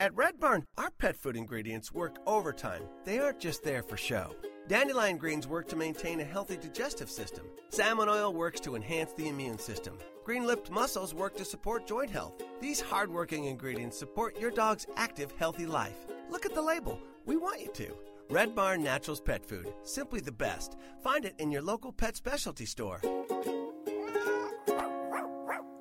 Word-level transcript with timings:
At 0.00 0.14
Red 0.14 0.38
Barn, 0.38 0.64
our 0.76 0.92
pet 0.92 1.16
food 1.16 1.34
ingredients 1.34 1.90
work 1.90 2.18
overtime. 2.24 2.82
They 3.04 3.18
aren't 3.18 3.40
just 3.40 3.64
there 3.64 3.82
for 3.82 3.96
show. 3.96 4.32
Dandelion 4.68 5.16
greens 5.16 5.48
work 5.48 5.66
to 5.70 5.76
maintain 5.76 6.20
a 6.20 6.24
healthy 6.24 6.56
digestive 6.56 7.10
system. 7.10 7.46
Salmon 7.70 8.08
oil 8.08 8.32
works 8.32 8.60
to 8.60 8.76
enhance 8.76 9.12
the 9.14 9.28
immune 9.28 9.58
system. 9.58 9.98
Green 10.24 10.46
lipped 10.46 10.70
mussels 10.70 11.14
work 11.14 11.36
to 11.36 11.44
support 11.44 11.88
joint 11.88 12.10
health. 12.10 12.34
These 12.60 12.80
hardworking 12.80 13.46
ingredients 13.46 13.98
support 13.98 14.38
your 14.38 14.52
dog's 14.52 14.86
active, 14.96 15.32
healthy 15.36 15.66
life. 15.66 16.06
Look 16.30 16.46
at 16.46 16.54
the 16.54 16.62
label. 16.62 17.00
We 17.26 17.36
want 17.36 17.60
you 17.60 17.72
to. 17.72 17.92
Red 18.30 18.54
Barn 18.54 18.84
Naturals 18.84 19.20
Pet 19.20 19.44
Food. 19.44 19.72
Simply 19.82 20.20
the 20.20 20.30
best. 20.30 20.76
Find 21.02 21.24
it 21.24 21.34
in 21.38 21.50
your 21.50 21.62
local 21.62 21.90
pet 21.90 22.14
specialty 22.14 22.66
store. 22.66 23.00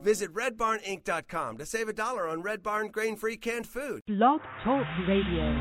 Visit 0.07 0.33
redbarninc.com 0.33 1.57
to 1.57 1.65
save 1.65 1.89
a 1.89 1.93
dollar 1.93 2.29
on 2.29 2.41
Red 2.41 2.63
Barn 2.63 2.87
grain-free 2.87 3.35
canned 3.35 3.67
food. 3.67 3.99
Blog 4.07 4.39
Talk 4.63 4.85
Radio. 5.05 5.53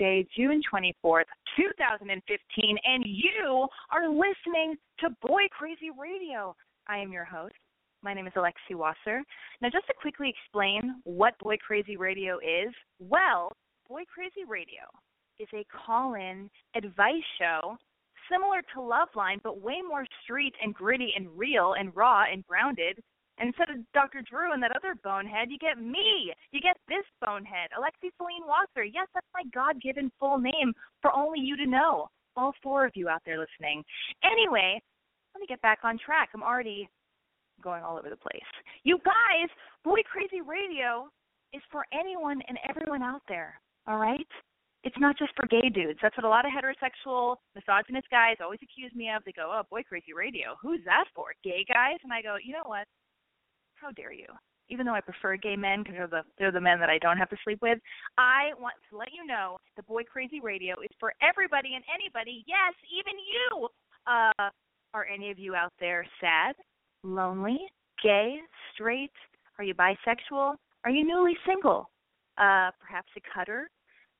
Wednesday, 0.00 0.26
June 0.36 0.62
24th, 0.72 1.24
2015, 1.56 2.78
and 2.84 3.04
you 3.06 3.66
are 3.92 4.08
listening 4.08 4.76
to 4.98 5.08
Boy 5.22 5.42
Crazy 5.50 5.90
Radio. 5.98 6.54
I 6.88 6.98
am 6.98 7.12
your 7.12 7.24
host. 7.24 7.54
My 8.02 8.14
name 8.14 8.26
is 8.26 8.32
Alexi 8.34 8.74
Wasser. 8.74 9.22
Now, 9.60 9.68
just 9.70 9.86
to 9.88 9.94
quickly 10.00 10.32
explain 10.34 11.02
what 11.04 11.38
Boy 11.38 11.56
Crazy 11.58 11.96
Radio 11.96 12.38
is, 12.38 12.72
well, 12.98 13.52
Boy 13.88 14.02
Crazy 14.12 14.48
Radio 14.48 14.82
is 15.38 15.48
a 15.52 15.66
call 15.84 16.14
in 16.14 16.48
advice 16.74 17.22
show 17.38 17.76
similar 18.30 18.62
to 18.74 18.80
Loveline, 18.80 19.42
but 19.42 19.60
way 19.60 19.80
more 19.86 20.06
street 20.22 20.54
and 20.62 20.72
gritty 20.72 21.12
and 21.16 21.28
real 21.36 21.74
and 21.78 21.94
raw 21.94 22.24
and 22.30 22.46
grounded. 22.46 23.02
Instead 23.40 23.70
of 23.70 23.76
Dr. 23.94 24.22
Drew 24.22 24.52
and 24.52 24.62
that 24.62 24.76
other 24.76 24.94
bonehead, 25.02 25.48
you 25.50 25.58
get 25.58 25.80
me. 25.80 26.32
You 26.52 26.60
get 26.60 26.76
this 26.88 27.04
bonehead, 27.24 27.70
Alexi 27.72 28.10
Celine 28.16 28.46
Wasser. 28.46 28.84
Yes, 28.84 29.08
that's 29.14 29.26
my 29.32 29.42
God 29.54 29.80
given 29.80 30.12
full 30.20 30.38
name 30.38 30.72
for 31.00 31.14
only 31.16 31.40
you 31.40 31.56
to 31.56 31.66
know. 31.66 32.08
All 32.36 32.52
four 32.62 32.84
of 32.84 32.92
you 32.94 33.08
out 33.08 33.22
there 33.24 33.38
listening. 33.38 33.82
Anyway, 34.22 34.80
let 35.34 35.40
me 35.40 35.46
get 35.46 35.62
back 35.62 35.80
on 35.84 35.98
track. 35.98 36.30
I'm 36.34 36.42
already 36.42 36.88
going 37.62 37.82
all 37.82 37.98
over 37.98 38.10
the 38.10 38.16
place. 38.16 38.48
You 38.84 38.98
guys, 39.04 39.48
Boy 39.84 40.00
Crazy 40.10 40.40
Radio 40.40 41.08
is 41.52 41.62
for 41.70 41.84
anyone 41.92 42.40
and 42.48 42.58
everyone 42.68 43.02
out 43.02 43.22
there. 43.28 43.60
All 43.86 43.98
right? 43.98 44.26
It's 44.84 44.96
not 44.98 45.18
just 45.18 45.32
for 45.36 45.46
gay 45.46 45.68
dudes. 45.68 45.98
That's 46.00 46.16
what 46.16 46.24
a 46.24 46.28
lot 46.28 46.46
of 46.46 46.52
heterosexual, 46.52 47.36
misogynist 47.54 48.08
guys 48.10 48.36
always 48.40 48.60
accuse 48.62 48.92
me 48.94 49.10
of. 49.10 49.22
They 49.24 49.32
go, 49.32 49.50
"Oh, 49.52 49.62
boy, 49.68 49.82
crazy 49.82 50.14
radio. 50.14 50.56
Who's 50.62 50.82
that 50.84 51.04
for? 51.14 51.34
Gay 51.42 51.64
guys?" 51.64 51.98
And 52.02 52.12
I 52.12 52.22
go, 52.22 52.36
"You 52.36 52.54
know 52.54 52.64
what? 52.64 52.86
How 53.80 53.90
dare 53.92 54.12
you?" 54.12 54.26
Even 54.68 54.86
though 54.86 54.94
I 54.94 55.00
prefer 55.00 55.36
gay 55.36 55.56
men 55.56 55.82
because 55.82 55.96
they're 55.96 56.06
the 56.06 56.22
they're 56.38 56.52
the 56.52 56.60
men 56.60 56.78
that 56.80 56.90
I 56.90 56.98
don't 56.98 57.16
have 57.16 57.30
to 57.30 57.36
sleep 57.42 57.60
with, 57.60 57.78
I 58.18 58.52
want 58.58 58.74
to 58.90 58.96
let 58.96 59.12
you 59.12 59.26
know 59.26 59.58
the 59.76 59.82
Boy 59.82 60.04
Crazy 60.04 60.40
Radio 60.40 60.80
is 60.80 60.90
for 60.98 61.12
everybody 61.20 61.74
and 61.74 61.84
anybody. 61.92 62.44
Yes, 62.46 62.74
even 62.92 63.18
you. 63.18 63.68
Uh, 64.06 64.50
are 64.94 65.06
any 65.06 65.30
of 65.30 65.38
you 65.38 65.54
out 65.54 65.72
there 65.78 66.06
sad, 66.20 66.54
lonely, 67.02 67.58
gay, 68.02 68.38
straight? 68.72 69.12
Are 69.58 69.64
you 69.64 69.74
bisexual? 69.74 70.54
Are 70.84 70.90
you 70.90 71.06
newly 71.06 71.36
single? 71.46 71.90
Uh, 72.38 72.70
perhaps 72.80 73.10
a 73.16 73.20
cutter, 73.34 73.68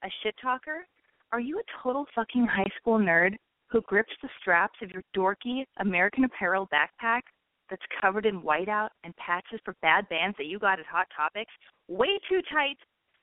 a 0.03 0.07
shit 0.21 0.35
talker? 0.41 0.85
Are 1.31 1.39
you 1.39 1.59
a 1.59 1.63
total 1.81 2.05
fucking 2.13 2.45
high 2.45 2.69
school 2.79 2.99
nerd 2.99 3.35
who 3.69 3.81
grips 3.81 4.13
the 4.21 4.29
straps 4.39 4.77
of 4.81 4.91
your 4.91 5.03
dorky 5.15 5.65
American 5.79 6.25
Apparel 6.25 6.67
backpack 6.73 7.21
that's 7.71 7.87
covered 8.03 8.27
in 8.27 8.43
whiteout 8.43 8.91
and 9.03 9.15
patches 9.15 9.63
for 9.63 9.73
bad 9.81 10.07
bands 10.09 10.35
that 10.37 10.45
you 10.45 10.59
got 10.59 10.77
at 10.77 10.85
Hot 10.85 11.07
Topics 11.15 11.51
way 11.87 12.19
too 12.29 12.43
tight? 12.51 12.77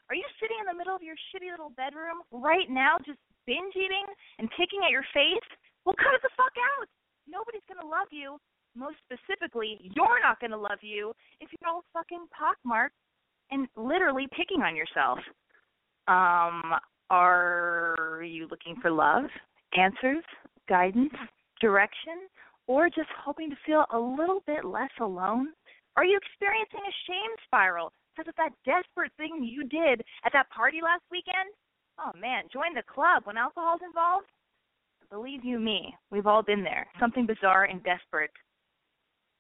Are 0.09 0.17
you 0.17 0.25
sitting 0.41 0.57
in 0.59 0.67
the 0.67 0.77
middle 0.77 0.97
of 0.97 1.05
your 1.05 1.15
shitty 1.31 1.53
little 1.53 1.71
bedroom 1.77 2.25
right 2.33 2.67
now 2.73 2.97
just 3.05 3.21
binge 3.47 3.77
eating 3.77 4.09
and 4.41 4.49
picking 4.57 4.81
at 4.83 4.91
your 4.91 5.05
face? 5.13 5.45
Well, 5.85 5.95
cut 6.01 6.17
it 6.17 6.23
the 6.25 6.33
fuck 6.33 6.57
out. 6.57 6.89
Nobody's 7.29 7.69
going 7.69 7.85
to 7.85 7.87
love 7.87 8.09
you. 8.11 8.41
Most 8.75 8.97
specifically, 9.05 9.77
you're 9.95 10.21
not 10.25 10.41
going 10.41 10.51
to 10.51 10.59
love 10.59 10.81
you 10.81 11.13
if 11.41 11.51
you're 11.53 11.69
all 11.69 11.85
fucking 11.93 12.25
pockmarked 12.33 12.97
and 13.51 13.69
literally 13.77 14.27
picking 14.33 14.63
on 14.63 14.75
yourself. 14.75 15.19
Um, 16.09 16.81
are 17.11 18.23
you 18.25 18.49
looking 18.51 18.77
for 18.81 18.91
love, 18.91 19.25
answers, 19.77 20.25
guidance, 20.69 21.13
direction, 21.61 22.29
or 22.69 22.89
just 22.89 23.09
hoping 23.25 23.51
to 23.51 23.57
feel 23.67 23.85
a 23.93 23.99
little 23.99 24.43
bit 24.47 24.65
less 24.65 24.93
alone? 25.01 25.49
Are 25.97 26.05
you 26.05 26.17
experiencing 26.17 26.85
a 26.87 27.01
shame 27.09 27.33
spiral 27.45 27.93
because 28.15 28.29
of 28.29 28.37
that 28.37 28.55
desperate 28.65 29.11
thing 29.17 29.43
you 29.43 29.67
did 29.67 30.05
at 30.25 30.33
that 30.33 30.51
party 30.51 30.79
last 30.85 31.03
weekend? 31.11 31.51
Oh 31.99 32.13
man, 32.17 32.45
join 32.53 32.75
the 32.75 32.87
club 32.87 33.25
when 33.25 33.37
alcohol's 33.37 33.81
involved. 33.85 34.29
Believe 35.11 35.45
you 35.45 35.59
me, 35.59 35.95
we've 36.13 36.29
all 36.29 36.43
been 36.43 36.63
there. 36.63 36.87
Something 37.01 37.27
bizarre 37.27 37.65
and 37.65 37.83
desperate 37.83 38.31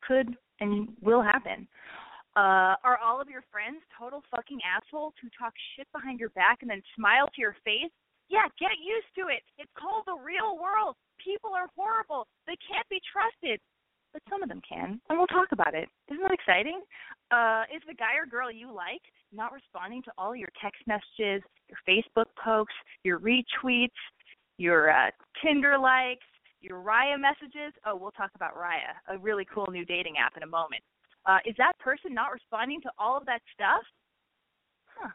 could 0.03 0.35
and 0.59 0.89
will 1.01 1.23
happen. 1.23 1.69
Uh, 2.35 2.75
are 2.83 2.99
all 3.03 3.21
of 3.21 3.29
your 3.29 3.45
friends 3.53 3.83
total 3.99 4.23
fucking 4.31 4.59
assholes 4.65 5.13
who 5.21 5.29
talk 5.39 5.53
shit 5.77 5.87
behind 5.93 6.19
your 6.19 6.31
back 6.31 6.59
and 6.63 6.71
then 6.71 6.83
smile 6.97 7.27
to 7.27 7.41
your 7.41 7.57
face? 7.65 7.93
Yeah, 8.29 8.49
get 8.59 8.79
used 8.81 9.13
to 9.17 9.29
it. 9.33 9.43
It's 9.59 9.71
called 9.79 10.05
the 10.07 10.17
real 10.17 10.57
world. 10.57 10.97
People 11.23 11.51
are 11.55 11.69
horrible. 11.77 12.27
They 12.47 12.57
can't 12.65 12.89
be 12.89 13.01
trusted. 13.13 13.61
But 14.13 14.23
some 14.31 14.43
of 14.43 14.49
them 14.49 14.63
can, 14.67 14.99
and 15.09 15.19
we'll 15.19 15.27
talk 15.27 15.49
about 15.53 15.75
it. 15.75 15.87
Isn't 16.11 16.23
that 16.23 16.33
exciting? 16.33 16.81
Uh, 17.31 17.65
is 17.75 17.83
the 17.87 17.93
guy 17.93 18.17
or 18.17 18.25
girl 18.25 18.51
you 18.51 18.73
like 18.73 19.03
not 19.33 19.53
responding 19.53 20.03
to 20.05 20.13
all 20.17 20.35
your 20.35 20.49
text 20.63 20.81
messages, 20.87 21.45
your 21.69 21.79
Facebook 21.87 22.25
posts, 22.43 22.73
your 23.05 23.21
retweets, 23.21 24.01
your 24.57 24.91
uh, 24.91 25.11
Tinder 25.45 25.77
likes, 25.77 26.25
your 26.63 26.83
Raya 26.83 27.21
messages? 27.21 27.75
Oh, 27.85 27.97
we'll 27.97 28.13
talk 28.13 28.31
about 28.35 28.57
Raya, 28.57 28.97
a 29.15 29.19
really 29.19 29.47
cool 29.53 29.67
new 29.71 29.85
dating 29.85 30.15
app 30.17 30.39
in 30.39 30.43
a 30.43 30.47
moment. 30.47 30.83
Uh, 31.27 31.39
is 31.45 31.55
that 31.59 31.79
person 31.79 32.15
not 32.15 32.33
responding 32.33 32.81
to 32.81 32.91
all 32.99 33.17
of 33.19 33.27
that 33.27 33.43
stuff? 33.53 33.85
Huh. 34.87 35.11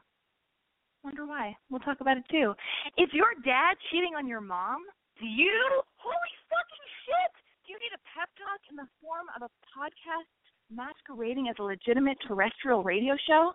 Wonder 1.04 1.26
why. 1.26 1.56
We'll 1.72 1.80
talk 1.80 2.00
about 2.00 2.18
it 2.18 2.24
too. 2.30 2.54
Is 2.98 3.10
your 3.12 3.34
dad 3.44 3.74
cheating 3.92 4.14
on 4.16 4.28
your 4.28 4.42
mom? 4.42 4.84
You? 5.24 5.82
Holy 5.98 6.34
fucking 6.52 6.88
shit! 7.08 7.32
Do 7.66 7.72
you 7.72 7.80
need 7.80 7.96
a 7.96 8.04
pep 8.12 8.30
talk 8.36 8.60
in 8.70 8.76
the 8.76 8.88
form 9.02 9.28
of 9.36 9.42
a 9.42 9.52
podcast 9.72 10.28
masquerading 10.70 11.48
as 11.48 11.56
a 11.60 11.64
legitimate 11.64 12.18
terrestrial 12.28 12.84
radio 12.84 13.16
show? 13.26 13.54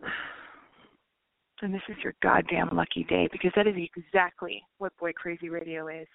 then 1.62 1.72
this 1.72 1.86
is 1.88 1.96
your 2.02 2.14
goddamn 2.22 2.70
lucky 2.72 3.04
day 3.08 3.28
because 3.30 3.52
that 3.54 3.66
is 3.66 3.76
exactly 3.76 4.62
what 4.78 4.96
Boy 4.98 5.12
Crazy 5.12 5.48
Radio 5.48 5.86
is. 5.88 6.08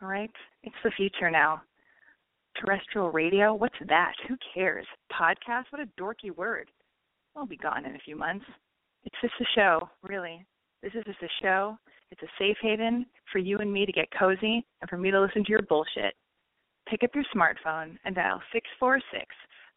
All 0.00 0.08
right? 0.08 0.30
It's 0.62 0.74
the 0.82 0.90
future 0.96 1.30
now 1.30 1.62
terrestrial 2.58 3.10
radio? 3.10 3.54
What's 3.54 3.76
that? 3.88 4.14
Who 4.28 4.36
cares? 4.54 4.86
Podcast? 5.12 5.64
What 5.70 5.82
a 5.82 6.00
dorky 6.00 6.34
word. 6.34 6.70
I'll 7.36 7.46
be 7.46 7.56
gone 7.56 7.84
in 7.84 7.94
a 7.94 8.00
few 8.00 8.16
months. 8.16 8.46
It's 9.04 9.16
just 9.20 9.34
a 9.40 9.44
show, 9.54 9.88
really. 10.02 10.46
This 10.82 10.92
is 10.94 11.04
just 11.04 11.22
a 11.22 11.28
show. 11.42 11.78
It's 12.10 12.22
a 12.22 12.28
safe 12.38 12.56
haven 12.62 13.06
for 13.32 13.38
you 13.38 13.58
and 13.58 13.72
me 13.72 13.86
to 13.86 13.92
get 13.92 14.08
cozy 14.16 14.64
and 14.80 14.88
for 14.88 14.96
me 14.96 15.10
to 15.10 15.20
listen 15.20 15.44
to 15.44 15.50
your 15.50 15.62
bullshit. 15.62 16.14
Pick 16.88 17.02
up 17.02 17.10
your 17.14 17.24
smartphone 17.34 17.98
and 18.04 18.14
dial 18.14 18.40
646 18.52 19.26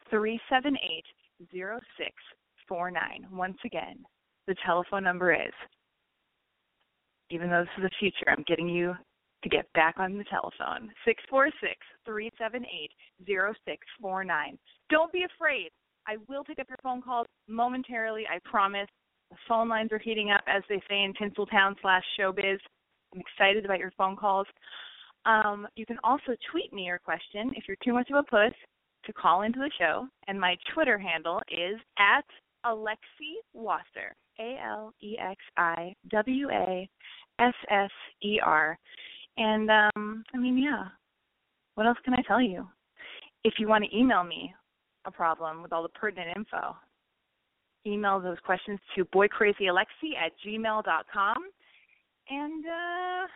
378 0.08 1.04
0649. 1.52 3.26
Once 3.32 3.58
again, 3.64 4.04
the 4.46 4.54
telephone 4.64 5.04
number 5.04 5.32
is, 5.32 5.52
even 7.30 7.50
though 7.50 7.62
this 7.62 7.70
is 7.78 7.84
the 7.84 7.90
future, 7.98 8.28
I'm 8.28 8.44
getting 8.46 8.68
you 8.68 8.94
to 9.42 9.48
get 9.48 9.72
back 9.72 9.94
on 9.98 10.18
the 10.18 10.24
telephone. 10.24 10.92
646-378-0649. 12.06 14.58
Don't 14.90 15.12
be 15.12 15.24
afraid. 15.24 15.70
I 16.06 16.16
will 16.28 16.44
pick 16.44 16.58
up 16.58 16.68
your 16.68 16.78
phone 16.82 17.02
calls 17.02 17.26
momentarily, 17.48 18.26
I 18.26 18.38
promise. 18.44 18.88
The 19.30 19.36
phone 19.48 19.68
lines 19.68 19.92
are 19.92 19.98
heating 19.98 20.30
up, 20.30 20.42
as 20.46 20.62
they 20.68 20.80
say 20.88 21.02
in 21.02 21.14
Tinseltown 21.14 21.74
slash 21.80 22.04
showbiz. 22.18 22.58
I'm 23.14 23.20
excited 23.20 23.64
about 23.64 23.78
your 23.78 23.92
phone 23.96 24.16
calls. 24.16 24.46
Um, 25.26 25.66
you 25.76 25.86
can 25.86 25.98
also 26.02 26.34
tweet 26.50 26.72
me 26.72 26.84
your 26.84 26.98
question 26.98 27.52
if 27.56 27.64
you're 27.68 27.76
too 27.84 27.92
much 27.92 28.10
of 28.10 28.16
a 28.16 28.22
puss 28.22 28.52
to 29.04 29.12
call 29.12 29.42
into 29.42 29.58
the 29.58 29.70
show. 29.78 30.06
And 30.26 30.40
my 30.40 30.56
Twitter 30.74 30.98
handle 30.98 31.40
is 31.50 31.78
at 31.98 32.24
Alexi 32.64 33.36
Wasser. 33.52 34.14
A 34.38 34.58
L 34.64 34.94
E 35.02 35.16
X 35.18 35.36
I 35.56 35.94
W 36.10 36.48
A 36.50 36.88
S 37.38 37.54
S 37.70 37.90
E 38.22 38.40
R. 38.42 38.78
And 39.36 39.70
um, 39.70 40.24
I 40.34 40.38
mean, 40.38 40.58
yeah. 40.58 40.84
What 41.74 41.86
else 41.86 41.98
can 42.04 42.14
I 42.14 42.22
tell 42.26 42.40
you? 42.40 42.66
If 43.44 43.54
you 43.58 43.68
want 43.68 43.84
to 43.84 43.96
email 43.96 44.24
me 44.24 44.54
a 45.06 45.10
problem 45.10 45.62
with 45.62 45.72
all 45.72 45.82
the 45.82 45.88
pertinent 45.90 46.36
info, 46.36 46.76
email 47.86 48.20
those 48.20 48.38
questions 48.44 48.78
to 48.96 49.04
boycrazyalexi 49.06 50.16
at 50.18 50.32
gmail.com. 50.46 51.36
And 52.28 52.64
uh, 52.64 53.26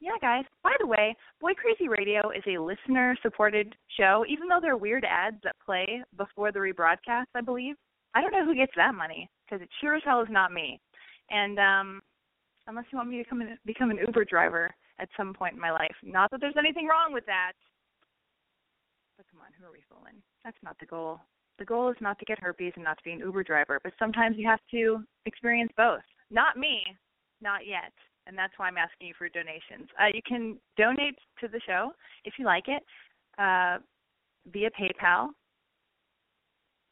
yeah, 0.00 0.16
guys. 0.20 0.44
By 0.62 0.72
the 0.80 0.86
way, 0.86 1.14
Boy 1.40 1.52
Crazy 1.54 1.88
Radio 1.88 2.30
is 2.30 2.42
a 2.46 2.60
listener 2.60 3.16
supported 3.22 3.74
show, 3.98 4.24
even 4.28 4.48
though 4.48 4.58
there 4.60 4.72
are 4.72 4.76
weird 4.76 5.04
ads 5.04 5.36
that 5.44 5.56
play 5.64 6.02
before 6.16 6.50
the 6.50 6.58
rebroadcast, 6.58 7.26
I 7.34 7.40
believe. 7.40 7.76
I 8.14 8.20
don't 8.20 8.32
know 8.32 8.44
who 8.44 8.54
gets 8.54 8.72
that 8.76 8.94
money 8.94 9.28
because 9.44 9.62
it 9.62 9.68
sure 9.80 9.94
as 9.94 10.02
hell 10.04 10.20
is 10.20 10.28
not 10.30 10.52
me. 10.52 10.80
And 11.30 11.58
um, 11.58 12.02
unless 12.66 12.84
you 12.90 12.98
want 12.98 13.10
me 13.10 13.22
to 13.22 13.28
come 13.28 13.40
in, 13.40 13.56
become 13.64 13.90
an 13.90 13.98
Uber 14.04 14.24
driver, 14.24 14.74
at 15.02 15.08
some 15.16 15.34
point 15.34 15.54
in 15.54 15.60
my 15.60 15.70
life. 15.70 15.94
Not 16.02 16.30
that 16.30 16.40
there's 16.40 16.56
anything 16.56 16.86
wrong 16.86 17.12
with 17.12 17.26
that. 17.26 17.52
But 19.16 19.26
come 19.30 19.40
on, 19.40 19.50
who 19.58 19.66
are 19.66 19.72
we 19.72 19.82
fooling? 19.90 20.22
That's 20.44 20.56
not 20.62 20.76
the 20.78 20.86
goal. 20.86 21.20
The 21.62 21.66
goal 21.66 21.90
is 21.90 21.96
not 22.00 22.18
to 22.18 22.24
get 22.24 22.40
herpes 22.40 22.72
and 22.74 22.82
not 22.82 22.98
to 22.98 23.04
be 23.04 23.12
an 23.12 23.20
Uber 23.20 23.44
driver, 23.44 23.78
but 23.84 23.92
sometimes 23.96 24.36
you 24.36 24.44
have 24.48 24.58
to 24.72 25.04
experience 25.26 25.70
both. 25.76 26.02
Not 26.28 26.56
me, 26.56 26.82
not 27.40 27.68
yet. 27.68 27.92
And 28.26 28.36
that's 28.36 28.52
why 28.56 28.66
I'm 28.66 28.76
asking 28.76 29.06
you 29.06 29.14
for 29.16 29.28
donations. 29.28 29.88
Uh, 29.96 30.08
you 30.12 30.22
can 30.26 30.58
donate 30.76 31.14
to 31.40 31.46
the 31.46 31.60
show 31.64 31.92
if 32.24 32.34
you 32.36 32.46
like 32.46 32.64
it 32.66 32.82
uh, 33.38 33.78
via 34.52 34.70
PayPal. 34.70 35.28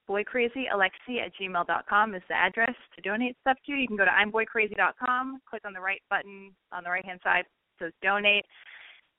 BoyCrazyAlexi 0.09 1.19
at 1.19 1.33
gmail.com 1.35 2.15
is 2.15 2.23
the 2.29 2.35
address 2.37 2.77
to 2.95 3.03
donate 3.03 3.37
stuff 3.41 3.57
to. 3.67 3.73
You 3.73 3.89
can 3.89 3.97
go 3.97 4.05
to 4.05 4.11
I'mBoyCrazy.com, 4.25 5.41
click 5.51 5.63
on 5.67 5.73
the 5.73 5.81
right 5.81 6.03
button 6.09 6.53
on 6.71 6.85
the 6.85 6.91
right 6.91 7.05
hand 7.05 7.19
side, 7.25 7.43
says 7.81 7.91
donate. 8.03 8.47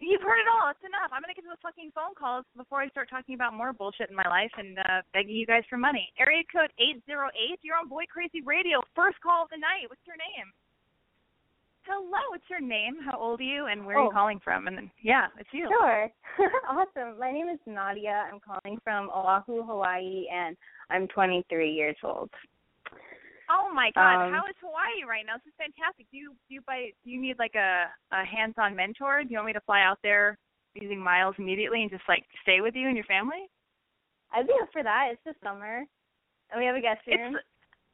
You've 0.01 0.22
heard 0.25 0.41
it 0.41 0.50
all. 0.50 0.65
It's 0.74 0.81
enough. 0.81 1.13
I'm 1.13 1.22
gonna 1.22 1.38
get 1.38 1.46
to 1.46 1.53
the 1.53 1.62
fucking 1.62 1.91
phone 1.93 2.17
calls 2.17 2.43
before 2.58 2.81
I 2.81 2.89
start 2.89 3.08
talking 3.10 3.36
about 3.36 3.53
more 3.53 3.72
bullshit 3.72 4.10
in 4.10 4.15
my 4.15 4.25
life 4.27 4.50
and 4.58 4.79
uh 4.79 5.05
begging 5.13 5.36
you 5.36 5.46
guys 5.46 5.62
for 5.70 5.77
money. 5.77 6.10
Area 6.17 6.41
code 6.51 6.74
eight 6.81 7.01
zero 7.05 7.29
eight. 7.38 7.60
You're 7.62 7.77
on 7.77 7.88
Boy 7.88 8.03
Crazy 8.12 8.41
Radio. 8.41 8.81
First 8.96 9.22
call 9.22 9.43
of 9.46 9.50
the 9.53 9.58
night. 9.62 9.86
What's 9.88 10.01
your 10.10 10.17
name? 10.17 10.50
Hello. 11.86 12.20
What's 12.29 12.50
your 12.50 12.62
name? 12.62 12.98
How 13.05 13.17
old 13.17 13.39
are 13.39 13.43
you? 13.43 13.65
And 13.67 13.86
where 13.86 13.98
are 13.98 14.03
you 14.03 14.10
Oh. 14.10 14.13
calling 14.13 14.39
from? 14.43 14.67
And 14.67 14.77
then 14.77 14.91
yeah, 15.01 15.27
it's 15.38 15.50
you. 15.53 15.70
Sure. 15.70 16.10
awesome. 16.70 17.20
My 17.20 17.31
name 17.31 17.50
is 17.50 17.60
Nadia. 17.65 18.25
I'm 18.31 18.39
calling 18.39 18.79
from 18.84 19.10
Oahu, 19.10 19.63
Hawaii, 19.63 20.25
and 20.34 20.58
I'm 20.89 21.08
23 21.10 21.72
years 21.72 21.96
old. 22.03 22.29
Oh 23.51 23.67
my 23.74 23.91
God! 23.93 24.27
Um, 24.27 24.31
How 24.34 24.48
is 24.48 24.55
Hawaii 24.63 25.03
right 25.03 25.25
now? 25.27 25.36
This 25.36 25.51
is 25.51 25.58
fantastic. 25.60 26.08
Do 26.12 26.15
you 26.17 26.31
do 26.48 26.55
you 26.55 26.62
buy? 26.65 26.91
Do 27.03 27.12
you 27.12 27.20
need 27.20 27.36
like 27.38 27.55
a 27.55 27.91
a 28.15 28.24
hands-on 28.24 28.75
mentor? 28.75 29.24
Do 29.24 29.29
you 29.29 29.36
want 29.38 29.48
me 29.48 29.53
to 29.53 29.62
fly 29.67 29.81
out 29.84 30.00
there 30.01 30.38
using 30.74 31.00
miles 31.03 31.36
immediately 31.38 31.81
and 31.81 31.91
just 31.91 32.08
like 32.08 32.24
stay 32.43 32.62
with 32.62 32.75
you 32.75 32.88
and 32.88 32.96
your 32.96 33.05
family? 33.12 33.51
I'd 34.31 34.48
be 34.48 34.53
up 34.62 34.70
for 34.72 34.84
that. 34.84 35.10
It's 35.12 35.22
the 35.27 35.36
summer, 35.43 35.84
and 36.50 36.55
we 36.55 36.65
have 36.65 36.77
a 36.77 36.81
guest 36.81 37.03
room. 37.08 37.36
It's 37.36 37.43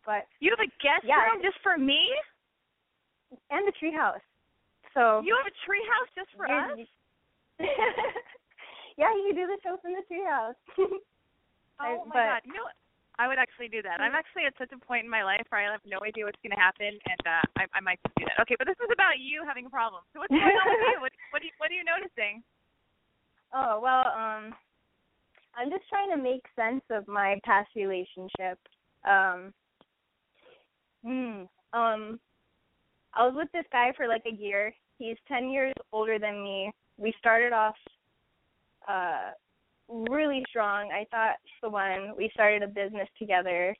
but 0.06 0.30
you 0.40 0.54
have 0.54 0.62
a 0.62 0.70
guest 0.80 1.04
Yeah. 1.04 1.26
room 1.26 1.42
just 1.42 1.58
for 1.66 1.76
me. 1.78 2.06
and 3.50 3.66
the 3.68 3.74
treehouse. 3.82 4.22
So 4.94 5.22
You 5.26 5.36
have 5.36 5.50
a 5.50 5.56
tree 5.66 5.84
house 5.90 6.10
just 6.16 6.30
for 6.38 6.46
us? 6.48 6.78
yeah, 8.98 9.12
you 9.14 9.34
can 9.34 9.36
do 9.36 9.48
the 9.48 9.58
show 9.64 9.78
from 9.82 9.94
the 9.94 10.06
treehouse. 10.06 10.56
I- 11.80 11.98
Oh 12.00 12.06
my 12.06 12.14
but- 12.14 12.30
god! 12.30 12.42
You 12.46 12.54
know, 12.54 12.64
what? 12.64 12.78
I 13.20 13.28
would 13.28 13.42
actually 13.42 13.68
do 13.68 13.82
that. 13.82 13.98
I'm 14.00 14.14
actually 14.14 14.46
at 14.46 14.54
such 14.62 14.70
a 14.70 14.78
point 14.78 15.04
in 15.04 15.10
my 15.10 15.24
life 15.24 15.42
where 15.50 15.66
I 15.66 15.72
have 15.72 15.82
no 15.90 15.98
idea 16.06 16.26
what's 16.26 16.38
going 16.46 16.54
to 16.54 16.62
happen, 16.62 16.94
and 16.94 17.22
uh, 17.26 17.46
I, 17.58 17.66
I 17.74 17.82
might 17.82 17.98
just 18.06 18.14
do 18.14 18.26
that. 18.30 18.38
Okay, 18.46 18.54
but 18.58 18.70
this 18.70 18.78
is 18.78 18.94
about 18.94 19.18
you 19.18 19.42
having 19.42 19.66
a 19.66 19.74
problem. 19.74 20.06
So 20.14 20.22
what's 20.22 20.30
going 20.30 20.46
on 20.46 20.68
with 20.70 20.86
you? 20.94 21.02
What, 21.06 21.14
what, 21.34 21.42
you, 21.42 21.50
what 21.58 21.74
are 21.74 21.78
you 21.78 21.84
noticing? 21.84 22.46
Oh 23.54 23.80
well, 23.82 24.06
um, 24.14 24.54
I'm 25.58 25.70
just 25.74 25.90
trying 25.90 26.12
to 26.14 26.22
make 26.22 26.46
sense 26.54 26.84
of 26.92 27.08
my 27.08 27.40
past 27.44 27.70
relationship. 27.76 28.60
Um, 29.02 29.54
hmm, 31.02 31.50
um, 31.74 32.20
I 33.14 33.26
was 33.26 33.34
with 33.36 33.52
this 33.52 33.66
guy 33.72 33.94
for 33.98 34.08
like 34.08 34.24
a 34.30 34.36
year. 34.36 34.74
He's 35.00 35.18
ten 35.28 35.50
years 35.50 35.74
older 35.92 36.20
than 36.20 36.44
me. 36.44 36.72
We 36.98 37.14
started 37.18 37.54
off 37.54 37.76
uh 38.88 39.32
really 39.90 40.44
strong. 40.50 40.92
I 40.92 41.06
thought 41.12 41.36
the 41.62 41.70
one. 41.70 42.14
We 42.18 42.30
started 42.34 42.64
a 42.64 42.68
business 42.68 43.08
together. 43.18 43.76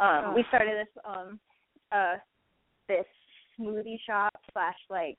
Um, 0.00 0.34
we 0.34 0.44
started 0.48 0.74
this 0.74 1.02
um 1.04 1.40
uh 1.90 2.16
this 2.88 3.06
smoothie 3.58 3.98
shop 4.06 4.34
slash 4.52 4.76
like 4.88 5.18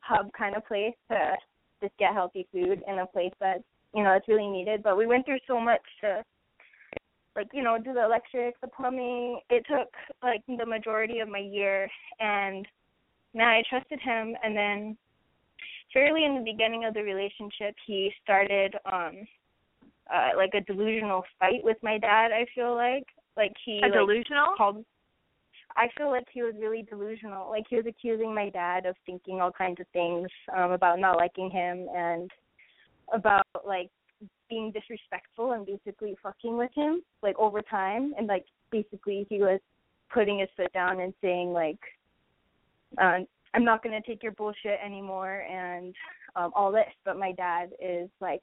hub 0.00 0.30
kind 0.36 0.56
of 0.56 0.66
place 0.66 0.94
to 1.10 1.36
just 1.80 1.96
get 1.98 2.12
healthy 2.12 2.46
food 2.52 2.82
in 2.86 2.98
a 2.98 3.06
place 3.06 3.32
that 3.40 3.62
you 3.94 4.02
know 4.02 4.12
it's 4.12 4.28
really 4.28 4.48
needed. 4.48 4.82
But 4.82 4.96
we 4.96 5.06
went 5.06 5.24
through 5.26 5.38
so 5.46 5.60
much 5.60 5.82
to 6.00 6.22
like 7.36 7.48
you 7.52 7.62
know 7.62 7.78
do 7.78 7.92
the 7.92 8.04
electric, 8.04 8.60
the 8.60 8.68
plumbing. 8.68 9.40
It 9.50 9.64
took 9.68 9.88
like 10.22 10.42
the 10.46 10.66
majority 10.66 11.20
of 11.20 11.28
my 11.28 11.38
year, 11.38 11.88
and 12.20 12.66
now 13.32 13.48
I 13.48 13.62
trusted 13.68 14.00
him. 14.00 14.34
And 14.42 14.56
then 14.56 14.96
fairly 15.94 16.26
in 16.26 16.34
the 16.34 16.42
beginning 16.42 16.84
of 16.84 16.92
the 16.92 17.02
relationship, 17.02 17.74
he 17.86 18.12
started 18.22 18.74
um 18.84 19.26
uh 20.12 20.30
like 20.36 20.50
a 20.52 20.60
delusional 20.60 21.24
fight 21.38 21.64
with 21.64 21.78
my 21.82 21.96
dad. 21.96 22.30
I 22.32 22.44
feel 22.54 22.74
like 22.74 23.06
like 23.36 23.54
he 23.64 23.78
A 23.78 23.86
like, 23.86 23.92
delusional? 23.94 24.54
called 24.58 24.84
I 25.76 25.88
feel 25.96 26.10
like 26.10 26.26
he 26.32 26.42
was 26.42 26.54
really 26.60 26.82
delusional. 26.82 27.48
Like 27.48 27.64
he 27.70 27.76
was 27.76 27.86
accusing 27.86 28.34
my 28.34 28.50
dad 28.50 28.84
of 28.84 28.94
thinking 29.06 29.40
all 29.40 29.50
kinds 29.50 29.80
of 29.80 29.86
things 29.94 30.28
um 30.54 30.72
about 30.72 30.98
not 30.98 31.16
liking 31.16 31.50
him 31.50 31.86
and 31.96 32.30
about 33.12 33.46
like 33.66 33.88
being 34.48 34.70
disrespectful 34.72 35.52
and 35.52 35.66
basically 35.66 36.14
fucking 36.22 36.56
with 36.56 36.70
him 36.74 37.02
like 37.22 37.38
over 37.38 37.62
time 37.62 38.12
and 38.18 38.26
like 38.26 38.44
basically 38.70 39.26
he 39.30 39.38
was 39.38 39.60
putting 40.12 40.38
his 40.38 40.48
foot 40.56 40.72
down 40.72 41.00
and 41.00 41.14
saying 41.22 41.52
like 41.52 41.78
um 42.98 43.26
I'm 43.54 43.64
not 43.64 43.82
going 43.82 44.00
to 44.00 44.06
take 44.06 44.22
your 44.22 44.32
bullshit 44.32 44.78
anymore 44.84 45.46
and 45.50 45.94
um 46.36 46.50
all 46.54 46.72
this 46.72 46.92
but 47.04 47.18
my 47.18 47.32
dad 47.32 47.70
is 47.80 48.10
like 48.20 48.40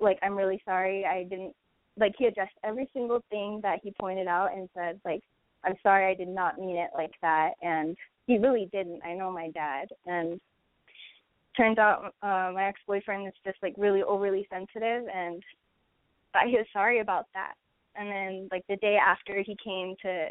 like 0.00 0.18
I'm 0.22 0.36
really 0.36 0.60
sorry 0.64 1.04
I 1.04 1.24
didn't 1.24 1.54
like 1.98 2.14
he 2.18 2.26
addressed 2.26 2.54
every 2.62 2.88
single 2.92 3.22
thing 3.30 3.60
that 3.62 3.80
he 3.82 3.92
pointed 3.98 4.26
out 4.26 4.54
and 4.54 4.68
said 4.74 5.00
like 5.04 5.22
I'm 5.64 5.76
sorry 5.82 6.10
I 6.10 6.14
did 6.14 6.28
not 6.28 6.58
mean 6.58 6.76
it 6.76 6.90
like 6.94 7.12
that 7.22 7.52
and 7.62 7.96
he 8.26 8.38
really 8.38 8.68
didn't. 8.72 9.02
I 9.04 9.14
know 9.14 9.30
my 9.30 9.50
dad 9.50 9.88
and 10.06 10.40
turns 11.56 11.78
out 11.78 12.14
uh 12.22 12.52
my 12.54 12.66
ex 12.66 12.80
boyfriend 12.86 13.26
is 13.26 13.34
just 13.44 13.58
like 13.62 13.74
really 13.76 14.02
overly 14.02 14.46
sensitive 14.50 15.04
and 15.12 15.42
he 16.46 16.56
was 16.56 16.66
sorry 16.72 17.00
about 17.00 17.26
that. 17.34 17.54
And 17.94 18.08
then 18.08 18.48
like 18.50 18.64
the 18.68 18.76
day 18.76 18.96
after 18.96 19.42
he 19.42 19.56
came 19.62 19.94
to 20.02 20.28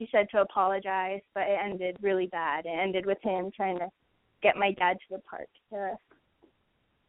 he 0.00 0.08
said 0.10 0.26
to 0.30 0.40
apologize, 0.40 1.20
but 1.34 1.42
it 1.42 1.58
ended 1.62 1.98
really 2.00 2.26
bad. 2.26 2.64
It 2.64 2.70
ended 2.70 3.04
with 3.04 3.18
him 3.22 3.50
trying 3.54 3.78
to 3.78 3.88
get 4.42 4.56
my 4.56 4.72
dad 4.72 4.94
to 4.94 5.16
the 5.16 5.22
park 5.30 5.46
to 5.70 5.90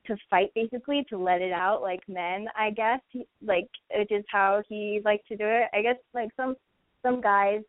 to 0.07 0.17
fight 0.29 0.51
basically 0.55 1.05
to 1.09 1.17
let 1.17 1.41
it 1.41 1.51
out 1.53 1.81
like 1.83 2.01
men 2.09 2.47
i 2.57 2.71
guess 2.71 2.99
he, 3.09 3.25
like 3.45 3.69
which 3.95 4.11
is 4.11 4.25
how 4.27 4.61
he 4.67 4.99
liked 5.05 5.27
to 5.27 5.37
do 5.37 5.45
it 5.45 5.67
i 5.75 5.81
guess 5.81 5.95
like 6.15 6.29
some 6.35 6.55
some 7.03 7.21
guys 7.21 7.61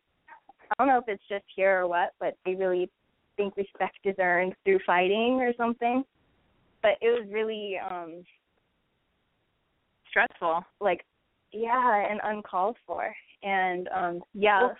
i 0.71 0.73
don't 0.79 0.87
know 0.87 0.97
if 0.97 1.03
it's 1.07 1.23
just 1.29 1.45
here 1.55 1.81
or 1.81 1.87
what 1.87 2.09
but 2.19 2.35
they 2.43 2.55
really 2.55 2.89
think 3.37 3.55
respect 3.55 3.97
is 4.03 4.15
earned 4.19 4.53
through 4.65 4.79
fighting 4.85 5.39
or 5.41 5.53
something 5.55 6.03
but 6.81 6.93
it 7.01 7.09
was 7.09 7.27
really 7.31 7.75
um 7.89 8.23
Stressful. 10.09 10.63
like 10.81 11.05
yeah 11.51 12.07
and 12.09 12.19
uncalled 12.23 12.77
for 12.87 13.13
and 13.43 13.87
um 13.95 14.21
yeah 14.33 14.63
Well- 14.63 14.77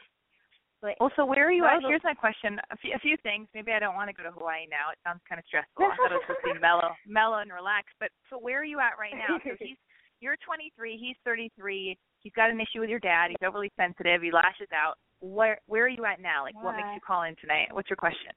like 0.84 1.00
Well, 1.00 1.12
so 1.16 1.26
where 1.26 1.48
are 1.48 1.52
you 1.52 1.66
at? 1.66 1.82
Here's 1.88 2.04
my 2.04 2.14
question. 2.14 2.60
A 2.70 2.78
few, 2.78 2.92
a 2.94 3.00
few 3.00 3.18
things. 3.24 3.48
Maybe 3.56 3.72
I 3.72 3.80
don't 3.80 3.96
want 3.96 4.10
to 4.10 4.14
go 4.14 4.24
to 4.24 4.32
Hawaii 4.32 4.68
now. 4.70 4.92
It 4.92 5.00
sounds 5.08 5.22
kind 5.28 5.40
of 5.40 5.46
stressful. 5.48 5.88
I 5.88 5.96
thought 5.96 6.12
it 6.12 6.20
was 6.20 6.28
supposed 6.28 6.46
to 6.46 6.54
be 6.54 6.60
mellow, 6.60 6.92
mellow 7.08 7.40
and 7.40 7.52
relaxed. 7.52 7.96
But 8.00 8.12
so 8.30 8.38
where 8.38 8.60
are 8.60 8.68
you 8.68 8.80
at 8.84 9.00
right 9.00 9.16
now? 9.16 9.40
So 9.42 9.56
he's 9.60 9.80
you're 10.20 10.36
23. 10.46 11.00
He's 11.00 11.16
33. 11.26 11.98
He's 12.20 12.34
got 12.34 12.50
an 12.50 12.60
issue 12.60 12.80
with 12.80 12.90
your 12.90 13.00
dad. 13.00 13.32
He's 13.32 13.48
overly 13.48 13.72
sensitive. 13.76 14.22
He 14.22 14.32
lashes 14.32 14.68
out. 14.76 14.96
Where 15.20 15.60
where 15.68 15.86
are 15.86 15.90
you 15.90 16.06
at 16.06 16.22
now? 16.22 16.44
Like, 16.44 16.56
what 16.62 16.76
makes 16.76 16.92
you 16.94 17.02
call 17.06 17.24
in 17.24 17.36
tonight? 17.40 17.68
What's 17.72 17.90
your 17.90 17.98
question? 17.98 18.36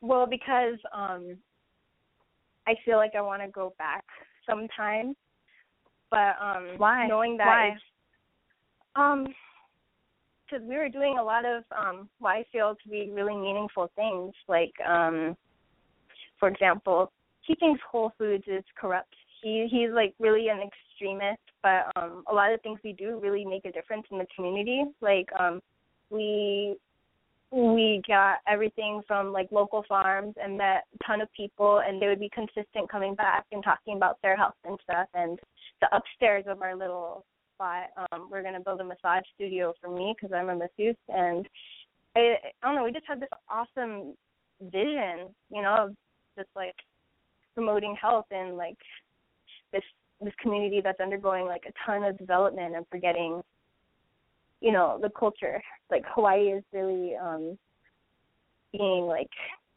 Well, 0.00 0.26
because 0.26 0.78
um 0.92 1.38
I 2.66 2.74
feel 2.84 2.96
like 2.96 3.12
I 3.16 3.20
want 3.20 3.42
to 3.42 3.48
go 3.48 3.74
back 3.78 4.04
sometime. 4.48 5.14
But 6.10 6.34
um 6.42 6.74
Why? 6.76 7.06
knowing 7.06 7.36
that 7.38 7.76
Why? 8.96 9.10
um 9.10 9.26
cuz 10.52 10.62
we 10.68 10.76
were 10.76 10.88
doing 10.88 11.18
a 11.18 11.22
lot 11.22 11.44
of 11.44 11.64
um 11.72 12.08
what 12.18 12.30
I 12.30 12.44
feel 12.52 12.76
to 12.82 12.88
be 12.88 13.10
really 13.10 13.34
meaningful 13.34 13.90
things 13.96 14.34
like 14.48 14.74
um 14.86 15.36
for 16.38 16.48
example, 16.48 17.12
he 17.42 17.54
thinks 17.54 17.80
Whole 17.88 18.12
Foods 18.18 18.44
is 18.48 18.64
corrupt. 18.74 19.14
He 19.40 19.68
he's 19.70 19.90
like 19.90 20.12
really 20.18 20.48
an 20.48 20.60
extremist, 20.60 21.42
but 21.62 21.86
um 21.96 22.24
a 22.30 22.34
lot 22.34 22.52
of 22.52 22.60
things 22.62 22.80
we 22.84 22.92
do 22.92 23.18
really 23.20 23.44
make 23.44 23.64
a 23.64 23.72
difference 23.72 24.06
in 24.10 24.18
the 24.18 24.26
community. 24.34 24.84
Like 25.00 25.28
um 25.38 25.62
we 26.10 26.76
we 27.52 28.02
got 28.08 28.38
everything 28.48 29.02
from 29.06 29.30
like 29.30 29.52
local 29.52 29.84
farms 29.86 30.34
and 30.42 30.56
met 30.56 30.84
a 30.94 31.04
ton 31.06 31.20
of 31.20 31.28
people 31.32 31.82
and 31.86 32.00
they 32.00 32.06
would 32.06 32.20
be 32.20 32.30
consistent 32.30 32.90
coming 32.90 33.14
back 33.14 33.44
and 33.52 33.62
talking 33.62 33.96
about 33.96 34.16
their 34.22 34.36
health 34.36 34.54
and 34.64 34.78
stuff 34.82 35.06
and 35.14 35.38
the 35.82 35.88
upstairs 35.94 36.44
of 36.48 36.62
our 36.62 36.74
little 36.74 37.24
spot 37.62 38.06
um 38.12 38.28
we're 38.30 38.42
going 38.42 38.54
to 38.54 38.60
build 38.60 38.80
a 38.80 38.84
massage 38.84 39.24
studio 39.34 39.72
for 39.80 39.90
me 39.94 40.14
because 40.16 40.34
I'm 40.34 40.48
a 40.48 40.56
masseuse 40.56 40.96
and 41.08 41.48
I, 42.16 42.34
I 42.62 42.66
don't 42.66 42.76
know 42.76 42.84
we 42.84 42.92
just 42.92 43.06
had 43.06 43.20
this 43.20 43.28
awesome 43.48 44.14
vision 44.60 45.28
you 45.50 45.62
know 45.62 45.74
of 45.86 45.96
just 46.36 46.48
like 46.56 46.74
promoting 47.54 47.96
health 48.00 48.26
and 48.30 48.56
like 48.56 48.78
this 49.72 49.82
this 50.20 50.34
community 50.40 50.80
that's 50.82 51.00
undergoing 51.00 51.46
like 51.46 51.64
a 51.68 51.72
ton 51.86 52.04
of 52.04 52.18
development 52.18 52.76
and 52.76 52.86
forgetting 52.90 53.42
you 54.60 54.72
know 54.72 54.98
the 55.02 55.10
culture. 55.10 55.60
Like 55.90 56.04
hawaii 56.14 56.52
is 56.52 56.64
really 56.72 57.14
um 57.16 57.58
being 58.72 59.04
like 59.04 59.30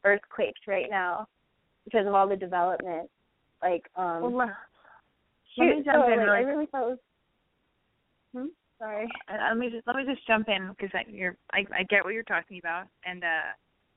earthquaked 0.06 0.68
right 0.68 0.90
now 0.90 1.28
because 1.84 2.08
of 2.08 2.14
all 2.14 2.28
the 2.28 2.36
development. 2.36 3.10
Like 3.62 3.84
um 3.98 4.22
Well, 4.22 4.38
let, 4.38 4.50
shoot, 5.56 5.66
let 5.66 5.78
me 5.78 5.84
jump 5.84 6.06
so, 6.06 6.14
in 6.14 6.20
like, 6.20 6.28
really 6.28 6.38
i 6.38 6.42
really 6.42 6.66
thought 6.68 6.84
it 6.84 6.90
was 6.92 7.00
hmm? 8.36 8.46
sorry 8.78 9.08
uh, 9.30 9.38
let 9.50 9.58
me 9.58 9.70
just 9.70 9.88
let 9.88 9.96
me 9.96 10.04
just 10.06 10.26
jump 10.28 10.50
in 10.50 10.70
because 10.70 10.90
I, 10.94 11.10
you're 11.10 11.38
I, 11.54 11.66
I 11.74 11.84
get 11.84 12.04
what 12.04 12.14
you're 12.14 12.24
talking 12.24 12.60
about. 12.60 12.86
And 13.06 13.24
uh 13.24 13.54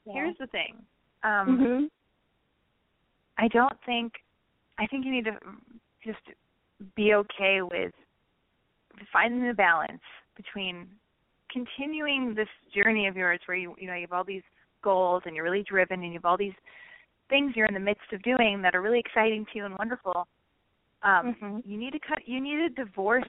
yeah. 0.07 0.13
here's 0.15 0.39
the 0.39 0.47
thing. 0.49 0.77
Um 1.25 1.59
mhm 1.59 1.89
I 3.39 3.49
don't 3.49 3.77
think 3.85 4.13
I 4.79 4.87
think 4.87 5.05
you 5.05 5.13
need 5.13 5.25
to 5.25 5.37
just 6.05 6.19
be 6.97 7.15
okay 7.15 7.61
with 7.63 7.93
finding 9.13 9.47
the 9.47 9.55
balance 9.55 10.01
between 10.37 10.87
continuing 11.51 12.35
this 12.35 12.49
journey 12.75 13.07
of 13.07 13.17
yours 13.17 13.41
where 13.47 13.57
you 13.57 13.75
you 13.79 13.87
know 13.87 13.95
you 13.95 14.03
have 14.03 14.13
all 14.13 14.25
these 14.25 14.43
goals 14.83 15.23
and 15.27 15.35
you're 15.35 15.45
really 15.45 15.65
driven 15.69 16.03
and 16.03 16.13
you 16.13 16.19
have 16.19 16.25
all 16.25 16.37
these 16.37 16.53
things 17.29 17.53
you're 17.57 17.67
in 17.67 17.75
the 17.75 17.81
midst 17.81 18.13
of 18.13 18.23
doing 18.23 18.63
that 18.63 18.75
are 18.75 18.83
really 18.83 19.01
exciting 19.01 19.45
to 19.47 19.59
you 19.59 19.65
and 19.67 19.77
wonderful 19.79 20.27
um 21.03 21.35
Mhm. 21.41 21.63
you 21.67 21.77
need 21.77 21.93
to 21.93 21.99
cut 21.99 22.27
you 22.27 22.41
need 22.41 22.57
to 22.57 22.85
divorce 22.85 23.25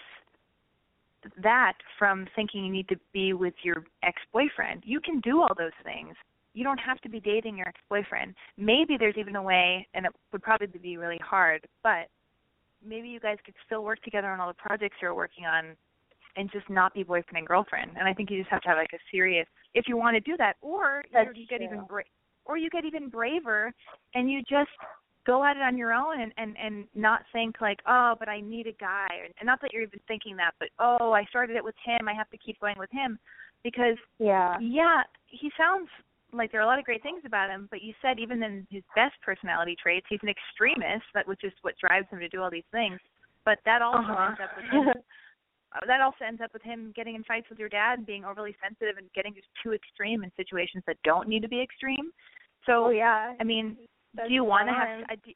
that 1.44 1.74
from 1.98 2.28
thinking 2.36 2.66
you 2.66 2.72
need 2.72 2.88
to 2.90 2.96
be 3.14 3.34
with 3.34 3.54
your 3.64 3.84
ex-boyfriend. 4.04 4.84
You 4.86 5.00
can 5.00 5.20
do 5.20 5.42
all 5.42 5.54
those 5.58 5.72
things. 5.84 6.16
You 6.54 6.64
don't 6.64 6.80
have 6.80 7.00
to 7.02 7.10
be 7.10 7.20
dating 7.20 7.58
your 7.58 7.68
ex-boyfriend. 7.68 8.34
Maybe 8.58 8.98
there's 8.98 9.18
even 9.18 9.36
a 9.36 9.44
way 9.44 9.88
and 9.94 10.06
it 10.06 10.12
would 10.32 10.42
probably 10.42 10.68
be 10.68 10.98
really 10.98 11.20
hard 11.24 11.66
but 11.84 12.08
maybe 12.86 13.10
you 13.10 13.20
guys 13.20 13.38
could 13.46 13.56
still 13.66 13.84
work 13.84 14.02
together 14.04 14.30
on 14.30 14.40
all 14.40 14.48
the 14.48 14.54
projects 14.54 14.98
you're 15.02 15.16
working 15.16 15.46
on 15.46 15.76
and 16.36 16.50
just 16.52 16.70
not 16.70 16.94
be 16.94 17.04
boyfriend 17.04 17.38
and 17.38 17.48
girlfriend. 17.48 17.92
And 17.98 18.08
i 18.08 18.14
think 18.14 18.30
you 18.30 18.38
just 18.40 18.50
have 18.50 18.62
to 18.62 18.70
have 18.70 18.78
like 18.78 18.94
a 18.94 19.00
serious 19.12 19.48
if 19.74 19.86
you 19.88 19.98
want 19.98 20.16
to 20.16 20.22
do 20.22 20.38
that 20.38 20.56
or 20.62 21.04
That's 21.14 21.30
you 21.36 21.46
get 21.48 21.58
true. 21.58 21.66
even 21.66 21.86
bra- 21.86 22.04
or 22.46 22.58
you 22.58 22.70
get 22.70 22.86
even 22.86 23.10
braver 23.10 23.74
and 24.16 24.32
you 24.32 24.40
just 24.42 24.70
go 25.26 25.44
at 25.44 25.58
it 25.58 25.62
on 25.62 25.78
your 25.78 25.94
own 25.94 26.22
and 26.22 26.32
and 26.38 26.56
and 26.58 26.86
not 26.96 27.22
think 27.32 27.62
like 27.62 27.80
oh 27.88 28.16
but 28.18 28.30
i 28.30 28.40
need 28.40 28.68
a 28.68 28.72
guy 28.74 29.08
and 29.24 29.46
not 29.46 29.62
that 29.62 29.72
you're 29.74 29.84
even 29.84 30.00
thinking 30.08 30.36
that 30.36 30.54
but 30.60 30.70
oh 30.80 31.12
i 31.12 31.24
started 31.26 31.56
it 31.56 31.64
with 31.64 31.76
him 31.86 32.08
i 32.08 32.14
have 32.14 32.30
to 32.30 32.38
keep 32.38 32.60
going 32.60 32.76
with 32.78 32.92
him 32.92 33.20
because 33.64 33.98
Yeah. 34.18 34.58
yeah 34.62 35.04
he 35.28 35.52
sounds 35.58 35.90
like 36.32 36.52
there 36.52 36.62
are 36.62 36.64
a 36.64 36.68
lot 36.68 36.80
of 36.80 36.86
great 36.86 37.04
things 37.04 37.22
about 37.26 37.50
him 37.50 37.68
but 37.70 37.82
you 37.82 37.94
said 38.02 38.20
even 38.20 38.42
in 38.44 38.66
his 38.70 38.84
best 38.96 39.16
personality 39.24 39.76
traits 39.82 40.06
he's 40.10 40.20
an 40.24 40.30
extremist 40.30 41.06
that 41.14 41.28
which 41.28 41.44
is 41.44 41.54
what 41.62 41.76
drives 41.78 42.08
him 42.10 42.20
to 42.20 42.30
do 42.30 42.42
all 42.42 42.52
these 42.52 42.70
things 42.72 43.00
but 43.46 43.60
that 43.66 43.82
also 43.82 44.12
Uh-huh. 44.12 44.28
ends 44.30 44.40
up 44.44 44.56
with 44.56 44.66
him 44.66 44.94
that 45.88 46.02
also 46.02 46.26
ends 46.28 46.42
up 46.42 46.52
with 46.54 46.64
him 46.64 46.92
getting 46.96 47.16
in 47.16 47.24
fights 47.24 47.48
with 47.50 47.60
your 47.60 47.70
dad, 47.70 48.00
and 48.00 48.06
being 48.08 48.26
overly 48.26 48.56
sensitive, 48.62 48.98
and 48.98 49.06
getting 49.14 49.36
just 49.36 49.48
too 49.62 49.74
extreme 49.74 50.24
in 50.24 50.32
situations 50.36 50.84
that 50.88 50.98
don't 51.04 51.28
need 51.28 51.42
to 51.44 51.48
be 51.48 51.62
extreme. 51.62 52.12
So, 52.66 52.86
oh 52.86 52.90
yeah. 52.90 53.34
I 53.40 53.44
mean, 53.44 53.78
do 54.16 54.34
you 54.34 54.44
want 54.44 54.68
to 54.68 54.74
have? 54.74 55.06
I 55.10 55.16
do, 55.16 55.32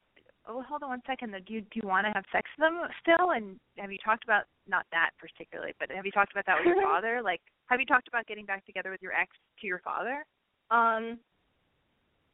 oh, 0.48 0.62
hold 0.62 0.82
on 0.82 0.90
one 0.90 1.02
second. 1.06 1.32
Though, 1.32 1.44
do 1.46 1.54
you 1.54 1.60
do 1.60 1.80
you 1.82 1.88
want 1.88 2.06
to 2.06 2.12
have 2.12 2.24
sex 2.32 2.48
with 2.58 2.66
them 2.66 2.80
still? 3.00 3.30
And 3.30 3.58
have 3.78 3.92
you 3.92 3.98
talked 4.04 4.24
about 4.24 4.44
not 4.68 4.86
that 4.92 5.10
particularly, 5.18 5.72
but 5.78 5.90
have 5.90 6.06
you 6.06 6.12
talked 6.12 6.32
about 6.32 6.46
that 6.46 6.56
with 6.58 6.66
your 6.66 6.82
father? 6.90 7.20
Like, 7.22 7.40
have 7.66 7.80
you 7.80 7.86
talked 7.86 8.08
about 8.08 8.26
getting 8.26 8.44
back 8.44 8.64
together 8.66 8.90
with 8.90 9.02
your 9.02 9.12
ex 9.12 9.30
to 9.60 9.66
your 9.66 9.80
father? 9.80 10.24
Um. 10.70 11.18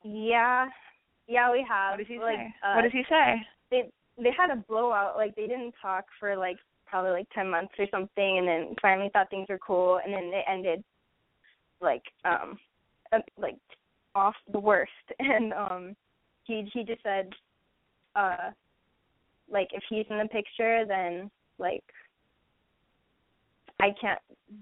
Yeah. 0.02 0.68
Yeah, 1.26 1.52
we 1.52 1.64
have. 1.68 1.92
What 1.92 1.98
does 1.98 2.06
he 2.08 2.18
like, 2.18 2.36
say? 2.36 2.54
Uh, 2.64 2.74
what 2.74 2.82
does 2.82 2.92
he 2.92 3.02
say? 3.08 3.34
They 3.70 3.90
they 4.22 4.30
had 4.36 4.50
a 4.50 4.64
blowout. 4.68 5.16
Like 5.16 5.34
they 5.36 5.46
didn't 5.46 5.74
talk 5.80 6.04
for 6.18 6.36
like 6.36 6.56
probably 6.86 7.12
like 7.12 7.28
ten 7.34 7.48
months 7.48 7.72
or 7.78 7.86
something, 7.90 8.38
and 8.38 8.48
then 8.48 8.74
finally 8.82 9.10
thought 9.12 9.30
things 9.30 9.46
were 9.48 9.58
cool, 9.58 10.00
and 10.04 10.12
then 10.12 10.24
it 10.34 10.44
ended 10.50 10.82
like 11.80 12.02
um 12.24 12.58
uh, 13.12 13.18
like 13.38 13.56
off 14.14 14.34
the 14.52 14.58
worst. 14.60 14.90
And 15.18 15.52
um 15.52 15.96
he 16.44 16.68
he 16.72 16.84
just 16.84 17.02
said 17.02 17.30
uh 18.16 18.50
like 19.50 19.68
if 19.72 19.82
he's 19.88 20.06
in 20.10 20.18
the 20.18 20.28
picture, 20.28 20.84
then 20.86 21.30
like 21.58 21.84
I 23.80 23.94
can't 24.00 24.20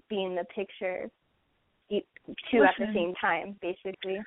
be 0.08 0.22
in 0.24 0.34
the 0.34 0.44
picture 0.44 1.10
e- 1.90 2.04
two 2.50 2.64
at 2.64 2.74
the 2.78 2.86
same 2.94 3.14
time, 3.20 3.56
basically. 3.60 4.20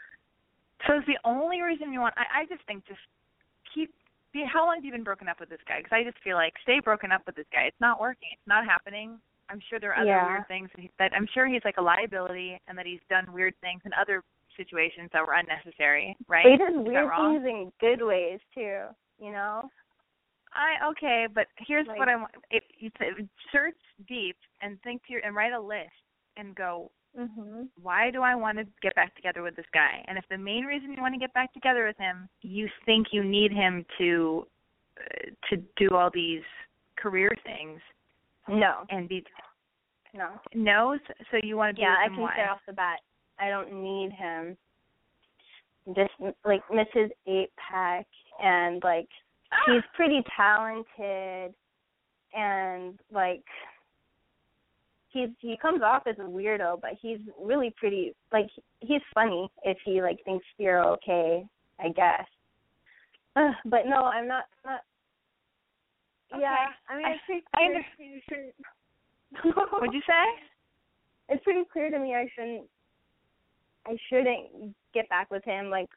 So 0.88 0.98
is 0.98 1.04
the 1.08 1.18
only 1.24 1.62
reason 1.62 1.94
you 1.94 2.00
want? 2.00 2.16
I, 2.18 2.42
I 2.42 2.46
just 2.46 2.66
think 2.66 2.86
just 2.88 3.00
keep. 3.74 3.94
Be, 4.34 4.46
how 4.48 4.66
long 4.66 4.76
have 4.76 4.86
you 4.86 4.94
been 4.94 5.04
broken 5.04 5.28
up 5.28 5.42
with 5.42 5.50
this 5.50 5.60
guy? 5.68 5.80
Because 5.80 5.92
I 5.92 6.04
just 6.04 6.18
feel 6.24 6.38
like 6.38 6.54
stay 6.64 6.80
broken 6.80 7.12
up 7.12 7.22
with 7.26 7.36
this 7.36 7.46
guy. 7.52 7.64
It's 7.64 7.82
not 7.82 8.00
working. 8.00 8.30
It's 8.32 8.48
not 8.48 8.64
happening. 8.66 9.20
I'm 9.50 9.60
sure 9.70 9.78
there 9.78 9.92
are 9.92 10.00
other 10.00 10.08
Yeah. 10.08 10.26
weird 10.26 10.48
things 10.48 10.70
that, 10.74 10.82
he, 10.82 10.92
that 11.00 11.12
I'm 11.14 11.28
sure 11.34 11.48
he's 11.48 11.66
like 11.66 11.76
a 11.78 11.82
liability 11.82 12.58
and 12.68 12.78
that 12.78 12.86
he's 12.86 13.02
done 13.10 13.28
weird 13.34 13.54
things 13.60 13.82
and 13.84 13.94
other 14.00 14.24
situations 14.58 15.10
that 15.14 15.26
were 15.26 15.34
unnecessary. 15.34 16.16
Right? 16.28 16.46
He 16.46 16.58
does 16.58 16.74
Is 16.74 16.88
weird 16.88 17.10
things 17.16 17.46
in 17.46 17.72
good 17.80 18.02
ways 18.06 18.40
too, 18.54 18.84
you 19.20 19.32
know? 19.32 19.70
I 20.54 20.86
okay, 20.90 21.28
but 21.34 21.48
here's 21.58 21.88
Like- 21.88 21.98
what 22.00 22.10
I 22.10 22.16
want. 22.18 22.32
If 22.50 22.64
you 22.78 22.90
t- 22.92 23.28
search 23.52 23.78
deep 24.08 24.36
and 24.62 24.82
think 24.82 25.06
to 25.06 25.14
your 25.14 25.22
and 25.26 25.34
write 25.36 25.54
a 25.54 25.60
list 25.60 25.92
and 26.36 26.54
go, 26.56 26.92
Mhm. 27.18 27.70
why 27.82 28.10
do 28.12 28.22
I 28.22 28.36
want 28.36 28.58
to 28.58 28.66
get 28.82 28.94
back 28.96 29.16
together 29.16 29.42
with 29.44 29.56
this 29.56 29.70
guy? 29.74 30.04
And 30.08 30.18
if 30.18 30.28
the 30.28 30.38
main 30.38 30.66
reason 30.66 30.94
you 30.94 31.02
want 31.02 31.14
to 31.14 31.20
get 31.20 31.34
back 31.34 31.52
together 31.54 31.86
with 31.86 31.98
him, 31.98 32.28
you 32.42 32.70
think 32.86 33.14
you 33.14 33.24
need 33.24 33.52
him 33.52 33.86
to 33.98 34.48
uh, 35.00 35.30
to 35.50 35.58
do 35.78 35.90
all 35.96 36.10
these 36.12 36.44
career 36.98 37.32
things 37.44 37.82
No. 38.48 38.86
and 38.90 39.08
be 39.08 39.26
No. 40.14 40.40
no, 40.54 40.98
so- 41.32 41.38
you 41.44 41.56
want 41.58 41.70
to 41.72 41.76
be 41.76 41.82
Yeah, 41.84 41.96
I 41.98 42.08
can 42.10 42.18
why? 42.18 42.36
say 42.36 42.46
off 42.46 42.64
the 42.66 42.74
bat, 42.74 43.00
I 43.42 43.50
don't 43.50 43.74
need 43.82 44.12
him. 44.12 44.56
Just 45.96 46.12
like 46.46 46.62
Mrs. 46.72 47.10
Eight 47.28 47.50
Pack 47.58 48.06
and 48.42 48.82
like 48.84 49.08
he's 49.66 49.82
pretty 49.96 50.22
talented 50.38 51.54
and 52.34 52.98
like 53.12 53.44
he's 55.10 55.30
he 55.40 55.58
comes 55.62 55.82
off 55.82 56.04
as 56.08 56.16
a 56.20 56.22
weirdo 56.22 56.80
but 56.82 56.92
he's 57.02 57.18
really 57.42 57.74
pretty 57.78 58.16
like 58.32 58.48
he's 58.80 59.02
funny 59.14 59.50
if 59.64 59.78
he 59.84 60.02
like 60.02 60.18
thinks 60.24 60.46
you're 60.58 60.82
okay 60.86 61.44
i 61.82 61.90
guess 61.90 62.24
Ugh, 63.36 63.54
but 63.66 63.82
no 63.86 64.04
i'm 64.06 64.28
not 64.30 64.46
not 64.66 64.80
yeah 66.40 66.68
i 66.88 66.96
mean 66.96 67.06
I- 67.06 67.12
it's 67.12 67.22
pretty 67.26 67.44
I 67.58 67.64
understand 67.64 67.86
under- 68.00 68.16
you 68.16 68.22
shouldn't- 68.30 69.68
What'd 69.74 69.94
you 69.94 70.02
say? 70.08 70.24
it's 71.28 71.44
pretty 71.44 71.64
clear 71.74 71.90
to 71.90 72.00
me 72.00 72.16
i 72.16 72.26
shouldn't 72.34 72.64
i 73.88 73.96
shouldn't 74.10 74.76
get 74.94 75.08
back 75.10 75.30
with 75.32 75.44
him 75.46 75.70
like 75.70 75.90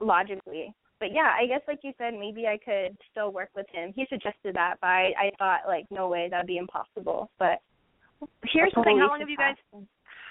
logically 0.00 0.72
but 1.00 1.12
yeah 1.12 1.32
i 1.40 1.46
guess 1.46 1.60
like 1.68 1.80
you 1.82 1.92
said 1.98 2.14
maybe 2.14 2.46
i 2.46 2.58
could 2.58 2.96
still 3.10 3.32
work 3.32 3.50
with 3.54 3.66
him 3.72 3.92
he 3.94 4.06
suggested 4.08 4.54
that 4.54 4.74
but 4.80 4.88
i 4.88 5.12
i 5.18 5.30
thought 5.38 5.60
like 5.66 5.84
no 5.90 6.08
way 6.08 6.28
that'd 6.30 6.46
be 6.46 6.58
impossible 6.58 7.30
but 7.38 7.58
Here's 8.48 8.72
the 8.72 8.80
thing. 8.82 8.96
How 8.96 9.12
long 9.12 9.20
have 9.20 9.28
you 9.28 9.36
guys? 9.36 9.60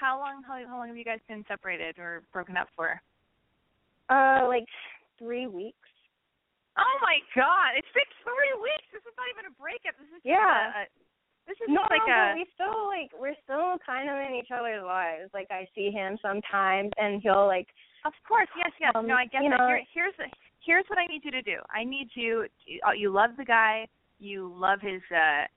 How 0.02 0.18
long? 0.18 0.41
How, 0.41 0.58
how 0.68 0.78
long 0.82 0.88
have 0.88 0.98
you 0.98 1.06
guys 1.06 1.20
been 1.30 1.46
separated 1.48 2.00
or 2.00 2.24
broken 2.34 2.58
up 2.58 2.68
for? 2.76 3.00
uh 4.10 4.48
like 4.48 4.65
three 5.20 5.46
weeks 5.46 5.86
Oh 6.76 6.96
my 7.00 7.22
God! 7.38 7.78
It's 7.80 7.88
been 7.96 8.10
three 8.26 8.54
weeks. 8.60 8.89
This 8.91 9.06
is 9.08 9.15
not 9.15 9.32
even 9.32 9.48
a 9.48 9.54
breakup. 9.56 9.96
This 9.96 10.12
is 10.12 10.20
just 10.20 10.28
Yeah. 10.28 10.84
a- 10.84 10.91
this 11.48 11.58
is 11.62 11.70
no 11.70 11.82
like 11.90 12.02
a. 12.10 12.34
we 12.36 12.46
still 12.54 12.88
like 12.88 13.10
we're 13.20 13.38
still 13.44 13.78
kind 13.86 14.10
of 14.10 14.16
in 14.18 14.36
each 14.36 14.50
other's 14.52 14.84
lives 14.84 15.30
like 15.34 15.48
i 15.52 15.68
see 15.76 15.92
him 15.92 16.18
sometimes 16.22 16.92
and 16.98 17.22
he'll 17.22 17.46
like 17.48 17.68
Of 18.06 18.14
course, 18.28 18.48
yes, 18.58 18.72
yes. 18.80 18.92
Um, 18.94 19.08
no, 19.08 19.16
I 19.16 19.26
get 19.26 19.42
that. 19.42 19.50
know- 19.58 19.68
Here, 19.68 19.82
here's 19.94 20.14
the, 20.18 20.26
here's 20.66 20.86
what 20.90 21.00
I 21.00 21.06
need 21.10 21.26
you 21.26 21.32
to 21.32 21.42
do. 21.42 21.58
I 21.74 21.84
need 21.84 22.10
you. 22.14 22.46
Uh, 22.86 22.94
you 22.94 23.10
love 23.10 23.32
the 23.38 23.46
guy. 23.46 23.88
You 24.20 24.54
love 24.56 24.78
his, 24.80 25.02
uh, 25.10 25.50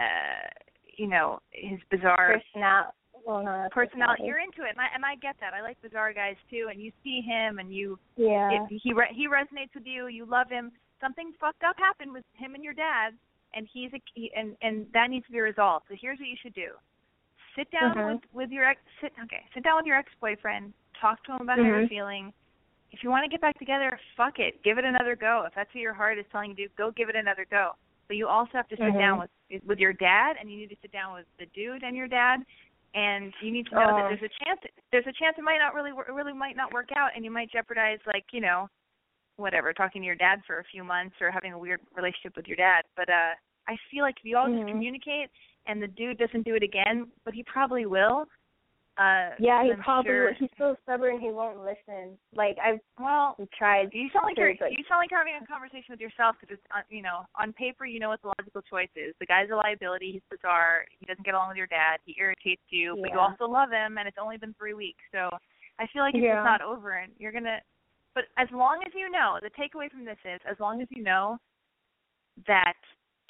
uh, 0.00 0.48
you 0.96 1.06
know, 1.06 1.40
his 1.52 1.78
bizarre 1.90 2.40
personality 2.40 2.96
well 3.26 3.44
no 3.44 3.52
that's 3.52 3.74
personality. 3.74 4.24
You're 4.24 4.40
into 4.40 4.64
it, 4.64 4.72
and 4.72 4.80
I 4.80 4.88
and 4.96 5.04
I 5.04 5.14
get 5.20 5.36
that. 5.44 5.52
I 5.52 5.60
like 5.60 5.76
bizarre 5.82 6.14
guys 6.16 6.36
too. 6.48 6.68
And 6.72 6.80
you 6.80 6.90
see 7.04 7.20
him, 7.20 7.58
and 7.60 7.68
you 7.68 7.98
yeah 8.16 8.64
it, 8.64 8.80
he 8.82 8.94
re- 8.94 9.12
he 9.12 9.28
resonates 9.28 9.74
with 9.76 9.84
you. 9.84 10.06
You 10.08 10.24
love 10.24 10.48
him. 10.48 10.72
Something 11.04 11.32
fucked 11.38 11.62
up 11.62 11.76
happened 11.76 12.12
with 12.16 12.24
him 12.32 12.54
and 12.56 12.64
your 12.64 12.72
dad, 12.72 13.12
and 13.54 13.68
he's 13.72 13.92
a 13.92 14.00
he, 14.14 14.30
and 14.36 14.56
and 14.62 14.86
that 14.92 15.10
needs 15.10 15.26
to 15.26 15.32
be 15.32 15.40
resolved. 15.40 15.86
So 15.88 15.94
here's 16.00 16.18
what 16.18 16.28
you 16.28 16.36
should 16.40 16.54
do: 16.54 16.72
sit 17.56 17.70
down 17.70 17.94
Mhm. 17.94 18.14
with 18.14 18.22
with 18.32 18.50
your 18.50 18.64
ex. 18.64 18.80
Sit 19.00 19.12
okay. 19.24 19.44
Sit 19.54 19.62
down 19.62 19.76
with 19.76 19.86
your 19.86 19.96
ex 19.96 20.10
boyfriend. 20.20 20.72
Talk 21.00 21.22
to 21.24 21.32
him 21.32 21.40
about 21.42 21.58
how 21.58 21.64
you're 21.64 21.82
Mhm. 21.82 21.88
feeling. 21.88 22.32
If 22.92 23.02
you 23.04 23.10
want 23.10 23.24
to 23.24 23.30
get 23.30 23.40
back 23.40 23.58
together, 23.58 23.98
fuck 24.16 24.38
it. 24.40 24.62
Give 24.62 24.76
it 24.78 24.84
another 24.84 25.14
go. 25.14 25.44
If 25.46 25.54
that's 25.54 25.72
what 25.72 25.80
your 25.80 25.94
heart 25.94 26.18
is 26.18 26.26
telling 26.32 26.50
you 26.50 26.56
to 26.56 26.62
do, 26.66 26.74
go 26.76 26.90
give 26.90 27.08
it 27.08 27.16
another 27.16 27.44
go. 27.44 27.76
But 28.08 28.16
you 28.16 28.26
also 28.26 28.50
have 28.54 28.66
to 28.68 28.76
sit 28.76 28.98
down 28.98 29.18
with 29.18 29.30
with 29.64 29.78
your 29.78 29.92
dad, 29.92 30.36
and 30.38 30.50
you 30.50 30.58
need 30.58 30.70
to 30.70 30.76
sit 30.82 30.92
down 30.92 31.14
with 31.14 31.26
the 31.38 31.46
dude 31.46 31.82
and 31.82 31.96
your 31.96 32.08
dad, 32.08 32.44
and 32.94 33.32
you 33.40 33.50
need 33.52 33.66
to 33.66 33.74
know 33.74 33.86
that 33.86 34.04
Oh. 34.04 34.08
there's 34.08 34.22
a 34.22 34.44
chance 34.44 34.60
there's 34.90 35.06
a 35.06 35.12
chance 35.12 35.38
it 35.38 35.42
might 35.42 35.58
not 35.58 35.74
really 35.74 35.92
really 35.92 36.32
might 36.32 36.56
not 36.56 36.72
work 36.72 36.90
out, 36.92 37.12
and 37.14 37.24
you 37.24 37.30
might 37.30 37.50
jeopardize 37.50 38.00
like 38.06 38.32
you 38.32 38.40
know 38.40 38.68
whatever 39.40 39.72
talking 39.72 40.02
to 40.02 40.06
your 40.06 40.14
dad 40.14 40.40
for 40.46 40.58
a 40.60 40.64
few 40.64 40.84
months 40.84 41.16
or 41.20 41.30
having 41.30 41.52
a 41.52 41.58
weird 41.58 41.80
relationship 41.94 42.36
with 42.36 42.46
your 42.46 42.56
dad. 42.56 42.82
But 42.96 43.08
uh 43.08 43.34
I 43.68 43.76
feel 43.90 44.02
like 44.02 44.16
if 44.18 44.24
you 44.24 44.36
all 44.36 44.48
just 44.48 44.62
Mhm. 44.64 44.70
communicate 44.70 45.30
and 45.66 45.80
the 45.82 45.86
dude 45.88 46.18
doesn't 46.18 46.44
do 46.44 46.54
it 46.54 46.62
again, 46.62 47.10
but 47.24 47.34
he 47.34 47.42
probably 47.44 47.86
will. 47.86 48.26
Uh 48.98 49.30
yeah 49.38 49.62
he 49.62 49.70
I'm 49.70 49.80
probably 49.82 50.10
sure, 50.10 50.32
he's 50.34 50.50
so 50.58 50.76
stubborn 50.82 51.20
he 51.20 51.30
won't 51.30 51.60
listen 51.64 52.18
like 52.34 52.58
i've 52.62 52.80
well 52.98 53.36
tried 53.56 53.88
you 53.92 54.10
sound 54.12 54.24
like 54.26 54.36
you're 54.36 54.50
like, 54.50 54.76
you 54.76 54.82
sound 54.88 54.98
like 54.98 55.10
you're 55.12 55.20
having 55.20 55.38
a 55.40 55.46
conversation 55.46 55.86
with 55.94 56.00
yourself 56.00 56.34
because 56.40 56.58
it's 56.58 56.66
uh, 56.74 56.82
you 56.90 57.00
know 57.00 57.24
on 57.40 57.52
paper 57.54 57.86
you 57.86 58.00
know 58.00 58.08
what 58.10 58.20
the 58.20 58.28
logical 58.36 58.60
choice 58.62 58.90
is. 58.96 59.14
The 59.20 59.26
guy's 59.26 59.48
a 59.50 59.54
liability. 59.54 60.10
He's 60.12 60.26
bizarre. 60.28 60.84
He 60.98 61.06
doesn't 61.06 61.24
get 61.24 61.34
along 61.34 61.48
with 61.48 61.56
your 61.56 61.68
dad. 61.68 61.98
He 62.04 62.16
irritates 62.18 62.66
you, 62.68 62.98
but 63.00 63.10
you 63.12 63.18
also 63.20 63.46
love 63.46 63.70
him, 63.70 63.96
and 63.96 64.06
it's 64.08 64.18
only 64.20 64.36
been 64.36 64.54
three 64.58 64.74
weeks. 64.74 65.00
So 65.12 65.30
I 65.78 65.86
feel 65.92 66.02
like 66.02 66.14
it's 66.14 66.24
Yeah. 66.24 66.42
just 66.42 66.44
not 66.44 66.60
over, 66.60 66.98
and 66.98 67.12
you're 67.16 67.32
gonna. 67.32 67.60
But 68.14 68.24
as 68.36 68.48
long 68.52 68.80
as 68.86 68.92
you 68.94 69.10
know, 69.10 69.38
the 69.40 69.50
takeaway 69.50 69.90
from 69.90 70.04
this 70.04 70.18
is, 70.24 70.40
as 70.50 70.58
long 70.58 70.80
as 70.82 70.88
you 70.90 71.02
know 71.02 71.38
that 72.46 72.74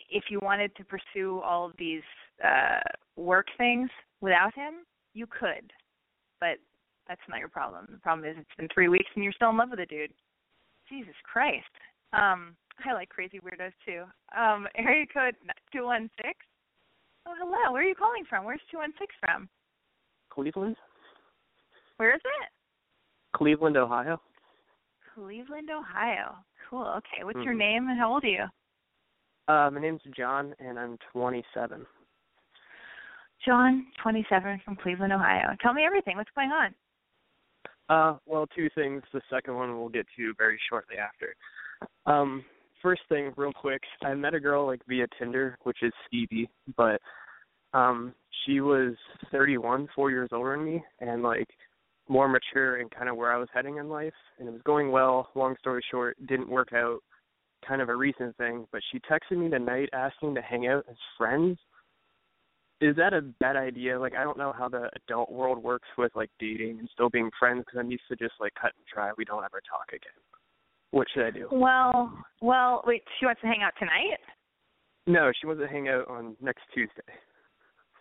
if 0.08 0.24
you 0.30 0.40
wanted 0.42 0.74
to 0.76 0.84
pursue 0.84 1.40
all 1.40 1.66
of 1.66 1.72
these 1.78 2.02
uh 2.42 2.80
work 3.16 3.46
things 3.58 3.90
without 4.20 4.54
him, 4.54 4.86
you 5.12 5.26
could. 5.26 5.70
But 6.40 6.56
that's 7.06 7.20
not 7.28 7.38
your 7.40 7.48
problem. 7.48 7.86
The 7.90 7.98
problem 7.98 8.28
is 8.28 8.36
it's 8.38 8.56
been 8.56 8.68
three 8.72 8.88
weeks 8.88 9.10
and 9.14 9.24
you're 9.24 9.32
still 9.32 9.50
in 9.50 9.56
love 9.56 9.70
with 9.70 9.80
the 9.80 9.86
dude. 9.86 10.12
Jesus 10.88 11.14
Christ. 11.30 11.66
Um, 12.12 12.56
I 12.84 12.94
like 12.94 13.08
crazy 13.08 13.40
weirdos 13.40 13.72
too. 13.84 14.04
Um, 14.36 14.66
area 14.76 15.06
code 15.12 15.34
two 15.72 15.84
one 15.84 16.08
six. 16.16 16.38
Oh, 17.26 17.34
hello. 17.38 17.72
Where 17.72 17.82
are 17.82 17.88
you 17.88 17.94
calling 17.94 18.24
from? 18.28 18.44
Where's 18.44 18.60
two 18.70 18.78
one 18.78 18.92
six 18.98 19.14
from? 19.20 19.48
Cleveland. 20.30 20.76
Where 21.98 22.14
is 22.14 22.20
it? 22.24 23.36
Cleveland, 23.36 23.76
Ohio. 23.76 24.20
Cleveland, 25.20 25.68
Ohio. 25.70 26.34
Cool. 26.68 26.86
Okay. 26.86 27.24
What's 27.24 27.36
mm-hmm. 27.36 27.44
your 27.44 27.54
name 27.54 27.88
and 27.88 27.98
how 27.98 28.12
old 28.12 28.24
are 28.24 28.28
you? 28.28 28.44
Uh, 29.48 29.70
my 29.70 29.80
name's 29.80 30.00
John, 30.16 30.54
and 30.58 30.78
I'm 30.78 30.96
27. 31.12 31.84
John, 33.44 33.86
27, 34.02 34.60
from 34.64 34.76
Cleveland, 34.76 35.12
Ohio. 35.12 35.56
Tell 35.62 35.72
me 35.72 35.82
everything. 35.84 36.16
What's 36.16 36.30
going 36.34 36.50
on? 36.50 36.74
Uh, 37.88 38.18
well, 38.26 38.46
two 38.54 38.68
things. 38.74 39.02
The 39.12 39.20
second 39.30 39.56
one 39.56 39.78
we'll 39.78 39.88
get 39.88 40.06
to 40.16 40.32
very 40.38 40.58
shortly 40.68 40.96
after. 40.96 41.34
Um, 42.06 42.44
first 42.80 43.02
thing, 43.08 43.32
real 43.36 43.52
quick, 43.52 43.82
I 44.02 44.14
met 44.14 44.34
a 44.34 44.40
girl 44.40 44.66
like 44.66 44.80
via 44.88 45.06
Tinder, 45.18 45.58
which 45.64 45.78
is 45.82 45.92
Stevie, 46.06 46.48
but 46.76 47.00
um, 47.74 48.14
she 48.44 48.60
was 48.60 48.94
31, 49.32 49.88
four 49.94 50.10
years 50.10 50.30
older 50.32 50.56
than 50.56 50.64
me, 50.64 50.84
and 51.00 51.22
like 51.22 51.48
more 52.10 52.28
mature 52.28 52.76
and 52.80 52.90
kind 52.90 53.08
of 53.08 53.16
where 53.16 53.32
I 53.32 53.38
was 53.38 53.48
heading 53.54 53.76
in 53.76 53.88
life, 53.88 54.12
and 54.38 54.48
it 54.48 54.50
was 54.50 54.62
going 54.64 54.90
well. 54.90 55.28
Long 55.34 55.54
story 55.60 55.82
short, 55.90 56.16
didn't 56.26 56.48
work 56.48 56.72
out. 56.74 56.98
Kind 57.66 57.80
of 57.80 57.88
a 57.88 57.94
recent 57.94 58.36
thing, 58.36 58.66
but 58.72 58.80
she 58.90 58.98
texted 59.00 59.38
me 59.38 59.48
tonight 59.48 59.88
asking 59.92 60.34
to 60.34 60.42
hang 60.42 60.66
out 60.66 60.84
as 60.90 60.96
friends. 61.16 61.58
Is 62.80 62.96
that 62.96 63.12
a 63.12 63.20
bad 63.20 63.56
idea? 63.56 64.00
Like, 64.00 64.14
I 64.14 64.24
don't 64.24 64.38
know 64.38 64.52
how 64.56 64.68
the 64.68 64.88
adult 64.96 65.30
world 65.30 65.62
works 65.62 65.86
with 65.98 66.10
like 66.16 66.30
dating 66.40 66.78
and 66.80 66.88
still 66.92 67.10
being 67.10 67.30
friends 67.38 67.62
because 67.64 67.78
I'm 67.78 67.90
used 67.90 68.08
to 68.08 68.16
just 68.16 68.32
like 68.40 68.54
cut 68.60 68.72
and 68.76 68.86
try. 68.92 69.10
We 69.16 69.24
don't 69.24 69.44
ever 69.44 69.60
talk 69.68 69.88
again. 69.90 70.18
What 70.90 71.06
should 71.14 71.26
I 71.26 71.30
do? 71.30 71.46
Well, 71.52 72.12
well, 72.40 72.82
wait. 72.86 73.02
She 73.20 73.26
wants 73.26 73.40
to 73.42 73.46
hang 73.46 73.62
out 73.62 73.74
tonight. 73.78 74.18
No, 75.06 75.30
she 75.38 75.46
wants 75.46 75.62
to 75.62 75.68
hang 75.68 75.88
out 75.88 76.08
on 76.08 76.36
next 76.40 76.62
Tuesday. 76.74 77.12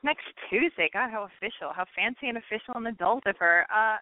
Next 0.04 0.26
Tuesday. 0.50 0.90
God, 0.94 1.12
how 1.12 1.28
official. 1.28 1.72
How 1.76 1.86
fancy 1.96 2.28
and 2.30 2.38
official 2.38 2.76
and 2.76 2.88
adult 2.88 3.24
of 3.26 3.36
her. 3.40 3.66
Uh 3.74 3.98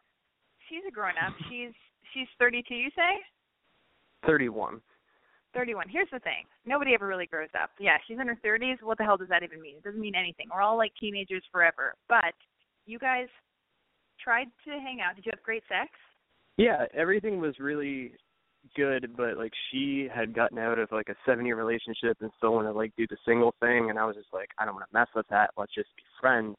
she's 0.70 0.84
a 0.88 0.92
grown 0.92 1.18
up. 1.24 1.34
She's 1.50 1.74
she's 2.14 2.28
thirty 2.40 2.64
two, 2.68 2.76
you 2.76 2.90
say? 2.96 3.22
Thirty 4.26 4.50
one. 4.50 4.82
Thirty 5.54 5.74
one. 5.76 5.88
Here's 5.90 6.10
the 6.12 6.20
thing. 6.20 6.44
Nobody 6.66 6.94
ever 6.94 7.08
really 7.08 7.26
grows 7.26 7.50
up. 7.60 7.72
Yeah, 7.80 7.98
she's 8.08 8.20
in 8.20 8.28
her 8.28 8.38
thirties. 8.44 8.78
What 8.82 8.98
the 8.98 9.04
hell 9.04 9.18
does 9.18 9.30
that 9.30 9.44
even 9.44 9.62
mean? 9.62 9.78
It 9.78 9.84
doesn't 9.84 10.00
mean 10.00 10.16
anything. 10.16 10.48
We're 10.54 10.62
all 10.62 10.78
like 10.78 10.92
teenagers 11.00 11.44
forever. 11.52 11.96
But 12.10 12.36
you 12.86 13.00
guys 13.00 13.28
tried 14.24 14.48
to 14.66 14.72
hang 14.72 15.00
out. 15.02 15.16
Did 15.16 15.26
you 15.26 15.32
have 15.34 15.44
great 15.44 15.64
sex? 15.68 15.90
Yeah, 16.58 16.86
everything 16.94 17.40
was 17.40 17.60
really 17.60 18.14
good, 18.76 19.16
but 19.16 19.38
like 19.38 19.52
she 19.72 20.08
had 20.14 20.34
gotten 20.34 20.58
out 20.58 20.80
of 20.80 20.92
like 20.92 21.10
a 21.10 21.16
seven 21.26 21.46
year 21.46 21.56
relationship 21.56 22.18
and 22.22 22.32
still 22.38 22.54
wanted 22.54 22.74
to 22.74 22.78
like 22.78 22.94
do 22.98 23.06
the 23.10 23.18
single 23.26 23.54
thing, 23.60 23.90
and 23.90 24.00
I 24.00 24.06
was 24.06 24.16
just 24.16 24.34
like, 24.34 24.50
I 24.58 24.66
don't 24.66 24.76
want 24.76 24.86
to 24.90 24.98
mess 24.98 25.08
with 25.16 25.28
that. 25.30 25.52
Let's 25.58 25.74
just 25.74 25.90
be 25.96 26.04
friends. 26.20 26.56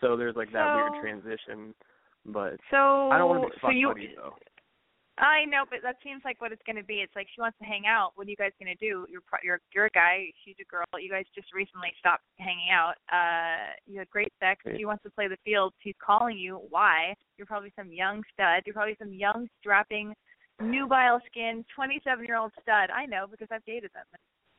So 0.00 0.16
there's 0.16 0.36
like 0.36 0.52
that 0.52 0.66
so, 0.66 0.76
weird 0.76 1.02
transition, 1.02 1.74
but 2.26 2.56
so 2.70 3.10
I 3.10 3.18
don't 3.18 3.28
want 3.28 3.42
to 3.42 3.48
be 3.48 3.56
so 3.60 3.70
you, 3.70 3.88
buddy 3.88 4.14
though. 4.16 4.34
I 5.18 5.46
know, 5.46 5.64
but 5.70 5.80
that 5.82 5.96
seems 6.04 6.20
like 6.26 6.42
what 6.42 6.52
it's 6.52 6.62
going 6.66 6.76
to 6.76 6.84
be. 6.84 7.00
It's 7.00 7.16
like 7.16 7.26
she 7.34 7.40
wants 7.40 7.56
to 7.58 7.64
hang 7.64 7.84
out. 7.88 8.12
What 8.16 8.26
are 8.26 8.30
you 8.30 8.36
guys 8.36 8.52
going 8.60 8.68
to 8.68 8.76
do? 8.76 9.06
You're 9.08 9.22
you're 9.42 9.60
you're 9.74 9.86
a 9.86 9.90
guy. 9.90 10.28
She's 10.44 10.56
a 10.60 10.68
girl. 10.68 10.84
You 11.00 11.10
guys 11.10 11.24
just 11.34 11.54
recently 11.54 11.88
stopped 11.98 12.24
hanging 12.38 12.68
out. 12.70 13.00
Uh, 13.10 13.72
you 13.86 13.98
had 13.98 14.10
great 14.10 14.32
sex. 14.40 14.60
She 14.76 14.84
wants 14.84 15.02
to 15.04 15.10
play 15.10 15.26
the 15.26 15.38
field. 15.42 15.72
She's 15.82 15.94
calling 16.04 16.36
you. 16.36 16.60
Why? 16.68 17.14
You're 17.38 17.46
probably 17.46 17.72
some 17.76 17.90
young 17.90 18.22
stud. 18.34 18.64
You're 18.66 18.74
probably 18.74 18.96
some 18.98 19.14
young 19.14 19.48
strapping 19.58 20.12
nubile 20.60 21.20
skin, 21.26 21.64
27 21.74 22.24
year 22.24 22.36
old 22.36 22.52
stud. 22.62 22.90
I 22.90 23.06
know 23.06 23.26
because 23.30 23.48
I've 23.50 23.64
dated 23.64 23.90
them. 23.94 24.04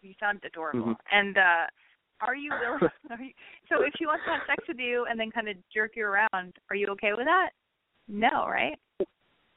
You 0.01 0.13
sound 0.19 0.41
adorable. 0.45 0.81
Mm-hmm. 0.81 1.17
And 1.17 1.37
uh 1.37 1.65
are 2.21 2.35
you 2.35 2.51
willing? 2.51 2.79
Are 3.11 3.21
you, 3.21 3.31
so 3.69 3.83
if 3.83 3.93
she 3.97 4.05
wants 4.05 4.23
to 4.25 4.31
have 4.31 4.41
sex 4.47 4.67
with 4.67 4.77
you 4.79 5.05
and 5.09 5.19
then 5.19 5.31
kind 5.31 5.47
of 5.49 5.55
jerk 5.73 5.91
you 5.95 6.05
around, 6.05 6.53
are 6.69 6.75
you 6.75 6.87
okay 6.87 7.11
with 7.15 7.25
that? 7.25 7.49
No, 8.07 8.47
right? 8.47 8.77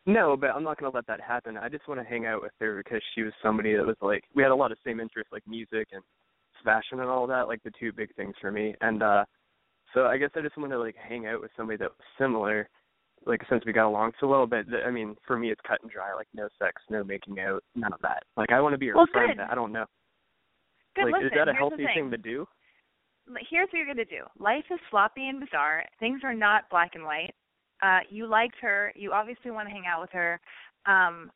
No, 0.07 0.37
but 0.37 0.51
I'm 0.51 0.63
not 0.63 0.79
going 0.79 0.91
to 0.91 0.97
let 0.97 1.07
that 1.07 1.21
happen. 1.21 1.57
I 1.57 1.69
just 1.69 1.87
want 1.87 2.01
to 2.01 2.07
hang 2.07 2.27
out 2.27 2.43
with 2.43 2.53
her 2.61 2.83
because 2.83 3.03
she 3.15 3.23
was 3.23 3.33
somebody 3.43 3.75
that 3.77 3.87
was 3.87 3.97
like 4.01 4.25
we 4.35 4.43
had 4.43 4.53
a 4.53 4.55
lot 4.55 4.73
of 4.73 4.79
same 4.85 5.01
interests 5.01 5.33
like 5.33 5.47
music 5.47 5.89
and 5.93 6.03
fashion 6.65 7.01
and 7.01 7.09
all 7.09 7.27
that, 7.27 7.49
like 7.49 7.63
the 7.63 7.73
two 7.79 7.93
big 7.93 8.15
things 8.15 8.35
for 8.41 8.51
me. 8.51 8.75
And 8.81 9.03
uh 9.03 9.25
so 9.95 10.07
I 10.07 10.19
guess 10.19 10.31
I 10.37 10.41
just 10.41 10.57
want 10.57 10.73
to 10.73 10.79
like 10.79 10.97
hang 10.97 11.27
out 11.27 11.41
with 11.41 11.51
somebody 11.57 11.77
that 11.79 11.91
was 11.91 12.07
similar 12.19 12.69
like 13.27 13.43
since 13.49 13.65
we 13.67 13.73
got 13.73 13.87
along 13.87 14.13
so 14.21 14.27
well. 14.27 14.47
But 14.47 14.67
I 14.87 14.91
mean, 14.91 15.17
for 15.27 15.39
me, 15.39 15.51
it's 15.51 15.61
cut 15.67 15.83
and 15.83 15.91
dry. 15.91 16.15
Like 16.15 16.29
no 16.35 16.49
sex, 16.59 16.83
no 16.91 17.05
making 17.05 17.41
out, 17.41 17.63
none 17.75 17.93
of 17.93 18.01
that. 18.03 18.25
Like 18.37 18.51
I 18.53 18.61
want 18.61 18.75
to 18.75 18.79
be 18.79 18.87
your 18.87 18.97
well, 18.97 19.07
friend. 19.13 19.37
Good. 19.37 19.47
I 19.51 19.55
don't 19.55 19.73
know. 19.73 19.85
Good. 20.97 21.05
Like, 21.05 21.15
Listen, 21.15 21.27
is 21.27 21.33
that 21.37 21.49
a 21.49 21.53
healthy 21.53 21.77
thing. 21.77 21.89
thing 21.95 22.11
to 22.11 22.19
do? 22.19 22.47
Here's 23.49 23.69
what 23.71 23.79
you're 23.79 23.87
gonna 23.87 24.05
do. 24.05 24.25
Life 24.39 24.65
is 24.71 24.81
sloppy 24.91 25.29
and 25.29 25.39
bizarre. 25.41 25.85
Things 26.01 26.21
are 26.25 26.35
not 26.35 26.69
black 26.71 26.93
and 26.95 27.05
white. 27.05 27.33
Uh, 27.83 28.01
you 28.11 28.27
liked 28.27 28.57
her. 28.61 28.93
You 28.97 29.13
obviously 29.13 29.51
want 29.51 29.69
to 29.69 29.73
hang 29.73 29.85
out 29.87 30.01
with 30.01 30.11
her. 30.13 30.41
Um, 30.87 31.31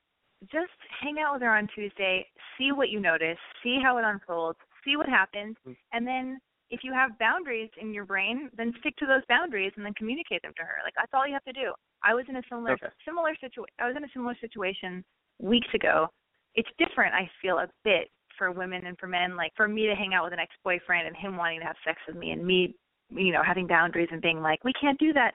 just 0.53 0.73
hang 1.01 1.17
out 1.25 1.35
with 1.35 1.43
her 1.43 1.57
on 1.57 1.69
Tuesday. 1.75 2.27
See 2.59 2.73
what 2.73 2.91
you 2.91 3.01
notice. 3.01 3.39
See 3.63 3.79
how 3.83 3.97
it 3.99 4.05
unfolds. 4.05 4.59
See 4.85 4.97
what 4.97 5.09
happens, 5.09 5.57
Mm. 5.67 5.77
and 5.93 6.07
then 6.07 6.41
if 6.75 6.83
you 6.83 6.93
have 6.93 7.19
boundaries 7.19 7.71
in 7.81 7.95
your 7.95 8.05
brain, 8.05 8.51
then 8.57 8.75
stick 8.81 8.97
to 8.97 9.07
those 9.07 9.23
boundaries 9.29 9.73
and 9.77 9.87
then 9.87 9.95
communicate 9.95 10.43
them 10.43 10.53
to 10.57 10.65
her. 10.65 10.79
Like 10.85 10.95
that's 10.97 11.15
all 11.15 11.27
you 11.27 11.33
have 11.33 11.45
to 11.45 11.53
do. 11.53 11.73
I 12.03 12.15
was 12.15 12.25
in 12.29 12.37
a 12.37 12.43
similar 12.49 12.73
Okay. 12.73 12.91
similar 13.05 13.35
situation. 13.41 13.75
I 13.79 13.87
was 13.87 13.97
in 13.97 14.03
a 14.03 14.13
similar 14.13 14.35
situation 14.41 15.05
weeks 15.39 15.69
ago. 15.73 16.09
It's 16.57 16.69
different. 16.79 17.15
I 17.15 17.31
feel 17.41 17.59
a 17.59 17.69
bit 17.85 18.11
for 18.37 18.51
women 18.51 18.87
and 18.87 18.99
for 18.99 19.07
men. 19.07 19.37
Like 19.37 19.53
for 19.57 19.69
me 19.69 19.87
to 19.87 19.95
hang 19.95 20.15
out 20.15 20.25
with 20.25 20.33
an 20.33 20.41
ex-boyfriend 20.41 21.07
and 21.07 21.17
him 21.17 21.37
wanting 21.37 21.61
to 21.61 21.67
have 21.67 21.77
sex 21.87 22.01
with 22.09 22.17
me, 22.17 22.33
and 22.33 22.45
me, 22.45 22.75
you 23.11 23.33
know, 23.33 23.43
having 23.47 23.67
boundaries 23.67 24.09
and 24.11 24.21
being 24.21 24.43
like, 24.43 24.65
we 24.65 24.73
can't 24.73 24.99
do 24.99 25.13
that. 25.13 25.33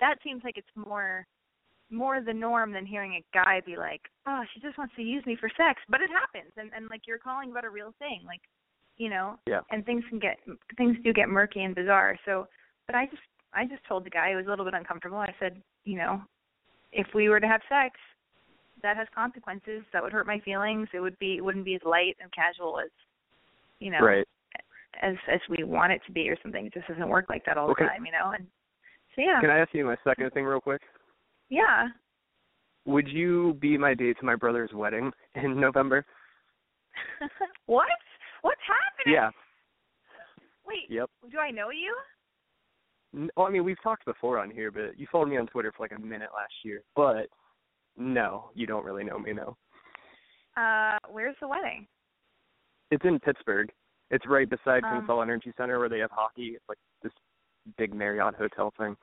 That 0.00 0.16
seems 0.24 0.42
like 0.42 0.58
it's 0.58 0.74
more 0.74 1.24
more 1.90 2.20
the 2.20 2.32
norm 2.32 2.72
than 2.72 2.86
hearing 2.86 3.14
a 3.14 3.24
guy 3.34 3.60
be 3.66 3.76
like, 3.76 4.02
"Oh, 4.26 4.42
she 4.52 4.60
just 4.60 4.78
wants 4.78 4.94
to 4.94 5.02
use 5.02 5.26
me 5.26 5.36
for 5.36 5.50
sex." 5.56 5.82
But 5.88 6.00
it 6.00 6.10
happens, 6.10 6.52
and 6.56 6.70
and 6.74 6.88
like 6.88 7.06
you're 7.06 7.18
calling 7.18 7.50
about 7.50 7.64
a 7.64 7.70
real 7.70 7.92
thing, 7.98 8.22
like, 8.24 8.40
you 9.00 9.08
know, 9.08 9.38
Yeah. 9.46 9.60
and 9.70 9.84
things 9.86 10.04
can 10.10 10.18
get 10.18 10.38
things 10.76 10.94
do 11.02 11.12
get 11.14 11.30
murky 11.30 11.62
and 11.64 11.74
bizarre. 11.74 12.18
So, 12.26 12.46
but 12.86 12.94
I 12.94 13.06
just 13.06 13.22
I 13.54 13.64
just 13.64 13.82
told 13.88 14.04
the 14.04 14.10
guy 14.10 14.30
who 14.30 14.36
was 14.36 14.46
a 14.46 14.50
little 14.50 14.64
bit 14.66 14.74
uncomfortable. 14.74 15.16
I 15.16 15.34
said, 15.40 15.60
you 15.84 15.96
know, 15.96 16.20
if 16.92 17.06
we 17.14 17.30
were 17.30 17.40
to 17.40 17.48
have 17.48 17.62
sex, 17.68 17.98
that 18.82 18.98
has 18.98 19.08
consequences. 19.14 19.82
That 19.94 20.02
would 20.02 20.12
hurt 20.12 20.26
my 20.26 20.38
feelings. 20.40 20.86
It 20.92 21.00
would 21.00 21.18
be 21.18 21.38
it 21.38 21.40
wouldn't 21.44 21.64
be 21.64 21.74
as 21.76 21.80
light 21.82 22.16
and 22.20 22.30
casual 22.32 22.78
as, 22.78 22.90
you 23.78 23.90
know, 23.90 24.04
Right. 24.04 24.28
as 25.00 25.16
as 25.32 25.40
we 25.48 25.64
want 25.64 25.92
it 25.92 26.02
to 26.06 26.12
be 26.12 26.28
or 26.28 26.36
something. 26.42 26.66
It 26.66 26.74
just 26.74 26.88
doesn't 26.88 27.08
work 27.08 27.30
like 27.30 27.44
that 27.46 27.56
all 27.56 27.68
the 27.68 27.72
Okay. 27.72 27.86
time, 27.86 28.04
you 28.04 28.12
know. 28.12 28.32
And 28.36 28.46
so 29.16 29.22
yeah, 29.22 29.40
Can 29.40 29.48
I 29.50 29.60
ask 29.60 29.72
you 29.72 29.86
my 29.86 29.96
second 30.04 30.30
thing 30.32 30.44
real 30.44 30.60
quick? 30.60 30.82
yeah. 31.48 31.88
Would 32.86 33.08
you 33.08 33.54
be 33.60 33.76
my 33.78 33.94
date 33.94 34.18
to 34.20 34.26
my 34.26 34.34
brother's 34.36 34.72
wedding 34.74 35.10
in 35.36 35.58
November? 35.58 36.04
what? 37.66 37.88
What's 38.42 38.60
happening? 38.66 39.14
Yeah. 39.14 39.30
Wait. 40.66 40.88
Yep. 40.88 41.10
Do 41.30 41.38
I 41.38 41.50
know 41.50 41.70
you? 41.70 41.96
Well, 43.36 43.46
I 43.46 43.50
mean, 43.50 43.64
we've 43.64 43.82
talked 43.82 44.04
before 44.04 44.38
on 44.38 44.50
here, 44.50 44.70
but 44.70 44.98
you 44.98 45.06
followed 45.10 45.26
me 45.28 45.36
on 45.36 45.46
Twitter 45.48 45.72
for 45.76 45.82
like 45.84 45.92
a 45.96 46.00
minute 46.00 46.30
last 46.34 46.52
year. 46.64 46.82
But 46.94 47.26
no, 47.96 48.50
you 48.54 48.66
don't 48.66 48.84
really 48.84 49.02
know 49.04 49.18
me, 49.18 49.32
no. 49.32 49.56
Uh, 50.56 50.98
where's 51.10 51.34
the 51.40 51.48
wedding? 51.48 51.86
It's 52.90 53.04
in 53.04 53.18
Pittsburgh. 53.20 53.70
It's 54.10 54.26
right 54.26 54.48
beside 54.48 54.84
Um, 54.84 55.02
Consol 55.02 55.22
Energy 55.22 55.52
Center 55.56 55.78
where 55.78 55.88
they 55.88 55.98
have 55.98 56.10
hockey. 56.12 56.54
It's 56.54 56.68
like 56.68 56.78
this 57.02 57.12
big 57.76 57.94
Marriott 57.94 58.34
hotel 58.36 58.72
thing. 58.78 58.96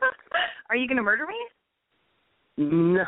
Are 0.70 0.76
you 0.76 0.86
gonna 0.88 1.02
murder 1.02 1.26
me? 1.26 1.36
No, 2.58 3.04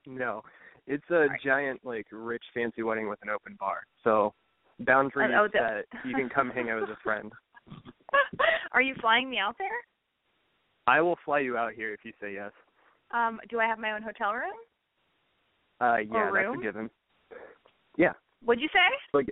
no. 0.06 0.42
It's 0.86 1.08
a 1.10 1.28
Right. 1.28 1.40
giant, 1.44 1.84
like, 1.84 2.06
rich, 2.10 2.42
fancy 2.54 2.82
wedding 2.82 3.08
with 3.08 3.20
an 3.22 3.30
open 3.30 3.56
bar. 3.58 3.82
So, 4.02 4.34
boundaries 4.82 5.30
Oh, 5.34 5.44
oh, 5.44 5.48
set. 5.52 5.86
You 6.04 6.14
can 6.14 6.28
come 6.28 6.50
hang 6.50 6.70
out 6.70 6.82
as 6.82 6.88
a 6.88 6.98
friend. 7.02 7.32
Are 8.72 8.82
you 8.82 8.94
flying 9.00 9.30
me 9.30 9.38
out 9.38 9.56
there? 9.58 9.68
I 10.86 11.00
will 11.00 11.18
fly 11.24 11.40
you 11.40 11.56
out 11.56 11.72
here 11.72 11.92
if 11.92 12.00
you 12.04 12.12
say 12.20 12.34
yes. 12.34 12.50
Um, 13.12 13.40
do 13.48 13.60
I 13.60 13.66
have 13.66 13.78
my 13.78 13.92
own 13.92 14.02
hotel 14.02 14.32
room? 14.32 14.56
Uh, 15.80 15.98
yeah, 15.98 16.30
that's 16.32 16.58
a 16.58 16.62
given. 16.62 16.90
Yeah. 17.96 18.12
What'd 18.44 18.62
you 18.62 18.68
say? 18.72 18.86
Like, 19.12 19.28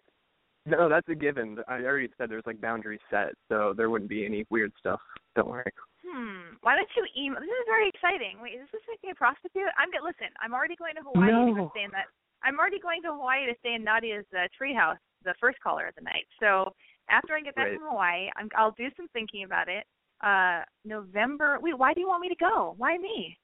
no, 0.66 0.88
that's 0.88 1.08
a 1.08 1.14
given. 1.14 1.58
I 1.68 1.82
already 1.82 2.10
said 2.18 2.30
there's 2.30 2.46
like 2.46 2.60
boundaries 2.60 3.00
set, 3.10 3.32
so 3.48 3.72
there 3.76 3.88
wouldn't 3.88 4.10
be 4.10 4.26
any 4.26 4.44
weird 4.50 4.72
stuff. 4.78 5.00
Don't 5.34 5.48
worry. 5.48 5.72
Hmm. 6.06 6.58
Why 6.62 6.76
don't 6.76 6.90
you 6.96 7.06
email? 7.16 7.40
This 7.40 7.48
is 7.48 7.66
very 7.66 7.88
exciting. 7.88 8.42
Wait, 8.42 8.54
is 8.54 8.68
this 8.72 8.82
making 8.88 9.10
a 9.10 9.14
prostitute? 9.14 9.70
I'm 9.78 9.90
get. 9.90 10.02
Listen, 10.02 10.28
I'm 10.42 10.52
already 10.52 10.76
going 10.76 10.94
to 10.96 11.02
Hawaii 11.02 11.54
to 11.54 11.70
stay 11.72 11.84
in 11.84 11.92
that. 11.92 12.10
I'm 12.42 12.58
already 12.58 12.78
going 12.78 13.02
to 13.02 13.12
Hawaii 13.12 13.46
to 13.46 13.54
stay 13.60 13.74
in 13.74 13.84
Nadia's 13.84 14.26
uh, 14.34 14.48
treehouse, 14.56 15.00
the 15.24 15.34
first 15.40 15.58
caller 15.60 15.86
of 15.86 15.94
the 15.94 16.02
night. 16.02 16.26
So 16.40 16.72
after 17.08 17.34
I 17.34 17.40
get 17.40 17.54
back 17.54 17.66
Right. 17.68 17.78
from 17.78 17.88
Hawaii, 17.88 18.28
I'm, 18.36 18.48
I'll 18.56 18.72
do 18.72 18.88
some 18.96 19.08
thinking 19.12 19.44
about 19.44 19.68
it. 19.68 19.84
Uh, 20.22 20.62
November. 20.84 21.58
Wait, 21.62 21.78
why 21.78 21.94
do 21.94 22.00
you 22.00 22.08
want 22.08 22.20
me 22.22 22.28
to 22.28 22.36
go? 22.36 22.74
Why 22.78 22.96
me? 22.98 23.36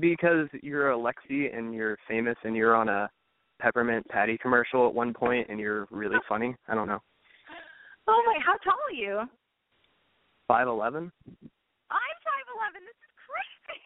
because 0.00 0.48
you're 0.60 0.90
Alexi 0.90 1.56
and 1.56 1.72
you're 1.72 1.96
famous 2.08 2.36
and 2.42 2.56
you're 2.56 2.74
on 2.74 2.88
a 2.88 3.08
peppermint 3.60 4.04
patty 4.08 4.36
commercial 4.38 4.88
at 4.88 4.94
one 4.94 5.14
point 5.14 5.46
and 5.48 5.60
you're 5.60 5.86
really 5.90 6.18
funny. 6.28 6.54
I 6.68 6.74
don't 6.74 6.88
know. 6.88 6.98
Oh 8.08 8.22
my! 8.26 8.38
How 8.44 8.56
tall 8.58 8.74
are 8.90 8.92
you? 8.92 9.22
Five 10.48 10.66
eleven. 10.66 11.12
I'm 11.30 12.16
five 12.26 12.46
eleven. 12.58 12.82
This 12.84 12.98
is 13.06 13.12
crazy. 13.24 13.80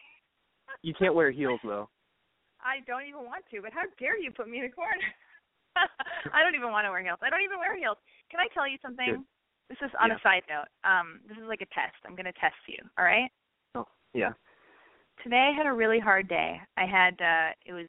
You 0.81 0.93
can't 0.97 1.13
wear 1.13 1.29
heels 1.31 1.59
though. 1.63 1.87
I 2.61 2.81
don't 2.87 3.03
even 3.07 3.23
want 3.23 3.45
to, 3.51 3.61
but 3.61 3.71
how 3.71 3.83
dare 3.99 4.17
you 4.19 4.31
put 4.31 4.49
me 4.49 4.59
in 4.59 4.65
a 4.65 4.69
corner? 4.71 4.97
I 6.35 6.43
don't 6.43 6.55
even 6.55 6.71
want 6.71 6.85
to 6.85 6.91
wear 6.91 7.03
heels. 7.03 7.19
I 7.21 7.29
don't 7.29 7.41
even 7.43 7.59
wear 7.59 7.77
heels. 7.77 7.97
Can 8.31 8.39
I 8.39 8.47
tell 8.53 8.67
you 8.67 8.77
something? 8.81 9.23
Good. 9.23 9.25
This 9.69 9.77
is 9.85 9.91
on 10.01 10.09
Yeah. 10.09 10.17
a 10.17 10.21
side 10.21 10.43
note. 10.49 10.69
Um, 10.83 11.21
this 11.27 11.37
is 11.37 11.45
like 11.47 11.61
a 11.61 11.69
test. 11.73 11.97
I'm 12.05 12.15
gonna 12.15 12.33
test 12.33 12.57
you. 12.67 12.77
All 12.97 13.05
right. 13.05 13.29
Oh, 13.75 13.85
yeah. 14.13 14.33
Today 15.23 15.51
I 15.53 15.55
had 15.55 15.67
a 15.67 15.73
really 15.73 15.99
hard 15.99 16.27
day. 16.27 16.59
I 16.77 16.85
had 16.85 17.13
uh 17.21 17.53
it 17.65 17.73
was 17.73 17.87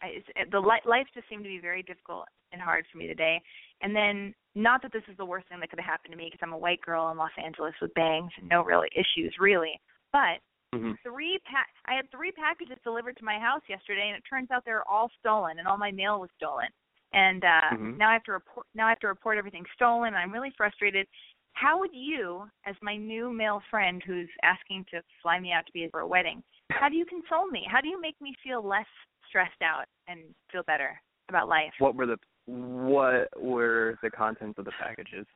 I, 0.00 0.18
it's, 0.18 0.50
the 0.50 0.60
li- 0.60 0.82
life 0.86 1.06
just 1.14 1.28
seemed 1.28 1.44
to 1.44 1.50
be 1.50 1.60
very 1.60 1.82
difficult 1.82 2.26
and 2.50 2.60
hard 2.60 2.84
for 2.90 2.98
me 2.98 3.06
today. 3.06 3.40
And 3.82 3.94
then 3.94 4.34
not 4.54 4.82
that 4.82 4.92
this 4.92 5.02
is 5.08 5.16
the 5.16 5.24
worst 5.24 5.48
thing 5.48 5.60
that 5.60 5.70
could 5.70 5.78
have 5.78 5.86
happened 5.88 6.12
to 6.12 6.18
me 6.18 6.26
because 6.26 6.40
I'm 6.42 6.52
a 6.52 6.58
white 6.58 6.80
girl 6.82 7.10
in 7.10 7.16
Los 7.18 7.30
Angeles 7.42 7.74
with 7.80 7.94
bangs 7.94 8.32
and 8.38 8.48
no 8.48 8.62
real 8.64 8.82
issues 8.94 9.34
really. 9.38 9.80
But 10.12 10.40
hmm 10.74 10.92
three 11.02 11.38
pa- 11.44 11.68
I 11.90 11.94
had 11.94 12.10
three 12.10 12.32
packages 12.32 12.78
delivered 12.84 13.16
to 13.18 13.24
my 13.24 13.38
house 13.38 13.62
yesterday, 13.68 14.08
and 14.08 14.16
it 14.16 14.24
turns 14.28 14.50
out 14.50 14.64
they 14.64 14.72
were 14.72 14.88
all 14.88 15.10
stolen, 15.20 15.58
and 15.58 15.68
all 15.68 15.76
my 15.78 15.90
mail 15.90 16.20
was 16.20 16.30
stolen. 16.36 16.68
And 17.12 17.44
uh 17.44 17.70
Mhm. 17.72 17.96
now 17.98 18.08
I 18.08 18.14
have 18.14 18.24
to 18.24 18.32
report. 18.32 18.66
Now 18.74 18.86
I 18.86 18.90
have 18.90 19.00
to 19.00 19.08
report 19.08 19.38
everything 19.38 19.64
stolen. 19.74 20.08
And 20.08 20.16
I'm 20.16 20.32
really 20.32 20.52
frustrated. 20.56 21.06
How 21.54 21.78
would 21.78 21.92
you, 21.92 22.48
as 22.64 22.74
my 22.80 22.96
new 22.96 23.30
male 23.30 23.62
friend 23.70 24.02
who's 24.02 24.30
asking 24.42 24.86
to 24.90 25.02
fly 25.20 25.38
me 25.38 25.52
out 25.52 25.66
to 25.66 25.72
be 25.72 25.86
for 25.90 26.00
a 26.00 26.06
wedding, 26.06 26.42
how 26.70 26.88
do 26.88 26.96
you 26.96 27.04
console 27.04 27.46
me? 27.46 27.66
How 27.70 27.80
do 27.80 27.88
you 27.88 28.00
make 28.00 28.18
me 28.20 28.34
feel 28.42 28.66
less 28.66 28.86
stressed 29.28 29.60
out 29.62 29.84
and 30.08 30.20
feel 30.50 30.62
better 30.62 30.98
about 31.28 31.48
life? 31.48 31.72
What 31.78 31.94
were 31.94 32.06
the 32.06 32.18
what 32.46 33.28
were 33.40 33.98
the 34.02 34.10
contents 34.10 34.58
of 34.58 34.64
the 34.64 34.72
packages? 34.72 35.26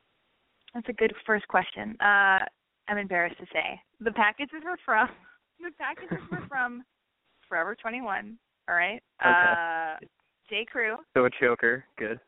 That's 0.73 0.89
a 0.89 0.93
good 0.93 1.13
first 1.25 1.47
question. 1.47 1.95
Uh, 2.01 2.39
I'm 2.87 2.97
embarrassed 2.97 3.37
to 3.39 3.45
say 3.53 3.79
the 3.99 4.11
packages 4.11 4.61
were 4.63 4.77
from 4.83 5.07
the 5.59 5.71
packages 5.77 6.23
were 6.31 6.45
from 6.47 6.83
Forever 7.47 7.75
21. 7.75 8.37
All 8.69 8.75
right. 8.75 9.01
Okay. 9.21 9.31
Uh, 9.31 9.95
J 10.49 10.65
Crew, 10.65 10.97
So 11.13 11.25
a 11.25 11.29
choker, 11.39 11.83
good. 11.97 12.19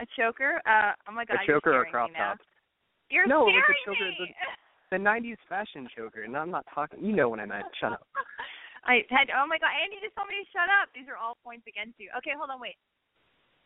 a 0.00 0.06
choker. 0.16 0.60
Uh, 0.66 0.92
oh 1.08 1.12
my 1.12 1.24
God, 1.24 1.38
a 1.42 1.46
choker 1.46 1.72
or 1.72 1.82
a 1.82 1.90
crop 1.90 2.10
scaring 2.12 2.36
top? 2.36 2.38
You're 3.10 3.26
No, 3.26 3.48
it's 3.48 3.56
a 3.68 3.76
choker, 3.88 4.04
me. 4.04 4.34
The 4.90 4.96
'90s 4.96 5.36
fashion 5.48 5.88
choker, 5.96 6.22
and 6.24 6.36
I'm 6.36 6.50
not 6.50 6.64
talking. 6.74 7.04
You 7.04 7.12
know 7.14 7.28
what 7.28 7.40
I 7.40 7.46
meant. 7.46 7.64
Shut 7.80 7.92
up. 7.92 8.06
I 8.84 9.04
had. 9.10 9.28
Oh 9.34 9.46
my 9.46 9.58
God, 9.58 9.72
Andy 9.82 9.96
just 10.00 10.16
told 10.16 10.28
me 10.28 10.36
to 10.40 10.48
shut 10.52 10.68
up. 10.68 10.88
These 10.94 11.08
are 11.08 11.16
all 11.16 11.36
points 11.44 11.66
against 11.68 11.98
you. 11.98 12.08
Okay, 12.18 12.32
hold 12.36 12.50
on, 12.50 12.60
wait. 12.60 12.76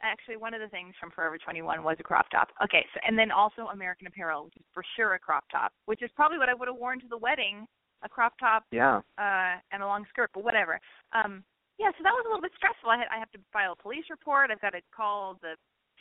Actually, 0.02 0.36
one 0.36 0.52
of 0.52 0.60
the 0.60 0.66
things 0.66 0.94
from 0.98 1.12
Forever 1.14 1.38
21 1.38 1.84
was 1.84 1.96
a 2.00 2.02
crop 2.02 2.26
top. 2.30 2.48
Okay, 2.64 2.84
so 2.92 2.98
and 3.06 3.16
then 3.16 3.30
also 3.30 3.70
American 3.70 4.08
Apparel, 4.08 4.46
which 4.46 4.56
is 4.56 4.66
for 4.74 4.82
sure 4.96 5.14
a 5.14 5.18
crop 5.18 5.44
top, 5.50 5.70
which 5.86 6.02
is 6.02 6.10
probably 6.16 6.38
what 6.38 6.48
I 6.48 6.54
would 6.54 6.66
have 6.66 6.76
worn 6.76 6.98
to 7.00 7.06
the 7.08 7.18
wedding, 7.18 7.66
a 8.02 8.08
crop 8.08 8.34
top 8.40 8.64
Yeah. 8.72 8.98
uh 9.18 9.62
and 9.70 9.82
a 9.82 9.86
long 9.86 10.04
skirt, 10.10 10.30
but 10.34 10.42
whatever. 10.42 10.80
Um 11.12 11.44
yeah, 11.78 11.90
so 11.96 12.02
that 12.04 12.12
was 12.12 12.24
a 12.26 12.28
little 12.28 12.42
bit 12.42 12.52
stressful. 12.56 12.90
I 12.90 12.98
had 12.98 13.08
I 13.10 13.18
have 13.18 13.30
to 13.32 13.40
file 13.52 13.72
a 13.72 13.82
police 13.82 14.04
report, 14.10 14.50
I've 14.50 14.60
got 14.60 14.70
to 14.76 14.82
call 14.94 15.38
the 15.42 15.54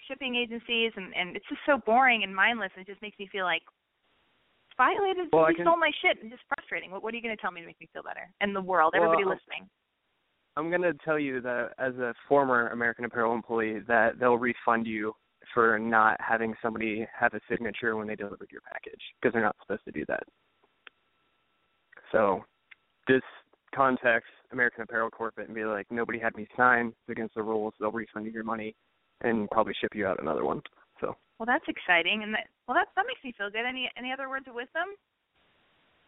shipping 0.08 0.36
agencies 0.36 0.92
and 0.96 1.14
and 1.16 1.36
it's 1.36 1.48
just 1.48 1.62
so 1.66 1.78
boring 1.86 2.24
and 2.24 2.36
mindless 2.36 2.72
and 2.76 2.82
it 2.88 2.90
just 2.90 3.02
makes 3.02 3.18
me 3.20 3.30
feel 3.32 3.46
like 3.46 3.62
violated 4.78 5.28
Well, 5.32 5.50
you 5.50 5.56
can- 5.56 5.66
stole 5.66 5.78
my 5.78 5.92
shit 6.02 6.22
and 6.22 6.32
just 6.32 6.44
frustrating. 6.48 6.92
What 6.92 7.04
what 7.04 7.14
are 7.14 7.18
you 7.18 7.24
gonna 7.24 7.38
tell 7.38 7.52
me 7.52 7.62
to 7.62 7.68
make 7.68 7.80
me 7.80 7.88
feel 7.94 8.04
better? 8.04 8.30
And 8.42 8.56
the 8.56 8.62
world, 8.62 8.94
everybody 8.96 9.24
Well, 9.26 9.36
listening. 9.36 9.70
I'm 10.58 10.70
gonna 10.70 10.94
tell 11.06 11.20
you 11.20 11.40
that 11.42 11.74
as 11.78 11.98
a 11.98 12.14
former 12.28 12.70
American 12.70 13.06
Apparel 13.06 13.34
employee, 13.34 13.80
that 13.88 14.20
they'll 14.20 14.38
refund 14.38 14.86
you 14.88 15.16
for 15.54 15.80
not 15.80 16.20
having 16.22 16.56
somebody 16.62 17.08
have 17.14 17.34
a 17.34 17.40
signature 17.50 17.96
when 17.96 18.08
they 18.08 18.16
delivered 18.16 18.52
your 18.52 18.62
package 18.62 19.02
because 19.20 19.34
they're 19.34 19.42
not 19.42 19.56
supposed 19.62 19.84
to 19.86 19.92
do 19.92 20.06
that. 20.08 20.24
So, 22.12 22.46
just 23.08 23.26
contact 23.74 24.26
American 24.52 24.82
Apparel 24.84 25.10
Corporate 25.10 25.48
and 25.48 25.56
be 25.56 25.64
like, 25.66 25.88
nobody 25.92 26.20
had 26.20 26.36
me 26.36 26.48
sign. 26.58 26.88
It's 26.88 27.10
against 27.10 27.36
the 27.36 27.44
rules. 27.44 27.74
They'll 27.80 27.92
refund 27.92 28.26
you 28.26 28.32
your 28.32 28.44
money 28.44 28.76
and 29.22 29.50
probably 29.50 29.74
ship 29.80 29.92
you 29.96 30.06
out 30.08 30.22
another 30.22 30.44
one. 30.46 30.62
So, 31.00 31.16
Well 31.40 31.46
that's 31.48 31.66
exciting 31.68 32.24
and 32.24 32.34
that 32.34 32.48
well 32.68 32.76
that 32.76 32.88
that 32.96 33.06
makes 33.08 33.24
me 33.24 33.34
feel 33.38 33.50
good. 33.50 33.66
Any 33.68 33.90
any 33.98 34.12
other 34.12 34.30
words 34.30 34.48
of 34.48 34.56
wisdom? 34.56 34.96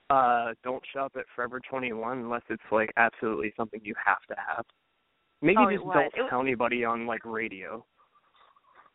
uh, 0.10 0.54
don't 0.64 0.84
shop 0.94 1.14
at 1.18 1.26
Forever 1.36 1.60
21 1.68 2.20
unless 2.20 2.42
it's 2.50 2.62
like 2.72 2.92
absolutely 2.98 3.54
something 3.58 3.80
you 3.84 3.96
have 4.06 4.22
to 4.30 4.36
have. 4.36 4.66
Maybe 5.42 5.58
Oh, 5.58 5.70
just 5.72 5.84
don't 5.84 6.14
It 6.16 6.22
was- 6.22 6.30
tell 6.30 6.42
anybody 6.42 6.86
on 6.86 7.06
like 7.08 7.26
radio. 7.26 7.84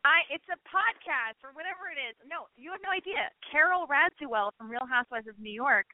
I 0.04 0.20
it's 0.30 0.44
a 0.48 0.56
podcast 0.68 1.42
or 1.42 1.50
whatever 1.52 1.90
it 1.90 1.98
is. 1.98 2.14
No, 2.26 2.46
you 2.56 2.70
have 2.70 2.80
no 2.82 2.90
idea. 2.90 3.30
Carole 3.50 3.86
Radziwill 3.88 4.52
from 4.56 4.70
Real 4.70 4.86
Housewives 4.86 5.26
of 5.26 5.38
New 5.38 5.50
York 5.52 5.86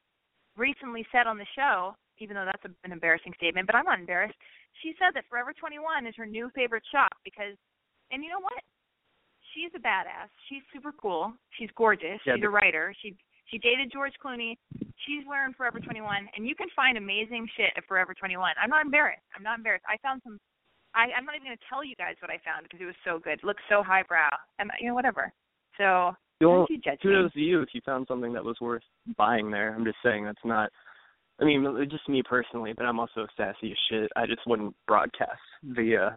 recently 0.55 1.05
said 1.11 1.25
on 1.27 1.37
the 1.37 1.45
show, 1.55 1.95
even 2.19 2.35
though 2.35 2.45
that's 2.45 2.63
a, 2.65 2.71
an 2.83 2.91
embarrassing 2.91 3.33
statement, 3.37 3.67
but 3.67 3.75
I'm 3.75 3.85
not 3.85 3.99
embarrassed. 3.99 4.35
She 4.83 4.93
said 4.99 5.13
that 5.15 5.25
Forever 5.29 5.53
21 5.53 6.07
is 6.07 6.15
her 6.17 6.25
new 6.25 6.49
favorite 6.55 6.83
shop 6.91 7.11
because, 7.23 7.55
and 8.11 8.23
you 8.23 8.29
know 8.29 8.41
what? 8.41 8.59
She's 9.53 9.71
a 9.75 9.79
badass. 9.79 10.27
She's 10.49 10.63
super 10.73 10.91
cool. 10.91 11.31
She's 11.57 11.69
gorgeous. 11.77 12.19
Yeah, 12.25 12.35
She's 12.35 12.43
a 12.43 12.49
writer. 12.49 12.93
She 13.01 13.15
she 13.47 13.59
dated 13.59 13.91
George 13.93 14.13
Clooney. 14.23 14.57
She's 15.05 15.21
wearing 15.29 15.53
Forever 15.53 15.79
21, 15.79 16.01
and 16.35 16.47
you 16.47 16.55
can 16.55 16.67
find 16.75 16.97
amazing 16.97 17.47
shit 17.55 17.69
at 17.77 17.85
Forever 17.87 18.13
21. 18.17 18.41
I'm 18.61 18.71
not 18.71 18.83
embarrassed. 18.83 19.21
I'm 19.37 19.43
not 19.43 19.57
embarrassed. 19.59 19.85
I 19.87 19.97
found 20.01 20.21
some 20.25 20.39
I, 20.95 21.11
I'm 21.15 21.25
not 21.25 21.35
even 21.35 21.47
going 21.47 21.57
to 21.57 21.63
tell 21.69 21.83
you 21.83 21.95
guys 21.95 22.15
what 22.21 22.31
I 22.31 22.39
found 22.47 22.63
because 22.63 22.79
it 22.81 22.85
was 22.87 22.95
so 23.03 23.19
good. 23.19 23.39
It 23.39 23.43
looked 23.43 23.61
so 23.69 23.83
highbrow. 23.83 24.29
And, 24.59 24.71
you 24.79 24.87
know, 24.87 24.95
whatever. 24.95 25.31
So, 25.77 26.15
Well, 26.39 26.63
don't 26.65 26.69
you 26.71 26.77
judge 26.79 27.03
me. 27.03 27.11
to 27.11 27.39
you 27.39 27.61
if 27.61 27.69
you 27.73 27.81
found 27.85 28.07
something 28.07 28.31
that 28.33 28.43
was 28.43 28.55
worth 28.61 28.83
buying 29.17 29.51
there. 29.51 29.75
I'm 29.75 29.83
just 29.83 29.97
saying 30.03 30.23
that's 30.23 30.39
not. 30.45 30.71
I 31.39 31.43
mean, 31.43 31.65
just 31.91 32.07
me 32.07 32.23
personally, 32.23 32.73
but 32.75 32.85
I'm 32.85 32.99
also 32.99 33.27
sassy 33.35 33.71
as 33.71 33.77
shit. 33.89 34.11
I 34.15 34.25
just 34.25 34.41
wouldn't 34.47 34.73
broadcast 34.87 35.41
via 35.63 36.15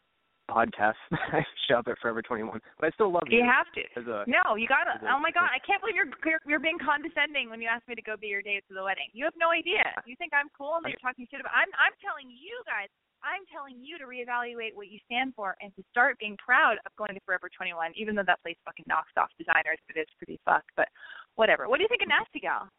podcast. 0.48 0.94
I 1.12 1.42
shop 1.68 1.86
at 1.90 1.98
Forever 2.00 2.22
21, 2.22 2.60
but 2.78 2.86
I 2.86 2.90
still 2.94 3.10
love 3.12 3.26
you. 3.28 3.38
You 3.38 3.44
have 3.44 3.66
to. 3.74 3.82
A, 3.98 4.24
No, 4.30 4.54
you 4.56 4.68
gotta. 4.70 4.96
A- 5.02 5.10
Oh 5.12 5.20
my 5.20 5.34
God, 5.34 5.50
I 5.50 5.58
can't 5.66 5.82
believe 5.82 5.98
you're 5.98 6.08
you're, 6.24 6.40
you're 6.46 6.62
being 6.62 6.78
condescending 6.78 7.50
when 7.50 7.60
you 7.60 7.68
ask 7.68 7.82
me 7.90 7.94
to 7.98 8.02
go 8.02 8.14
be 8.16 8.28
your 8.30 8.42
date 8.42 8.62
to 8.70 8.74
the 8.74 8.82
wedding. 8.82 9.10
You 9.12 9.24
have 9.26 9.34
no 9.36 9.50
idea. 9.50 9.84
You 10.06 10.14
think 10.16 10.30
I'm 10.32 10.48
cool 10.56 10.78
and 10.78 10.84
that 10.86 10.94
you're 10.94 11.02
talking 11.04 11.26
shit 11.28 11.40
about. 11.42 11.52
I'm 11.52 11.68
I'm 11.76 11.92
telling 11.98 12.30
you 12.30 12.54
guys. 12.64 12.88
I'm 13.18 13.42
telling 13.50 13.82
you 13.82 13.98
to 13.98 14.06
reevaluate 14.06 14.78
what 14.78 14.86
you 14.94 15.02
stand 15.10 15.34
for 15.34 15.58
and 15.58 15.74
to 15.74 15.82
start 15.90 16.14
being 16.22 16.38
proud 16.38 16.78
of 16.86 16.94
going 16.94 17.18
to 17.18 17.20
Forever 17.26 17.50
21, 17.50 17.90
even 17.98 18.14
though 18.14 18.22
that 18.22 18.38
place 18.46 18.54
fucking 18.62 18.86
knocks 18.86 19.10
off 19.18 19.26
designers. 19.42 19.82
But 19.90 19.98
it's 19.98 20.14
pretty 20.22 20.38
fucked. 20.46 20.70
But 20.78 20.86
whatever. 21.34 21.66
What 21.68 21.78
do 21.78 21.82
you 21.82 21.90
think 21.90 22.02
of 22.02 22.08
Nasty 22.08 22.38
Gal? 22.38 22.70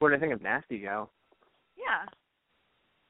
what 0.00 0.10
do 0.10 0.14
I 0.14 0.18
think 0.18 0.32
of 0.32 0.40
Nasty 0.40 0.78
Gal? 0.80 1.10
Yeah. 1.78 2.04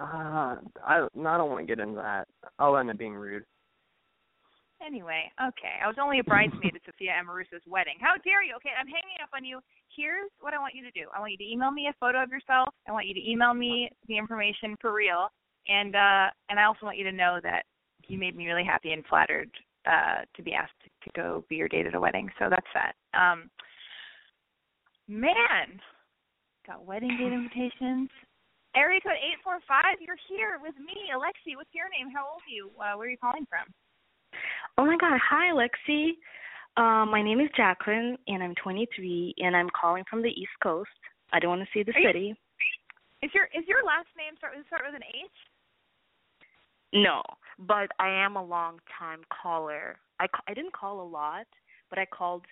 Uh, 0.00 0.56
I 0.84 1.08
no, 1.14 1.28
I 1.28 1.36
don't 1.38 1.50
want 1.50 1.66
to 1.66 1.66
get 1.66 1.82
into 1.82 1.96
that. 1.96 2.28
I'll 2.58 2.76
end 2.76 2.90
up 2.90 2.98
being 2.98 3.14
rude. 3.14 3.44
Anyway, 4.84 5.26
okay. 5.42 5.82
I 5.82 5.88
was 5.88 5.96
only 6.00 6.20
a 6.20 6.24
bridesmaid 6.24 6.76
at 6.76 6.82
Sophia 6.86 7.10
Amoruso's 7.18 7.66
wedding. 7.66 7.98
How 8.00 8.14
dare 8.22 8.44
you? 8.44 8.54
Okay, 8.56 8.70
I'm 8.78 8.86
hanging 8.86 9.18
up 9.20 9.30
on 9.34 9.44
you. 9.44 9.58
Here's 9.94 10.30
what 10.40 10.54
I 10.54 10.58
want 10.58 10.74
you 10.76 10.84
to 10.84 10.90
do. 10.92 11.08
I 11.14 11.18
want 11.18 11.32
you 11.32 11.38
to 11.38 11.50
email 11.50 11.72
me 11.72 11.88
a 11.90 11.98
photo 11.98 12.22
of 12.22 12.30
yourself. 12.30 12.68
I 12.86 12.92
want 12.92 13.08
you 13.08 13.14
to 13.14 13.30
email 13.30 13.54
me 13.54 13.90
the 14.06 14.16
information 14.16 14.76
for 14.80 14.92
real. 14.92 15.28
And 15.66 15.96
uh 15.96 16.30
and 16.48 16.60
I 16.60 16.64
also 16.64 16.86
want 16.86 16.96
you 16.96 17.04
to 17.04 17.12
know 17.12 17.40
that 17.42 17.64
you 18.06 18.18
made 18.18 18.36
me 18.36 18.46
really 18.46 18.64
happy 18.64 18.92
and 18.92 19.04
flattered 19.06 19.50
uh 19.84 20.22
to 20.36 20.42
be 20.42 20.54
asked 20.54 20.78
to 21.02 21.10
go 21.16 21.44
be 21.48 21.56
your 21.56 21.68
date 21.68 21.86
at 21.86 21.94
a 21.94 22.00
wedding. 22.00 22.30
So 22.38 22.48
that's 22.48 22.72
that. 22.74 22.94
Um 23.18 23.50
man, 25.08 25.80
got 26.64 26.86
wedding 26.86 27.16
date 27.18 27.32
invitations. 27.32 28.10
Area 28.78 29.00
code 29.02 29.18
eight 29.18 29.42
four 29.42 29.58
five. 29.66 29.98
You're 29.98 30.20
here 30.30 30.62
with 30.62 30.78
me, 30.78 31.10
Alexi. 31.10 31.56
What's 31.58 31.74
your 31.74 31.90
name? 31.90 32.14
How 32.14 32.22
old 32.30 32.42
are 32.46 32.54
you? 32.54 32.70
Uh, 32.78 32.94
where 32.96 33.08
are 33.08 33.10
you 33.10 33.18
calling 33.18 33.44
from? 33.50 33.66
Oh 34.78 34.86
my 34.86 34.96
God. 34.96 35.18
Hi, 35.18 35.50
Alexi. 35.50 36.14
Um, 36.78 37.10
my 37.10 37.20
name 37.20 37.40
is 37.40 37.50
Jacqueline, 37.56 38.16
and 38.28 38.40
I'm 38.40 38.54
23, 38.62 39.34
and 39.38 39.56
I'm 39.56 39.68
calling 39.74 40.04
from 40.08 40.22
the 40.22 40.28
East 40.28 40.54
Coast. 40.62 40.94
I 41.32 41.40
don't 41.40 41.58
want 41.58 41.62
to 41.62 41.68
see 41.74 41.82
the 41.82 41.90
Are 41.96 41.98
you- 41.98 42.08
city. 42.08 42.36
Is 43.20 43.34
your 43.34 43.46
is 43.46 43.66
your 43.66 43.82
last 43.82 44.06
name 44.16 44.36
start 44.38 44.54
with 44.56 44.64
start 44.68 44.82
with 44.86 44.94
an 44.94 45.02
H? 45.02 45.26
No, 46.92 47.20
but 47.58 47.90
I 47.98 48.08
am 48.10 48.36
a 48.36 48.44
long 48.44 48.78
time 48.96 49.22
caller. 49.42 49.98
I 50.20 50.28
I 50.46 50.54
didn't 50.54 50.72
call 50.72 51.00
a 51.00 51.08
lot, 51.18 51.48
but 51.90 51.98
I 51.98 52.06
called 52.06 52.44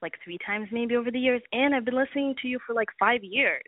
like 0.00 0.14
three 0.22 0.38
times 0.46 0.68
maybe 0.70 0.94
over 0.94 1.10
the 1.10 1.18
years, 1.18 1.42
and 1.50 1.74
I've 1.74 1.84
been 1.84 1.96
listening 1.96 2.36
to 2.40 2.46
you 2.46 2.60
for 2.64 2.72
like 2.72 2.88
five 3.00 3.24
years. 3.24 3.62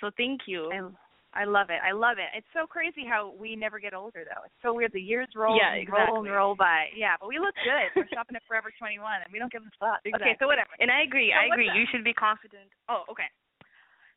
So 0.00 0.10
thank 0.16 0.40
you. 0.46 0.72
I 0.72 0.88
I 1.32 1.48
love 1.48 1.72
it. 1.72 1.80
I 1.80 1.96
love 1.96 2.20
it. 2.20 2.28
It's 2.36 2.48
so 2.52 2.68
crazy 2.68 3.08
how 3.08 3.32
we 3.40 3.56
never 3.56 3.80
get 3.80 3.96
older 3.96 4.20
though. 4.28 4.44
It's 4.44 4.60
so 4.60 4.76
weird. 4.76 4.92
The 4.92 5.00
years 5.00 5.32
roll 5.32 5.56
Yeah, 5.56 5.72
and 5.72 5.88
roll 5.88 6.20
and 6.20 6.28
roll 6.28 6.52
by. 6.52 6.92
Yeah, 6.92 7.16
but 7.16 7.28
we 7.32 7.40
look 7.40 7.56
good. 7.64 7.88
We're 7.96 8.08
shopping 8.14 8.36
at 8.36 8.44
Forever 8.44 8.68
21 8.76 9.00
and 9.24 9.32
we 9.32 9.40
don't 9.40 9.48
give 9.52 9.64
a 9.64 9.72
fuck. 9.80 10.04
Okay, 10.04 10.36
so 10.36 10.44
whatever. 10.44 10.76
And 10.76 10.92
I 10.92 11.02
agree. 11.08 11.32
So 11.32 11.40
I 11.40 11.48
agree. 11.48 11.72
up? 11.72 11.76
You 11.76 11.88
should 11.88 12.04
be 12.04 12.12
confident. 12.12 12.68
Oh, 12.92 13.08
okay. 13.08 13.28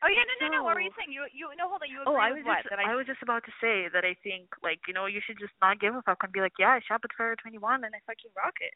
Oh 0.04 0.12
yeah, 0.12 0.28
no, 0.28 0.36
no, 0.44 0.48
no. 0.52 0.62
What 0.68 0.76
were 0.76 0.84
you 0.84 0.92
saying? 1.00 1.10
You, 1.10 1.24
you, 1.32 1.48
no, 1.56 1.72
hold 1.72 1.82
on. 1.82 1.90
You 1.90 2.04
Oh, 2.04 2.20
agree 2.20 2.28
I 2.28 2.30
with 2.36 2.44
was 2.44 2.52
what? 2.52 2.60
just 2.68 2.70
that 2.76 2.84
I, 2.84 2.92
I 2.92 3.00
was 3.00 3.08
just 3.08 3.24
about 3.24 3.48
to 3.48 3.54
say 3.64 3.88
that 3.96 4.04
I 4.04 4.14
think 4.28 4.52
like 4.60 4.84
you 4.86 4.94
know 4.94 5.08
you 5.08 5.24
should 5.24 5.40
just 5.40 5.56
not 5.64 5.80
give 5.80 5.96
a 5.96 6.04
fuck 6.04 6.20
and 6.22 6.36
be 6.36 6.44
like 6.44 6.60
yeah 6.60 6.76
I 6.78 6.84
shop 6.84 7.02
at 7.08 7.16
Forever 7.16 7.40
21 7.40 7.88
and 7.88 7.96
I 7.96 8.00
fucking 8.04 8.36
rock 8.36 8.60
it. 8.60 8.76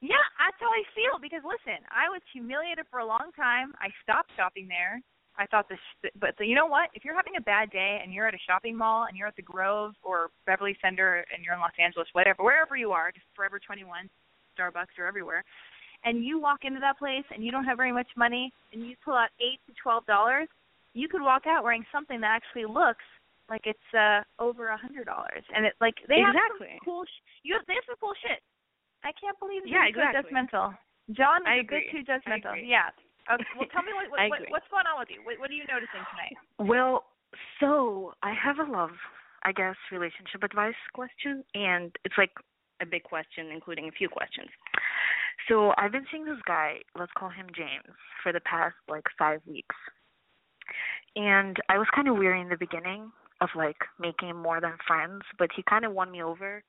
Yeah, 0.00 0.22
that's 0.40 0.56
how 0.62 0.70
I 0.72 0.80
feel 0.96 1.18
because 1.20 1.44
listen, 1.44 1.82
I 1.92 2.08
was 2.08 2.22
humiliated 2.32 2.86
for 2.88 3.02
a 3.02 3.08
long 3.10 3.34
time. 3.36 3.74
I 3.82 3.90
stopped 4.00 4.32
shopping 4.38 4.64
there. 4.70 5.02
I 5.40 5.46
thought 5.46 5.68
this, 5.70 5.80
but 6.20 6.34
you 6.38 6.54
know 6.54 6.66
what? 6.66 6.90
If 6.92 7.02
you're 7.02 7.16
having 7.16 7.36
a 7.36 7.40
bad 7.40 7.70
day 7.70 7.98
and 8.04 8.12
you're 8.12 8.28
at 8.28 8.34
a 8.34 8.42
shopping 8.46 8.76
mall 8.76 9.06
and 9.08 9.16
you're 9.16 9.26
at 9.26 9.36
the 9.36 9.42
Grove 9.42 9.94
or 10.02 10.28
Beverly 10.44 10.76
Center 10.84 11.24
and 11.34 11.42
you're 11.42 11.54
in 11.54 11.60
Los 11.60 11.72
Angeles, 11.80 12.06
whatever, 12.12 12.44
wherever 12.44 12.76
you 12.76 12.92
are, 12.92 13.10
just 13.10 13.24
Forever 13.34 13.58
21, 13.58 14.10
Starbucks 14.52 14.92
or 15.00 15.06
everywhere, 15.06 15.42
and 16.04 16.22
you 16.24 16.38
walk 16.38 16.60
into 16.68 16.78
that 16.80 16.98
place 16.98 17.24
and 17.32 17.42
you 17.42 17.50
don't 17.50 17.64
have 17.64 17.78
very 17.78 17.92
much 17.92 18.08
money 18.16 18.52
and 18.72 18.84
you 18.84 18.94
pull 19.02 19.14
out 19.14 19.30
eight 19.40 19.60
to 19.66 19.72
twelve 19.82 20.04
dollars, 20.04 20.46
you 20.92 21.08
could 21.08 21.22
walk 21.22 21.46
out 21.48 21.64
wearing 21.64 21.84
something 21.90 22.20
that 22.20 22.36
actually 22.36 22.66
looks 22.68 23.04
like 23.48 23.62
it's 23.64 23.88
uh 23.96 24.20
over 24.38 24.68
a 24.68 24.76
hundred 24.76 25.06
dollars, 25.06 25.42
and 25.56 25.64
it 25.64 25.72
like 25.80 25.94
they 26.08 26.20
have 26.20 26.36
Exactly. 26.36 26.76
some 26.76 26.84
cool. 26.84 27.04
Sh- 27.08 27.22
you 27.48 27.54
have 27.56 27.64
they 27.66 27.74
have 27.80 27.84
some 27.88 27.96
cool 28.00 28.12
shit. 28.20 28.44
I 29.04 29.12
can't 29.16 29.38
believe 29.40 29.62
Yeah, 29.64 29.88
you're 29.88 30.04
so 30.04 30.04
exactly. 30.04 30.36
judgmental. 30.36 30.76
John 31.16 31.40
is 31.42 31.48
I 31.48 31.54
a 31.60 31.64
bit 31.64 31.88
too 31.90 32.04
judgmental. 32.04 32.60
Yeah. 32.60 32.92
Okay, 33.30 33.44
well, 33.56 33.68
tell 33.72 33.82
me 33.82 33.94
what, 33.94 34.10
what, 34.10 34.30
what 34.30 34.40
what's 34.50 34.70
going 34.70 34.86
on 34.90 34.98
with 34.98 35.08
you. 35.10 35.22
What, 35.22 35.38
what 35.38 35.50
are 35.50 35.58
you 35.58 35.64
noticing 35.70 36.02
tonight? 36.10 36.34
Well, 36.58 37.06
so 37.60 38.12
I 38.22 38.34
have 38.34 38.58
a 38.58 38.70
love, 38.70 38.96
I 39.44 39.52
guess, 39.52 39.76
relationship 39.92 40.42
advice 40.42 40.78
question, 40.94 41.44
and 41.54 41.94
it's 42.04 42.18
like 42.18 42.32
a 42.82 42.86
big 42.86 43.04
question, 43.04 43.50
including 43.52 43.88
a 43.88 43.92
few 43.92 44.08
questions. 44.08 44.48
So 45.48 45.72
I've 45.78 45.92
been 45.92 46.06
seeing 46.10 46.24
this 46.24 46.42
guy, 46.46 46.80
let's 46.98 47.12
call 47.16 47.30
him 47.30 47.46
James, 47.54 47.96
for 48.22 48.32
the 48.32 48.40
past 48.40 48.74
like 48.88 49.04
five 49.18 49.40
weeks. 49.46 49.76
And 51.16 51.56
I 51.68 51.78
was 51.78 51.86
kind 51.94 52.08
of 52.08 52.16
weary 52.16 52.40
in 52.40 52.48
the 52.48 52.56
beginning 52.56 53.10
of 53.40 53.48
like 53.56 53.78
making 53.98 54.36
more 54.36 54.60
than 54.60 54.74
friends, 54.86 55.22
but 55.38 55.50
he 55.54 55.62
kind 55.68 55.84
of 55.84 55.92
won 55.92 56.10
me 56.10 56.22
over 56.22 56.62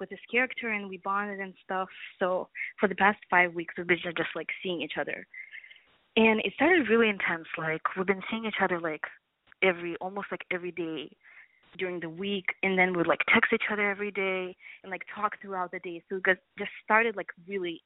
with 0.00 0.10
his 0.10 0.18
character 0.30 0.70
and 0.70 0.88
we 0.88 0.98
bonded 0.98 1.40
and 1.40 1.54
stuff. 1.64 1.88
So 2.18 2.48
for 2.80 2.88
the 2.88 2.94
past 2.94 3.18
five 3.30 3.54
weeks, 3.54 3.74
we've 3.76 3.86
been 3.86 3.98
just 4.02 4.30
like 4.34 4.48
seeing 4.62 4.80
each 4.80 4.98
other. 4.98 5.26
And 6.16 6.40
it 6.40 6.52
started 6.54 6.88
really 6.88 7.08
intense. 7.08 7.46
Like 7.56 7.82
we've 7.96 8.06
been 8.06 8.22
seeing 8.30 8.44
each 8.44 8.60
other 8.62 8.80
like 8.80 9.02
every 9.62 9.96
almost 9.96 10.26
like 10.30 10.44
every 10.50 10.72
day 10.72 11.10
during 11.78 12.00
the 12.00 12.08
week 12.08 12.44
and 12.62 12.78
then 12.78 12.94
we'd 12.94 13.06
like 13.06 13.20
text 13.32 13.52
each 13.52 13.70
other 13.72 13.90
every 13.90 14.10
day 14.10 14.54
and 14.82 14.90
like 14.90 15.02
talk 15.14 15.40
throughout 15.40 15.70
the 15.70 15.78
day. 15.78 16.02
So 16.08 16.16
it 16.16 16.38
just 16.58 16.70
started 16.84 17.16
like 17.16 17.28
really 17.48 17.80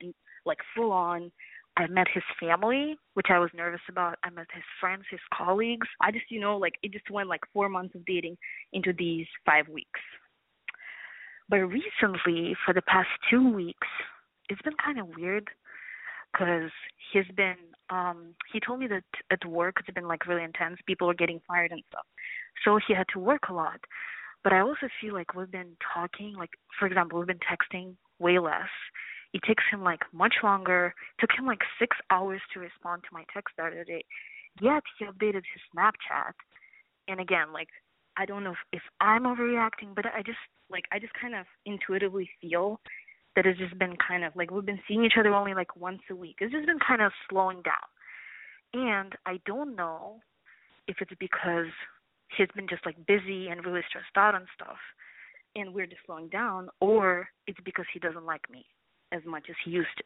like 0.45 0.59
full 0.75 0.93
on. 0.93 1.31
I 1.79 1.87
met 1.89 2.07
his 2.13 2.23
family 2.41 2.97
which 3.15 3.27
i 3.31 3.39
was 3.39 3.51
nervous 3.55 3.83
about. 3.89 4.19
I 4.25 4.31
met 4.31 4.47
his 4.53 4.65
friends 4.81 5.05
his 5.11 5.21
colleagues. 5.33 5.87
I 6.01 6.11
just 6.11 6.31
you 6.31 6.41
know 6.41 6.57
like 6.57 6.75
it 6.83 6.93
just 6.93 7.11
went 7.11 7.29
like 7.29 7.43
four 7.53 7.69
months 7.69 7.95
of 7.95 8.05
dating 8.07 8.37
into 8.73 8.93
these 8.93 9.27
five 9.45 9.69
weeks. 9.69 10.01
But 11.49 11.59
recently 11.59 12.57
for 12.65 12.75
the 12.75 12.83
past 12.83 13.09
two 13.31 13.53
weeks 13.53 13.87
it's 14.49 14.63
been 14.63 14.77
kind 14.85 14.99
of 14.99 15.09
weird 15.17 15.49
because 16.33 16.71
he's 17.13 17.27
been 17.37 17.57
um 17.91 18.35
he 18.53 18.61
told 18.61 18.81
me 18.81 18.87
that 18.89 19.05
at 19.31 19.45
work 19.45 19.77
it's 19.79 19.95
been 19.95 20.09
like 20.09 20.27
really 20.27 20.45
intense. 20.45 20.79
People 20.87 21.11
are 21.11 21.15
getting 21.15 21.41
fired 21.47 21.73
and 21.73 21.83
stuff. 21.89 22.07
So 22.65 22.79
he 22.87 22.95
had 22.95 23.07
to 23.13 23.19
work 23.19 23.49
a 23.49 23.53
lot. 23.53 23.81
But 24.45 24.53
i 24.53 24.61
also 24.61 24.89
feel 25.01 25.15
like 25.15 25.35
we've 25.35 25.51
been 25.51 25.77
talking 25.95 26.35
like 26.37 26.51
for 26.79 26.87
example 26.87 27.19
we've 27.19 27.27
been 27.27 27.39
texting 27.39 27.95
way 28.19 28.39
less. 28.39 28.71
It 29.33 29.43
takes 29.47 29.65
him 29.71 29.83
like 29.83 30.01
much 30.13 30.37
longer. 30.43 30.95
It 31.19 31.21
took 31.21 31.39
him 31.39 31.47
like 31.47 31.61
six 31.79 31.97
hours 32.11 32.41
to 32.55 32.61
respond 32.61 33.03
to 33.03 33.09
my 33.13 33.25
text 33.35 33.55
the 33.57 33.65
other 33.65 33.85
day. 33.85 34.05
Yet 34.61 34.83
he 34.99 35.05
updated 35.05 35.45
his 35.53 35.63
snapchat. 35.75 36.33
And 37.09 37.21
again 37.21 37.53
like 37.53 37.69
i 38.17 38.25
don't 38.25 38.45
know 38.45 38.53
if, 38.53 38.59
if 38.73 38.83
i'm 39.01 39.25
overreacting 39.25 39.95
but 39.95 40.07
i 40.07 40.23
just 40.23 40.39
like 40.71 40.85
i 40.93 40.99
just 40.99 41.13
kind 41.21 41.35
of 41.35 41.47
intuitively 41.65 42.29
feel 42.41 42.81
that 43.37 43.45
has 43.45 43.57
just 43.59 43.79
been 43.79 43.95
kind 43.97 44.25
of 44.25 44.35
like 44.35 44.51
we've 44.51 44.67
been 44.67 44.81
seeing 44.89 45.05
each 45.05 45.19
other 45.19 45.33
only 45.35 45.55
like 45.55 45.77
once 45.77 46.01
a 46.11 46.17
week. 46.17 46.37
It's 46.41 46.53
just 46.53 46.67
been 46.67 46.81
kind 46.81 47.03
of 47.03 47.13
slowing 47.29 47.63
down. 47.63 47.87
And 48.73 49.15
I 49.27 49.39
don't 49.47 49.77
know 49.77 50.21
if 50.89 50.97
it's 51.01 51.13
because 51.21 51.71
he's 52.37 52.49
been 52.57 52.67
just 52.69 52.85
like 52.85 52.97
busy 53.07 53.49
and 53.49 53.65
really 53.65 53.83
stressed 53.89 54.17
out 54.17 54.35
and 54.35 54.47
stuff 54.55 54.77
and 55.55 55.73
we're 55.73 55.87
just 55.87 56.01
slowing 56.07 56.29
down 56.29 56.69
or 56.81 57.29
it's 57.47 57.59
because 57.65 57.85
he 57.93 57.99
doesn't 57.99 58.27
like 58.27 58.51
me 58.51 58.65
as 59.13 59.21
much 59.27 59.45
as 59.49 59.57
he 59.65 59.71
used 59.71 59.95
to. 59.97 60.05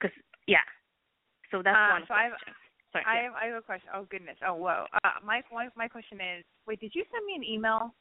Cuz 0.00 0.10
yeah. 0.46 0.64
So 1.50 1.62
that's 1.62 1.76
Uh, 1.76 1.92
one 1.92 2.02
so 2.02 2.14
question. 2.14 2.54
Sorry. 2.92 3.04
I 3.06 3.14
yeah. 3.14 3.22
have 3.22 3.34
I 3.34 3.44
have 3.46 3.56
a 3.56 3.62
question. 3.62 3.90
Oh 3.94 4.04
goodness. 4.04 4.38
Oh 4.46 4.54
whoa. 4.54 4.86
Uh, 5.04 5.10
my 5.24 5.42
my 5.52 5.68
my 5.76 5.88
question 5.88 6.20
is, 6.20 6.44
wait, 6.66 6.80
did 6.80 6.94
you 6.94 7.04
send 7.10 7.26
me 7.26 7.34
an 7.34 7.44
email? 7.44 7.94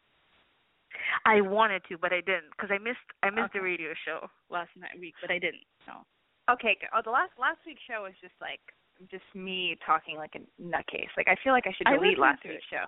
I 1.26 1.42
wanted 1.42 1.84
to, 1.90 1.98
but 1.98 2.14
I 2.14 2.22
didn't 2.22 2.52
because 2.52 2.70
I 2.72 2.78
missed 2.78 3.04
I 3.24 3.30
missed 3.30 3.54
the 3.54 3.62
radio 3.62 3.94
show 4.06 4.28
last 4.50 4.72
night 4.78 4.98
week, 5.00 5.16
but 5.22 5.32
I 5.32 5.40
didn't. 5.40 5.66
So 5.86 5.94
Okay. 6.50 6.78
good. 6.80 6.90
Oh, 6.96 7.02
the 7.04 7.12
last 7.12 7.36
last 7.38 7.60
week's 7.66 7.84
show 7.84 8.04
was 8.04 8.16
just 8.22 8.36
like 8.40 8.64
just 9.12 9.28
me 9.36 9.78
talking 9.86 10.18
like 10.18 10.34
a 10.36 10.42
nutcase. 10.62 11.12
Like 11.16 11.28
I 11.28 11.36
feel 11.44 11.54
like 11.54 11.68
I 11.68 11.74
should 11.76 11.88
delete 11.88 12.18
listened 12.18 12.22
last 12.22 12.44
week's 12.46 12.70
show. 12.72 12.88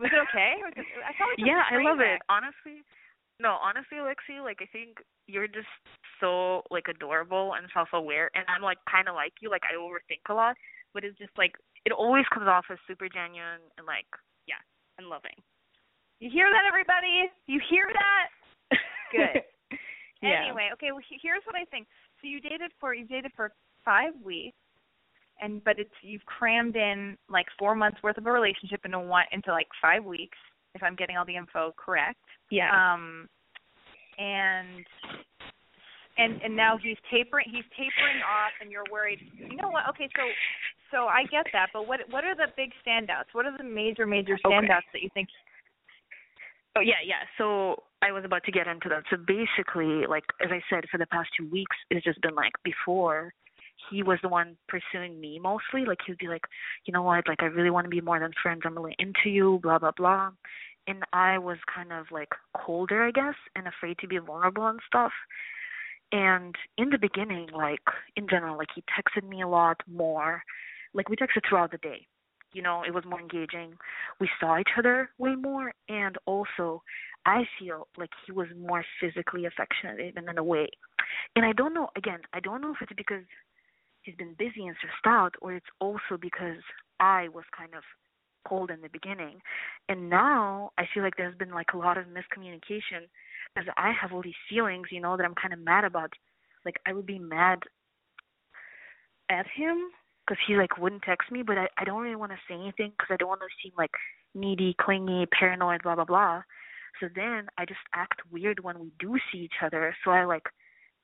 Was 0.00 0.10
it 0.10 0.20
okay? 0.28 0.60
Was 0.64 0.72
it, 0.76 0.86
I 1.04 1.12
felt 1.16 1.30
like 1.32 1.40
it 1.40 1.46
yeah, 1.46 1.68
I 1.68 1.78
love 1.84 2.00
it. 2.00 2.20
Honestly, 2.28 2.80
no, 3.38 3.56
honestly, 3.60 3.98
Alexi, 4.00 4.42
like 4.42 4.58
I 4.60 4.68
think 4.72 4.98
you're 5.26 5.48
just 5.48 5.70
so 6.20 6.62
like 6.70 6.88
adorable 6.88 7.54
and 7.54 7.68
self-aware, 7.72 8.30
and 8.34 8.44
I'm 8.48 8.62
like 8.62 8.78
kind 8.90 9.08
of 9.08 9.14
like 9.14 9.32
you. 9.40 9.50
Like 9.50 9.62
I 9.68 9.76
overthink 9.76 10.24
a 10.28 10.34
lot, 10.34 10.56
but 10.92 11.04
it's 11.04 11.18
just 11.18 11.32
like 11.36 11.52
it 11.84 11.92
always 11.92 12.24
comes 12.32 12.48
off 12.48 12.66
as 12.70 12.78
super 12.86 13.08
genuine 13.08 13.62
and 13.78 13.86
like 13.86 14.08
yeah, 14.48 14.60
and 14.98 15.08
loving. 15.08 15.36
You 16.22 16.30
hear 16.30 16.46
that, 16.46 16.62
everybody? 16.62 17.26
You 17.50 17.58
hear 17.68 17.90
that? 17.90 18.78
Good. 19.10 19.42
yeah. 20.22 20.46
Anyway, 20.46 20.70
okay. 20.72 20.92
Well, 20.92 21.02
here's 21.20 21.42
what 21.44 21.56
I 21.56 21.64
think. 21.64 21.88
So 22.20 22.28
you 22.28 22.40
dated 22.40 22.70
for 22.78 22.94
you 22.94 23.04
dated 23.04 23.32
for 23.34 23.50
five 23.84 24.12
weeks, 24.24 24.54
and 25.42 25.64
but 25.64 25.80
it's 25.80 25.90
you've 26.00 26.24
crammed 26.26 26.76
in 26.76 27.18
like 27.28 27.46
four 27.58 27.74
months 27.74 27.98
worth 28.04 28.18
of 28.18 28.26
a 28.26 28.30
relationship 28.30 28.82
into 28.84 29.00
one 29.00 29.24
into 29.32 29.50
like 29.50 29.66
five 29.82 30.04
weeks, 30.04 30.38
if 30.76 30.82
I'm 30.84 30.94
getting 30.94 31.16
all 31.16 31.26
the 31.26 31.34
info 31.34 31.74
correct. 31.76 32.22
Yeah. 32.52 32.70
Um, 32.70 33.26
and 34.16 34.86
and 36.18 36.40
and 36.40 36.54
now 36.54 36.78
he's 36.80 36.98
tapering 37.10 37.46
he's 37.50 37.66
tapering 37.74 38.22
off, 38.22 38.54
and 38.60 38.70
you're 38.70 38.86
worried. 38.92 39.18
You 39.34 39.56
know 39.56 39.70
what? 39.70 39.90
Okay, 39.90 40.08
so 40.14 40.22
so 40.92 40.98
I 41.06 41.24
get 41.32 41.46
that, 41.52 41.70
but 41.72 41.88
what 41.88 41.98
what 42.10 42.22
are 42.22 42.36
the 42.36 42.46
big 42.56 42.70
standouts? 42.86 43.34
What 43.34 43.44
are 43.44 43.58
the 43.58 43.64
major 43.64 44.06
major 44.06 44.34
Okay. 44.34 44.54
standouts 44.54 44.86
that 44.92 45.02
you 45.02 45.10
think? 45.14 45.26
Oh 46.76 46.80
yeah, 46.80 47.02
yeah. 47.04 47.24
So 47.36 47.82
I 48.02 48.12
was 48.12 48.24
about 48.24 48.44
to 48.44 48.52
get 48.52 48.66
into 48.66 48.88
that. 48.88 49.04
So 49.10 49.16
basically, 49.16 50.06
like 50.06 50.24
as 50.42 50.50
I 50.50 50.60
said, 50.70 50.84
for 50.90 50.98
the 50.98 51.06
past 51.06 51.30
two 51.36 51.48
weeks, 51.50 51.76
it's 51.90 52.04
just 52.04 52.20
been 52.22 52.34
like 52.34 52.52
before 52.64 53.32
he 53.90 54.02
was 54.02 54.18
the 54.22 54.28
one 54.28 54.56
pursuing 54.68 55.20
me 55.20 55.38
mostly. 55.38 55.84
Like 55.86 55.98
he'd 56.06 56.18
be 56.18 56.28
like, 56.28 56.44
you 56.86 56.92
know 56.92 57.02
what, 57.02 57.28
like 57.28 57.42
I 57.42 57.46
really 57.46 57.70
want 57.70 57.84
to 57.84 57.90
be 57.90 58.00
more 58.00 58.18
than 58.18 58.32
friends. 58.42 58.62
I'm 58.64 58.76
really 58.76 58.96
into 58.98 59.28
you, 59.28 59.60
blah 59.62 59.78
blah 59.78 59.92
blah. 59.96 60.30
And 60.86 61.04
I 61.12 61.38
was 61.38 61.58
kind 61.72 61.92
of 61.92 62.06
like 62.10 62.30
colder, 62.56 63.04
I 63.04 63.10
guess, 63.12 63.36
and 63.54 63.68
afraid 63.68 63.98
to 63.98 64.08
be 64.08 64.18
vulnerable 64.18 64.66
and 64.66 64.80
stuff. 64.86 65.12
And 66.10 66.54
in 66.76 66.90
the 66.90 66.98
beginning, 66.98 67.48
like 67.54 67.80
in 68.16 68.28
general, 68.28 68.56
like 68.56 68.68
he 68.74 68.82
texted 68.82 69.28
me 69.28 69.42
a 69.42 69.48
lot 69.48 69.80
more. 69.86 70.42
Like 70.94 71.08
we 71.08 71.16
texted 71.16 71.42
throughout 71.48 71.70
the 71.70 71.78
day. 71.78 72.06
You 72.52 72.62
know, 72.62 72.82
it 72.86 72.92
was 72.94 73.04
more 73.04 73.20
engaging. 73.20 73.74
We 74.20 74.28
saw 74.40 74.58
each 74.58 74.68
other 74.78 75.10
way 75.18 75.34
more 75.34 75.72
and 75.88 76.16
also 76.26 76.82
I 77.24 77.44
feel 77.58 77.86
like 77.96 78.10
he 78.26 78.32
was 78.32 78.48
more 78.58 78.84
physically 79.00 79.46
affectionate 79.46 80.00
even 80.00 80.28
in 80.28 80.38
a 80.38 80.44
way. 80.44 80.68
And 81.36 81.44
I 81.44 81.52
don't 81.52 81.74
know 81.74 81.88
again, 81.96 82.20
I 82.32 82.40
don't 82.40 82.60
know 82.60 82.72
if 82.72 82.82
it's 82.82 82.92
because 82.96 83.24
he's 84.02 84.16
been 84.16 84.34
busy 84.38 84.66
and 84.66 84.76
stressed 84.76 85.06
out 85.06 85.34
or 85.40 85.54
it's 85.54 85.66
also 85.80 86.16
because 86.20 86.62
I 87.00 87.28
was 87.28 87.44
kind 87.56 87.74
of 87.74 87.82
cold 88.46 88.70
in 88.70 88.80
the 88.80 88.88
beginning. 88.88 89.40
And 89.88 90.10
now 90.10 90.72
I 90.78 90.84
feel 90.92 91.02
like 91.02 91.16
there's 91.16 91.36
been 91.36 91.52
like 91.52 91.72
a 91.74 91.78
lot 91.78 91.98
of 91.98 92.06
miscommunication 92.06 93.08
because 93.54 93.68
I 93.76 93.92
have 94.00 94.12
all 94.12 94.22
these 94.22 94.34
feelings, 94.48 94.88
you 94.90 95.00
know, 95.00 95.16
that 95.16 95.24
I'm 95.24 95.34
kind 95.34 95.54
of 95.54 95.60
mad 95.60 95.84
about. 95.84 96.12
Like 96.64 96.76
I 96.86 96.92
would 96.92 97.06
be 97.06 97.18
mad 97.18 97.60
at 99.30 99.46
him 99.54 99.90
because 100.26 100.38
he 100.46 100.56
like 100.56 100.78
wouldn't 100.78 101.02
text 101.02 101.30
me, 101.30 101.42
but 101.42 101.58
I 101.58 101.68
I 101.78 101.84
don't 101.84 102.02
really 102.02 102.16
want 102.16 102.32
to 102.32 102.38
say 102.48 102.54
anything 102.54 102.92
because 102.96 103.08
I 103.10 103.16
don't 103.16 103.28
want 103.28 103.40
to 103.40 103.46
seem 103.62 103.72
like 103.76 103.90
needy, 104.34 104.74
clingy, 104.80 105.26
paranoid, 105.38 105.82
blah 105.82 105.94
blah 105.94 106.04
blah. 106.04 106.42
So 107.00 107.08
then 107.14 107.46
I 107.58 107.64
just 107.64 107.80
act 107.94 108.20
weird 108.30 108.62
when 108.62 108.78
we 108.78 108.92
do 108.98 109.16
see 109.30 109.38
each 109.38 109.62
other. 109.62 109.94
So 110.04 110.10
I 110.10 110.24
like 110.24 110.44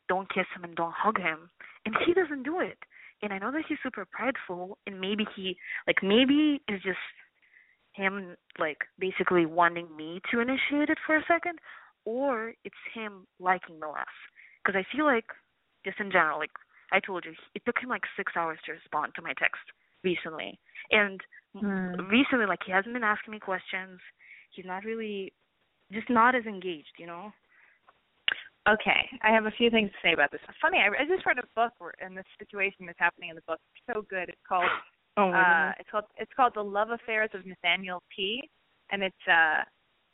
don't 0.08 0.32
kiss 0.32 0.46
him 0.54 0.64
and 0.64 0.74
don't 0.74 0.94
hug 0.94 1.18
him, 1.18 1.50
and 1.84 1.94
he 2.06 2.14
doesn't 2.14 2.44
do 2.44 2.60
it. 2.60 2.78
And 3.22 3.32
I 3.32 3.38
know 3.38 3.50
that 3.50 3.64
he's 3.68 3.78
super 3.82 4.06
prideful, 4.10 4.78
and 4.86 5.00
maybe 5.00 5.26
he 5.34 5.56
like 5.86 6.02
maybe 6.02 6.62
it's 6.68 6.84
just 6.84 6.98
him 7.92 8.36
like 8.58 8.78
basically 8.98 9.46
wanting 9.46 9.94
me 9.96 10.20
to 10.30 10.40
initiate 10.40 10.88
it 10.88 10.98
for 11.06 11.16
a 11.16 11.24
second, 11.26 11.58
or 12.04 12.54
it's 12.64 12.76
him 12.94 13.26
liking 13.40 13.80
me 13.80 13.86
less. 13.86 14.06
Because 14.64 14.78
I 14.78 14.96
feel 14.96 15.04
like 15.04 15.26
just 15.84 16.00
in 16.00 16.10
general, 16.10 16.38
like 16.38 16.52
I 16.92 17.00
told 17.00 17.24
you, 17.24 17.32
it 17.54 17.62
took 17.66 17.78
him 17.78 17.88
like 17.88 18.02
six 18.16 18.32
hours 18.36 18.58
to 18.66 18.72
respond 18.72 19.12
to 19.16 19.22
my 19.22 19.32
text 19.38 19.62
recently. 20.04 20.58
And 20.90 21.20
Hmm. 21.54 21.94
recently 22.08 22.46
like 22.46 22.60
he 22.64 22.72
hasn't 22.72 22.92
been 22.94 23.02
asking 23.02 23.32
me 23.32 23.40
questions. 23.40 23.98
He's 24.50 24.66
not 24.66 24.84
really 24.84 25.32
just 25.90 26.08
not 26.10 26.34
as 26.34 26.44
engaged, 26.44 26.92
you 26.98 27.06
know? 27.06 27.32
Okay, 28.68 29.08
I 29.22 29.30
have 29.30 29.46
a 29.46 29.50
few 29.52 29.70
things 29.70 29.90
to 29.90 29.96
say 30.02 30.12
about 30.12 30.30
this. 30.30 30.40
It's 30.46 30.58
funny, 30.60 30.78
I, 30.78 30.88
I 30.88 31.06
just 31.06 31.24
read 31.24 31.38
a 31.38 31.46
book 31.56 31.72
where, 31.78 31.94
and 32.00 32.16
this 32.16 32.26
situation 32.38 32.84
that's 32.84 32.98
happening 32.98 33.30
in 33.30 33.36
the 33.36 33.42
book. 33.48 33.58
It's 33.74 33.94
so 33.94 34.02
good. 34.02 34.28
It's 34.28 34.46
called 34.46 34.68
Oh 35.16 35.32
uh 35.32 35.72
it's 35.80 35.90
called 35.90 36.04
it's 36.16 36.30
called 36.36 36.52
The 36.54 36.62
Love 36.62 36.90
Affairs 36.90 37.30
of 37.34 37.44
Nathaniel 37.44 38.02
P. 38.14 38.48
And 38.92 39.02
it's 39.02 39.24
uh 39.26 39.64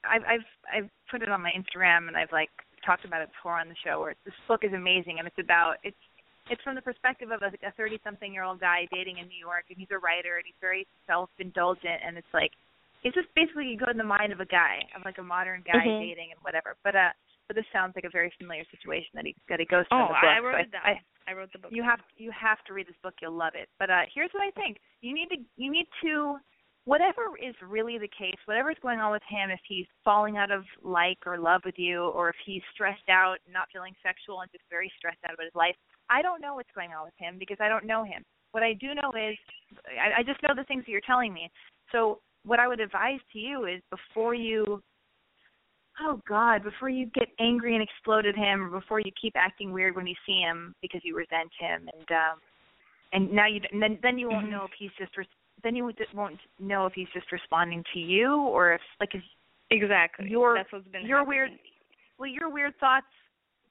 I've 0.09 0.23
I've 0.23 0.47
I've 0.73 0.91
put 1.11 1.21
it 1.23 1.29
on 1.29 1.43
my 1.43 1.51
Instagram 1.51 2.09
and 2.09 2.17
I've 2.17 2.33
like 2.33 2.49
talked 2.87 3.05
about 3.05 3.21
it 3.21 3.29
before 3.29 3.59
on 3.61 3.69
the 3.69 3.75
show 3.85 4.01
where 4.01 4.15
this 4.25 4.35
book 4.49 4.65
is 4.65 4.73
amazing 4.73 5.17
and 5.19 5.27
it's 5.27 5.39
about 5.39 5.77
it's 5.83 5.97
it's 6.51 6.63
from 6.63 6.75
the 6.75 6.83
perspective 6.83 7.31
of 7.31 7.41
a 7.43 7.51
thirty 7.77 7.99
something 8.05 8.33
year 8.33 8.43
old 8.45 8.61
guy 8.61 8.87
dating 8.93 9.19
in 9.19 9.29
New 9.29 9.39
York 9.41 9.65
and 9.71 9.79
he's 9.79 9.91
a 9.93 9.99
writer 9.99 10.37
and 10.37 10.45
he's 10.45 10.59
very 10.61 10.87
self 11.07 11.31
indulgent 11.39 12.01
and 12.05 12.17
it's 12.19 12.33
like 12.35 12.51
it's 13.05 13.15
just 13.15 13.29
basically 13.37 13.69
you 13.69 13.77
go 13.77 13.91
in 13.91 13.99
the 13.99 14.05
mind 14.05 14.33
of 14.33 14.41
a 14.41 14.47
guy, 14.49 14.81
of 14.97 15.05
like 15.05 15.19
a 15.19 15.23
modern 15.23 15.63
guy 15.67 15.85
Mhm. 15.85 16.01
dating 16.01 16.33
and 16.33 16.41
whatever. 16.43 16.77
But 16.85 16.97
uh 16.97 17.13
but 17.47 17.57
this 17.57 17.67
sounds 17.73 17.95
like 17.95 18.05
a 18.05 18.11
very 18.11 18.33
familiar 18.39 18.65
situation 18.71 19.11
that 19.15 19.27
he 19.27 19.35
that 19.49 19.61
he 19.61 19.67
goes 19.67 19.85
through 19.89 19.99
Oh, 20.05 20.09
the 20.09 20.15
book. 20.17 20.25
I 20.25 20.39
So 20.39 20.45
wrote 20.45 20.61
it 20.61 20.71
down. 20.73 20.83
I, 20.85 21.01
I 21.29 21.33
wrote 21.35 21.53
the 21.53 21.59
book. 21.59 21.73
you 21.73 21.83
have 21.83 22.01
you 22.17 22.31
have 22.33 22.63
to 22.65 22.73
read 22.73 22.87
this 22.89 22.97
book 23.03 23.15
you'll 23.21 23.33
love 23.37 23.55
it 23.55 23.69
but 23.79 23.89
uh 23.91 24.05
here's 24.15 24.31
what 24.33 24.43
i 24.45 24.51
think 24.53 24.77
you 25.01 25.13
need 25.15 25.29
to 25.33 25.37
you 25.57 25.71
need 25.73 25.89
to 26.05 26.37
whatever 26.85 27.33
is 27.41 27.55
really 27.63 27.97
the 27.97 28.09
case 28.09 28.37
whatever's 28.45 28.77
going 28.83 29.01
on 29.01 29.11
with 29.11 29.23
him 29.29 29.49
if 29.51 29.61
he's 29.67 29.87
falling 30.05 30.37
out 30.37 30.51
of 30.51 30.65
like 30.83 31.17
or 31.25 31.39
love 31.39 31.63
with 31.65 31.79
you 31.79 32.05
or 32.13 32.29
if 32.29 32.37
he's 32.45 32.61
stressed 32.75 33.09
out 33.09 33.37
not 33.51 33.69
feeling 33.73 33.95
sexual 34.03 34.41
and 34.43 34.51
just 34.53 34.65
very 34.69 34.93
stressed 34.99 35.17
out 35.27 35.33
about 35.33 35.45
his 35.45 35.55
life 35.55 35.77
i 36.11 36.23
don't 36.23 36.41
know 36.41 36.55
what's 36.55 36.71
going 36.75 36.91
on 36.93 37.05
with 37.05 37.15
him 37.19 37.37
because 37.39 37.57
i 37.61 37.69
don't 37.69 37.85
know 37.87 38.05
him 38.05 38.23
what 38.53 38.63
i 38.63 38.73
do 38.75 38.95
know 38.95 39.11
is 39.17 39.37
i, 40.01 40.21
I 40.21 40.23
just 40.23 40.43
know 40.43 40.55
the 40.55 40.65
things 40.65 40.85
that 40.87 40.91
you're 40.93 41.01
telling 41.07 41.33
me 41.33 41.51
so 41.93 42.21
what 42.45 42.61
i 42.61 42.69
would 42.69 42.81
advise 42.81 43.21
to 43.33 43.39
you 43.39 43.67
is 43.67 43.81
before 43.91 44.35
you 44.35 44.83
oh 46.01 46.21
god 46.29 46.63
before 46.63 46.89
you 46.89 47.07
get 47.15 47.29
angry 47.41 47.75
and 47.75 47.83
explode 47.83 48.27
at 48.27 48.37
him 48.37 48.63
or 48.63 48.81
before 48.81 49.01
you 49.01 49.11
keep 49.21 49.35
acting 49.37 49.73
weird 49.73 49.95
when 49.97 50.07
you 50.07 50.15
see 50.27 50.41
him 50.41 50.75
because 50.83 51.01
you 51.05 51.17
resent 51.17 51.51
him 51.59 51.89
and 51.99 52.11
um 52.11 52.39
and 53.13 53.33
now 53.33 53.47
you 53.47 53.61
and 53.73 53.81
then 53.83 53.99
then 54.03 54.19
you 54.19 54.29
won't 54.29 54.47
Mhm. 54.47 54.51
know 54.51 54.65
if 54.65 54.73
he's 54.79 54.91
just 54.99 55.17
res- 55.17 55.27
then 55.63 55.77
you 55.77 55.91
won't 56.13 56.41
know 56.59 56.85
if 56.87 56.93
he's 56.95 57.09
just 57.15 57.31
responding 57.33 57.83
to 57.93 57.99
you 58.01 58.37
or 58.37 58.75
if 58.75 58.81
like 59.01 59.15
if 59.15 59.23
exactly. 59.71 60.29
your- 60.29 60.55
That's 60.57 60.71
what's 60.73 60.87
been 60.89 61.07
your 61.07 61.19
happening. 61.19 61.29
weird 61.39 61.59
well 62.19 62.29
your 62.29 62.49
weird 62.51 62.77
thoughts 62.79 63.07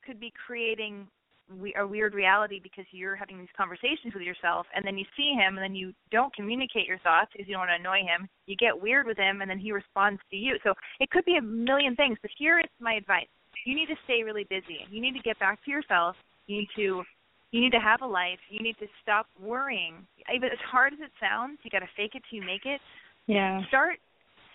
could 0.05 0.19
be 0.19 0.31
creating 0.45 1.07
we- 1.49 1.73
a 1.75 1.85
weird 1.85 2.13
reality 2.13 2.59
because 2.59 2.85
you're 2.91 3.15
having 3.15 3.37
these 3.37 3.51
conversations 3.55 4.13
with 4.13 4.23
yourself 4.23 4.67
and 4.73 4.85
then 4.85 4.97
you 4.97 5.05
see 5.15 5.33
him 5.33 5.57
and 5.57 5.63
then 5.63 5.75
you 5.75 5.93
don't 6.11 6.33
communicate 6.35 6.87
your 6.87 6.99
thoughts 6.99 7.31
because 7.31 7.47
you 7.47 7.53
don't 7.53 7.67
want 7.67 7.71
to 7.71 7.75
annoy 7.75 8.03
him. 8.03 8.27
You 8.45 8.55
get 8.55 8.79
weird 8.79 9.05
with 9.05 9.17
him 9.17 9.41
and 9.41 9.49
then 9.49 9.59
he 9.59 9.71
responds 9.71 10.21
to 10.29 10.37
you. 10.37 10.57
So 10.63 10.73
it 10.99 11.09
could 11.11 11.25
be 11.25 11.37
a 11.37 11.41
million 11.41 11.95
things 11.95 12.17
but 12.21 12.31
here 12.37 12.59
is 12.59 12.69
my 12.79 12.93
advice. 12.93 13.27
You 13.65 13.75
need 13.75 13.87
to 13.87 13.95
stay 14.03 14.23
really 14.23 14.45
busy. 14.45 14.85
You 14.89 15.01
need 15.01 15.13
to 15.13 15.21
get 15.21 15.39
back 15.39 15.63
to 15.65 15.71
yourself. 15.71 16.15
You 16.47 16.57
need 16.59 16.69
to 16.75 17.03
you 17.51 17.61
need 17.61 17.71
to 17.71 17.79
have 17.79 18.01
a 18.01 18.07
life. 18.07 18.39
You 18.49 18.61
need 18.61 18.77
to 18.79 18.87
stop 19.03 19.27
worrying. 19.39 20.07
Even 20.33 20.49
as 20.49 20.57
hard 20.59 20.93
as 20.93 20.99
it 20.99 21.11
sounds 21.19 21.59
you 21.63 21.69
got 21.69 21.79
to 21.79 21.89
fake 21.95 22.15
it 22.15 22.23
till 22.29 22.39
you 22.39 22.45
make 22.45 22.65
it. 22.65 22.81
Yeah. 23.27 23.65
start 23.67 23.99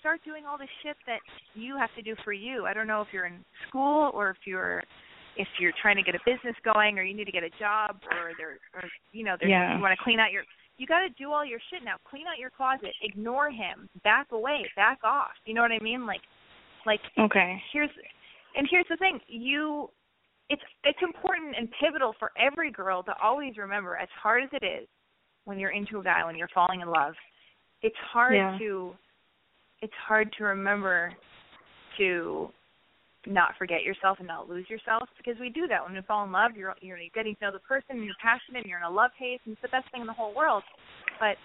start 0.00 0.20
doing 0.24 0.46
all 0.46 0.58
the 0.58 0.68
shit 0.82 0.96
that 1.06 1.20
you 1.54 1.76
have 1.76 1.90
to 1.96 2.02
do 2.02 2.14
for 2.24 2.32
you. 2.32 2.66
I 2.66 2.72
don't 2.72 2.86
know 2.86 3.00
if 3.02 3.08
you're 3.12 3.26
in 3.26 3.44
school 3.66 4.10
or 4.14 4.30
if 4.30 4.36
you're 4.46 4.84
if 5.38 5.48
you're 5.58 5.72
trying 5.80 5.96
to 5.96 6.02
get 6.02 6.14
a 6.14 6.18
business 6.26 6.54
going 6.64 6.98
or 6.98 7.02
you 7.04 7.14
need 7.14 7.24
to 7.24 7.32
get 7.32 7.44
a 7.44 7.50
job 7.58 7.96
or 8.10 8.32
there 8.36 8.58
or 8.74 8.82
you 9.12 9.24
know 9.24 9.36
there's 9.40 9.50
Yeah. 9.50 9.76
you 9.76 9.82
want 9.82 9.96
to 9.96 10.04
clean 10.04 10.18
out 10.20 10.32
your 10.32 10.42
you 10.76 10.86
got 10.86 11.00
to 11.00 11.08
do 11.18 11.32
all 11.32 11.44
your 11.44 11.58
shit 11.70 11.82
now. 11.84 11.96
Clean 12.08 12.24
out 12.28 12.38
your 12.38 12.50
closet. 12.50 12.94
Ignore 13.02 13.50
him. 13.50 13.88
Back 14.04 14.28
away. 14.30 14.64
Back 14.76 14.98
off. 15.02 15.32
You 15.44 15.54
know 15.54 15.62
what 15.62 15.72
I 15.72 15.78
mean? 15.80 16.06
Like 16.06 16.20
like 16.86 17.00
Okay. 17.18 17.60
here's 17.72 17.90
and 18.56 18.66
here's 18.70 18.86
the 18.90 18.96
thing 18.96 19.18
you 19.28 19.88
it's 20.50 20.62
it's 20.84 20.98
important 21.02 21.54
and 21.56 21.68
pivotal 21.80 22.14
for 22.18 22.32
every 22.38 22.70
girl 22.70 23.02
to 23.04 23.12
always 23.22 23.56
remember 23.56 23.96
as 23.96 24.08
hard 24.22 24.44
as 24.44 24.50
it 24.52 24.64
is 24.64 24.86
when 25.44 25.58
you're 25.58 25.70
into 25.72 25.98
a 25.98 26.02
guy 26.04 26.24
when 26.24 26.36
you're 26.36 26.48
falling 26.54 26.80
in 26.80 26.88
love 26.88 27.14
it's 27.82 27.96
hard 28.12 28.34
Yeah. 28.34 28.56
to 28.58 28.94
it's 29.82 29.92
hard 30.06 30.32
to 30.38 30.44
remember 30.44 31.12
to 31.98 32.50
not 33.28 33.52
forget 33.58 33.82
yourself 33.82 34.18
and 34.18 34.26
not 34.26 34.48
lose 34.48 34.68
yourself 34.70 35.08
because 35.16 35.38
we 35.38 35.50
do 35.50 35.68
that 35.68 35.84
when 35.84 35.92
we 35.92 36.00
fall 36.02 36.24
in 36.24 36.32
love 36.32 36.52
you're 36.56 36.74
you're 36.80 36.98
getting 37.14 37.34
to 37.36 37.44
know 37.44 37.52
the 37.52 37.60
person 37.60 38.00
and 38.00 38.04
you're 38.04 38.16
passionate 38.22 38.64
and 38.64 38.66
you're 38.66 38.78
in 38.78 38.84
a 38.84 38.90
love 38.90 39.10
haze 39.18 39.38
and 39.44 39.52
it's 39.52 39.62
the 39.62 39.68
best 39.68 39.84
thing 39.92 40.00
in 40.00 40.06
the 40.06 40.12
whole 40.12 40.34
world 40.34 40.62
but 41.20 41.36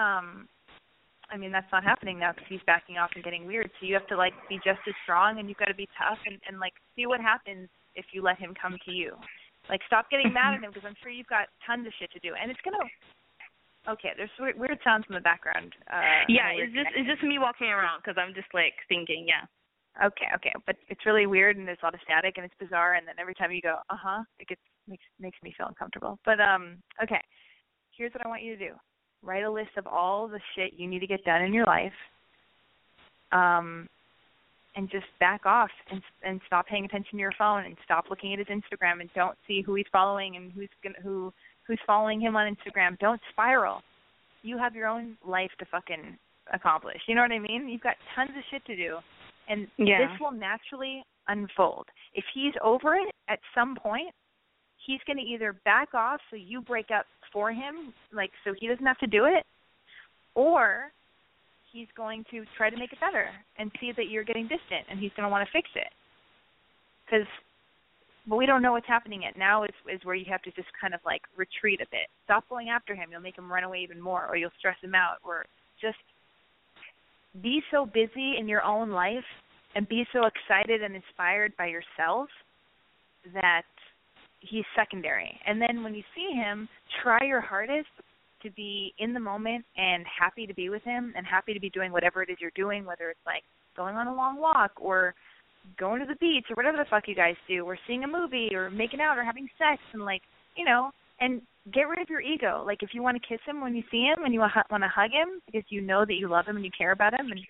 um 0.00 0.48
I 1.30 1.36
mean 1.36 1.50
that's 1.50 1.70
not 1.72 1.82
happening 1.82 2.18
now 2.18 2.32
because 2.32 2.46
he's 2.48 2.64
backing 2.66 2.98
off 2.98 3.10
and 3.14 3.24
getting 3.24 3.46
weird. 3.46 3.70
So 3.78 3.86
you 3.86 3.94
have 3.94 4.06
to 4.08 4.16
like 4.16 4.34
be 4.48 4.56
just 4.62 4.80
as 4.86 4.94
strong, 5.02 5.38
and 5.38 5.48
you've 5.48 5.58
got 5.58 5.66
to 5.66 5.74
be 5.74 5.88
tough, 5.98 6.18
and 6.26 6.38
and 6.46 6.58
like 6.60 6.74
see 6.94 7.06
what 7.06 7.20
happens 7.20 7.68
if 7.94 8.06
you 8.12 8.22
let 8.22 8.38
him 8.38 8.54
come 8.54 8.78
to 8.86 8.92
you. 8.92 9.14
Like 9.68 9.80
stop 9.86 10.06
getting 10.10 10.32
mad 10.32 10.54
at 10.54 10.62
him 10.62 10.70
because 10.70 10.86
I'm 10.86 10.94
sure 11.02 11.10
you've 11.10 11.26
got 11.26 11.50
tons 11.66 11.86
of 11.86 11.92
shit 11.98 12.12
to 12.14 12.20
do, 12.22 12.34
and 12.38 12.50
it's 12.50 12.60
gonna. 12.62 12.82
Okay, 13.86 14.10
there's 14.18 14.30
weird, 14.38 14.58
weird 14.58 14.78
sounds 14.82 15.06
in 15.08 15.14
the 15.14 15.22
background. 15.22 15.70
Uh, 15.86 16.26
yeah, 16.26 16.50
and 16.50 16.58
a 16.58 16.66
weird 16.66 16.70
it's 16.70 16.74
just 16.74 16.90
connection. 16.90 16.98
it's 17.02 17.10
just 17.10 17.22
me 17.22 17.38
walking 17.38 17.70
around 17.70 18.02
because 18.02 18.18
I'm 18.18 18.34
just 18.34 18.50
like 18.54 18.74
thinking, 18.90 19.26
yeah. 19.26 19.46
Okay, 20.04 20.26
okay, 20.34 20.52
but 20.66 20.76
it's 20.88 21.06
really 21.06 21.26
weird 21.26 21.56
and 21.56 21.66
there's 21.66 21.78
a 21.82 21.86
lot 21.86 21.94
of 21.94 22.00
static 22.04 22.34
and 22.36 22.44
it's 22.44 22.54
bizarre 22.60 22.94
and 22.94 23.08
then 23.08 23.14
every 23.18 23.34
time 23.34 23.50
you 23.50 23.62
go, 23.62 23.76
uh 23.88 23.96
huh, 23.96 24.22
it 24.38 24.46
gets 24.46 24.60
makes 24.88 25.04
makes 25.18 25.38
me 25.42 25.54
feel 25.56 25.66
uncomfortable. 25.66 26.18
But 26.24 26.40
um, 26.40 26.76
okay, 27.02 27.20
here's 27.96 28.12
what 28.12 28.24
I 28.24 28.28
want 28.28 28.42
you 28.42 28.56
to 28.56 28.68
do: 28.68 28.74
write 29.22 29.44
a 29.44 29.50
list 29.50 29.70
of 29.76 29.86
all 29.86 30.28
the 30.28 30.40
shit 30.54 30.74
you 30.76 30.86
need 30.86 31.00
to 31.00 31.06
get 31.06 31.24
done 31.24 31.42
in 31.42 31.54
your 31.54 31.64
life, 31.64 31.92
um, 33.32 33.88
and 34.76 34.90
just 34.90 35.06
back 35.18 35.46
off 35.46 35.70
and 35.90 36.02
and 36.22 36.40
stop 36.46 36.66
paying 36.66 36.84
attention 36.84 37.12
to 37.12 37.18
your 37.18 37.32
phone 37.38 37.64
and 37.64 37.76
stop 37.84 38.06
looking 38.10 38.32
at 38.34 38.38
his 38.38 38.48
Instagram 38.48 39.00
and 39.00 39.08
don't 39.14 39.36
see 39.46 39.62
who 39.62 39.74
he's 39.74 39.86
following 39.90 40.36
and 40.36 40.52
who's 40.52 40.68
gonna 40.82 40.96
who 41.02 41.32
who's 41.66 41.80
following 41.86 42.20
him 42.20 42.36
on 42.36 42.54
Instagram. 42.54 42.98
Don't 42.98 43.20
spiral. 43.32 43.80
You 44.42 44.58
have 44.58 44.74
your 44.74 44.88
own 44.88 45.16
life 45.26 45.50
to 45.58 45.64
fucking 45.64 46.18
accomplish. 46.52 47.00
You 47.08 47.14
know 47.14 47.22
what 47.22 47.32
I 47.32 47.38
mean? 47.38 47.68
You've 47.68 47.80
got 47.80 47.96
tons 48.14 48.30
of 48.36 48.44
shit 48.50 48.64
to 48.66 48.76
do 48.76 48.98
and 49.48 49.70
Yeah. 49.78 50.06
this 50.06 50.20
will 50.20 50.32
naturally 50.32 51.04
unfold. 51.28 51.88
If 52.14 52.24
he's 52.34 52.54
over 52.62 52.94
it 52.94 53.14
at 53.28 53.40
some 53.54 53.76
point, 53.76 54.14
he's 54.76 55.02
going 55.04 55.18
to 55.18 55.22
either 55.22 55.52
back 55.64 55.94
off 55.94 56.20
so 56.30 56.36
you 56.36 56.60
break 56.60 56.90
up 56.90 57.06
for 57.32 57.52
him, 57.52 57.92
like 58.12 58.32
so 58.44 58.54
he 58.54 58.68
doesn't 58.68 58.86
have 58.86 58.98
to 58.98 59.06
do 59.06 59.24
it, 59.24 59.44
or 60.34 60.92
he's 61.72 61.88
going 61.96 62.24
to 62.30 62.44
try 62.56 62.70
to 62.70 62.76
make 62.76 62.92
it 62.92 63.00
better 63.00 63.28
and 63.58 63.70
see 63.80 63.92
that 63.92 64.08
you're 64.08 64.24
getting 64.24 64.46
distant 64.48 64.86
and 64.88 64.98
he's 64.98 65.12
going 65.16 65.24
to 65.24 65.30
want 65.30 65.46
to 65.46 65.52
fix 65.52 65.68
it. 65.74 65.92
Cuz 67.10 67.26
but 68.28 68.36
we 68.36 68.46
don't 68.46 68.60
know 68.60 68.72
what's 68.72 68.88
happening 68.88 69.22
yet. 69.22 69.36
Now 69.36 69.62
is 69.62 69.74
is 69.88 70.04
where 70.04 70.14
you 70.14 70.24
have 70.26 70.42
to 70.42 70.50
just 70.52 70.68
kind 70.80 70.94
of 70.94 71.00
like 71.04 71.22
retreat 71.36 71.80
a 71.80 71.86
bit. 71.90 72.08
Stop 72.24 72.48
going 72.48 72.70
after 72.70 72.94
him. 72.94 73.10
You'll 73.10 73.20
make 73.20 73.36
him 73.38 73.52
run 73.52 73.64
away 73.64 73.80
even 73.80 74.00
more 74.00 74.26
or 74.26 74.36
you'll 74.36 74.50
stress 74.58 74.76
him 74.82 74.94
out 74.94 75.18
or 75.22 75.46
just 75.80 75.98
be 77.42 77.62
so 77.70 77.86
busy 77.86 78.34
in 78.38 78.48
your 78.48 78.62
own 78.62 78.90
life 78.90 79.24
and 79.74 79.88
be 79.88 80.04
so 80.12 80.22
excited 80.26 80.82
and 80.82 80.94
inspired 80.94 81.52
by 81.56 81.66
yourself 81.66 82.28
that 83.34 83.62
he's 84.40 84.64
secondary. 84.76 85.38
And 85.46 85.60
then 85.60 85.82
when 85.82 85.94
you 85.94 86.02
see 86.14 86.34
him, 86.34 86.68
try 87.02 87.18
your 87.26 87.40
hardest 87.40 87.88
to 88.42 88.50
be 88.52 88.94
in 88.98 89.12
the 89.12 89.20
moment 89.20 89.64
and 89.76 90.04
happy 90.06 90.46
to 90.46 90.54
be 90.54 90.68
with 90.68 90.82
him 90.82 91.12
and 91.16 91.26
happy 91.26 91.52
to 91.52 91.60
be 91.60 91.70
doing 91.70 91.92
whatever 91.92 92.22
it 92.22 92.30
is 92.30 92.36
you're 92.40 92.50
doing, 92.54 92.84
whether 92.84 93.10
it's 93.10 93.26
like 93.26 93.42
going 93.76 93.96
on 93.96 94.06
a 94.06 94.14
long 94.14 94.40
walk 94.40 94.72
or 94.76 95.14
going 95.78 96.00
to 96.00 96.06
the 96.06 96.16
beach 96.16 96.44
or 96.50 96.54
whatever 96.54 96.76
the 96.76 96.88
fuck 96.88 97.08
you 97.08 97.14
guys 97.14 97.34
do, 97.48 97.64
or 97.64 97.76
seeing 97.86 98.04
a 98.04 98.08
movie 98.08 98.54
or 98.54 98.70
making 98.70 99.00
out 99.00 99.18
or 99.18 99.24
having 99.24 99.48
sex 99.58 99.82
and 99.92 100.04
like, 100.04 100.22
you 100.56 100.64
know, 100.64 100.90
and 101.20 101.42
get 101.72 101.88
rid 101.88 102.00
of 102.00 102.08
your 102.08 102.20
ego. 102.20 102.62
Like 102.66 102.82
if 102.82 102.90
you 102.92 103.02
want 103.02 103.20
to 103.20 103.28
kiss 103.28 103.40
him 103.46 103.60
when 103.60 103.74
you 103.74 103.82
see 103.90 104.02
him 104.02 104.24
and 104.24 104.32
you 104.32 104.40
want 104.40 104.52
to 104.54 104.88
hug 104.88 105.10
him 105.10 105.40
because 105.46 105.64
you 105.68 105.80
know 105.80 106.04
that 106.04 106.14
you 106.14 106.28
love 106.28 106.46
him 106.46 106.56
and 106.56 106.64
you 106.64 106.70
care 106.76 106.92
about 106.92 107.18
him 107.18 107.30
and 107.30 107.40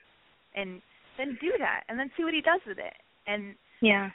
and 0.54 0.80
then 1.18 1.36
do 1.40 1.52
that 1.58 1.82
and 1.88 1.98
then 1.98 2.10
see 2.16 2.24
what 2.24 2.34
he 2.34 2.40
does 2.40 2.60
with 2.66 2.78
it. 2.78 2.94
And 3.26 3.54
Yeah. 3.80 4.10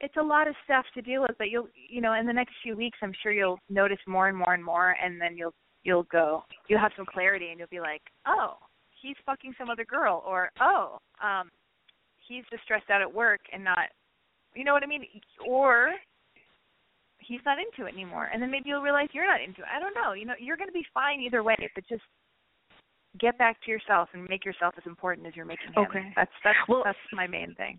it's 0.00 0.16
a 0.16 0.22
lot 0.22 0.48
of 0.48 0.54
stuff 0.64 0.84
to 0.94 1.02
deal 1.02 1.22
with, 1.22 1.36
but 1.38 1.50
you'll 1.50 1.68
you 1.88 2.00
know, 2.00 2.14
in 2.14 2.26
the 2.26 2.32
next 2.32 2.54
few 2.62 2.76
weeks 2.76 2.98
I'm 3.02 3.14
sure 3.22 3.32
you'll 3.32 3.60
notice 3.68 3.98
more 4.06 4.28
and 4.28 4.36
more 4.36 4.54
and 4.54 4.64
more 4.64 4.96
and 5.02 5.20
then 5.20 5.36
you'll 5.36 5.54
you'll 5.84 6.04
go 6.04 6.44
you'll 6.68 6.80
have 6.80 6.92
some 6.96 7.06
clarity 7.06 7.48
and 7.50 7.58
you'll 7.58 7.68
be 7.68 7.80
like, 7.80 8.02
"Oh, 8.26 8.56
he's 9.02 9.16
fucking 9.24 9.54
some 9.58 9.70
other 9.70 9.84
girl," 9.84 10.22
or 10.26 10.50
"Oh, 10.60 10.98
um 11.22 11.50
he's 12.26 12.44
just 12.50 12.62
stressed 12.64 12.90
out 12.90 13.00
at 13.00 13.12
work 13.12 13.40
and 13.52 13.62
not 13.62 13.88
you 14.54 14.64
know 14.64 14.72
what 14.72 14.82
I 14.82 14.86
mean? 14.86 15.04
Or 15.46 15.92
he's 17.28 17.44
not 17.44 17.58
into 17.58 17.86
it 17.86 17.94
anymore. 17.94 18.30
And 18.32 18.42
then 18.42 18.50
maybe 18.50 18.70
you'll 18.70 18.82
realize 18.82 19.08
you're 19.12 19.28
not 19.28 19.40
into 19.40 19.60
it. 19.60 19.68
I 19.70 19.78
don't 19.78 19.94
know. 19.94 20.14
You 20.14 20.24
know, 20.26 20.34
you're 20.40 20.56
going 20.56 20.68
to 20.68 20.72
be 20.72 20.86
fine 20.92 21.20
either 21.20 21.42
way, 21.44 21.56
but 21.74 21.84
just 21.88 22.02
get 23.20 23.38
back 23.38 23.60
to 23.64 23.70
yourself 23.70 24.08
and 24.12 24.26
make 24.28 24.44
yourself 24.44 24.74
as 24.76 24.84
important 24.86 25.26
as 25.26 25.36
you're 25.36 25.44
making 25.44 25.72
him. 25.74 25.84
Okay. 25.84 26.12
That's 26.16 26.32
that's 26.42 26.58
Well- 26.68 26.82
that's 26.84 26.98
my 27.12 27.26
main 27.26 27.54
thing. 27.54 27.78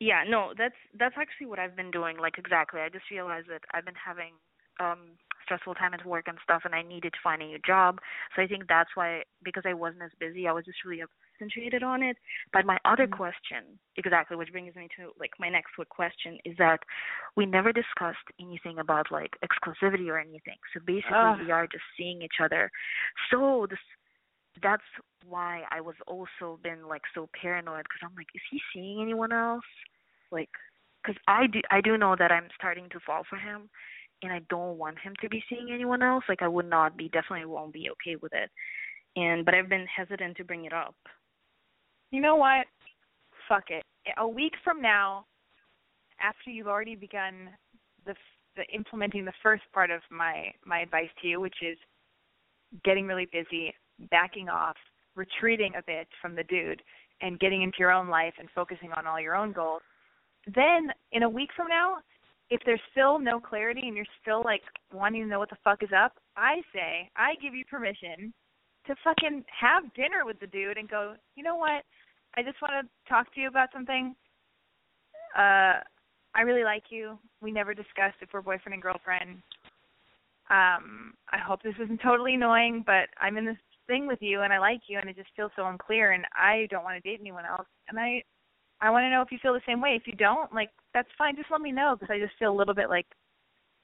Yeah, 0.00 0.24
no, 0.26 0.54
that's 0.56 0.78
that's 0.98 1.14
actually 1.18 1.46
what 1.46 1.58
I've 1.58 1.76
been 1.76 1.90
doing. 1.90 2.16
Like 2.16 2.38
exactly. 2.38 2.80
I 2.80 2.88
just 2.88 3.10
realized 3.10 3.48
that 3.50 3.62
I've 3.74 3.84
been 3.84 3.98
having 4.02 4.32
um 4.80 5.18
stressful 5.44 5.74
time 5.74 5.92
at 5.92 6.06
work 6.06 6.24
and 6.28 6.38
stuff 6.42 6.62
and 6.64 6.74
I 6.74 6.80
needed 6.80 7.12
to 7.12 7.18
find 7.22 7.42
a 7.42 7.46
new 7.46 7.58
job. 7.66 7.98
So 8.34 8.42
I 8.42 8.46
think 8.46 8.64
that's 8.66 8.90
why 8.94 9.24
because 9.44 9.64
I 9.66 9.74
wasn't 9.74 10.02
as 10.02 10.10
busy, 10.18 10.48
I 10.48 10.52
was 10.52 10.64
just 10.64 10.84
really 10.86 11.02
concentrated 11.40 11.82
on 11.82 12.02
it. 12.02 12.16
But 12.52 12.66
my 12.66 12.78
other 12.84 13.06
Mm-hmm. 13.06 13.16
question, 13.16 13.78
exactly, 13.96 14.36
which 14.36 14.52
brings 14.52 14.74
me 14.76 14.88
to 14.98 15.10
like 15.18 15.30
my 15.38 15.48
next 15.48 15.74
quick 15.74 15.88
question 15.88 16.38
is 16.44 16.56
that 16.58 16.80
we 17.36 17.46
never 17.46 17.72
discussed 17.72 18.18
anything 18.40 18.78
about 18.78 19.06
like 19.10 19.32
exclusivity 19.44 20.08
or 20.08 20.18
anything. 20.18 20.56
So 20.74 20.80
basically 20.86 21.32
Ugh. 21.32 21.38
we 21.38 21.50
are 21.50 21.66
just 21.66 21.84
seeing 21.96 22.22
each 22.22 22.40
other. 22.42 22.70
So 23.30 23.66
this 23.70 23.78
that's 24.62 24.82
why 25.26 25.62
I 25.70 25.80
was 25.80 25.94
also 26.06 26.58
been 26.62 26.88
like 26.88 27.02
so 27.14 27.28
paranoid 27.40 27.84
because 27.84 28.00
I'm 28.04 28.14
like, 28.16 28.28
is 28.34 28.42
he 28.50 28.60
seeing 28.74 29.02
anyone 29.02 29.32
else? 29.32 29.64
Like, 30.30 30.50
because 31.02 31.20
I 31.28 31.46
do 31.46 31.60
I 31.70 31.80
do 31.80 31.96
know 31.96 32.16
that 32.18 32.32
I'm 32.32 32.48
starting 32.56 32.88
to 32.90 33.00
fall 33.06 33.22
for 33.28 33.38
him, 33.38 33.70
and 34.22 34.32
I 34.32 34.40
don't 34.50 34.78
want 34.78 34.98
him 35.00 35.14
to 35.22 35.28
be 35.28 35.42
seeing 35.48 35.70
anyone 35.72 36.02
else. 36.02 36.24
Like 36.28 36.42
I 36.42 36.48
would 36.48 36.68
not 36.68 36.96
be 36.96 37.08
definitely 37.08 37.46
won't 37.46 37.72
be 37.72 37.90
okay 37.92 38.16
with 38.20 38.32
it, 38.34 38.50
and 39.16 39.44
but 39.44 39.54
I've 39.54 39.68
been 39.68 39.86
hesitant 39.94 40.36
to 40.38 40.44
bring 40.44 40.64
it 40.66 40.72
up. 40.72 40.96
You 42.10 42.20
know 42.20 42.36
what? 42.36 42.66
Fuck 43.48 43.70
it. 43.70 43.84
A 44.18 44.26
week 44.26 44.52
from 44.64 44.80
now, 44.82 45.26
after 46.20 46.50
you've 46.50 46.66
already 46.66 46.94
begun 46.94 47.50
the, 48.06 48.14
the 48.56 48.64
implementing 48.74 49.24
the 49.24 49.32
first 49.42 49.62
part 49.72 49.90
of 49.90 50.00
my 50.10 50.52
my 50.64 50.80
advice 50.80 51.08
to 51.22 51.28
you, 51.28 51.40
which 51.40 51.56
is 51.62 51.78
getting 52.84 53.06
really 53.06 53.28
busy, 53.32 53.74
backing 54.10 54.48
off, 54.48 54.76
retreating 55.16 55.72
a 55.78 55.82
bit 55.82 56.08
from 56.20 56.34
the 56.34 56.44
dude, 56.44 56.82
and 57.20 57.40
getting 57.40 57.62
into 57.62 57.76
your 57.78 57.92
own 57.92 58.08
life 58.08 58.34
and 58.38 58.48
focusing 58.54 58.92
on 58.92 59.06
all 59.06 59.20
your 59.20 59.36
own 59.36 59.52
goals. 59.52 59.82
Then, 60.54 60.88
in 61.12 61.22
a 61.22 61.28
week 61.28 61.50
from 61.56 61.68
now, 61.68 61.96
if 62.50 62.60
there's 62.66 62.80
still 62.90 63.18
no 63.18 63.38
clarity 63.38 63.82
and 63.86 63.96
you're 63.96 64.06
still 64.20 64.42
like 64.44 64.62
wanting 64.92 65.22
to 65.22 65.28
know 65.28 65.38
what 65.38 65.50
the 65.50 65.56
fuck 65.62 65.82
is 65.82 65.90
up, 65.96 66.12
I 66.36 66.56
say 66.74 67.10
I 67.16 67.34
give 67.40 67.54
you 67.54 67.64
permission 67.64 68.32
to 68.86 68.94
fucking 69.04 69.44
have 69.60 69.92
dinner 69.94 70.24
with 70.24 70.40
the 70.40 70.46
dude 70.46 70.78
and 70.78 70.88
go, 70.88 71.14
you 71.36 71.44
know 71.44 71.56
what? 71.56 71.84
I 72.36 72.42
just 72.42 72.60
want 72.62 72.72
to 72.80 73.08
talk 73.08 73.32
to 73.34 73.40
you 73.40 73.48
about 73.48 73.68
something. 73.72 74.14
Uh, 75.36 75.80
I 76.34 76.42
really 76.44 76.64
like 76.64 76.84
you. 76.90 77.18
We 77.40 77.50
never 77.50 77.74
discussed 77.74 78.16
if 78.20 78.28
we're 78.32 78.42
boyfriend 78.42 78.74
and 78.74 78.82
girlfriend. 78.82 79.42
Um, 80.50 81.14
I 81.30 81.38
hope 81.38 81.62
this 81.62 81.74
isn't 81.82 82.00
totally 82.02 82.34
annoying, 82.34 82.82
but 82.84 83.08
I'm 83.20 83.36
in 83.36 83.44
this 83.46 83.56
thing 83.86 84.06
with 84.06 84.18
you 84.20 84.42
and 84.42 84.52
I 84.52 84.58
like 84.58 84.82
you 84.86 84.98
and 84.98 85.08
it 85.08 85.16
just 85.16 85.30
feels 85.34 85.50
so 85.56 85.66
unclear 85.66 86.12
and 86.12 86.24
I 86.34 86.66
don't 86.70 86.84
want 86.84 87.02
to 87.02 87.08
date 87.08 87.18
anyone 87.20 87.44
else. 87.44 87.66
And 87.88 87.98
I 87.98 88.22
I 88.80 88.88
want 88.90 89.04
to 89.04 89.10
know 89.10 89.20
if 89.20 89.30
you 89.30 89.38
feel 89.42 89.52
the 89.52 89.60
same 89.66 89.80
way. 89.80 89.94
If 89.94 90.06
you 90.06 90.14
don't, 90.14 90.52
like 90.54 90.70
that's 90.94 91.08
fine. 91.18 91.36
Just 91.36 91.50
let 91.50 91.60
me 91.60 91.72
know 91.72 91.96
because 91.98 92.12
I 92.12 92.18
just 92.18 92.38
feel 92.38 92.52
a 92.52 92.56
little 92.56 92.74
bit 92.74 92.88
like 92.88 93.06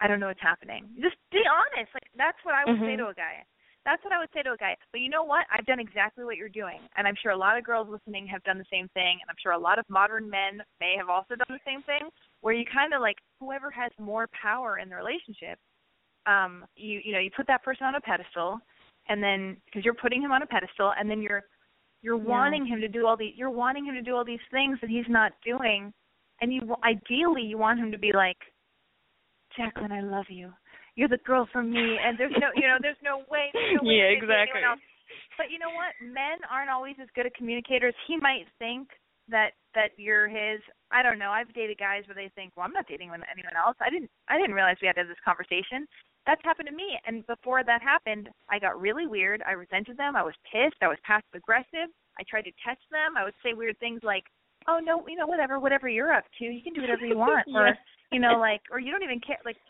I 0.01 0.07
don't 0.09 0.21
know 0.21 0.29
what's 0.29 0.43
happening. 0.43 0.89
Just 1.01 1.17
be 1.31 1.43
honest. 1.47 1.93
Like 1.95 2.11
that's 2.17 2.39
what 2.45 2.55
I 2.55 2.65
would 2.65 2.79
say 2.81 2.95
Mhm. 2.95 2.99
to 2.99 3.07
a 3.09 3.15
guy. 3.15 3.45
That's 3.87 4.03
what 4.03 4.13
I 4.13 4.19
would 4.19 4.29
say 4.35 4.43
to 4.43 4.51
a 4.51 4.57
guy. 4.57 4.77
But 4.91 5.01
you 5.01 5.09
know 5.09 5.23
what? 5.23 5.47
I've 5.51 5.65
done 5.65 5.79
exactly 5.79 6.25
what 6.25 6.37
you're 6.37 6.49
doing. 6.49 6.81
And 6.97 7.07
I'm 7.07 7.15
sure 7.23 7.31
a 7.31 7.39
lot 7.39 7.57
of 7.57 7.63
girls 7.63 7.87
listening 7.89 8.27
have 8.27 8.43
done 8.43 8.59
the 8.59 8.65
same 8.69 8.89
thing. 8.95 9.19
And 9.23 9.31
I'm 9.31 9.37
sure 9.41 9.53
a 9.53 9.59
lot 9.59 9.79
of 9.79 9.85
modern 9.89 10.29
men 10.29 10.61
may 10.81 10.97
have 10.99 11.09
also 11.09 11.37
done 11.37 11.47
the 11.49 11.65
same 11.65 11.83
thing, 11.83 12.11
where 12.41 12.53
you 12.53 12.65
kind 12.67 12.93
of 12.93 13.01
like 13.01 13.17
whoever 13.39 13.71
has 13.71 13.93
more 14.01 14.29
power 14.43 14.79
in 14.79 14.89
the 14.89 14.97
relationship, 14.97 15.57
um, 16.27 16.65
you 16.75 17.01
you 17.05 17.13
know, 17.13 17.21
you 17.21 17.31
put 17.31 17.47
that 17.47 17.63
person 17.63 17.87
on 17.87 17.95
a 17.95 18.01
pedestal, 18.01 18.59
and 19.09 19.23
then 19.23 19.57
because 19.67 19.85
you're 19.85 19.95
putting 19.95 20.21
him 20.21 20.33
on 20.33 20.43
a 20.43 20.47
pedestal, 20.47 20.93
and 20.99 21.09
then 21.09 21.23
you're 21.23 21.45
you're 22.03 22.17
Yeah. 22.19 22.25
wanting 22.25 22.67
him 22.67 22.81
to 22.81 22.89
do 22.89 23.07
all 23.07 23.17
these 23.17 23.35
you're 23.37 23.51
wanting 23.51 23.85
him 23.85 23.95
to 23.95 24.03
do 24.03 24.17
all 24.17 24.25
these 24.25 24.41
things 24.51 24.81
that 24.81 24.91
he's 24.91 25.09
not 25.09 25.33
doing, 25.45 25.93
and 26.41 26.53
you 26.53 26.75
ideally 26.83 27.43
you 27.43 27.57
want 27.57 27.79
him 27.79 27.93
to 27.93 27.99
be 27.99 28.13
like, 28.13 28.39
Jacqueline, 29.57 29.93
I 29.93 30.01
love 30.01 30.27
you. 30.29 30.53
You're 30.97 31.13
the 31.13 31.21
girl 31.29 31.47
for 31.53 31.63
me, 31.63 32.01
and 32.01 32.17
there's 32.19 32.33
no, 32.41 32.49
you 32.57 32.67
know, 32.67 32.81
there's 32.81 33.01
no 33.05 33.21
way. 33.29 33.53
There's 33.53 33.77
no 33.77 33.85
way 33.87 34.01
Yeah, 34.01 34.11
you 34.11 34.21
could 34.21 34.33
date 34.33 34.49
exactly. 34.49 34.65
anyone 34.65 34.81
else. 34.81 34.85
But 35.37 35.53
you 35.53 35.61
know 35.61 35.71
what? 35.77 35.93
Men 36.01 36.41
aren't 36.49 36.73
always 36.73 36.97
as 37.01 37.09
good 37.15 37.29
at 37.29 37.37
communicators. 37.37 37.95
He 38.09 38.17
might 38.17 38.49
think 38.59 38.89
that 39.29 39.53
that 39.75 39.93
you're 40.01 40.27
his. 40.27 40.65
I 40.91 41.03
don't 41.03 41.19
know. 41.19 41.31
I've 41.31 41.53
dated 41.53 41.77
guys 41.79 42.09
where 42.09 42.17
they 42.17 42.33
think, 42.35 42.57
well, 42.57 42.65
I'm 42.65 42.73
not 42.73 42.89
dating 42.89 43.13
anyone 43.13 43.57
else. 43.57 43.77
I 43.81 43.91
didn't. 43.91 44.11
I 44.29 44.41
didn't 44.41 44.57
realize 44.57 44.81
we 44.81 44.89
had 44.89 44.97
to 44.97 45.05
have 45.05 45.13
this 45.13 45.21
conversation. 45.25 45.85
That's 46.25 46.41
happened 46.43 46.69
to 46.69 46.75
me. 46.75 46.97
And 47.07 47.27
before 47.27 47.63
that 47.63 47.83
happened, 47.83 48.33
I 48.49 48.59
got 48.59 48.81
really 48.81 49.07
weird. 49.07 49.45
I 49.47 49.53
resented 49.53 49.97
them. 49.97 50.17
I 50.17 50.25
was 50.25 50.35
pissed. 50.51 50.81
I 50.83 50.89
was 50.89 50.99
passive 51.05 51.29
aggressive. 51.35 51.93
I 52.19 52.25
tried 52.25 52.49
to 52.49 52.55
test 52.65 52.81
them. 52.91 53.21
I 53.21 53.25
would 53.25 53.37
say 53.45 53.53
weird 53.53 53.79
things 53.79 54.01
like, 54.03 54.25
"Oh 54.67 54.81
no, 54.83 55.05
you 55.07 55.17
know, 55.17 55.27
whatever, 55.27 55.61
whatever 55.61 55.89
you're 55.89 56.13
up 56.13 56.25
to, 56.41 56.45
you 56.45 56.63
can 56.63 56.73
do 56.73 56.81
whatever 56.81 57.05
you 57.05 57.19
want," 57.19 57.45
or 57.55 57.77
you 58.11 58.19
know, 58.19 58.41
like, 58.41 58.63
or 58.73 58.81
you 58.81 58.91
don't 58.91 59.05
even 59.05 59.21
care. 59.21 59.39
Like, 59.45 59.61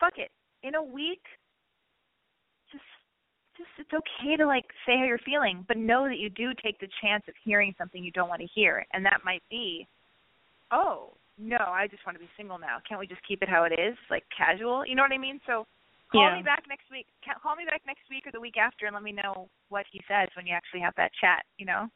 fuck 0.00 0.16
it. 0.16 0.30
In 0.64 0.74
a 0.74 0.82
week, 0.82 1.20
just, 2.72 2.82
just 3.56 3.68
it's 3.78 3.92
okay 3.92 4.36
to 4.36 4.46
like 4.46 4.64
say 4.86 4.96
how 4.96 5.04
you're 5.04 5.18
feeling, 5.18 5.62
but 5.68 5.76
know 5.76 6.08
that 6.08 6.16
you 6.18 6.30
do 6.30 6.52
take 6.64 6.80
the 6.80 6.88
chance 7.02 7.22
of 7.28 7.34
hearing 7.44 7.74
something 7.76 8.02
you 8.02 8.10
don't 8.10 8.30
want 8.30 8.40
to 8.40 8.48
hear, 8.54 8.86
and 8.92 9.04
that 9.04 9.20
might 9.24 9.42
be, 9.50 9.86
oh 10.72 11.12
no, 11.36 11.58
I 11.60 11.86
just 11.86 12.06
want 12.06 12.16
to 12.16 12.24
be 12.24 12.30
single 12.36 12.58
now. 12.58 12.78
Can't 12.88 12.98
we 12.98 13.06
just 13.06 13.20
keep 13.28 13.42
it 13.42 13.48
how 13.48 13.64
it 13.64 13.78
is, 13.78 13.94
like 14.08 14.24
casual? 14.34 14.86
You 14.86 14.94
know 14.94 15.02
what 15.02 15.12
I 15.12 15.18
mean? 15.18 15.38
So 15.46 15.66
call 16.10 16.30
Yeah. 16.30 16.36
me 16.36 16.42
back 16.42 16.64
next 16.66 16.90
week. 16.90 17.06
Call 17.42 17.56
me 17.56 17.66
back 17.66 17.82
next 17.86 18.08
week 18.08 18.26
or 18.26 18.32
the 18.32 18.40
week 18.40 18.56
after, 18.56 18.86
and 18.86 18.94
let 18.94 19.02
me 19.02 19.12
know 19.12 19.50
what 19.68 19.84
he 19.92 20.00
says 20.08 20.28
when 20.34 20.46
you 20.46 20.54
actually 20.54 20.80
have 20.80 20.94
that 20.96 21.12
chat. 21.20 21.44
You 21.58 21.66
know. 21.66 21.90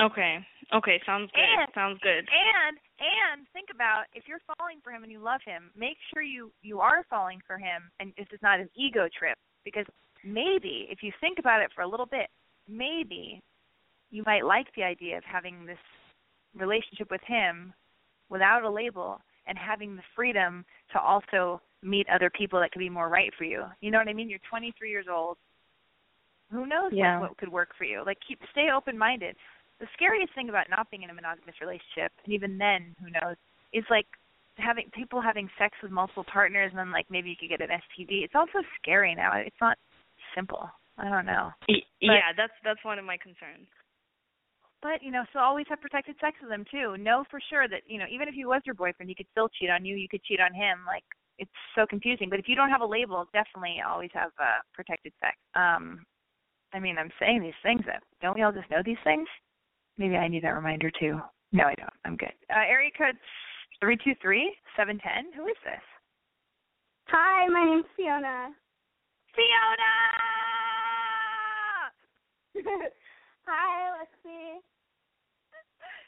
Okay. 0.00 0.38
Okay, 0.74 1.00
sounds 1.06 1.30
good. 1.32 1.44
And- 1.44 1.72
sounds 1.74 1.98
good. 2.02 2.28
And 2.28 2.78
and 2.98 3.46
think 3.52 3.68
about 3.72 4.04
if 4.14 4.24
you're 4.26 4.40
falling 4.56 4.78
for 4.82 4.90
him 4.90 5.02
and 5.02 5.12
you 5.12 5.18
love 5.20 5.40
him, 5.44 5.70
make 5.76 5.96
sure 6.12 6.22
you 6.22 6.50
you 6.62 6.80
are 6.80 7.04
falling 7.08 7.40
for 7.46 7.58
him, 7.58 7.90
and 8.00 8.12
this 8.16 8.26
is 8.32 8.40
not 8.42 8.58
an 8.60 8.68
ego 8.74 9.08
trip 9.08 9.38
because 9.64 9.86
maybe 10.24 10.86
if 10.90 11.02
you 11.02 11.12
think 11.20 11.38
about 11.38 11.60
it 11.62 11.70
for 11.74 11.82
a 11.82 11.86
little 11.88 12.06
bit, 12.06 12.28
maybe 12.68 13.40
you 14.10 14.22
might 14.26 14.44
like 14.44 14.66
the 14.74 14.82
idea 14.82 15.16
of 15.18 15.24
having 15.24 15.66
this 15.66 15.78
relationship 16.54 17.10
with 17.10 17.20
him 17.26 17.72
without 18.28 18.62
a 18.64 18.70
label 18.70 19.20
and 19.46 19.58
having 19.58 19.94
the 19.94 20.02
freedom 20.14 20.64
to 20.92 21.00
also 21.00 21.60
meet 21.82 22.08
other 22.08 22.30
people 22.30 22.58
that 22.58 22.72
could 22.72 22.78
be 22.80 22.88
more 22.90 23.08
right 23.08 23.32
for 23.36 23.44
you. 23.44 23.64
You 23.80 23.90
know 23.90 23.98
what 23.98 24.08
I 24.08 24.12
mean? 24.14 24.28
You're 24.30 24.40
23 24.48 24.90
years 24.90 25.06
old. 25.10 25.36
Who 26.50 26.66
knows 26.66 26.92
what- 27.20 27.30
what 27.30 27.36
could 27.36 27.50
work 27.50 27.74
for 27.76 27.84
you? 27.84 28.02
Like 28.04 28.18
keep 28.20 28.40
stay 28.50 28.70
open-minded 28.70 29.36
the 29.80 29.86
scariest 29.94 30.34
thing 30.34 30.48
about 30.48 30.70
not 30.70 30.90
being 30.90 31.02
in 31.02 31.10
a 31.10 31.14
monogamous 31.14 31.56
relationship, 31.60 32.12
and 32.24 32.32
even 32.32 32.58
then, 32.58 32.94
who 33.00 33.10
knows, 33.10 33.36
is 33.72 33.84
like 33.90 34.06
having 34.56 34.88
people 34.94 35.20
having 35.20 35.48
sex 35.58 35.76
with 35.82 35.92
multiple 35.92 36.24
partners, 36.24 36.70
and 36.72 36.78
then 36.78 36.90
like 36.92 37.06
maybe 37.10 37.28
you 37.30 37.36
could 37.36 37.50
get 37.50 37.60
an 37.60 37.68
STD. 37.76 38.24
It's 38.24 38.34
also 38.34 38.64
scary 38.80 39.14
now. 39.14 39.32
It's 39.36 39.60
not 39.60 39.76
simple. 40.34 40.68
I 40.98 41.10
don't 41.10 41.26
know, 41.26 41.50
yeah, 42.00 42.32
that's 42.36 42.56
that's 42.64 42.82
one 42.84 42.98
of 42.98 43.04
my 43.04 43.18
concerns. 43.18 43.68
but 44.82 45.02
you 45.02 45.10
know, 45.10 45.24
so 45.32 45.40
always 45.40 45.66
have 45.68 45.80
protected 45.80 46.16
sex 46.20 46.36
with 46.40 46.50
them 46.50 46.64
too. 46.70 46.96
Know 46.96 47.24
for 47.30 47.40
sure 47.50 47.68
that 47.68 47.82
you 47.86 47.98
know, 47.98 48.06
even 48.10 48.28
if 48.28 48.34
he 48.34 48.44
was 48.44 48.62
your 48.64 48.74
boyfriend, 48.74 49.08
he 49.10 49.14
could 49.14 49.28
still 49.32 49.48
cheat 49.60 49.70
on 49.70 49.84
you. 49.84 49.96
You 49.96 50.08
could 50.08 50.24
cheat 50.24 50.40
on 50.40 50.54
him. 50.54 50.80
Like 50.86 51.04
it's 51.38 51.50
so 51.74 51.84
confusing. 51.84 52.30
But 52.30 52.38
if 52.38 52.48
you 52.48 52.56
don't 52.56 52.70
have 52.70 52.80
a 52.80 52.86
label, 52.86 53.26
definitely 53.32 53.82
always 53.86 54.10
have 54.14 54.32
uh, 54.40 54.64
protected 54.72 55.12
sex. 55.20 55.36
Um, 55.54 56.04
I 56.72 56.80
mean, 56.80 56.96
I'm 56.98 57.12
saying 57.20 57.42
these 57.42 57.60
things. 57.62 57.82
That 57.86 58.02
don't 58.22 58.34
we 58.34 58.42
all 58.42 58.52
just 58.52 58.70
know 58.70 58.82
these 58.84 59.00
things? 59.04 59.28
Maybe 59.98 60.16
I 60.16 60.28
need 60.28 60.44
that 60.44 60.50
reminder 60.54 60.90
too. 60.90 61.20
No, 61.52 61.64
I 61.64 61.74
don't. 61.74 61.92
I'm 62.04 62.16
good. 62.16 62.32
Uh, 62.50 62.64
area 62.68 62.90
code 62.96 63.16
three 63.80 63.96
two 64.04 64.14
three 64.20 64.54
seven 64.76 64.98
ten. 64.98 65.32
Who 65.34 65.46
is 65.48 65.56
this? 65.64 65.82
Hi, 67.08 67.46
my 67.48 67.64
name's 67.64 67.86
Fiona. 67.96 68.50
Fiona. 69.34 69.92
Hi, 73.46 73.90
Lexi. 74.00 74.58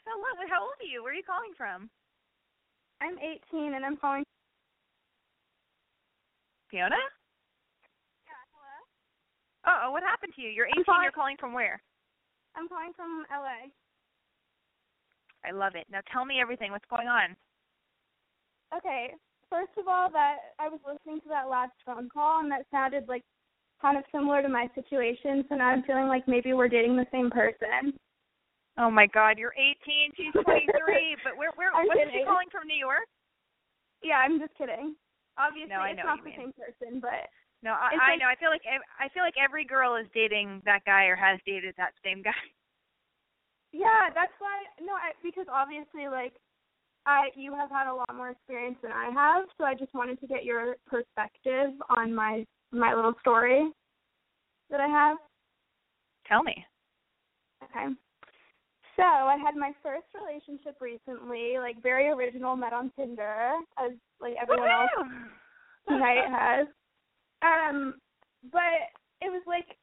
Hello. 0.05 0.47
How 0.49 0.61
old 0.63 0.73
are 0.81 0.85
you? 0.91 1.03
Where 1.03 1.13
are 1.13 1.15
you 1.15 1.23
calling 1.23 1.53
from? 1.57 1.89
I'm 3.01 3.15
18 3.17 3.73
and 3.75 3.85
I'm 3.85 3.95
calling. 3.95 4.23
Fiona. 6.69 6.95
Yeah, 8.25 8.41
hello. 8.51 8.75
Oh, 9.65 9.87
oh, 9.87 9.91
what 9.91 10.03
happened 10.03 10.33
to 10.35 10.41
you? 10.41 10.49
You're 10.49 10.67
18. 10.67 10.83
calling- 10.83 11.03
You're 11.03 11.11
calling 11.13 11.37
from 11.39 11.53
where? 11.53 11.81
I'm 12.55 12.67
calling 12.67 12.91
from 12.95 13.25
LA. 13.31 13.69
I 15.45 15.51
love 15.51 15.75
it. 15.75 15.87
Now 15.91 16.01
tell 16.11 16.25
me 16.25 16.41
everything. 16.41 16.71
What's 16.71 16.89
going 16.89 17.07
on? 17.07 17.35
Okay, 18.75 19.13
first 19.49 19.71
of 19.79 19.87
all, 19.87 20.11
that 20.11 20.53
I 20.59 20.69
was 20.69 20.79
listening 20.85 21.21
to 21.21 21.29
that 21.29 21.49
last 21.49 21.73
phone 21.85 22.09
call 22.11 22.39
and 22.39 22.51
that 22.51 22.65
sounded 22.69 23.07
like 23.07 23.23
kind 23.81 23.97
of 23.97 24.03
similar 24.11 24.41
to 24.41 24.49
my 24.49 24.67
situation. 24.75 25.45
So 25.49 25.55
now 25.55 25.69
I'm 25.69 25.83
feeling 25.83 26.07
like 26.07 26.27
maybe 26.27 26.53
we're 26.53 26.67
dating 26.67 26.97
the 26.97 27.07
same 27.11 27.31
person. 27.31 27.93
Oh 28.77 28.91
my 28.91 29.07
God, 29.07 29.37
you're 29.37 29.55
18. 29.57 30.11
She's 30.15 30.33
23. 30.33 31.17
but 31.23 31.35
where? 31.37 31.51
Where? 31.55 31.73
I'm 31.73 31.87
Wasn't 31.87 32.11
she 32.13 32.23
calling 32.23 32.47
from 32.51 32.67
New 32.67 32.77
York? 32.77 33.07
Yeah, 34.03 34.23
I'm 34.23 34.39
just 34.39 34.55
kidding. 34.55 34.95
Obviously, 35.37 35.71
No, 35.71 35.83
it's 35.83 35.99
not 36.03 36.19
the 36.23 36.31
mean. 36.31 36.51
same 36.51 36.53
person, 36.55 36.99
but 36.99 37.27
No, 37.61 37.71
I, 37.71 37.91
It's 37.91 38.01
I 38.01 38.15
know. 38.15 38.27
I 38.31 38.35
feel 38.39 38.49
like 38.49 38.63
I 38.65 39.09
feel 39.09 39.23
like 39.23 39.35
every 39.35 39.65
girl 39.65 39.95
is 39.95 40.07
dating 40.13 40.61
that 40.65 40.85
guy 40.85 41.05
or 41.05 41.15
has 41.15 41.39
dated 41.45 41.75
that 41.77 41.91
same 42.03 42.21
guy. 42.23 42.31
yeah, 43.73 44.07
that's 44.15 44.33
why. 44.39 44.63
No, 44.79 44.93
I, 44.93 45.11
because 45.21 45.45
obviously, 45.51 46.07
like 46.07 46.33
I 47.05 47.29
you 47.35 47.53
have 47.53 47.69
had 47.69 47.91
a 47.91 47.93
lot 47.93 48.15
more 48.15 48.29
experience 48.29 48.77
than 48.81 48.91
I 48.91 49.11
have, 49.11 49.45
so 49.57 49.65
I 49.65 49.75
just 49.75 49.93
wanted 49.93 50.19
to 50.21 50.27
get 50.27 50.45
your 50.45 50.75
perspective 50.87 51.71
on 51.89 52.15
my 52.15 52.45
my 52.71 52.93
little 52.93 53.13
story 53.19 53.69
that 54.69 54.79
I 54.79 54.87
have. 54.87 55.17
Tell 56.27 56.43
me. 56.43 56.65
Okay. 57.63 57.93
So 58.95 59.03
I 59.03 59.37
had 59.37 59.55
my 59.55 59.71
first 59.81 60.07
relationship 60.13 60.75
recently, 60.81 61.55
like 61.57 61.81
very 61.81 62.07
original, 62.09 62.55
met 62.55 62.73
on 62.73 62.91
Tinder, 62.97 63.53
as 63.77 63.91
like 64.19 64.35
everyone 64.41 64.69
else 64.69 64.89
tonight 65.87 66.25
has. 66.29 66.67
Um, 67.41 67.95
but 68.51 68.91
it 69.21 69.29
was 69.31 69.43
like 69.47 69.77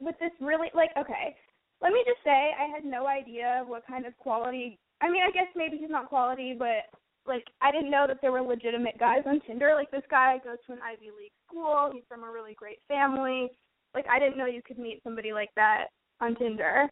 with 0.00 0.16
this 0.20 0.32
really 0.40 0.68
like 0.74 0.90
okay. 0.98 1.36
Let 1.80 1.92
me 1.92 2.04
just 2.06 2.22
say 2.22 2.52
I 2.54 2.70
had 2.72 2.84
no 2.84 3.06
idea 3.06 3.64
what 3.66 3.86
kind 3.86 4.06
of 4.06 4.16
quality. 4.18 4.78
I 5.00 5.10
mean, 5.10 5.22
I 5.22 5.32
guess 5.32 5.48
maybe 5.56 5.78
he's 5.78 5.90
not 5.90 6.08
quality, 6.08 6.54
but 6.56 6.86
like 7.26 7.44
I 7.60 7.70
didn't 7.70 7.90
know 7.90 8.06
that 8.06 8.18
there 8.20 8.32
were 8.32 8.42
legitimate 8.42 8.98
guys 8.98 9.22
on 9.26 9.40
Tinder. 9.46 9.72
Like 9.74 9.90
this 9.90 10.06
guy 10.10 10.38
goes 10.44 10.58
to 10.66 10.72
an 10.72 10.78
Ivy 10.82 11.10
League 11.16 11.34
school. 11.48 11.90
He's 11.92 12.04
from 12.08 12.24
a 12.24 12.30
really 12.30 12.54
great 12.54 12.78
family. 12.88 13.50
Like 13.94 14.06
I 14.10 14.18
didn't 14.18 14.38
know 14.38 14.46
you 14.46 14.62
could 14.64 14.78
meet 14.78 15.02
somebody 15.02 15.32
like 15.32 15.50
that 15.56 15.86
on 16.20 16.34
Tinder. 16.36 16.88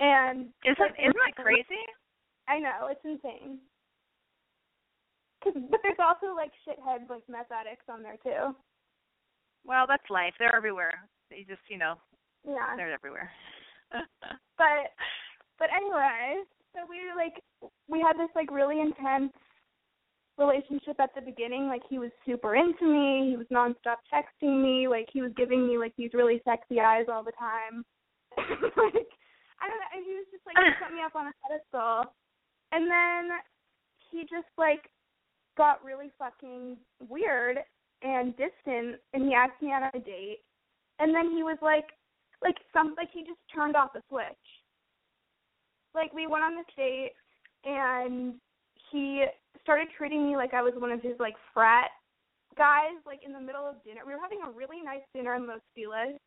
And 0.00 0.50
isn't 0.64 0.78
like, 0.78 0.98
isn't 0.98 1.14
that 1.14 1.42
crazy? 1.42 1.84
I 2.48 2.58
know 2.58 2.90
it's 2.90 3.04
insane. 3.04 3.58
Cause, 5.42 5.54
but 5.70 5.80
there's 5.82 6.00
also 6.00 6.34
like 6.34 6.50
shitheads 6.66 7.08
like 7.08 7.22
meth 7.28 7.52
addicts 7.52 7.86
on 7.88 8.02
there 8.02 8.18
too. 8.22 8.54
Well, 9.66 9.86
that's 9.88 10.08
life. 10.10 10.34
They're 10.38 10.54
everywhere. 10.54 11.08
They 11.30 11.44
just, 11.48 11.62
you 11.68 11.78
know, 11.78 11.94
yeah, 12.46 12.76
they're 12.76 12.92
everywhere. 12.92 13.30
but 14.58 14.92
but 15.58 15.68
anyway, 15.74 16.44
so 16.74 16.80
we 16.88 16.98
like 17.16 17.40
we 17.88 18.00
had 18.00 18.16
this 18.18 18.30
like 18.34 18.50
really 18.50 18.80
intense 18.80 19.32
relationship 20.36 20.98
at 21.00 21.14
the 21.14 21.20
beginning. 21.20 21.68
Like 21.68 21.82
he 21.88 21.98
was 21.98 22.10
super 22.26 22.56
into 22.56 22.84
me. 22.84 23.30
He 23.30 23.36
was 23.36 23.46
nonstop 23.52 24.02
texting 24.12 24.62
me. 24.62 24.88
Like 24.88 25.08
he 25.12 25.22
was 25.22 25.32
giving 25.36 25.66
me 25.66 25.78
like 25.78 25.94
these 25.96 26.10
really 26.12 26.42
sexy 26.44 26.80
eyes 26.80 27.06
all 27.10 27.24
the 27.24 27.32
time. 27.38 27.84
like 28.36 29.08
I 29.62 29.68
don't 29.68 29.80
know. 29.80 29.92
And 29.94 30.04
he 30.04 30.14
was 30.14 30.26
just 30.30 30.44
like 30.44 30.56
he 30.58 30.70
set 30.82 30.92
me 30.92 31.00
up 31.04 31.14
on 31.14 31.28
a 31.28 31.32
pedestal. 31.40 32.12
And 32.72 32.90
then 32.90 33.38
he 34.10 34.22
just 34.22 34.50
like 34.58 34.90
got 35.56 35.84
really 35.84 36.10
fucking 36.18 36.76
weird 37.08 37.58
and 38.04 38.36
distant 38.36 39.00
and 39.14 39.24
he 39.24 39.34
asked 39.34 39.60
me 39.62 39.72
out 39.72 39.82
on 39.82 39.90
a 39.94 40.04
date 40.04 40.40
and 41.00 41.14
then 41.14 41.32
he 41.32 41.42
was 41.42 41.58
like 41.62 41.88
like 42.42 42.56
some 42.72 42.94
like 42.96 43.08
he 43.12 43.22
just 43.22 43.40
turned 43.52 43.74
off 43.74 43.94
the 43.94 44.02
switch. 44.08 44.44
Like 45.94 46.12
we 46.12 46.26
went 46.26 46.44
on 46.44 46.54
this 46.54 46.66
date 46.76 47.12
and 47.64 48.34
he 48.92 49.24
started 49.62 49.88
treating 49.96 50.28
me 50.28 50.36
like 50.36 50.52
I 50.52 50.62
was 50.62 50.74
one 50.76 50.92
of 50.92 51.00
his 51.00 51.14
like 51.18 51.34
frat 51.54 51.88
guys 52.56 53.00
like 53.06 53.20
in 53.24 53.32
the 53.32 53.40
middle 53.40 53.64
of 53.64 53.82
dinner. 53.82 54.02
We 54.06 54.12
were 54.12 54.20
having 54.20 54.40
a 54.46 54.50
really 54.50 54.84
nice 54.84 55.02
dinner 55.14 55.34
in 55.34 55.46
Los 55.46 55.64
Feliz 55.74 56.20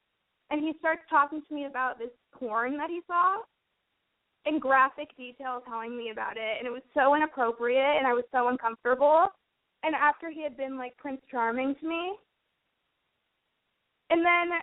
and 0.49 0.61
he 0.61 0.73
starts 0.80 1.01
talking 1.09 1.43
to 1.47 1.53
me 1.53 1.65
about 1.65 1.99
this 1.99 2.11
porn 2.34 2.75
that 2.78 2.89
he 2.89 3.01
saw 3.05 3.38
in 4.45 4.57
graphic 4.59 5.15
detail 5.15 5.61
telling 5.67 5.95
me 5.95 6.09
about 6.09 6.38
it 6.38 6.57
and 6.57 6.65
it 6.65 6.71
was 6.71 6.82
so 6.95 7.13
inappropriate 7.15 7.97
and 7.97 8.07
I 8.07 8.13
was 8.13 8.25
so 8.32 8.47
uncomfortable. 8.47 9.28
And 9.84 9.95
after 9.95 10.30
he 10.30 10.43
had 10.43 10.57
been 10.57 10.78
like 10.78 10.97
Prince 10.97 11.21
Charming 11.32 11.75
to 11.80 11.88
me 11.88 12.15
and 14.09 14.23
then 14.23 14.59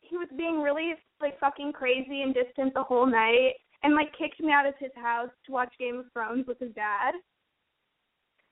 he 0.00 0.16
was 0.16 0.28
being 0.36 0.60
really 0.60 0.94
like 1.20 1.38
fucking 1.40 1.72
crazy 1.72 2.22
and 2.22 2.34
distant 2.34 2.74
the 2.74 2.82
whole 2.82 3.06
night 3.06 3.54
and 3.82 3.94
like 3.94 4.16
kicked 4.16 4.40
me 4.40 4.52
out 4.52 4.66
of 4.66 4.74
his 4.78 4.92
house 4.96 5.30
to 5.44 5.52
watch 5.52 5.72
Game 5.78 5.98
of 5.98 6.06
Thrones 6.12 6.46
with 6.46 6.58
his 6.58 6.72
dad. 6.74 7.14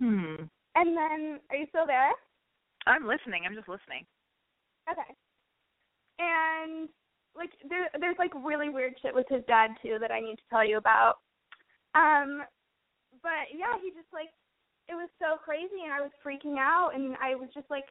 Hmm. 0.01 0.49
And 0.75 0.97
then 0.97 1.41
are 1.51 1.57
you 1.57 1.67
still 1.69 1.87
there? 1.87 2.11
I'm 2.87 3.07
listening. 3.07 3.43
I'm 3.47 3.55
just 3.55 3.69
listening. 3.69 4.05
Okay. 4.91 5.15
And 6.19 6.89
like 7.37 7.51
there 7.69 7.89
there's 8.01 8.19
like 8.19 8.33
really 8.45 8.69
weird 8.69 8.95
shit 9.03 9.15
with 9.15 9.27
his 9.29 9.43
dad 9.47 9.71
too 9.83 9.99
that 10.01 10.11
I 10.11 10.21
need 10.21 10.37
to 10.37 10.51
tell 10.51 10.67
you 10.67 10.79
about. 10.79 11.19
Um 11.95 12.43
but 13.23 13.53
yeah, 13.53 13.79
he 13.83 13.91
just 13.91 14.13
like 14.13 14.31
it 14.89 14.95
was 14.95 15.09
so 15.19 15.37
crazy 15.43 15.85
and 15.85 15.93
I 15.93 16.01
was 16.01 16.11
freaking 16.25 16.59
out 16.59 16.93
and 16.95 17.17
I 17.23 17.35
was 17.35 17.49
just 17.55 17.69
like 17.71 17.85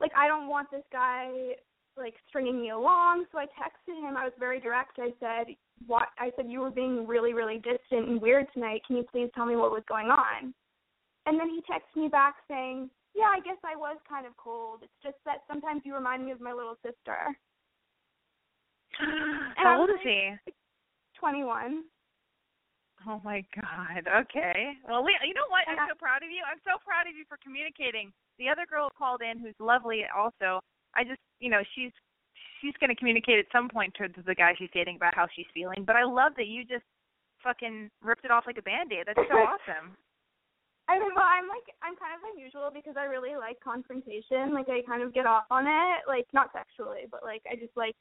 like 0.00 0.12
I 0.16 0.28
don't 0.28 0.48
want 0.48 0.70
this 0.70 0.84
guy 0.92 1.56
like 1.96 2.14
stringing 2.28 2.60
me 2.60 2.70
along. 2.70 3.26
So 3.30 3.38
I 3.38 3.46
texted 3.46 4.00
him. 4.00 4.16
I 4.16 4.24
was 4.24 4.32
very 4.38 4.60
direct. 4.60 4.98
I 4.98 5.12
said, 5.20 5.54
"What?" 5.86 6.08
I 6.18 6.32
said, 6.36 6.50
"You 6.50 6.60
were 6.60 6.70
being 6.70 7.06
really, 7.06 7.34
really 7.34 7.58
distant 7.58 8.08
and 8.08 8.20
weird 8.20 8.46
tonight. 8.52 8.82
Can 8.86 8.96
you 8.96 9.04
please 9.10 9.30
tell 9.34 9.46
me 9.46 9.56
what 9.56 9.70
was 9.70 9.82
going 9.88 10.08
on?" 10.08 10.54
And 11.26 11.38
then 11.38 11.50
he 11.50 11.60
texted 11.70 12.00
me 12.00 12.08
back 12.08 12.36
saying, 12.48 12.90
"Yeah, 13.14 13.28
I 13.30 13.40
guess 13.40 13.58
I 13.64 13.76
was 13.76 13.98
kind 14.08 14.26
of 14.26 14.36
cold. 14.36 14.80
It's 14.82 15.02
just 15.02 15.18
that 15.26 15.42
sometimes 15.46 15.82
you 15.84 15.94
remind 15.94 16.24
me 16.24 16.32
of 16.32 16.40
my 16.40 16.52
little 16.52 16.76
sister." 16.82 17.36
How 19.56 19.80
old 19.80 19.90
is 19.90 20.00
he? 20.02 20.34
Twenty-one. 21.14 21.84
Oh 23.08 23.20
my 23.24 23.44
God. 23.56 24.04
Okay. 24.04 24.76
Well, 24.84 25.04
we, 25.04 25.16
you 25.24 25.32
know 25.32 25.48
what? 25.48 25.64
I'm 25.68 25.88
so 25.88 25.96
proud 25.96 26.20
of 26.22 26.28
you. 26.28 26.44
I'm 26.44 26.60
so 26.68 26.76
proud 26.84 27.08
of 27.08 27.16
you 27.16 27.24
for 27.28 27.40
communicating. 27.40 28.12
The 28.38 28.48
other 28.48 28.68
girl 28.68 28.92
called 28.92 29.22
in, 29.24 29.40
who's 29.40 29.56
lovely, 29.58 30.04
also. 30.12 30.60
I 30.92 31.04
just, 31.04 31.20
you 31.40 31.48
know, 31.48 31.62
she's 31.74 31.92
she's 32.60 32.76
going 32.76 32.92
to 32.92 32.98
communicate 32.98 33.38
at 33.38 33.48
some 33.52 33.68
point 33.68 33.94
to 33.96 34.08
the 34.12 34.34
guy 34.34 34.52
she's 34.58 34.68
dating 34.74 34.96
about 34.96 35.14
how 35.14 35.26
she's 35.34 35.48
feeling. 35.54 35.84
But 35.86 35.96
I 35.96 36.04
love 36.04 36.32
that 36.36 36.46
you 36.46 36.64
just 36.64 36.84
fucking 37.42 37.88
ripped 38.04 38.24
it 38.24 38.30
off 38.30 38.44
like 38.46 38.58
a 38.58 38.62
band-aid. 38.62 39.08
That's 39.08 39.28
so 39.32 39.36
awesome. 39.48 39.96
I 40.88 40.98
mean, 40.98 41.14
well, 41.14 41.24
I'm 41.24 41.48
like, 41.48 41.64
I'm 41.80 41.94
kind 41.96 42.18
of 42.18 42.26
unusual 42.34 42.68
because 42.74 42.98
I 42.98 43.06
really 43.06 43.38
like 43.38 43.62
confrontation. 43.62 44.52
Like, 44.52 44.68
I 44.68 44.82
kind 44.82 45.02
of 45.02 45.14
get 45.14 45.24
off 45.24 45.44
on 45.48 45.64
it, 45.66 46.04
like 46.08 46.26
not 46.34 46.50
sexually, 46.52 47.08
but 47.10 47.22
like 47.22 47.42
I 47.50 47.54
just 47.56 47.76
like 47.76 47.96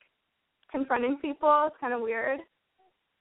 confronting 0.72 1.18
people. 1.22 1.70
It's 1.72 1.80
kind 1.80 1.94
of 1.94 2.02
weird. 2.02 2.42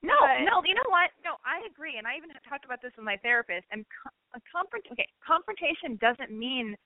No, 0.03 0.15
But- 0.21 0.41
no, 0.43 0.63
you 0.65 0.75
know 0.75 0.87
what? 0.89 1.11
No, 1.25 1.37
I 1.45 1.61
agree, 1.67 1.99
and 1.99 2.07
I 2.07 2.17
even 2.17 2.31
talked 2.49 2.65
about 2.65 2.81
this 2.81 2.95
with 2.97 3.05
my 3.05 3.17
therapist. 3.19 3.67
And 3.71 3.85
co- 3.91 4.11
a 4.35 4.41
confront, 4.51 4.87
okay, 4.93 5.09
confrontation 5.21 5.97
doesn't 5.97 6.31
mean 6.31 6.77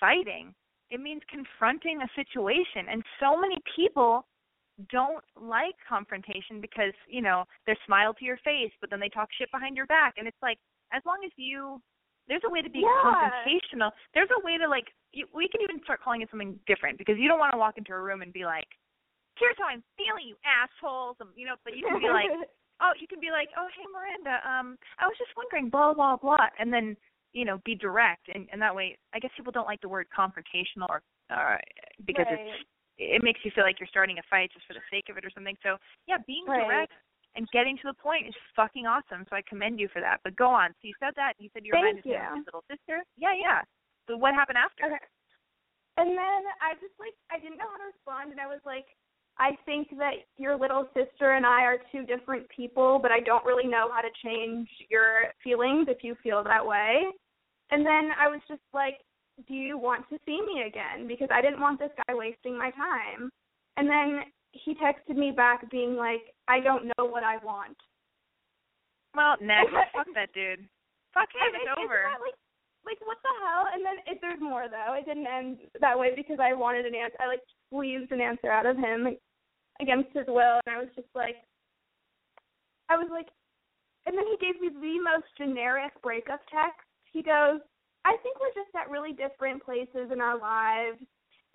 fighting. 0.00 0.54
It 0.90 1.00
means 1.00 1.22
confronting 1.28 2.00
a 2.02 2.08
situation, 2.14 2.88
and 2.88 3.04
so 3.20 3.36
many 3.36 3.58
people 3.76 4.26
don't 4.90 5.24
like 5.36 5.74
confrontation 5.86 6.60
because 6.60 6.92
you 7.06 7.20
know 7.22 7.44
they 7.66 7.76
smile 7.86 8.12
to 8.14 8.24
your 8.24 8.38
face, 8.38 8.72
but 8.80 8.90
then 8.90 8.98
they 9.00 9.08
talk 9.08 9.28
shit 9.32 9.50
behind 9.50 9.76
your 9.76 9.86
back, 9.86 10.14
and 10.16 10.26
it's 10.26 10.40
like 10.42 10.58
as 10.92 11.04
long 11.04 11.18
as 11.24 11.32
you 11.36 11.80
there's 12.26 12.42
a 12.44 12.50
way 12.50 12.62
to 12.62 12.70
be 12.70 12.80
Yeah. 12.80 13.02
confrontational. 13.04 13.92
There's 14.14 14.30
a 14.30 14.40
way 14.40 14.56
to 14.56 14.66
like 14.66 14.90
you, 15.12 15.28
we 15.34 15.46
can 15.48 15.60
even 15.60 15.82
start 15.84 16.00
calling 16.00 16.22
it 16.22 16.30
something 16.30 16.58
different 16.66 16.96
because 16.98 17.18
you 17.18 17.28
don't 17.28 17.38
want 17.38 17.52
to 17.52 17.58
walk 17.58 17.76
into 17.76 17.92
a 17.92 18.00
room 18.00 18.22
and 18.22 18.32
be 18.32 18.44
like, 18.46 18.66
"Here's 19.38 19.56
how 19.58 19.66
I'm 19.66 19.82
feeling, 19.96 20.28
you 20.28 20.36
assholes," 20.44 21.16
um, 21.20 21.32
you 21.36 21.46
know. 21.46 21.56
But 21.64 21.76
you 21.76 21.84
can 21.86 21.98
be 21.98 22.08
like, 22.08 22.30
oh, 22.80 22.92
you 22.98 23.06
can 23.06 23.20
be 23.20 23.30
like, 23.30 23.48
oh, 23.56 23.68
hey, 23.70 23.86
Miranda, 23.92 24.42
um, 24.42 24.76
I 24.98 25.06
was 25.06 25.14
just 25.18 25.30
wondering, 25.36 25.70
blah, 25.70 25.94
blah, 25.94 26.16
blah, 26.16 26.50
and 26.58 26.72
then, 26.72 26.96
you 27.32 27.44
know, 27.44 27.60
be 27.64 27.74
direct, 27.74 28.26
and, 28.32 28.48
and 28.50 28.60
that 28.62 28.74
way, 28.74 28.98
I 29.14 29.18
guess 29.18 29.30
people 29.36 29.52
don't 29.52 29.66
like 29.66 29.80
the 29.80 29.88
word 29.88 30.06
confrontational 30.10 30.88
or, 30.88 31.02
uh, 31.30 31.58
because 32.06 32.26
Right. 32.30 32.40
it's, 32.40 32.66
it 32.98 33.22
makes 33.22 33.40
you 33.44 33.50
feel 33.54 33.64
like 33.64 33.78
you're 33.78 33.90
starting 33.90 34.18
a 34.18 34.26
fight 34.30 34.50
just 34.52 34.66
for 34.66 34.74
the 34.74 34.84
sake 34.90 35.10
of 35.10 35.18
it 35.18 35.24
or 35.24 35.30
something. 35.30 35.56
So, 35.62 35.78
yeah, 36.06 36.18
being 36.26 36.46
Right. 36.46 36.62
direct 36.62 36.92
and 37.34 37.48
getting 37.50 37.74
to 37.78 37.90
the 37.90 37.98
point 37.98 38.28
is 38.28 38.34
fucking 38.54 38.86
awesome. 38.86 39.26
So 39.26 39.34
I 39.34 39.42
commend 39.42 39.80
you 39.82 39.88
for 39.90 39.98
that. 39.98 40.22
But 40.22 40.36
go 40.38 40.46
on. 40.46 40.70
So 40.78 40.86
you 40.86 40.94
said 41.02 41.10
that. 41.18 41.34
You 41.42 41.50
said 41.50 41.66
you 41.66 41.74
reminded 41.74 42.06
me 42.06 42.14
of 42.14 42.22
you. 42.22 42.36
his 42.38 42.46
little 42.46 42.62
sister. 42.70 43.02
Yeah, 43.18 43.34
yeah. 43.34 43.66
So 44.06 44.14
what 44.14 44.34
happened 44.34 44.58
after? 44.58 44.86
Okay. 44.86 45.02
And 45.98 46.14
then 46.14 46.42
I 46.62 46.78
just 46.78 46.94
like 47.02 47.14
I 47.34 47.42
didn't 47.42 47.58
know 47.58 47.66
how 47.66 47.82
to 47.82 47.90
respond, 47.90 48.30
and 48.30 48.38
I 48.38 48.46
was 48.46 48.62
like, 48.62 48.86
I 49.38 49.50
think 49.66 49.88
that 49.98 50.14
your 50.36 50.56
little 50.56 50.86
sister 50.94 51.32
and 51.32 51.44
I 51.44 51.62
are 51.62 51.78
two 51.90 52.04
different 52.04 52.46
people, 52.48 53.00
but 53.02 53.10
I 53.10 53.20
don't 53.20 53.44
really 53.44 53.68
know 53.68 53.90
how 53.92 54.00
to 54.00 54.08
change 54.24 54.68
your 54.90 55.32
feelings 55.42 55.88
if 55.90 56.04
you 56.04 56.14
feel 56.22 56.44
that 56.44 56.64
way. 56.64 57.02
And 57.70 57.84
then 57.84 58.10
I 58.18 58.28
was 58.28 58.40
just 58.48 58.62
like, 58.72 58.98
Do 59.48 59.54
you 59.54 59.76
want 59.76 60.08
to 60.10 60.18
see 60.24 60.40
me 60.40 60.64
again? 60.66 61.08
Because 61.08 61.28
I 61.32 61.42
didn't 61.42 61.60
want 61.60 61.80
this 61.80 61.90
guy 62.06 62.14
wasting 62.14 62.56
my 62.56 62.70
time. 62.70 63.30
And 63.76 63.88
then 63.88 64.20
he 64.52 64.74
texted 64.74 65.16
me 65.16 65.32
back 65.32 65.68
being 65.70 65.96
like, 65.96 66.22
I 66.46 66.60
don't 66.60 66.86
know 66.86 67.04
what 67.04 67.24
I 67.24 67.38
want. 67.44 67.76
Well, 69.16 69.34
next. 69.40 69.72
Fuck 69.94 70.06
that 70.14 70.32
dude. 70.32 70.68
Fuck 71.12 71.30
him. 71.34 71.54
It's 71.54 71.66
it- 71.66 71.84
over. 71.84 72.02
Not, 72.10 72.20
like, 72.20 72.38
like 72.86 73.00
what 73.04 73.18
the 73.22 73.34
hell? 73.40 73.66
And 73.72 73.84
then 73.84 73.96
it, 74.06 74.18
there's 74.20 74.40
more 74.40 74.68
though. 74.68 74.94
It 74.94 75.06
didn't 75.06 75.26
end 75.26 75.58
that 75.80 75.98
way 75.98 76.12
because 76.14 76.38
I 76.40 76.52
wanted 76.52 76.86
an 76.86 76.94
answer. 76.94 77.16
I 77.20 77.26
like 77.26 77.42
squeezed 77.66 78.12
an 78.12 78.20
answer 78.20 78.50
out 78.50 78.66
of 78.66 78.76
him 78.76 79.08
against 79.80 80.12
his 80.14 80.26
will, 80.28 80.60
and 80.66 80.76
I 80.76 80.78
was 80.78 80.92
just 80.94 81.08
like, 81.14 81.36
I 82.88 82.96
was 82.96 83.08
like, 83.10 83.28
and 84.06 84.16
then 84.16 84.24
he 84.28 84.36
gave 84.36 84.60
me 84.60 84.68
the 84.68 85.00
most 85.00 85.26
generic 85.38 85.92
breakup 86.02 86.40
text. 86.52 86.84
He 87.10 87.22
goes, 87.22 87.60
I 88.04 88.16
think 88.22 88.36
we're 88.38 88.52
just 88.52 88.74
at 88.76 88.90
really 88.90 89.12
different 89.12 89.64
places 89.64 90.12
in 90.12 90.20
our 90.20 90.38
lives. 90.38 91.00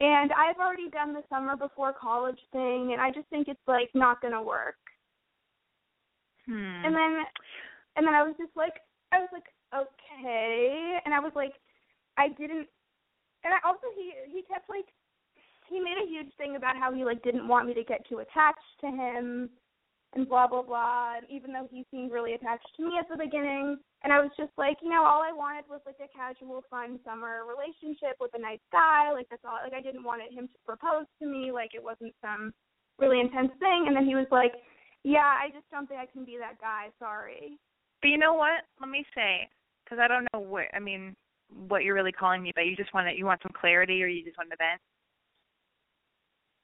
And 0.01 0.31
I've 0.31 0.57
already 0.57 0.89
done 0.89 1.13
the 1.13 1.23
summer 1.29 1.55
before 1.55 1.93
college 1.93 2.39
thing, 2.51 2.93
and 2.93 3.01
I 3.01 3.11
just 3.11 3.27
think 3.29 3.47
it's 3.47 3.67
like 3.67 3.89
not 3.93 4.21
gonna 4.21 4.41
work. 4.41 4.79
Hmm. 6.47 6.85
And 6.85 6.95
then 6.95 7.23
and 7.95 8.07
then 8.07 8.15
I 8.15 8.23
was 8.23 8.33
just 8.39 8.55
like 8.55 8.79
I 9.11 9.19
was 9.19 9.29
like, 9.31 9.43
okay, 9.73 10.99
and 11.05 11.13
I 11.13 11.19
was 11.19 11.31
like, 11.35 11.53
I 12.17 12.29
didn't. 12.29 12.67
And 13.43 13.53
I 13.53 13.59
also 13.65 13.87
he 13.95 14.11
he 14.27 14.43
kept 14.43 14.69
like 14.69 14.85
he 15.69 15.79
made 15.79 15.97
a 16.01 16.09
huge 16.09 16.33
thing 16.37 16.55
about 16.55 16.75
how 16.75 16.91
he 16.91 17.05
like 17.05 17.23
didn't 17.23 17.47
want 17.47 17.67
me 17.67 17.73
to 17.75 17.83
get 17.83 18.07
too 18.09 18.19
attached 18.19 18.75
to 18.81 18.87
him 18.87 19.49
and 20.13 20.27
blah 20.27 20.47
blah 20.47 20.63
blah 20.63 21.17
and 21.17 21.25
even 21.29 21.53
though 21.53 21.67
he 21.71 21.85
seemed 21.91 22.11
really 22.11 22.33
attached 22.33 22.67
to 22.75 22.83
me 22.83 22.97
at 22.99 23.07
the 23.07 23.15
beginning 23.15 23.77
and 24.01 24.13
I 24.13 24.19
was 24.19 24.31
just 24.37 24.51
like, 24.57 24.77
you 24.81 24.89
know, 24.89 25.03
all 25.03 25.21
I 25.21 25.35
wanted 25.35 25.65
was 25.69 25.81
like 25.85 25.99
a 25.99 26.07
casual 26.15 26.63
fun 26.69 26.99
summer 27.03 27.43
relationship 27.43 28.15
with 28.19 28.31
a 28.33 28.39
nice 28.39 28.63
guy, 28.71 29.11
like 29.13 29.27
that's 29.29 29.43
all 29.45 29.59
like 29.63 29.73
I 29.73 29.81
didn't 29.81 30.03
want 30.03 30.21
him 30.27 30.47
to 30.47 30.59
propose 30.65 31.05
to 31.21 31.25
me, 31.27 31.51
like 31.51 31.71
it 31.75 31.83
wasn't 31.83 32.15
some 32.19 32.51
really 32.97 33.19
intense 33.19 33.51
thing 33.59 33.85
and 33.87 33.95
then 33.95 34.05
he 34.05 34.15
was 34.15 34.27
like, 34.31 34.53
"Yeah, 35.03 35.37
I 35.39 35.47
just 35.53 35.69
don't 35.71 35.87
think 35.87 35.99
I 36.01 36.11
can 36.11 36.25
be 36.25 36.37
that 36.39 36.59
guy, 36.59 36.89
sorry." 36.97 37.59
But 38.01 38.09
you 38.09 38.17
know 38.17 38.33
what? 38.33 38.65
Let 38.81 38.89
me 38.89 39.05
say 39.15 39.47
cuz 39.89 39.99
I 39.99 40.07
don't 40.07 40.27
know 40.33 40.39
what 40.39 40.65
I 40.73 40.79
mean 40.79 41.15
what 41.67 41.83
you're 41.83 41.95
really 41.95 42.11
calling 42.11 42.43
me, 42.43 42.51
but 42.53 42.65
you 42.65 42.75
just 42.75 42.93
want 42.93 43.07
to 43.09 43.17
you 43.17 43.25
want 43.25 43.41
some 43.41 43.51
clarity 43.59 44.03
or 44.03 44.07
you 44.07 44.23
just 44.23 44.37
want 44.37 44.51
to 44.51 44.57
vent? 44.57 44.79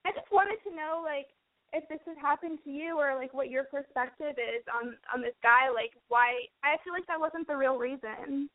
I 0.05 0.11
just 0.11 0.32
wanted 0.32 0.61
to 0.69 0.76
know 0.76 1.01
like 1.03 1.28
if 1.73 1.88
this 1.89 1.99
has 2.05 2.15
happened 2.21 2.59
to 2.63 2.69
you 2.69 2.97
or 2.97 3.15
like 3.15 3.34
what 3.34 3.49
your 3.49 3.65
perspective 3.65 4.36
is 4.38 4.63
on 4.73 4.95
on 5.13 5.21
this 5.21 5.36
guy 5.43 5.69
like 5.73 5.91
why 6.07 6.45
i 6.63 6.78
feel 6.84 6.93
like 6.93 7.05
that 7.07 7.19
wasn't 7.19 7.45
the 7.47 7.55
real 7.55 7.78
reason. 7.78 8.49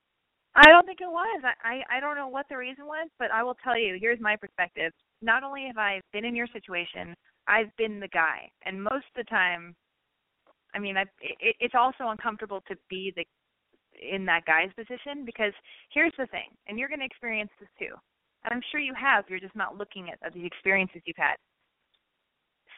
I 0.56 0.66
don't 0.66 0.84
think 0.84 1.00
it 1.00 1.10
was. 1.10 1.42
I 1.62 1.82
i 1.90 2.00
don't 2.00 2.16
know 2.16 2.28
what 2.28 2.46
the 2.48 2.56
reason 2.56 2.86
was 2.86 3.08
but 3.18 3.30
i 3.30 3.42
will 3.42 3.56
tell 3.62 3.78
you 3.78 3.98
here's 4.00 4.20
my 4.20 4.36
perspective. 4.36 4.92
Not 5.20 5.42
only 5.42 5.66
have 5.66 5.78
i 5.78 6.00
been 6.12 6.24
in 6.24 6.36
your 6.36 6.48
situation 6.52 7.14
i've 7.46 7.74
been 7.76 8.00
the 8.00 8.08
guy. 8.08 8.48
And 8.64 8.82
most 8.82 9.06
of 9.12 9.16
the 9.16 9.24
time 9.24 9.74
i 10.74 10.78
mean 10.78 10.96
i 10.96 11.02
it, 11.20 11.56
it's 11.60 11.74
also 11.74 12.08
uncomfortable 12.08 12.62
to 12.68 12.76
be 12.88 13.12
the 13.16 13.26
in 14.00 14.24
that 14.26 14.44
guy's 14.44 14.72
position 14.74 15.24
because 15.24 15.52
here's 15.92 16.12
the 16.18 16.26
thing 16.26 16.48
and 16.66 16.78
you're 16.78 16.88
going 16.88 17.00
to 17.00 17.06
experience 17.06 17.50
this 17.60 17.68
too. 17.78 17.94
And 18.44 18.52
i'm 18.52 18.62
sure 18.70 18.80
you 18.80 18.94
have 18.94 19.24
you're 19.28 19.40
just 19.40 19.56
not 19.56 19.76
looking 19.76 20.10
at, 20.10 20.18
at 20.24 20.34
the 20.34 20.44
experiences 20.44 21.02
you've 21.04 21.16
had. 21.16 21.36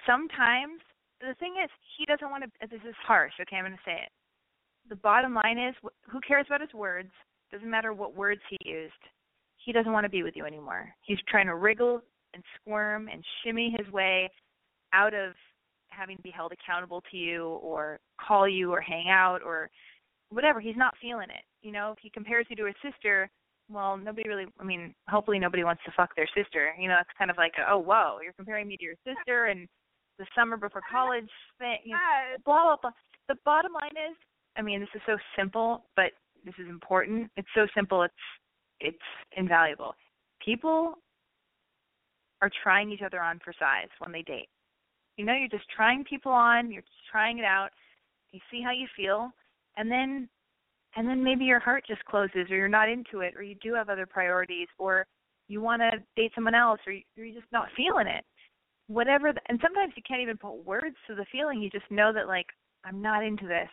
Sometimes 0.06 0.82
the 1.20 1.34
thing 1.38 1.54
is 1.62 1.70
he 1.96 2.04
doesn't 2.04 2.30
want 2.30 2.44
to 2.44 2.50
this 2.66 2.82
is 2.88 2.94
harsh 3.06 3.32
okay 3.40 3.56
i'm 3.56 3.64
going 3.64 3.72
to 3.72 3.86
say 3.86 3.98
it. 4.02 4.10
The 4.88 4.96
bottom 4.96 5.34
line 5.34 5.58
is 5.58 5.74
who 6.10 6.20
cares 6.26 6.46
about 6.48 6.60
his 6.60 6.74
words 6.74 7.10
doesn't 7.52 7.70
matter 7.70 7.92
what 7.92 8.16
words 8.16 8.40
he 8.50 8.58
used 8.68 9.02
he 9.64 9.72
doesn't 9.72 9.92
want 9.92 10.04
to 10.04 10.10
be 10.10 10.22
with 10.22 10.34
you 10.36 10.44
anymore. 10.44 10.88
He's 11.02 11.18
trying 11.28 11.46
to 11.46 11.54
wriggle 11.54 12.02
and 12.34 12.42
squirm 12.60 13.08
and 13.08 13.24
shimmy 13.42 13.74
his 13.76 13.90
way 13.92 14.30
out 14.92 15.14
of 15.14 15.32
having 15.88 16.16
to 16.16 16.22
be 16.22 16.30
held 16.30 16.52
accountable 16.52 17.02
to 17.10 17.16
you 17.16 17.48
or 17.62 18.00
call 18.20 18.48
you 18.48 18.72
or 18.72 18.80
hang 18.80 19.08
out 19.08 19.40
or 19.44 19.70
whatever 20.32 20.60
he's 20.60 20.76
not 20.76 20.94
feeling 21.00 21.28
it 21.30 21.44
you 21.62 21.72
know 21.72 21.92
if 21.92 21.98
he 22.02 22.10
compares 22.10 22.46
you 22.48 22.56
to 22.56 22.66
his 22.66 22.74
sister 22.82 23.30
well 23.70 23.96
nobody 23.96 24.28
really 24.28 24.46
i 24.58 24.64
mean 24.64 24.94
hopefully 25.08 25.38
nobody 25.38 25.64
wants 25.64 25.82
to 25.84 25.92
fuck 25.96 26.14
their 26.16 26.28
sister 26.34 26.74
you 26.78 26.88
know 26.88 26.96
it's 27.00 27.18
kind 27.18 27.30
of 27.30 27.36
like 27.36 27.52
oh 27.68 27.78
whoa 27.78 28.18
you're 28.22 28.32
comparing 28.32 28.66
me 28.66 28.76
to 28.76 28.84
your 28.84 28.96
sister 29.04 29.46
and 29.46 29.68
the 30.18 30.26
summer 30.36 30.56
before 30.56 30.82
college 30.90 31.28
thing, 31.58 31.78
you 31.84 31.92
know, 31.92 31.98
blah 32.44 32.62
blah 32.62 32.76
blah. 32.80 32.90
The 33.28 33.36
bottom 33.44 33.72
line 33.72 33.96
is, 34.10 34.16
I 34.56 34.62
mean, 34.62 34.80
this 34.80 34.88
is 34.94 35.02
so 35.06 35.16
simple, 35.36 35.84
but 35.96 36.12
this 36.44 36.54
is 36.58 36.68
important. 36.68 37.30
It's 37.36 37.48
so 37.54 37.66
simple, 37.74 38.02
it's 38.02 38.14
it's 38.80 39.08
invaluable. 39.36 39.94
People 40.44 40.94
are 42.40 42.50
trying 42.62 42.90
each 42.90 43.02
other 43.02 43.20
on 43.20 43.40
for 43.44 43.52
size 43.58 43.88
when 43.98 44.12
they 44.12 44.22
date. 44.22 44.48
You 45.16 45.24
know, 45.24 45.34
you're 45.34 45.48
just 45.48 45.68
trying 45.74 46.04
people 46.04 46.32
on, 46.32 46.70
you're 46.70 46.82
just 46.82 47.06
trying 47.10 47.38
it 47.38 47.44
out. 47.44 47.68
You 48.32 48.40
see 48.50 48.62
how 48.62 48.72
you 48.72 48.88
feel, 48.96 49.30
and 49.76 49.90
then 49.90 50.28
and 50.96 51.08
then 51.08 51.24
maybe 51.24 51.44
your 51.44 51.60
heart 51.60 51.84
just 51.86 52.04
closes 52.04 52.50
or 52.50 52.56
you're 52.56 52.68
not 52.68 52.88
into 52.88 53.20
it 53.20 53.34
or 53.36 53.42
you 53.42 53.54
do 53.62 53.74
have 53.74 53.88
other 53.88 54.06
priorities 54.06 54.68
or 54.78 55.06
you 55.48 55.60
want 55.60 55.80
to 55.80 55.90
date 56.16 56.32
someone 56.34 56.54
else 56.54 56.80
or 56.86 56.92
you're 56.92 57.34
just 57.34 57.50
not 57.50 57.68
feeling 57.76 58.06
it. 58.06 58.24
Whatever 58.88 59.32
the, 59.32 59.40
and 59.48 59.58
sometimes 59.62 59.94
you 59.96 60.02
can't 60.06 60.20
even 60.20 60.36
put 60.36 60.66
words 60.66 60.96
to 61.06 61.14
the 61.14 61.24
feeling. 61.32 61.62
You 61.62 61.70
just 61.70 61.90
know 61.90 62.12
that 62.12 62.26
like 62.26 62.46
i'm 62.84 63.00
not 63.00 63.24
into 63.24 63.46
this. 63.46 63.68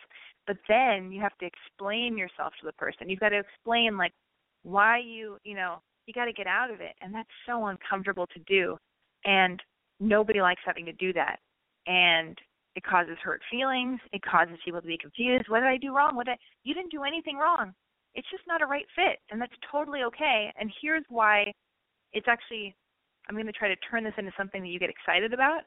But 0.46 0.56
then 0.68 1.12
you 1.12 1.20
have 1.20 1.36
to 1.38 1.46
explain 1.46 2.16
yourself 2.16 2.52
to 2.60 2.66
the 2.66 2.72
person. 2.72 3.08
You've 3.08 3.20
got 3.20 3.30
to 3.30 3.38
explain 3.38 3.96
like 3.96 4.12
why 4.62 4.98
you 4.98 5.36
you 5.44 5.54
know 5.54 5.80
you 6.06 6.14
got 6.14 6.24
to 6.24 6.32
get 6.32 6.46
out 6.46 6.70
of 6.70 6.80
it. 6.80 6.94
And 7.00 7.14
that's 7.14 7.28
so 7.46 7.66
uncomfortable 7.66 8.26
to 8.28 8.40
do. 8.40 8.76
And 9.24 9.62
nobody 10.00 10.40
likes 10.40 10.62
having 10.64 10.86
to 10.86 10.92
do 10.92 11.12
that. 11.12 11.38
And 11.86 12.36
it 12.76 12.82
causes 12.84 13.16
hurt 13.22 13.40
feelings 13.50 14.00
it 14.12 14.22
causes 14.22 14.56
people 14.64 14.80
to 14.80 14.86
be 14.86 14.98
confused 14.98 15.48
what 15.48 15.60
did 15.60 15.68
i 15.68 15.76
do 15.76 15.94
wrong 15.94 16.14
what 16.14 16.26
did 16.26 16.32
I, 16.32 16.38
you 16.64 16.74
didn't 16.74 16.92
do 16.92 17.04
anything 17.04 17.36
wrong 17.36 17.72
it's 18.14 18.30
just 18.30 18.44
not 18.46 18.62
a 18.62 18.66
right 18.66 18.86
fit 18.94 19.18
and 19.30 19.40
that's 19.40 19.52
totally 19.70 20.02
okay 20.02 20.52
and 20.58 20.70
here's 20.80 21.04
why 21.08 21.52
it's 22.12 22.26
actually 22.28 22.74
I'm 23.28 23.36
going 23.36 23.46
to 23.46 23.52
try 23.52 23.68
to 23.68 23.76
turn 23.88 24.02
this 24.02 24.18
into 24.18 24.32
something 24.36 24.60
that 24.60 24.68
you 24.68 24.78
get 24.78 24.90
excited 24.90 25.32
about. 25.32 25.62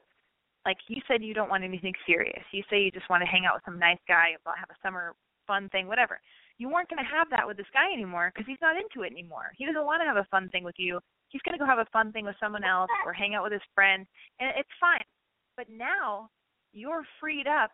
Like 0.66 0.76
you 0.88 1.00
said, 1.08 1.22
you 1.22 1.32
don't 1.32 1.48
want 1.48 1.64
anything 1.64 1.94
serious. 2.06 2.44
You 2.52 2.62
say 2.68 2.82
you 2.82 2.90
just 2.90 3.08
want 3.08 3.22
to 3.22 3.26
hang 3.26 3.44
out 3.46 3.54
with 3.56 3.64
some 3.64 3.78
nice 3.78 4.00
guy, 4.08 4.36
have 4.44 4.70
a 4.70 4.76
summer 4.82 5.14
fun 5.46 5.68
thing, 5.70 5.88
whatever. 5.88 6.20
You 6.58 6.68
weren't 6.68 6.88
going 6.88 7.02
to 7.02 7.10
have 7.10 7.28
that 7.30 7.46
with 7.46 7.56
this 7.56 7.72
guy 7.72 7.92
anymore 7.92 8.32
because 8.32 8.46
he's 8.46 8.60
not 8.60 8.76
into 8.76 9.00
it 9.04 9.12
anymore. 9.12 9.52
He 9.56 9.64
doesn't 9.64 9.84
want 9.84 10.00
to 10.02 10.06
have 10.06 10.16
a 10.16 10.28
fun 10.30 10.48
thing 10.50 10.62
with 10.62 10.76
you. 10.76 11.00
He's 11.28 11.40
going 11.40 11.56
to 11.56 11.58
go 11.58 11.64
have 11.64 11.80
a 11.80 11.88
fun 11.92 12.12
thing 12.12 12.24
with 12.24 12.36
someone 12.38 12.64
else 12.64 12.90
or 13.04 13.12
hang 13.12 13.34
out 13.34 13.44
with 13.44 13.52
his 13.52 13.64
friend, 13.74 14.06
and 14.40 14.52
it's 14.56 14.76
fine. 14.80 15.04
But 15.56 15.66
now 15.68 16.28
you're 16.74 17.04
freed 17.20 17.46
up 17.46 17.70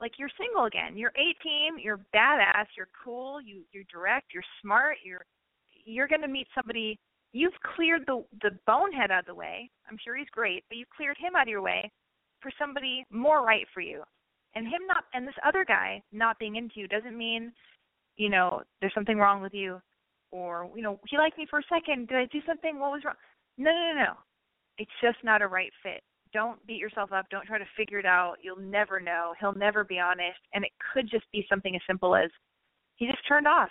like 0.00 0.12
you're 0.18 0.30
single 0.38 0.64
again. 0.64 0.96
You're 0.96 1.12
18, 1.14 1.78
you're 1.78 2.00
badass, 2.14 2.66
you're 2.76 2.88
cool, 3.04 3.40
you 3.40 3.62
you're 3.72 3.84
direct, 3.92 4.32
you're 4.32 4.42
smart, 4.62 4.96
you're 5.04 5.24
you're 5.84 6.08
going 6.08 6.22
to 6.22 6.28
meet 6.28 6.48
somebody 6.54 6.98
you've 7.32 7.54
cleared 7.76 8.02
the 8.06 8.24
the 8.42 8.50
bonehead 8.66 9.10
out 9.10 9.20
of 9.20 9.26
the 9.26 9.34
way. 9.34 9.70
I'm 9.88 9.98
sure 10.02 10.16
he's 10.16 10.28
great, 10.32 10.64
but 10.68 10.78
you've 10.78 10.90
cleared 10.96 11.18
him 11.18 11.36
out 11.36 11.42
of 11.42 11.48
your 11.48 11.62
way 11.62 11.90
for 12.40 12.50
somebody 12.58 13.04
more 13.10 13.44
right 13.44 13.66
for 13.72 13.80
you. 13.80 14.02
And 14.54 14.66
him 14.66 14.86
not 14.88 15.04
and 15.14 15.26
this 15.28 15.34
other 15.46 15.64
guy 15.64 16.02
not 16.12 16.38
being 16.38 16.56
into 16.56 16.80
you 16.80 16.88
doesn't 16.88 17.16
mean, 17.16 17.52
you 18.16 18.30
know, 18.30 18.62
there's 18.80 18.94
something 18.94 19.18
wrong 19.18 19.42
with 19.42 19.54
you 19.54 19.80
or, 20.32 20.70
you 20.74 20.82
know, 20.82 20.98
he 21.08 21.18
liked 21.18 21.38
me 21.38 21.46
for 21.48 21.58
a 21.58 21.62
second. 21.68 22.08
Did 22.08 22.16
I 22.16 22.26
do 22.26 22.40
something? 22.46 22.78
What 22.78 22.92
was 22.92 23.02
wrong? 23.04 23.16
No, 23.58 23.70
no, 23.70 23.94
no, 23.94 24.04
no. 24.04 24.12
It's 24.78 24.90
just 25.02 25.18
not 25.22 25.42
a 25.42 25.46
right 25.46 25.72
fit. 25.82 26.02
Don't 26.32 26.64
beat 26.66 26.78
yourself 26.78 27.12
up. 27.12 27.26
Don't 27.30 27.46
try 27.46 27.58
to 27.58 27.64
figure 27.76 27.98
it 27.98 28.06
out. 28.06 28.36
You'll 28.42 28.60
never 28.60 29.00
know. 29.00 29.34
He'll 29.40 29.54
never 29.54 29.84
be 29.84 29.98
honest. 29.98 30.38
And 30.54 30.64
it 30.64 30.70
could 30.92 31.10
just 31.10 31.24
be 31.32 31.46
something 31.48 31.74
as 31.74 31.82
simple 31.86 32.14
as 32.14 32.30
he 32.96 33.06
just 33.06 33.26
turned 33.26 33.48
off 33.48 33.70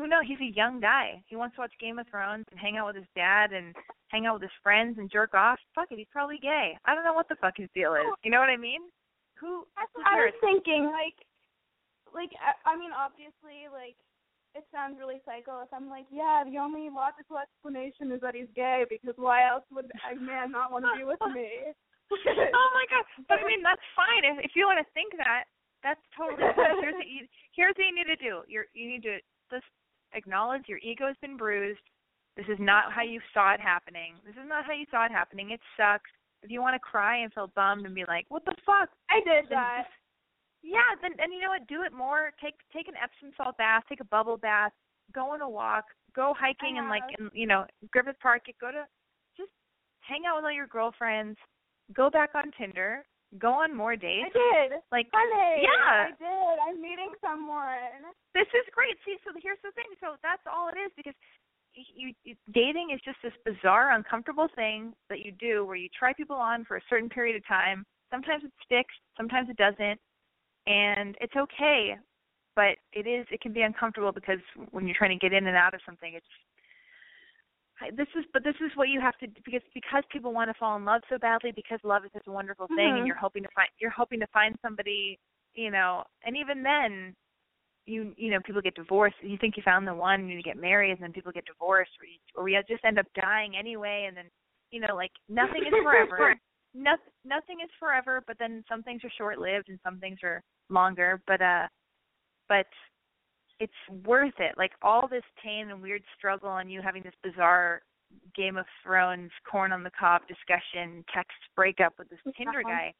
who 0.00 0.08
knows? 0.08 0.24
He's 0.24 0.40
a 0.40 0.56
young 0.56 0.80
guy. 0.80 1.20
He 1.28 1.36
wants 1.36 1.54
to 1.56 1.60
watch 1.60 1.76
Game 1.76 2.00
of 2.00 2.08
Thrones 2.08 2.48
and 2.50 2.58
hang 2.58 2.80
out 2.80 2.88
with 2.88 2.96
his 2.96 3.12
dad 3.14 3.52
and 3.52 3.76
hang 4.08 4.24
out 4.24 4.40
with 4.40 4.48
his 4.48 4.58
friends 4.64 4.96
and 4.96 5.12
jerk 5.12 5.34
off. 5.34 5.60
Fuck 5.74 5.92
it, 5.92 6.00
he's 6.00 6.08
probably 6.10 6.40
gay. 6.40 6.72
I 6.88 6.94
don't 6.94 7.04
know 7.04 7.12
what 7.12 7.28
the 7.28 7.36
fuck 7.36 7.60
his 7.60 7.68
deal 7.74 7.92
is. 7.92 8.08
You 8.24 8.32
know 8.32 8.40
what 8.40 8.48
I 8.48 8.56
mean? 8.56 8.80
Who? 9.44 9.68
That's 9.76 9.92
what 9.92 10.08
I 10.08 10.24
was 10.24 10.36
thinking. 10.40 10.88
Like, 10.88 11.20
like 12.16 12.32
I, 12.40 12.56
I 12.64 12.80
mean, 12.80 12.96
obviously, 12.96 13.68
like 13.68 13.96
it 14.54 14.66
sounds 14.74 14.98
really 14.98 15.22
psycho 15.22 15.62
if 15.62 15.70
I'm 15.70 15.88
like, 15.88 16.06
yeah, 16.10 16.42
the 16.42 16.58
only 16.58 16.90
logical 16.90 17.38
explanation 17.38 18.10
is 18.10 18.20
that 18.20 18.34
he's 18.34 18.50
gay 18.54 18.84
because 18.88 19.14
why 19.16 19.46
else 19.46 19.64
would 19.70 19.86
a 19.86 20.14
man 20.18 20.50
not 20.50 20.72
want 20.72 20.84
to 20.84 20.92
be 20.98 21.04
with 21.06 21.22
me? 21.34 21.70
oh 22.10 22.70
my 22.74 22.86
god! 22.90 23.06
But 23.30 23.38
I 23.38 23.46
mean, 23.46 23.62
that's 23.62 23.84
fine 23.94 24.26
if 24.26 24.50
if 24.50 24.52
you 24.58 24.66
want 24.66 24.82
to 24.82 24.88
think 24.92 25.14
that. 25.16 25.46
That's 25.82 26.02
totally. 26.12 26.42
here's 26.82 26.98
what 26.98 27.08
you 27.08 27.22
here's 27.54 27.74
what 27.78 27.86
you 27.86 27.94
need 27.94 28.10
to 28.10 28.18
do. 28.18 28.42
You're 28.50 28.66
you 28.74 28.90
need 28.90 29.06
to 29.06 29.22
just 29.50 29.66
acknowledge 30.12 30.66
your 30.66 30.82
ego's 30.82 31.14
been 31.22 31.38
bruised. 31.38 31.80
This 32.36 32.46
is 32.50 32.58
not 32.58 32.90
how 32.90 33.02
you 33.02 33.20
saw 33.32 33.54
it 33.54 33.60
happening. 33.60 34.18
This 34.26 34.34
is 34.34 34.48
not 34.48 34.66
how 34.66 34.72
you 34.72 34.86
saw 34.90 35.06
it 35.06 35.12
happening. 35.12 35.50
It 35.50 35.60
sucks. 35.78 36.10
If 36.42 36.50
you 36.50 36.60
want 36.60 36.74
to 36.74 36.82
cry 36.82 37.22
and 37.22 37.32
feel 37.32 37.52
bummed 37.54 37.86
and 37.86 37.94
be 37.94 38.04
like, 38.08 38.26
"What 38.28 38.44
the 38.44 38.56
fuck?" 38.66 38.90
I 39.08 39.20
did 39.22 39.46
that. 39.50 39.86
Yeah, 40.62 40.94
then 41.00 41.12
and 41.18 41.32
you 41.32 41.40
know 41.40 41.50
what? 41.50 41.66
Do 41.68 41.82
it 41.82 41.92
more. 41.92 42.32
Take 42.42 42.54
take 42.72 42.88
an 42.88 42.94
Epsom 43.00 43.32
salt 43.36 43.56
bath. 43.56 43.82
Take 43.88 44.00
a 44.00 44.04
bubble 44.12 44.36
bath. 44.36 44.72
Go 45.14 45.32
on 45.32 45.40
a 45.40 45.48
walk. 45.48 45.84
Go 46.14 46.34
hiking 46.38 46.78
and 46.78 46.88
like 46.88 47.02
uh-huh. 47.02 47.30
in 47.32 47.40
you 47.40 47.46
know 47.46 47.64
Griffith 47.90 48.20
Park. 48.20 48.42
Go 48.60 48.70
to 48.70 48.84
just 49.36 49.50
hang 50.00 50.22
out 50.28 50.36
with 50.36 50.44
all 50.44 50.52
your 50.52 50.66
girlfriends. 50.66 51.38
Go 51.94 52.10
back 52.10 52.30
on 52.34 52.50
Tinder 52.58 53.04
go 53.38 53.62
on 53.62 53.76
more 53.76 53.94
dates. 53.94 54.34
I 54.34 54.68
did. 54.68 54.80
Like, 54.90 55.06
Honey, 55.14 55.62
yeah, 55.62 56.10
I 56.10 56.14
did. 56.18 56.56
I'm 56.66 56.82
meeting 56.82 57.12
someone. 57.22 58.10
This 58.34 58.48
is 58.50 58.66
great. 58.74 58.96
See, 59.04 59.16
so 59.22 59.30
here's 59.38 59.62
the 59.62 59.70
thing. 59.72 59.86
So 60.00 60.18
that's 60.22 60.42
all 60.50 60.68
it 60.68 60.78
is 60.78 60.90
because 60.96 61.14
you, 61.74 62.12
you 62.24 62.34
dating 62.52 62.90
is 62.90 63.00
just 63.04 63.18
this 63.22 63.36
bizarre, 63.46 63.94
uncomfortable 63.94 64.48
thing 64.56 64.92
that 65.08 65.20
you 65.20 65.30
do 65.38 65.64
where 65.64 65.76
you 65.76 65.88
try 65.96 66.12
people 66.12 66.36
on 66.36 66.64
for 66.64 66.76
a 66.76 66.86
certain 66.90 67.08
period 67.08 67.36
of 67.36 67.46
time. 67.46 67.86
Sometimes 68.10 68.42
it 68.42 68.52
sticks, 68.64 68.94
sometimes 69.16 69.48
it 69.48 69.56
doesn't, 69.56 70.00
and 70.66 71.16
it's 71.20 71.36
okay. 71.36 71.96
But 72.56 72.76
it 72.92 73.06
is 73.06 73.26
it 73.30 73.40
can 73.40 73.52
be 73.52 73.62
uncomfortable 73.62 74.12
because 74.12 74.40
when 74.70 74.86
you're 74.86 74.96
trying 74.96 75.18
to 75.18 75.22
get 75.22 75.32
in 75.32 75.46
and 75.46 75.56
out 75.56 75.74
of 75.74 75.80
something, 75.86 76.12
it's 76.14 76.26
this 77.96 78.08
is 78.16 78.24
but 78.32 78.44
this 78.44 78.56
is 78.60 78.70
what 78.74 78.88
you 78.88 79.00
have 79.00 79.16
to 79.18 79.26
because 79.44 79.62
because 79.72 80.04
people 80.12 80.32
want 80.34 80.50
to 80.50 80.58
fall 80.58 80.76
in 80.76 80.84
love 80.84 81.00
so 81.08 81.16
badly 81.18 81.52
because 81.54 81.78
love 81.82 82.04
is 82.04 82.10
such 82.12 82.26
a 82.26 82.32
wonderful 82.32 82.66
thing 82.68 82.76
mm-hmm. 82.76 82.96
and 82.98 83.06
you're 83.06 83.16
hoping 83.16 83.42
to 83.42 83.48
find 83.54 83.68
you're 83.80 83.90
hoping 83.90 84.20
to 84.20 84.26
find 84.28 84.54
somebody 84.60 85.18
you 85.54 85.70
know 85.70 86.04
and 86.24 86.36
even 86.36 86.62
then 86.62 87.14
you 87.86 88.12
you 88.16 88.30
know 88.30 88.38
people 88.44 88.60
get 88.60 88.74
divorced 88.74 89.16
you 89.22 89.38
think 89.40 89.56
you 89.56 89.62
found 89.62 89.86
the 89.86 89.94
one 89.94 90.20
and 90.20 90.30
you 90.30 90.42
get 90.42 90.60
married 90.60 90.92
and 90.92 91.00
then 91.00 91.12
people 91.12 91.32
get 91.32 91.44
divorced 91.46 91.90
or 92.00 92.06
you, 92.06 92.18
or 92.36 92.44
we 92.44 92.58
just 92.68 92.84
end 92.84 92.98
up 92.98 93.06
dying 93.18 93.54
anyway 93.58 94.04
and 94.06 94.16
then 94.16 94.26
you 94.70 94.80
know 94.80 94.94
like 94.94 95.12
nothing 95.28 95.62
is 95.66 95.72
forever 95.82 96.36
nothing 96.74 97.12
nothing 97.24 97.58
is 97.62 97.70
forever 97.78 98.22
but 98.26 98.36
then 98.38 98.64
some 98.68 98.82
things 98.82 99.02
are 99.04 99.12
short 99.18 99.38
lived 99.38 99.68
and 99.68 99.78
some 99.84 99.98
things 99.98 100.18
are 100.22 100.42
longer 100.68 101.20
but 101.26 101.40
uh 101.42 101.66
but 102.48 102.66
it's 103.58 103.72
worth 104.04 104.34
it 104.38 104.54
like 104.56 104.72
all 104.82 105.08
this 105.08 105.24
pain 105.42 105.70
and 105.70 105.82
weird 105.82 106.02
struggle 106.16 106.56
and 106.56 106.70
you 106.70 106.80
having 106.80 107.02
this 107.02 107.14
bizarre 107.22 107.82
game 108.36 108.56
of 108.56 108.66
thrones 108.82 109.30
corn 109.50 109.72
on 109.72 109.82
the 109.82 109.90
cob 109.98 110.22
discussion 110.26 111.04
text 111.12 111.36
breakup 111.56 111.92
with 111.98 112.08
this 112.08 112.18
tinder 112.36 112.62
guy 112.62 112.92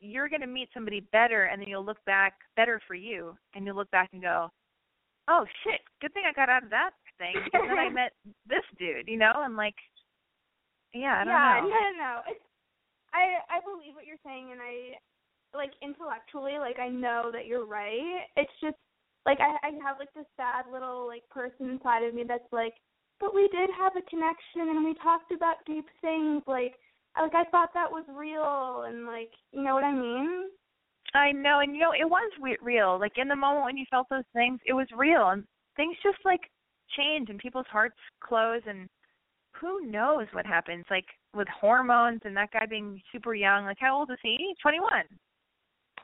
you're 0.00 0.28
going 0.28 0.40
to 0.40 0.46
meet 0.46 0.68
somebody 0.72 1.00
better 1.12 1.44
and 1.44 1.60
then 1.60 1.68
you'll 1.68 1.84
look 1.84 2.02
back 2.04 2.34
better 2.56 2.80
for 2.86 2.94
you 2.94 3.36
and 3.54 3.64
you'll 3.66 3.76
look 3.76 3.90
back 3.90 4.08
and 4.12 4.22
go 4.22 4.48
oh 5.28 5.44
shit 5.64 5.80
good 6.00 6.12
thing 6.14 6.24
i 6.28 6.32
got 6.32 6.48
out 6.48 6.62
of 6.62 6.70
that 6.70 6.90
thing 7.18 7.34
and 7.52 7.70
then 7.70 7.78
i 7.78 7.88
met 7.92 8.12
this 8.48 8.64
dude 8.78 9.08
you 9.08 9.18
know 9.18 9.32
and 9.36 9.56
like 9.56 9.74
yeah 10.94 11.20
i 11.20 11.24
don't 11.24 11.32
yeah, 11.32 11.60
know 11.60 11.68
no, 11.68 11.74
no, 11.74 11.98
no. 11.98 12.20
It's 12.28 12.47
I 13.12 13.40
I 13.48 13.58
believe 13.64 13.94
what 13.94 14.06
you're 14.06 14.22
saying, 14.24 14.52
and 14.52 14.60
I 14.60 14.98
like 15.56 15.72
intellectually, 15.82 16.58
like 16.58 16.78
I 16.78 16.88
know 16.88 17.30
that 17.32 17.46
you're 17.46 17.66
right. 17.66 18.26
It's 18.36 18.52
just 18.60 18.76
like 19.26 19.38
I 19.40 19.56
I 19.66 19.70
have 19.84 19.98
like 19.98 20.12
this 20.14 20.28
sad 20.36 20.66
little 20.70 21.06
like 21.06 21.28
person 21.30 21.70
inside 21.70 22.04
of 22.04 22.14
me 22.14 22.24
that's 22.26 22.52
like, 22.52 22.74
but 23.20 23.34
we 23.34 23.48
did 23.48 23.70
have 23.78 23.92
a 23.96 24.08
connection, 24.10 24.72
and 24.74 24.84
we 24.84 24.94
talked 25.02 25.32
about 25.32 25.64
deep 25.66 25.86
things. 26.00 26.42
Like 26.46 26.74
like 27.16 27.34
I 27.34 27.44
thought 27.50 27.70
that 27.74 27.90
was 27.90 28.04
real, 28.08 28.84
and 28.86 29.06
like 29.06 29.32
you 29.52 29.62
know 29.62 29.74
what 29.74 29.84
I 29.84 29.92
mean. 29.92 30.48
I 31.14 31.32
know, 31.32 31.60
and 31.60 31.74
you 31.74 31.80
know, 31.80 31.92
it 31.92 32.08
was 32.08 32.30
we- 32.40 32.58
real. 32.60 32.98
Like 33.00 33.16
in 33.16 33.28
the 33.28 33.36
moment 33.36 33.64
when 33.64 33.76
you 33.76 33.86
felt 33.90 34.08
those 34.10 34.28
things, 34.34 34.60
it 34.66 34.74
was 34.74 34.86
real, 34.96 35.30
and 35.30 35.44
things 35.76 35.96
just 36.02 36.18
like 36.24 36.40
change, 36.96 37.30
and 37.30 37.38
people's 37.38 37.66
hearts 37.70 37.96
close, 38.20 38.62
and 38.66 38.88
who 39.60 39.86
knows 39.86 40.26
what 40.32 40.46
happens? 40.46 40.84
Like 40.90 41.06
with 41.34 41.48
hormones 41.48 42.20
and 42.24 42.36
that 42.36 42.52
guy 42.52 42.66
being 42.66 43.00
super 43.12 43.34
young. 43.34 43.64
Like 43.64 43.78
how 43.80 43.98
old 43.98 44.10
is 44.10 44.18
he? 44.22 44.54
Twenty 44.62 44.80
one. 44.80 45.04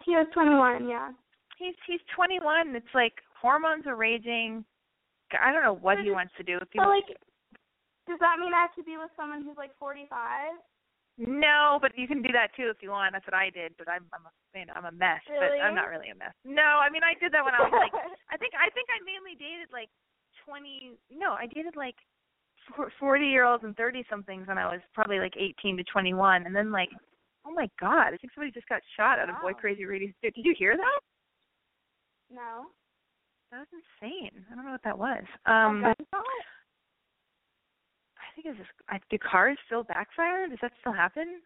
He 0.04 0.12
was 0.12 0.26
21, 0.34 0.88
yeah. 0.88 1.10
He's 1.58 1.74
he's 1.86 2.00
twenty 2.14 2.40
one. 2.40 2.74
It's 2.74 2.94
like 2.94 3.14
hormones 3.40 3.86
are 3.86 3.96
raging. 3.96 4.64
I 5.32 5.52
don't 5.52 5.62
know 5.62 5.78
what 5.80 5.98
he 5.98 6.10
wants 6.10 6.32
to 6.36 6.44
do. 6.44 6.58
If 6.60 6.68
he 6.70 6.78
But 6.78 6.86
wants 6.88 7.08
like, 7.08 7.18
does 8.06 8.20
that 8.20 8.38
mean 8.38 8.52
I 8.52 8.68
have 8.68 8.74
to 8.76 8.84
be 8.84 8.96
with 9.00 9.10
someone 9.16 9.42
who's 9.42 9.56
like 9.56 9.72
45? 9.80 10.06
No, 11.16 11.78
but 11.80 11.96
you 11.96 12.06
can 12.10 12.20
do 12.20 12.34
that 12.34 12.50
too 12.58 12.68
if 12.74 12.82
you 12.82 12.90
want. 12.90 13.14
That's 13.14 13.24
what 13.26 13.38
I 13.38 13.48
did, 13.48 13.72
but 13.78 13.88
I'm 13.88 14.04
I'm 14.10 14.26
a 14.26 14.32
you 14.58 14.66
know, 14.66 14.74
I'm 14.74 14.90
a 14.90 14.94
mess, 14.94 15.22
Really? 15.30 15.58
but 15.58 15.62
I'm 15.62 15.74
not 15.74 15.88
really 15.90 16.10
a 16.10 16.18
mess. 16.18 16.34
No, 16.44 16.82
I 16.82 16.90
mean 16.90 17.02
I 17.06 17.14
did 17.22 17.30
that 17.32 17.42
when 17.46 17.54
I 17.54 17.62
was 17.62 17.70
like 17.74 17.94
I 18.34 18.36
think 18.36 18.54
I 18.58 18.66
think 18.74 18.90
I 18.90 18.98
mainly 19.06 19.38
dated 19.38 19.70
like 19.70 19.90
20 20.42 20.98
no, 21.14 21.38
I 21.38 21.46
dated 21.46 21.78
like 21.78 21.96
40 22.98 23.26
year 23.26 23.44
olds 23.44 23.64
and 23.64 23.76
30 23.76 24.04
somethings 24.08 24.48
when 24.48 24.58
I 24.58 24.66
was 24.66 24.80
probably 24.94 25.18
like 25.18 25.34
18 25.36 25.76
to 25.76 25.84
21 25.84 26.46
and 26.46 26.54
then 26.54 26.70
like 26.70 26.88
oh 27.46 27.52
my 27.52 27.68
god, 27.78 28.14
I 28.14 28.16
think 28.16 28.32
somebody 28.34 28.52
just 28.52 28.68
got 28.68 28.80
shot 28.96 29.18
out 29.18 29.28
of 29.28 29.40
Boy 29.42 29.52
Crazy 29.52 29.84
Radio. 29.84 30.08
Did 30.22 30.32
you 30.36 30.54
hear 30.58 30.76
that? 30.76 31.00
No. 32.30 32.66
That 33.52 33.58
was 33.58 33.68
insane. 34.02 34.30
I 34.50 34.54
don't 34.54 34.64
know 34.64 34.72
what 34.72 34.84
that 34.84 34.98
was. 34.98 35.24
Um 35.46 35.84
Okay. 35.84 35.94
I 38.18 38.34
think 38.34 38.46
it's 38.46 38.58
just 38.58 38.70
I, 38.88 38.98
do 39.10 39.18
cars 39.18 39.58
still 39.66 39.84
backfire? 39.84 40.48
Does 40.48 40.58
that 40.62 40.72
still 40.80 40.92
happen? 40.92 41.40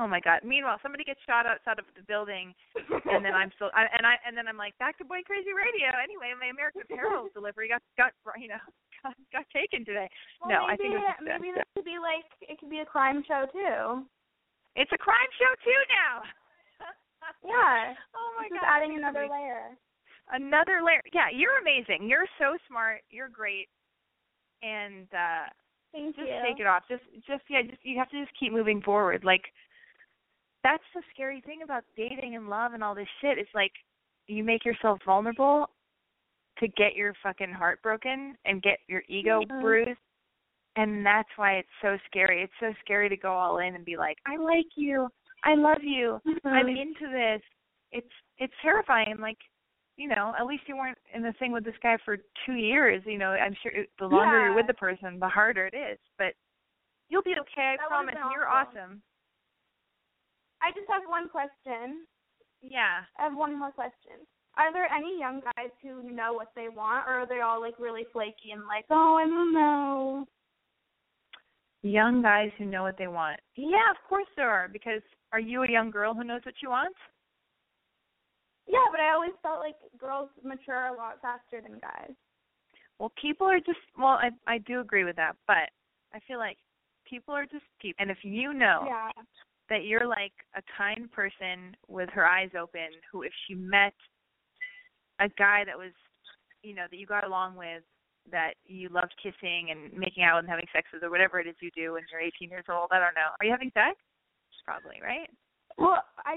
Oh 0.00 0.08
my 0.08 0.20
god. 0.20 0.40
Meanwhile, 0.40 0.80
somebody 0.80 1.04
gets 1.04 1.20
shot 1.28 1.44
outside 1.44 1.78
of 1.78 1.84
the 1.92 2.02
building 2.08 2.56
and 3.12 3.20
then 3.20 3.36
I'm 3.36 3.52
still 3.56 3.68
I, 3.76 3.84
and 3.92 4.08
I 4.08 4.16
and 4.24 4.32
then 4.32 4.48
I'm 4.48 4.56
like 4.56 4.72
back 4.80 4.96
to 4.98 5.04
Boy 5.04 5.20
Crazy 5.28 5.52
Radio. 5.52 5.92
Anyway, 6.00 6.32
my 6.40 6.48
American 6.48 6.88
Apparel 6.88 7.28
delivery 7.36 7.68
got 7.68 7.84
got 8.00 8.16
you 8.40 8.48
know 8.48 8.62
got, 9.04 9.12
got 9.28 9.46
taken 9.52 9.84
today. 9.84 10.08
Well, 10.40 10.48
no, 10.48 10.58
I 10.64 10.80
think 10.80 10.96
it 10.96 11.04
was 11.04 11.20
maybe 11.20 11.52
this 11.52 11.68
could 11.76 11.84
be 11.84 12.00
like 12.00 12.24
it 12.40 12.56
could 12.56 12.72
be 12.72 12.80
a 12.80 12.88
crime 12.88 13.20
show 13.28 13.44
too. 13.52 14.08
it's 14.80 14.92
a 14.96 15.00
crime 15.00 15.30
show 15.36 15.52
too 15.64 15.80
now. 15.92 16.14
Yeah. 17.46 17.94
oh 18.18 18.30
my 18.34 18.50
this 18.50 18.58
god. 18.58 18.66
is 18.66 18.66
adding 18.66 18.98
another 18.98 19.30
amazing. 19.30 19.46
layer. 19.46 19.64
Another 20.34 20.82
layer. 20.82 21.02
Yeah, 21.14 21.30
you're 21.30 21.54
amazing. 21.62 22.10
You're 22.10 22.26
so 22.34 22.58
smart. 22.66 23.06
You're 23.14 23.30
great. 23.30 23.70
And 24.62 25.06
uh 25.14 25.46
Thank 25.92 26.16
just 26.16 26.26
you. 26.26 26.40
take 26.42 26.58
it 26.58 26.66
off. 26.66 26.82
Just 26.90 27.06
just 27.26 27.46
yeah, 27.46 27.62
just 27.62 27.78
you 27.86 27.96
have 27.98 28.10
to 28.10 28.18
just 28.18 28.34
keep 28.34 28.50
moving 28.52 28.82
forward. 28.82 29.22
Like 29.22 29.46
that's 30.62 30.84
the 30.94 31.02
scary 31.12 31.40
thing 31.40 31.62
about 31.62 31.84
dating 31.96 32.36
and 32.36 32.48
love 32.48 32.72
and 32.74 32.82
all 32.84 32.94
this 32.94 33.08
shit. 33.20 33.38
It's 33.38 33.50
like 33.54 33.72
you 34.26 34.44
make 34.44 34.64
yourself 34.64 35.00
vulnerable 35.04 35.68
to 36.58 36.68
get 36.68 36.94
your 36.94 37.14
fucking 37.22 37.52
heart 37.52 37.82
broken 37.82 38.36
and 38.44 38.62
get 38.62 38.78
your 38.86 39.02
ego 39.08 39.42
Mhm. 39.42 39.60
bruised. 39.60 40.00
And 40.76 41.04
that's 41.04 41.28
why 41.36 41.54
it's 41.54 41.68
so 41.82 41.98
scary. 42.06 42.42
It's 42.42 42.52
so 42.58 42.72
scary 42.80 43.08
to 43.08 43.16
go 43.16 43.32
all 43.32 43.58
in 43.58 43.74
and 43.74 43.84
be 43.84 43.96
like, 43.96 44.18
I 44.26 44.36
like 44.36 44.76
you. 44.76 45.08
I 45.44 45.54
love 45.54 45.82
you. 45.82 46.20
I'm 46.44 46.66
Mhm. 46.66 46.78
into 46.78 47.08
this. 47.08 47.42
It's 47.90 48.14
it's 48.38 48.54
terrifying. 48.62 49.18
Like, 49.18 49.38
you 49.96 50.08
know, 50.08 50.34
at 50.38 50.46
least 50.46 50.66
you 50.68 50.76
weren't 50.76 50.98
in 51.12 51.22
the 51.22 51.32
thing 51.34 51.52
with 51.52 51.64
this 51.64 51.76
guy 51.78 51.96
for 51.98 52.16
two 52.46 52.54
years. 52.54 53.04
You 53.04 53.18
know, 53.18 53.32
I'm 53.32 53.54
sure 53.54 53.70
it- 53.72 53.90
the 53.98 54.08
longer 54.08 54.40
you're 54.40 54.54
with 54.54 54.66
the 54.66 54.74
person, 54.74 55.18
the 55.18 55.28
harder 55.28 55.66
it 55.66 55.74
is. 55.74 55.98
But 56.16 56.34
you'll 57.08 57.22
be 57.22 57.38
okay. 57.38 57.74
I 57.74 57.76
That 57.76 57.88
promise. 57.88 58.14
You're 58.32 58.48
awesome. 58.48 59.02
Awesome. 60.62 60.74
I 60.74 60.78
just 60.78 60.90
have 60.90 61.02
one 61.08 61.28
question. 61.28 62.06
Yeah. 62.62 63.02
I 63.18 63.24
have 63.24 63.36
one 63.36 63.58
more 63.58 63.72
question. 63.72 64.26
Are 64.56 64.72
there 64.72 64.86
any 64.92 65.18
young 65.18 65.40
guys 65.56 65.70
who 65.82 66.10
know 66.10 66.34
what 66.34 66.52
they 66.54 66.68
want, 66.68 67.08
or 67.08 67.20
are 67.20 67.26
they 67.26 67.40
all 67.40 67.60
like 67.60 67.78
really 67.78 68.04
flaky 68.12 68.52
and 68.52 68.62
like, 68.66 68.84
oh, 68.90 69.18
I 69.20 69.24
don't 69.26 69.54
know? 69.54 70.26
Young 71.82 72.22
guys 72.22 72.50
who 72.58 72.66
know 72.66 72.82
what 72.82 72.98
they 72.98 73.08
want. 73.08 73.40
Yeah, 73.56 73.90
of 73.90 73.96
course 74.08 74.26
there 74.36 74.50
are. 74.50 74.68
Because 74.68 75.00
are 75.32 75.40
you 75.40 75.62
a 75.62 75.70
young 75.70 75.90
girl 75.90 76.14
who 76.14 76.22
knows 76.22 76.42
what 76.44 76.54
you 76.62 76.68
want? 76.68 76.94
Yeah, 78.68 78.84
but 78.92 79.00
I 79.00 79.12
always 79.12 79.32
felt 79.42 79.58
like 79.60 79.74
girls 79.98 80.28
mature 80.44 80.86
a 80.86 80.96
lot 80.96 81.20
faster 81.20 81.60
than 81.60 81.80
guys. 81.80 82.14
Well, 82.98 83.12
people 83.20 83.46
are 83.48 83.58
just 83.58 83.80
well, 83.98 84.20
I 84.20 84.30
I 84.46 84.58
do 84.58 84.80
agree 84.80 85.04
with 85.04 85.16
that, 85.16 85.34
but 85.46 85.70
I 86.14 86.20
feel 86.28 86.38
like 86.38 86.58
people 87.08 87.34
are 87.34 87.46
just 87.46 87.64
people. 87.80 87.96
And 88.00 88.10
if 88.10 88.18
you 88.22 88.52
know 88.52 88.84
Yeah. 88.86 89.10
That 89.72 89.86
you're 89.86 90.06
like 90.06 90.32
a 90.54 90.62
kind 90.76 91.10
person 91.12 91.74
with 91.88 92.10
her 92.12 92.26
eyes 92.26 92.50
open 92.60 92.92
who 93.10 93.22
if 93.22 93.32
she 93.48 93.54
met 93.54 93.94
a 95.18 95.28
guy 95.38 95.64
that 95.64 95.78
was 95.78 95.92
you 96.62 96.74
know 96.74 96.84
that 96.90 96.98
you 96.98 97.06
got 97.06 97.24
along 97.24 97.56
with 97.56 97.82
that 98.30 98.52
you 98.66 98.90
loved 98.90 99.14
kissing 99.16 99.68
and 99.70 99.90
making 99.98 100.24
out 100.24 100.38
and 100.38 100.48
having 100.48 100.66
sex 100.74 100.86
with 100.92 101.02
or 101.02 101.10
whatever 101.10 101.40
it 101.40 101.46
is 101.46 101.56
you 101.60 101.70
do 101.74 101.94
when 101.94 102.02
you're 102.12 102.20
18 102.20 102.50
years 102.50 102.66
old 102.68 102.88
i 102.92 103.00
don't 103.00 103.14
know. 103.14 103.32
Are 103.40 103.46
you 103.46 103.50
having 103.50 103.72
sex? 103.72 103.96
Probably 104.64 105.00
right? 105.02 105.28
Well, 105.78 106.04
I 106.18 106.36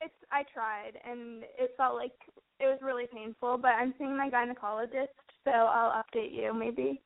it's 0.00 0.14
I 0.32 0.42
tried 0.52 0.98
and 1.08 1.44
it 1.58 1.72
felt 1.76 1.94
like 1.94 2.16
it 2.58 2.64
was 2.64 2.78
really 2.82 3.06
painful, 3.12 3.58
but 3.58 3.72
I'm 3.72 3.92
seeing 3.98 4.16
my 4.16 4.30
gynecologist, 4.30 5.12
so 5.44 5.50
I'll 5.50 6.02
update 6.02 6.32
you 6.32 6.54
maybe. 6.58 7.02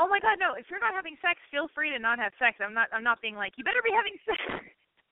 Oh 0.00 0.08
my 0.08 0.18
god 0.24 0.40
no 0.40 0.56
if 0.56 0.64
you're 0.72 0.80
not 0.80 0.96
having 0.96 1.14
sex 1.20 1.36
feel 1.52 1.68
free 1.76 1.92
to 1.92 1.98
not 2.00 2.18
have 2.18 2.32
sex 2.40 2.56
i'm 2.64 2.72
not 2.72 2.88
i'm 2.96 3.04
not 3.04 3.20
being 3.20 3.36
like 3.36 3.52
you 3.60 3.64
better 3.64 3.84
be 3.84 3.92
having 3.92 4.16
sex 4.24 4.40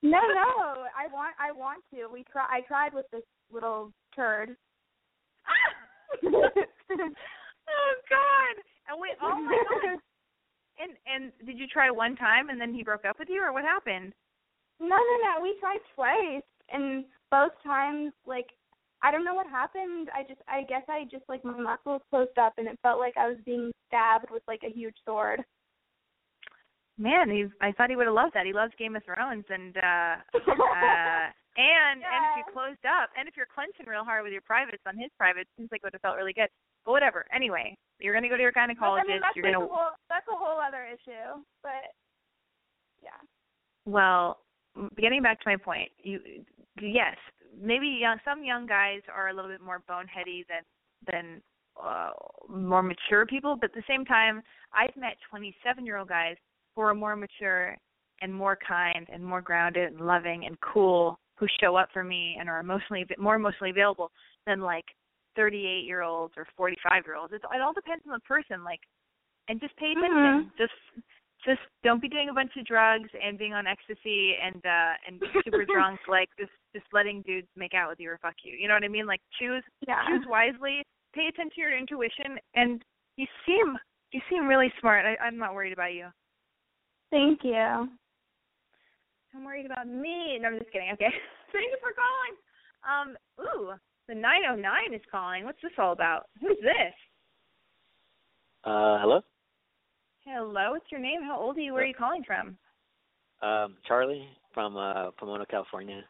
No, 0.00 0.22
no, 0.22 0.86
I 0.94 1.10
want 1.12 1.34
I 1.42 1.50
want 1.52 1.82
to. 1.92 2.06
We 2.06 2.24
try 2.30 2.46
I 2.48 2.60
tried 2.62 2.94
with 2.94 3.06
this 3.10 3.26
little 3.52 3.90
turd. 4.14 4.54
oh 6.24 7.92
god 8.08 8.54
and 8.88 8.96
wait 8.96 9.18
oh 9.20 9.34
my 9.42 9.58
god 9.68 9.98
and 10.80 10.92
and 11.04 11.32
did 11.44 11.58
you 11.58 11.66
try 11.66 11.90
one 11.90 12.14
time 12.14 12.48
and 12.48 12.60
then 12.60 12.72
he 12.72 12.84
broke 12.84 13.04
up 13.04 13.18
with 13.18 13.28
you 13.28 13.42
or 13.42 13.52
what 13.52 13.64
happened 13.64 14.14
No, 14.80 14.86
no, 14.86 15.14
no. 15.26 15.42
We 15.42 15.58
tried 15.58 15.82
twice, 15.94 16.46
and 16.70 17.04
both 17.30 17.50
times, 17.64 18.12
like, 18.26 18.46
I 19.02 19.12
don't 19.12 19.24
know 19.24 19.34
what 19.34 19.46
happened. 19.46 20.08
I 20.12 20.22
just, 20.22 20.40
I 20.48 20.62
guess, 20.62 20.82
I 20.88 21.04
just 21.10 21.24
like 21.28 21.44
my 21.44 21.56
muscles 21.56 22.02
closed 22.10 22.36
up, 22.38 22.54
and 22.58 22.66
it 22.66 22.78
felt 22.82 22.98
like 22.98 23.16
I 23.16 23.28
was 23.28 23.38
being 23.44 23.70
stabbed 23.86 24.30
with 24.30 24.42
like 24.48 24.62
a 24.66 24.70
huge 24.70 24.96
sword. 25.04 25.44
Man, 26.98 27.30
he 27.30 27.46
I 27.62 27.70
thought 27.72 27.90
he 27.90 27.96
would 27.96 28.10
have 28.10 28.14
loved 28.14 28.34
that. 28.34 28.44
He 28.44 28.52
loves 28.52 28.72
Game 28.76 28.96
of 28.96 29.04
Thrones 29.04 29.44
and 29.48 29.76
uh 29.76 30.18
uh 30.34 31.26
and 31.56 32.02
and 32.02 32.20
if 32.26 32.42
you 32.42 32.44
closed 32.52 32.82
up 32.82 33.10
and 33.14 33.28
if 33.28 33.36
you're 33.36 33.46
clenching 33.46 33.86
real 33.86 34.02
hard 34.02 34.24
with 34.24 34.32
your 34.32 34.42
privates 34.42 34.82
on 34.84 34.98
his 34.98 35.10
privates, 35.16 35.48
seems 35.56 35.70
like 35.70 35.78
it 35.82 35.86
would 35.86 35.94
have 35.94 36.02
felt 36.02 36.16
really 36.16 36.32
good. 36.34 36.50
But 36.84 36.90
whatever. 36.90 37.24
Anyway, 37.32 37.78
you're 38.00 38.14
gonna 38.14 38.28
go 38.28 38.34
to 38.36 38.42
your 38.42 38.50
But, 38.50 38.66
gynecologist, 38.66 39.06
I 39.06 39.14
mean, 39.14 39.20
that's 39.22 39.36
you're 39.36 39.46
like 39.46 39.54
gonna 39.54 39.64
a 39.64 39.68
whole, 39.68 39.94
that's 40.10 40.26
a 40.26 40.34
whole 40.34 40.58
other 40.58 40.90
issue. 40.90 41.38
But 41.62 41.94
yeah. 42.98 43.22
well, 43.86 44.42
getting 44.98 45.22
back 45.22 45.38
to 45.42 45.48
my 45.48 45.56
point, 45.56 45.90
you 46.02 46.18
yes, 46.82 47.14
maybe 47.60 47.86
young, 48.00 48.18
some 48.24 48.44
young 48.44 48.66
guys 48.66 49.00
are 49.14 49.28
a 49.28 49.34
little 49.34 49.50
bit 49.50 49.60
more 49.60 49.82
boneheady 49.88 50.44
than 50.48 50.62
than 51.10 51.42
uh, 51.82 52.10
more 52.48 52.82
mature 52.82 53.24
people, 53.24 53.56
but 53.56 53.70
at 53.70 53.74
the 53.74 53.82
same 53.88 54.04
time, 54.04 54.42
I've 54.72 54.96
met 54.96 55.16
27 55.30 55.86
year 55.86 55.96
old 55.96 56.08
guys 56.08 56.36
who 56.74 56.82
are 56.82 56.94
more 56.94 57.16
mature 57.16 57.76
and 58.20 58.34
more 58.34 58.58
kind 58.66 59.06
and 59.12 59.24
more 59.24 59.40
grounded 59.40 59.92
and 59.92 60.00
loving 60.00 60.44
and 60.46 60.58
cool 60.60 61.18
who 61.36 61.46
show 61.60 61.76
up 61.76 61.88
for 61.92 62.02
me 62.02 62.36
and 62.38 62.48
are 62.48 62.58
emotionally 62.58 63.06
more 63.16 63.36
emotionally 63.36 63.70
available 63.70 64.10
than 64.46 64.60
like 64.60 64.84
38 65.36 65.84
year 65.84 66.02
olds 66.02 66.34
or 66.36 66.46
45 66.56 67.04
year 67.06 67.16
olds. 67.16 67.32
It, 67.32 67.42
it 67.54 67.60
all 67.62 67.72
depends 67.72 68.02
on 68.06 68.12
the 68.12 68.20
person. 68.20 68.64
Like, 68.64 68.80
and 69.48 69.60
just 69.60 69.76
pay 69.76 69.92
attention. 69.92 70.50
Just 70.58 70.72
just 71.44 71.60
don't 71.84 72.02
be 72.02 72.08
doing 72.08 72.28
a 72.30 72.34
bunch 72.34 72.52
of 72.58 72.66
drugs 72.66 73.08
and 73.22 73.38
being 73.38 73.54
on 73.54 73.66
ecstasy 73.66 74.34
and 74.42 74.56
uh 74.66 74.92
and 75.06 75.22
super 75.44 75.64
drunk 75.72 76.00
like 76.08 76.28
just 76.38 76.50
just 76.74 76.86
letting 76.92 77.22
dudes 77.22 77.46
make 77.56 77.74
out 77.74 77.88
with 77.90 78.00
you 78.00 78.10
or 78.10 78.18
fuck 78.20 78.34
you. 78.42 78.56
You 78.58 78.68
know 78.68 78.74
what 78.74 78.84
I 78.84 78.88
mean? 78.88 79.06
Like 79.06 79.20
choose 79.38 79.62
Yeah. 79.86 80.04
choose 80.08 80.24
wisely, 80.28 80.82
pay 81.14 81.26
attention 81.28 81.50
to 81.54 81.60
your 81.60 81.76
intuition 81.78 82.38
and 82.54 82.82
you 83.16 83.26
seem 83.46 83.76
you 84.12 84.20
seem 84.30 84.46
really 84.46 84.72
smart. 84.80 85.04
I 85.06 85.16
I'm 85.22 85.38
not 85.38 85.54
worried 85.54 85.72
about 85.72 85.92
you. 85.94 86.06
Thank 87.10 87.40
you. 87.44 87.88
I'm 89.34 89.44
worried 89.44 89.66
about 89.66 89.86
me. 89.86 90.38
No, 90.40 90.48
I'm 90.48 90.58
just 90.58 90.72
kidding. 90.72 90.90
Okay. 90.94 91.12
Thank 91.52 91.70
you 91.70 91.78
for 91.80 91.92
calling. 91.94 92.34
Um, 92.82 93.16
ooh, 93.40 93.72
the 94.08 94.14
909 94.14 94.94
is 94.94 95.00
calling. 95.10 95.44
What's 95.44 95.60
this 95.62 95.72
all 95.78 95.92
about? 95.92 96.26
Who's 96.40 96.56
this? 96.62 96.94
Uh, 98.64 98.98
hello. 99.00 99.20
Hello, 100.30 100.72
what's 100.72 100.84
your 100.92 101.00
name? 101.00 101.22
How 101.22 101.40
old 101.40 101.56
are 101.56 101.60
you? 101.60 101.72
Where 101.72 101.82
are 101.84 101.86
you 101.86 101.94
calling 101.94 102.22
from? 102.22 102.58
Um, 103.40 103.76
Charlie 103.86 104.28
from 104.52 104.76
uh, 104.76 105.10
Pomona, 105.18 105.46
California. 105.46 106.02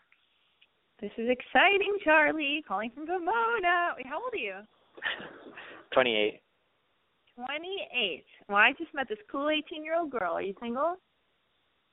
This 1.00 1.12
is 1.16 1.28
exciting, 1.30 1.96
Charlie. 2.02 2.64
Calling 2.66 2.90
from 2.92 3.06
Pomona. 3.06 3.94
Wait, 3.96 4.06
how 4.06 4.16
old 4.16 4.32
are 4.32 4.36
you? 4.36 4.54
28. 5.92 6.40
28. 7.36 8.24
Well, 8.48 8.56
I 8.56 8.72
just 8.76 8.92
met 8.92 9.08
this 9.08 9.18
cool 9.30 9.50
18 9.50 9.84
year 9.84 9.96
old 9.96 10.10
girl. 10.10 10.32
Are 10.32 10.42
you 10.42 10.54
single? 10.60 10.96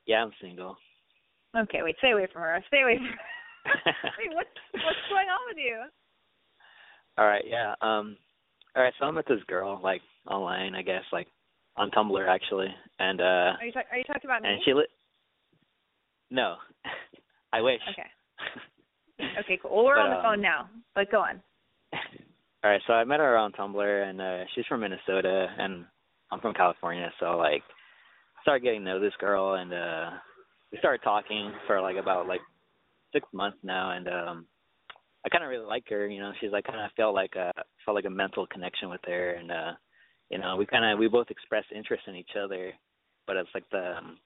Yeah, 0.07 0.23
I'm 0.23 0.31
single. 0.41 0.77
Okay, 1.55 1.83
wait, 1.83 1.95
stay 1.99 2.11
away 2.11 2.27
from 2.33 2.41
her. 2.41 2.63
Stay 2.69 2.81
away 2.81 2.97
from 2.97 3.05
her. 3.05 3.93
wait, 4.17 4.33
what's, 4.33 4.49
what's 4.73 5.09
going 5.11 5.27
on 5.27 5.39
with 5.47 5.57
you? 5.57 5.83
all 7.19 7.27
right, 7.27 7.45
yeah. 7.47 7.75
Um, 7.81 8.17
all 8.75 8.81
right. 8.81 8.93
So 8.99 9.05
I 9.05 9.11
met 9.11 9.25
this 9.27 9.43
girl 9.47 9.79
like 9.83 10.01
online, 10.27 10.73
I 10.73 10.81
guess, 10.81 11.03
like 11.13 11.27
on 11.77 11.91
Tumblr 11.91 12.27
actually, 12.27 12.67
and 12.99 13.19
uh, 13.21 13.23
Are 13.59 13.65
you, 13.65 13.71
ta- 13.71 13.83
are 13.91 13.97
you 13.97 14.03
talking 14.05 14.25
about 14.25 14.41
me? 14.41 14.49
and 14.49 14.61
she 14.63 14.73
lit. 14.73 14.87
No, 16.31 16.55
I 17.53 17.61
wish. 17.61 17.81
Okay. 17.91 18.09
Okay, 19.39 19.57
cool. 19.61 19.73
Well, 19.73 19.85
we're 19.85 19.95
But, 19.95 20.01
on 20.01 20.09
the 20.09 20.17
um, 20.17 20.23
phone 20.23 20.41
now, 20.41 20.69
but 20.93 21.09
go 21.09 21.19
on. 21.21 21.41
All 22.63 22.69
right, 22.69 22.81
so 22.85 22.91
I 22.93 23.05
met 23.05 23.21
her 23.21 23.37
on 23.37 23.53
Tumblr, 23.53 24.09
and 24.09 24.19
uh 24.21 24.43
she's 24.53 24.65
from 24.65 24.81
Minnesota, 24.81 25.47
and 25.57 25.85
I'm 26.31 26.41
from 26.41 26.53
California. 26.53 27.09
So 27.21 27.37
like, 27.37 27.63
started 28.41 28.63
getting 28.63 28.81
to 28.81 28.85
know 28.85 28.99
this 28.99 29.13
girl, 29.19 29.53
and 29.55 29.73
uh 29.73 30.09
we 30.71 30.77
started 30.79 31.01
talking 31.01 31.53
for 31.65 31.79
like 31.79 31.95
about 31.95 32.27
like 32.27 32.41
six 33.13 33.25
months 33.33 33.57
now, 33.63 33.91
and 33.91 34.07
um 34.09 34.45
I 35.25 35.29
kind 35.29 35.45
of 35.45 35.49
really 35.49 35.65
like 35.65 35.85
her. 35.89 36.07
You 36.07 36.19
know, 36.19 36.33
she's 36.41 36.51
like 36.51 36.65
kind 36.65 36.81
of 36.81 36.91
felt 36.97 37.15
like 37.15 37.35
a 37.35 37.53
felt 37.85 37.95
like 37.95 38.05
a 38.05 38.09
mental 38.09 38.45
connection 38.47 38.89
with 38.89 39.01
her, 39.05 39.31
and 39.35 39.49
uh 39.49 39.71
you 40.29 40.37
know, 40.37 40.55
we 40.55 40.65
kind 40.65 40.85
of 40.85 40.99
we 40.99 41.07
both 41.07 41.29
expressed 41.29 41.67
interest 41.75 42.03
in 42.07 42.15
each 42.15 42.35
other, 42.41 42.71
but 43.27 43.35
it's 43.35 43.49
like 43.53 43.69
the 43.71 43.97
um, 43.97 44.17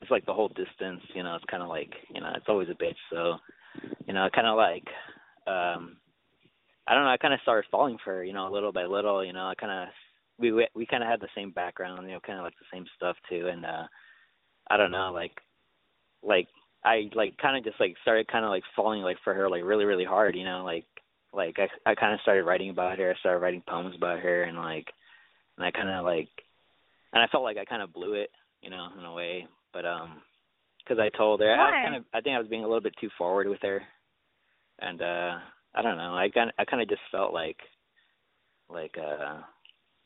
it's 0.00 0.10
like 0.10 0.26
the 0.26 0.34
whole 0.34 0.48
distance. 0.48 1.00
You 1.14 1.22
know, 1.22 1.34
it's 1.36 1.44
kind 1.50 1.62
of 1.62 1.68
like 1.68 1.92
you 2.14 2.20
know, 2.20 2.32
it's 2.36 2.46
always 2.48 2.68
a 2.68 2.82
bitch. 2.82 2.96
So 3.10 3.36
you 4.06 4.14
know, 4.14 4.28
kind 4.34 4.46
of 4.46 4.56
like 4.56 4.84
um 5.46 5.96
I 6.86 6.94
don't 6.94 7.04
know, 7.04 7.10
I 7.10 7.16
kind 7.16 7.34
of 7.34 7.40
started 7.42 7.70
falling 7.70 7.98
for 8.04 8.14
her, 8.14 8.24
you 8.24 8.32
know, 8.32 8.50
little 8.50 8.72
by 8.72 8.84
little, 8.84 9.24
you 9.24 9.32
know, 9.32 9.46
I 9.46 9.54
kind 9.54 9.72
of 9.72 9.88
we 10.38 10.52
we, 10.52 10.66
we 10.74 10.86
kind 10.86 11.02
of 11.02 11.08
had 11.08 11.20
the 11.20 11.28
same 11.34 11.50
background, 11.50 12.06
you 12.08 12.14
know, 12.14 12.20
kind 12.20 12.38
of 12.38 12.44
like 12.44 12.54
the 12.58 12.76
same 12.76 12.86
stuff 12.96 13.16
too 13.28 13.48
and 13.50 13.64
uh 13.64 13.84
I 14.70 14.76
don't 14.76 14.90
know, 14.90 15.12
like 15.12 15.32
like 16.22 16.48
I 16.84 17.10
like 17.14 17.36
kind 17.38 17.56
of 17.56 17.64
just 17.64 17.80
like 17.80 17.94
started 18.02 18.28
kind 18.28 18.44
of 18.44 18.50
like 18.50 18.64
falling 18.74 19.02
like 19.02 19.18
for 19.24 19.34
her 19.34 19.48
like 19.48 19.64
really 19.64 19.84
really 19.84 20.04
hard, 20.04 20.36
you 20.36 20.44
know, 20.44 20.64
like 20.64 20.86
like 21.32 21.56
I 21.58 21.90
I 21.90 21.94
kind 21.94 22.14
of 22.14 22.20
started 22.20 22.44
writing 22.44 22.70
about 22.70 22.98
her, 22.98 23.12
I 23.12 23.18
started 23.20 23.38
writing 23.40 23.62
poems 23.68 23.94
about 23.96 24.20
her 24.20 24.42
and 24.44 24.58
like 24.58 24.86
and 25.56 25.66
I 25.66 25.70
kind 25.70 25.88
of 25.90 26.04
like 26.04 26.30
and 27.12 27.22
I 27.22 27.26
felt 27.28 27.44
like 27.44 27.58
I 27.58 27.64
kind 27.64 27.82
of 27.82 27.92
blew 27.92 28.14
it, 28.14 28.30
you 28.62 28.70
know, 28.70 28.88
in 28.98 29.04
a 29.04 29.12
way, 29.12 29.46
but 29.72 29.84
um 29.84 30.22
cuz 30.86 30.98
I 30.98 31.08
told 31.16 31.40
her 31.40 31.52
I 31.52 31.56
Why? 31.56 31.70
was 31.70 31.84
kind 31.84 31.96
of 31.96 32.04
I 32.12 32.20
think 32.20 32.36
I 32.36 32.38
was 32.38 32.48
being 32.48 32.64
a 32.64 32.68
little 32.68 32.80
bit 32.80 32.94
too 33.00 33.10
forward 33.18 33.48
with 33.48 33.60
her. 33.62 33.82
And 34.80 35.00
uh 35.02 35.38
I 35.74 35.82
don't 35.82 35.96
know. 35.96 36.16
I 36.16 36.28
kind 36.30 36.52
I 36.58 36.64
kind 36.64 36.82
of 36.82 36.88
just 36.88 37.02
felt 37.10 37.32
like 37.32 37.58
like 38.68 38.96
uh 38.98 39.42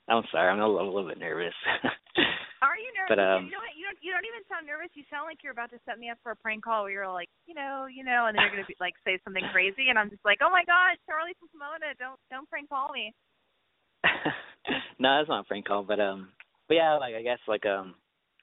I'm 0.08 0.22
sorry. 0.30 0.46
I'm 0.46 0.62
a 0.62 0.66
little, 0.66 0.86
a 0.86 0.94
little 0.94 1.10
bit 1.10 1.18
nervous. 1.18 1.54
Are 2.62 2.78
you 2.78 2.90
nervous? 2.94 3.10
But, 3.10 3.18
um, 3.18 3.50
you 3.50 3.52
know 3.52 3.62
what? 3.62 3.74
You 3.74 3.84
don't. 3.90 3.98
You 4.00 4.10
don't 4.14 4.24
even 4.24 4.42
sound 4.46 4.64
nervous. 4.64 4.94
You 4.94 5.02
sound 5.10 5.26
like 5.26 5.42
you're 5.42 5.52
about 5.52 5.74
to 5.74 5.82
set 5.82 5.98
me 5.98 6.08
up 6.08 6.18
for 6.22 6.30
a 6.30 6.38
prank 6.38 6.62
call 6.62 6.86
where 6.86 6.94
you're 6.94 7.10
like, 7.10 7.28
you 7.44 7.54
know, 7.54 7.90
you 7.90 8.06
know, 8.06 8.26
and 8.26 8.32
then 8.32 8.46
you're 8.46 8.54
gonna 8.54 8.70
be 8.70 8.78
like 8.78 8.94
say 9.02 9.18
something 9.26 9.44
crazy, 9.50 9.90
and 9.90 9.98
I'm 9.98 10.08
just 10.08 10.24
like, 10.24 10.38
oh 10.40 10.50
my 10.50 10.62
god, 10.64 10.96
Charlie 11.04 11.34
from 11.42 11.50
Pomona, 11.50 11.92
don't 11.98 12.18
don't 12.30 12.48
prank 12.48 12.70
call 12.70 12.94
me. 12.94 13.12
no, 14.98 15.18
that's 15.18 15.28
not 15.28 15.40
a 15.40 15.44
prank 15.44 15.66
call, 15.66 15.82
but 15.82 16.00
um, 16.00 16.28
but 16.68 16.74
yeah, 16.74 16.94
like 16.94 17.14
I 17.14 17.22
guess 17.22 17.38
like 17.48 17.66
um, 17.66 17.94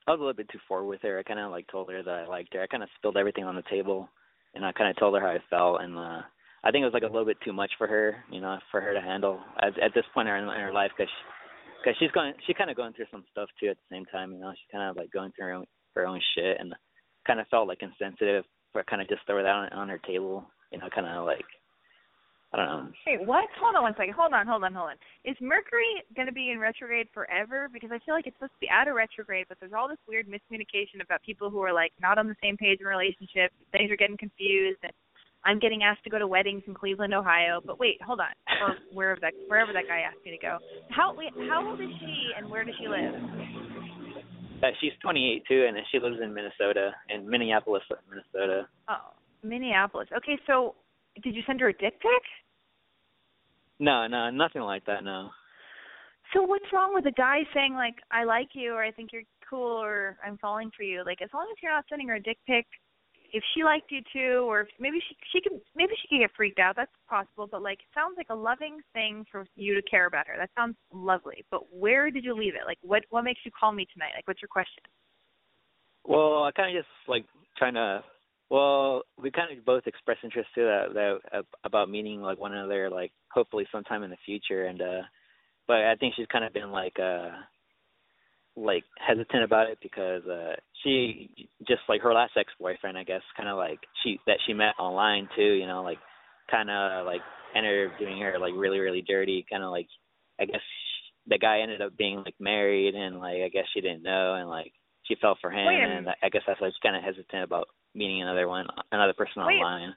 I 0.06 0.12
was 0.12 0.18
a 0.18 0.22
little 0.22 0.34
bit 0.34 0.48
too 0.50 0.58
forward 0.66 0.88
with 0.88 1.02
her. 1.02 1.18
I 1.18 1.22
kind 1.22 1.40
of 1.40 1.50
like 1.50 1.66
told 1.68 1.90
her 1.90 2.02
that 2.02 2.10
I 2.10 2.26
liked 2.26 2.54
her. 2.54 2.62
I 2.62 2.66
kind 2.66 2.82
of 2.82 2.88
spilled 2.96 3.16
everything 3.16 3.44
on 3.44 3.56
the 3.56 3.62
table, 3.70 4.08
and 4.54 4.64
I 4.64 4.72
kind 4.72 4.90
of 4.90 4.96
told 4.96 5.14
her 5.14 5.20
how 5.20 5.32
I 5.32 5.38
felt, 5.50 5.82
and 5.82 5.96
uh, 5.96 6.22
I 6.62 6.70
think 6.70 6.82
it 6.82 6.86
was 6.86 6.94
like 6.94 7.02
a 7.02 7.12
little 7.12 7.26
bit 7.26 7.38
too 7.44 7.52
much 7.52 7.72
for 7.76 7.86
her, 7.86 8.16
you 8.30 8.40
know, 8.40 8.58
for 8.70 8.80
her 8.80 8.94
to 8.94 9.00
handle 9.00 9.40
at 9.60 9.78
at 9.80 9.94
this 9.94 10.04
point 10.14 10.28
in 10.28 10.34
her, 10.34 10.38
in 10.38 10.60
her 10.60 10.72
life, 10.72 10.92
because 10.96 11.10
she, 11.10 11.24
because 11.82 11.96
she's 11.98 12.10
going, 12.12 12.32
she 12.46 12.54
kind 12.54 12.70
of 12.70 12.76
going 12.76 12.92
through 12.94 13.10
some 13.10 13.24
stuff 13.30 13.48
too 13.60 13.68
at 13.68 13.76
the 13.76 13.94
same 13.94 14.04
time, 14.06 14.32
you 14.32 14.38
know. 14.38 14.52
She's 14.52 14.72
kind 14.72 14.88
of 14.88 14.96
like 14.96 15.12
going 15.12 15.32
through 15.32 15.46
her 15.46 15.52
own 15.52 15.66
her 15.94 16.06
own 16.06 16.20
shit, 16.34 16.56
and 16.60 16.74
kind 17.26 17.40
of 17.40 17.48
felt 17.48 17.68
like 17.68 17.82
insensitive 17.82 18.44
for 18.72 18.82
kind 18.84 19.02
of 19.02 19.08
just 19.08 19.26
throw 19.26 19.42
that 19.42 19.48
on 19.48 19.68
on 19.72 19.88
her 19.88 19.98
table, 19.98 20.44
you 20.72 20.78
know, 20.78 20.88
kind 20.94 21.06
of 21.06 21.26
like 21.26 21.46
I 22.54 22.56
don't 22.56 22.66
know. 22.66 22.88
Wait, 23.04 23.26
what? 23.26 23.50
Hold 23.58 23.74
on 23.74 23.82
one 23.82 23.94
second. 23.98 24.14
Hold 24.14 24.32
on, 24.32 24.46
hold 24.46 24.62
on, 24.62 24.72
hold 24.72 24.90
on. 24.90 24.96
Is 25.24 25.34
Mercury 25.40 25.90
going 26.14 26.30
to 26.30 26.32
be 26.32 26.52
in 26.54 26.60
retrograde 26.60 27.08
forever? 27.12 27.66
Because 27.66 27.90
I 27.90 27.98
feel 28.06 28.14
like 28.14 28.28
it's 28.28 28.36
supposed 28.36 28.54
to 28.54 28.62
be 28.62 28.70
out 28.70 28.86
of 28.86 28.94
retrograde, 28.94 29.46
but 29.48 29.58
there's 29.58 29.72
all 29.74 29.88
this 29.88 29.98
weird 30.06 30.30
miscommunication 30.30 31.02
about 31.02 31.20
people 31.26 31.50
who 31.50 31.58
are 31.62 31.74
like 31.74 31.90
not 32.00 32.16
on 32.16 32.28
the 32.28 32.38
same 32.40 32.56
page 32.56 32.78
in 32.78 32.86
relationships. 32.86 33.58
Things 33.72 33.90
are 33.90 33.98
getting 33.98 34.16
confused, 34.16 34.78
and 34.86 34.92
I'm 35.42 35.58
getting 35.58 35.82
asked 35.82 36.04
to 36.04 36.10
go 36.10 36.18
to 36.22 36.30
weddings 36.30 36.62
in 36.68 36.74
Cleveland, 36.74 37.12
Ohio. 37.12 37.58
But 37.58 37.80
wait, 37.80 37.98
hold 38.06 38.20
on. 38.20 38.30
Or 38.62 38.78
wherever 38.94 39.18
that 39.20 39.34
wherever 39.48 39.72
that 39.72 39.90
guy 39.90 40.06
asked 40.06 40.22
me 40.24 40.30
to 40.30 40.38
go. 40.38 40.58
How 40.94 41.10
wait, 41.10 41.34
how 41.50 41.66
old 41.66 41.80
is 41.80 41.90
she, 41.98 42.38
and 42.38 42.48
where 42.48 42.62
does 42.62 42.74
she 42.78 42.86
live? 42.86 43.18
Uh, 44.62 44.70
she's 44.80 44.94
28 45.02 45.42
too, 45.48 45.66
and 45.66 45.76
she 45.90 45.98
lives 45.98 46.22
in 46.22 46.32
Minnesota, 46.32 46.94
in 47.10 47.28
Minneapolis, 47.28 47.82
Minnesota. 48.08 48.68
Oh, 48.88 49.10
Minneapolis. 49.42 50.06
Okay, 50.16 50.38
so 50.46 50.76
did 51.22 51.34
you 51.34 51.42
send 51.46 51.60
her 51.60 51.68
a 51.68 51.72
dick 51.72 52.00
pic? 52.00 52.22
No, 53.78 54.06
no, 54.06 54.30
nothing 54.30 54.62
like 54.62 54.84
that. 54.86 55.04
No. 55.04 55.30
So 56.32 56.42
what's 56.42 56.64
wrong 56.72 56.94
with 56.94 57.06
a 57.06 57.12
guy 57.12 57.40
saying 57.54 57.74
like 57.74 57.96
I 58.10 58.24
like 58.24 58.48
you 58.54 58.72
or 58.72 58.82
I 58.82 58.90
think 58.90 59.12
you're 59.12 59.22
cool 59.48 59.82
or 59.82 60.16
I'm 60.24 60.38
falling 60.38 60.70
for 60.76 60.82
you? 60.82 61.02
Like 61.04 61.22
as 61.22 61.30
long 61.34 61.46
as 61.50 61.56
you're 61.62 61.72
not 61.72 61.84
sending 61.88 62.08
her 62.08 62.16
a 62.16 62.22
dick 62.22 62.38
pic, 62.46 62.66
if 63.32 63.42
she 63.52 63.64
liked 63.64 63.90
you 63.90 64.00
too, 64.12 64.46
or 64.48 64.60
if 64.60 64.68
maybe 64.78 64.98
she 65.08 65.16
she 65.32 65.40
could 65.40 65.60
maybe 65.74 65.92
she 66.00 66.08
could 66.08 66.22
get 66.22 66.30
freaked 66.36 66.60
out. 66.60 66.76
That's 66.76 66.90
possible, 67.08 67.48
but 67.50 67.62
like 67.62 67.80
it 67.80 67.90
sounds 67.92 68.14
like 68.16 68.28
a 68.30 68.34
loving 68.34 68.78
thing 68.92 69.24
for 69.30 69.44
you 69.56 69.74
to 69.74 69.82
care 69.82 70.06
about 70.06 70.28
her. 70.28 70.34
That 70.38 70.50
sounds 70.56 70.76
lovely. 70.92 71.44
But 71.50 71.62
where 71.74 72.10
did 72.10 72.24
you 72.24 72.34
leave 72.34 72.54
it? 72.54 72.62
Like 72.64 72.78
what 72.82 73.02
what 73.10 73.22
makes 73.22 73.40
you 73.44 73.50
call 73.58 73.72
me 73.72 73.86
tonight? 73.92 74.12
Like 74.14 74.26
what's 74.26 74.40
your 74.40 74.48
question? 74.48 74.84
Well, 76.04 76.44
I 76.44 76.52
kind 76.52 76.76
of 76.76 76.82
just 76.82 76.92
like 77.08 77.24
trying 77.56 77.74
to. 77.74 78.04
Well, 78.50 79.02
we 79.20 79.30
kind 79.30 79.56
of 79.56 79.64
both 79.64 79.86
expressed 79.86 80.20
interest 80.22 80.48
to 80.54 80.62
that, 80.62 80.94
that 81.32 81.44
about 81.64 81.90
meeting 81.90 82.20
like 82.20 82.38
one 82.38 82.52
another, 82.52 82.90
like 82.90 83.12
hopefully 83.32 83.66
sometime 83.72 84.02
in 84.02 84.10
the 84.10 84.16
future. 84.24 84.66
And 84.66 84.80
uh 84.82 85.02
but 85.66 85.78
I 85.78 85.94
think 85.96 86.14
she's 86.14 86.26
kind 86.26 86.44
of 86.44 86.52
been 86.52 86.70
like 86.70 86.98
uh 87.00 87.30
like 88.56 88.84
hesitant 88.98 89.42
about 89.42 89.68
it 89.70 89.78
because 89.82 90.22
uh 90.26 90.54
she 90.82 91.48
just 91.66 91.80
like 91.88 92.02
her 92.02 92.14
last 92.14 92.32
ex 92.36 92.52
boyfriend, 92.60 92.98
I 92.98 93.04
guess, 93.04 93.22
kind 93.36 93.48
of 93.48 93.56
like 93.56 93.80
she 94.02 94.18
that 94.26 94.38
she 94.46 94.52
met 94.52 94.74
online 94.78 95.28
too. 95.34 95.42
You 95.54 95.66
know, 95.66 95.82
like 95.82 95.98
kind 96.50 96.70
of 96.70 97.06
like 97.06 97.22
ended 97.56 97.90
up 97.90 97.98
doing 97.98 98.20
her 98.20 98.38
like 98.38 98.52
really 98.56 98.78
really 98.78 99.02
dirty, 99.02 99.44
kind 99.50 99.64
of 99.64 99.70
like 99.70 99.88
I 100.38 100.44
guess 100.44 100.60
the 101.26 101.38
guy 101.38 101.60
ended 101.60 101.80
up 101.80 101.96
being 101.96 102.18
like 102.18 102.34
married 102.38 102.94
and 102.94 103.18
like 103.18 103.40
I 103.42 103.48
guess 103.48 103.64
she 103.72 103.80
didn't 103.80 104.02
know 104.02 104.34
and 104.34 104.48
like 104.48 104.72
she 105.06 105.16
fell 105.20 105.36
for 105.40 105.50
him 105.50 105.68
and 105.68 106.08
I 106.22 106.28
guess 106.28 106.42
that's 106.46 106.60
why 106.60 106.68
she's 106.68 106.82
kind 106.82 106.96
of 106.96 107.02
hesitant 107.02 107.44
about 107.44 107.68
meeting 107.94 108.22
another 108.22 108.48
one 108.48 108.66
another 108.92 109.12
person 109.12 109.42
Wait. 109.44 109.60
online. 109.60 109.94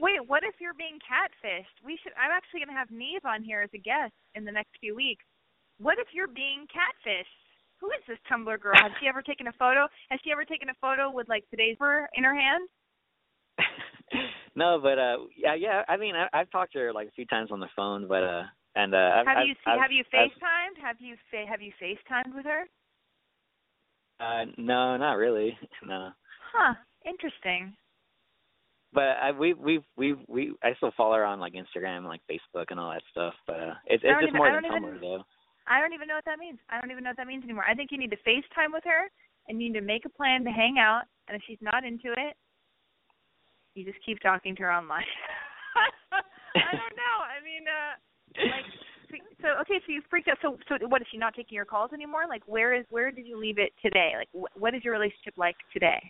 Wait, 0.00 0.20
what 0.26 0.42
if 0.44 0.54
you're 0.60 0.76
being 0.76 0.96
catfished? 1.04 1.76
We 1.84 1.98
should. 2.02 2.12
I'm 2.16 2.32
actually 2.32 2.64
going 2.64 2.72
to 2.72 2.78
have 2.80 2.88
Nev 2.88 3.20
on 3.28 3.44
here 3.44 3.60
as 3.60 3.68
a 3.74 3.78
guest 3.78 4.16
in 4.34 4.48
the 4.48 4.52
next 4.52 4.72
few 4.80 4.96
weeks. 4.96 5.24
What 5.76 5.98
if 6.00 6.08
you're 6.12 6.30
being 6.30 6.64
catfished? 6.72 7.36
Who 7.80 7.88
is 7.92 8.00
this 8.08 8.20
Tumblr 8.30 8.60
girl? 8.60 8.76
Has 8.76 8.92
she 9.00 9.08
ever 9.08 9.20
taken 9.20 9.48
a 9.48 9.52
photo? 9.56 9.88
Has 10.08 10.20
she 10.24 10.32
ever 10.32 10.44
taken 10.44 10.68
a 10.68 10.76
photo 10.80 11.10
with 11.12 11.28
like 11.28 11.44
today's 11.50 11.76
in 12.16 12.24
her 12.24 12.34
hand? 12.34 12.68
no, 14.54 14.78
but 14.82 14.98
uh 14.98 15.28
yeah, 15.36 15.54
yeah. 15.54 15.82
I 15.88 15.96
mean, 15.96 16.14
I, 16.14 16.28
I've 16.32 16.50
talked 16.50 16.72
to 16.74 16.78
her 16.78 16.92
like 16.92 17.08
a 17.08 17.16
few 17.16 17.26
times 17.26 17.50
on 17.50 17.60
the 17.60 17.72
phone, 17.76 18.08
but 18.08 18.22
uh 18.22 18.42
and 18.76 18.94
uh 18.94 19.20
I've, 19.20 19.28
I've, 19.28 19.46
you 19.46 19.54
I've, 19.66 19.80
have 19.80 19.92
you 19.92 20.04
I've- 20.12 20.32
FaceTimed? 20.32 20.76
Have 20.84 20.96
you 21.00 21.16
fa- 21.30 21.48
have 21.48 21.60
you 21.60 21.72
FaceTimed 21.80 22.34
with 22.34 22.44
her? 22.44 22.64
Uh 24.20 24.44
no, 24.58 24.96
not 24.96 25.14
really. 25.14 25.58
No. 25.86 26.10
Huh. 26.52 26.74
Interesting. 27.06 27.72
but 28.92 29.16
I 29.22 29.30
we 29.32 29.54
we 29.54 29.80
we 29.96 30.14
we 30.28 30.52
I 30.62 30.74
still 30.76 30.92
follow 30.96 31.14
her 31.16 31.24
on 31.24 31.40
like 31.40 31.54
Instagram 31.54 32.04
like 32.04 32.20
Facebook 32.30 32.66
and 32.70 32.78
all 32.78 32.90
that 32.90 33.02
stuff. 33.10 33.34
But 33.46 33.56
uh, 33.60 33.74
it's 33.86 34.02
it's 34.04 34.12
just 34.20 34.28
even- 34.28 34.36
more 34.36 34.52
than 34.52 34.64
Tumblr 34.64 34.88
even- 34.96 35.00
though. 35.00 35.22
I 35.66 35.80
don't 35.80 35.92
even 35.92 36.08
know 36.08 36.16
what 36.16 36.24
that 36.24 36.38
means. 36.40 36.58
I 36.68 36.80
don't 36.80 36.90
even 36.90 37.04
know 37.04 37.10
what 37.10 37.16
that 37.18 37.28
means 37.28 37.44
anymore. 37.44 37.64
I 37.68 37.74
think 37.74 37.92
you 37.92 37.98
need 37.98 38.10
to 38.10 38.16
FaceTime 38.26 38.72
with 38.72 38.82
her 38.84 39.06
and 39.46 39.62
you 39.62 39.68
need 39.70 39.78
to 39.78 39.84
make 39.86 40.04
a 40.04 40.08
plan 40.08 40.42
to 40.44 40.50
hang 40.50 40.78
out. 40.78 41.02
And 41.28 41.36
if 41.36 41.42
she's 41.46 41.60
not 41.62 41.84
into 41.84 42.10
it, 42.16 42.34
you 43.76 43.84
just 43.84 44.02
keep 44.04 44.18
talking 44.20 44.56
to 44.56 44.62
her 44.64 44.72
online. 44.72 45.04
I 46.56 46.74
don't 46.74 46.96
know. 46.98 47.16
I 47.22 47.38
mean, 47.44 47.64
uh, 47.70 47.92
like, 48.50 48.66
so 49.42 49.48
okay, 49.62 49.80
so 49.86 49.92
you 49.92 50.02
freaked 50.08 50.28
out. 50.28 50.38
So, 50.42 50.56
so 50.68 50.86
what 50.88 51.00
is 51.02 51.08
she 51.10 51.18
not 51.18 51.34
taking 51.34 51.56
your 51.56 51.64
calls 51.64 51.92
anymore? 51.92 52.22
Like, 52.28 52.42
where 52.46 52.74
is 52.74 52.84
where 52.90 53.10
did 53.10 53.26
you 53.26 53.38
leave 53.38 53.58
it 53.58 53.72
today? 53.82 54.12
Like, 54.16 54.28
wh- 54.32 54.60
what 54.60 54.74
is 54.74 54.84
your 54.84 54.92
relationship 54.92 55.34
like 55.36 55.56
today? 55.72 56.00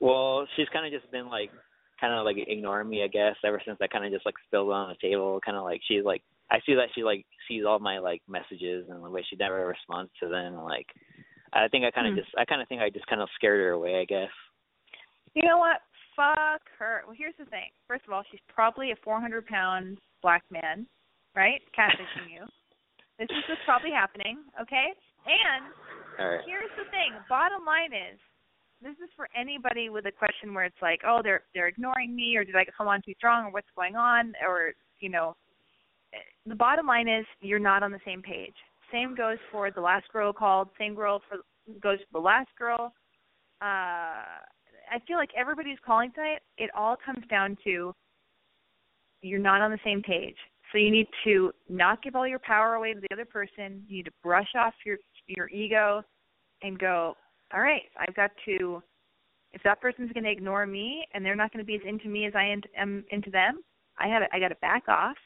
Well, 0.00 0.46
she's 0.56 0.68
kind 0.72 0.86
of 0.86 0.98
just 0.98 1.10
been 1.12 1.28
like, 1.28 1.50
kind 2.00 2.14
of 2.14 2.24
like 2.24 2.36
ignoring 2.38 2.88
me, 2.88 3.02
I 3.04 3.08
guess, 3.08 3.36
ever 3.44 3.60
since 3.64 3.78
I 3.82 3.86
kind 3.86 4.04
of 4.04 4.12
just 4.12 4.24
like 4.24 4.36
spilled 4.46 4.72
on 4.72 4.88
the 4.88 5.08
table. 5.08 5.40
Kind 5.44 5.56
of 5.56 5.64
like 5.64 5.80
she's 5.86 6.04
like, 6.04 6.22
I 6.50 6.58
see 6.64 6.74
that 6.74 6.88
she 6.94 7.04
like 7.04 7.26
sees 7.46 7.64
all 7.66 7.78
my 7.78 7.98
like 7.98 8.22
messages 8.28 8.86
and 8.88 9.04
the 9.04 9.10
way 9.10 9.24
she 9.28 9.36
never 9.36 9.66
responds 9.66 10.10
to 10.22 10.28
them. 10.28 10.56
Like, 10.56 10.86
I 11.52 11.68
think 11.68 11.84
I 11.84 11.90
kind 11.90 12.06
of 12.06 12.14
Hmm. 12.14 12.20
just, 12.20 12.30
I 12.38 12.44
kind 12.44 12.62
of 12.62 12.68
think 12.68 12.80
I 12.80 12.90
just 12.90 13.06
kind 13.06 13.20
of 13.20 13.28
scared 13.34 13.60
her 13.60 13.70
away, 13.70 14.00
I 14.00 14.04
guess. 14.04 14.30
You 15.34 15.42
know 15.46 15.58
what? 15.58 15.80
Fuck 16.16 16.62
her. 16.78 17.02
Well, 17.06 17.14
here's 17.16 17.34
the 17.38 17.44
thing. 17.46 17.70
First 17.86 18.04
of 18.06 18.12
all, 18.12 18.22
she's 18.30 18.40
probably 18.48 18.90
a 18.92 18.96
400 19.04 19.46
pound 19.46 19.98
black 20.22 20.42
man, 20.50 20.86
right? 21.34 21.60
Catfishing 21.76 22.30
you. 22.30 22.46
This 23.18 23.28
is 23.30 23.44
what's 23.48 23.60
probably 23.64 23.90
happening, 23.90 24.38
okay? 24.60 24.96
And 25.28 25.68
right. 26.18 26.40
here's 26.46 26.72
the 26.76 26.88
thing. 26.90 27.12
Bottom 27.28 27.64
line 27.66 27.92
is, 27.92 28.18
this 28.82 28.96
is 29.04 29.10
for 29.14 29.28
anybody 29.38 29.90
with 29.90 30.06
a 30.06 30.12
question 30.12 30.54
where 30.54 30.64
it's 30.64 30.80
like, 30.80 31.00
oh, 31.06 31.20
they're 31.22 31.42
they're 31.54 31.68
ignoring 31.68 32.16
me, 32.16 32.34
or 32.36 32.44
did 32.44 32.56
I 32.56 32.64
come 32.76 32.88
on 32.88 33.02
too 33.02 33.12
strong, 33.18 33.44
or 33.44 33.50
what's 33.50 33.68
going 33.76 33.94
on, 33.94 34.32
or 34.46 34.72
you 35.00 35.10
know, 35.10 35.36
the 36.46 36.54
bottom 36.54 36.86
line 36.86 37.08
is 37.08 37.26
you're 37.40 37.58
not 37.58 37.82
on 37.82 37.92
the 37.92 38.00
same 38.06 38.22
page. 38.22 38.54
Same 38.90 39.14
goes 39.14 39.38
for 39.52 39.70
the 39.70 39.80
last 39.80 40.10
girl 40.12 40.32
called. 40.32 40.68
Same 40.78 40.94
girl 40.94 41.20
for 41.28 41.38
goes 41.80 41.98
for 42.10 42.20
the 42.20 42.24
last 42.24 42.48
girl. 42.58 42.94
Uh, 43.60 44.24
I 44.90 44.98
feel 45.06 45.18
like 45.18 45.30
everybody's 45.36 45.78
calling 45.84 46.10
tonight. 46.12 46.40
It 46.56 46.70
all 46.74 46.96
comes 47.04 47.24
down 47.28 47.58
to 47.64 47.94
you're 49.22 49.38
not 49.38 49.60
on 49.60 49.70
the 49.70 49.78
same 49.84 50.02
page. 50.02 50.36
So 50.72 50.78
you 50.78 50.90
need 50.90 51.08
to 51.24 51.52
not 51.68 52.02
give 52.02 52.14
all 52.14 52.26
your 52.26 52.38
power 52.38 52.74
away 52.74 52.94
to 52.94 53.00
the 53.00 53.12
other 53.12 53.24
person. 53.24 53.84
You 53.88 53.98
need 53.98 54.04
to 54.06 54.12
brush 54.22 54.48
off 54.56 54.74
your 54.84 54.98
your 55.26 55.48
ego 55.48 56.02
and 56.62 56.78
go, 56.78 57.16
all 57.52 57.60
right, 57.60 57.82
I've 57.98 58.14
got 58.14 58.30
to. 58.46 58.82
If 59.52 59.62
that 59.64 59.80
person's 59.80 60.12
going 60.12 60.24
to 60.24 60.30
ignore 60.30 60.64
me 60.64 61.04
and 61.12 61.24
they're 61.24 61.34
not 61.34 61.52
going 61.52 61.64
to 61.64 61.66
be 61.66 61.74
as 61.74 61.80
into 61.84 62.08
me 62.08 62.26
as 62.26 62.34
I 62.36 62.56
am- 62.76 63.04
into 63.10 63.30
them, 63.30 63.64
I 63.98 64.06
to 64.06 64.28
I 64.32 64.38
got 64.38 64.48
to 64.48 64.54
back 64.56 64.88
off. 64.88 65.16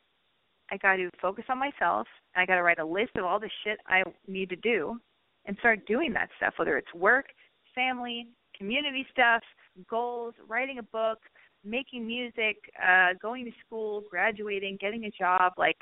I 0.71 0.79
got 0.79 0.97
to 0.97 1.11
focus 1.21 1.45
on 1.51 1.59
myself. 1.59 2.07
I 2.35 2.47
got 2.47 2.57
to 2.57 2.63
write 2.63 2.79
a 2.79 2.85
list 2.85 3.13
of 3.17 3.25
all 3.25 3.39
the 3.39 3.51
shit 3.63 3.79
I 3.87 4.03
need 4.27 4.49
to 4.49 4.57
do 4.57 4.99
and 5.45 5.57
start 5.59 5.87
doing 5.87 6.13
that 6.15 6.31
stuff, 6.39 6.55
whether 6.57 6.79
it's 6.79 6.93
work, 6.95 7.27
family, 7.75 8.29
community 8.57 9.07
stuff, 9.13 9.43
goals, 9.91 10.35
writing 10.49 10.79
a 10.79 10.83
book, 10.83 11.19
making 11.65 12.07
music, 12.07 12.57
uh, 12.83 13.15
going 13.21 13.45
to 13.45 13.53
school, 13.65 14.03
graduating, 14.11 14.79
getting 14.81 15.05
a 15.05 15.11
job, 15.11 15.53
like 15.57 15.77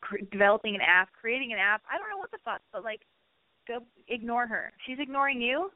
cr- 0.00 0.24
developing 0.32 0.74
an 0.74 0.80
app, 0.80 1.08
creating 1.12 1.52
an 1.52 1.58
app. 1.58 1.82
I 1.90 1.98
don't 1.98 2.10
know 2.10 2.18
what 2.18 2.30
the 2.30 2.38
fuck, 2.44 2.60
but 2.72 2.84
like, 2.84 3.00
go 3.66 3.80
ignore 4.08 4.46
her. 4.46 4.72
She's 4.86 4.98
ignoring 4.98 5.40
you. 5.40 5.70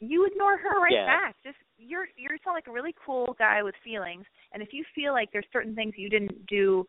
You 0.00 0.26
ignore 0.26 0.58
her 0.58 0.80
right 0.80 0.92
Yeah. 0.92 1.06
back. 1.06 1.36
Just 1.44 1.56
you're 1.78 2.06
you're 2.16 2.36
sound 2.44 2.54
like 2.54 2.66
a 2.66 2.72
really 2.72 2.94
cool 3.04 3.34
guy 3.38 3.62
with 3.62 3.74
feelings, 3.84 4.24
and 4.52 4.62
if 4.62 4.72
you 4.72 4.84
feel 4.94 5.12
like 5.12 5.30
there's 5.32 5.46
certain 5.52 5.74
things 5.74 5.94
you 5.96 6.08
didn't 6.10 6.46
do 6.46 6.86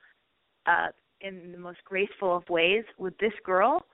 uh 0.65 0.87
in 1.21 1.51
the 1.51 1.57
most 1.57 1.79
graceful 1.85 2.35
of 2.35 2.49
ways 2.49 2.83
with 2.97 3.17
this 3.19 3.33
girl, 3.45 3.85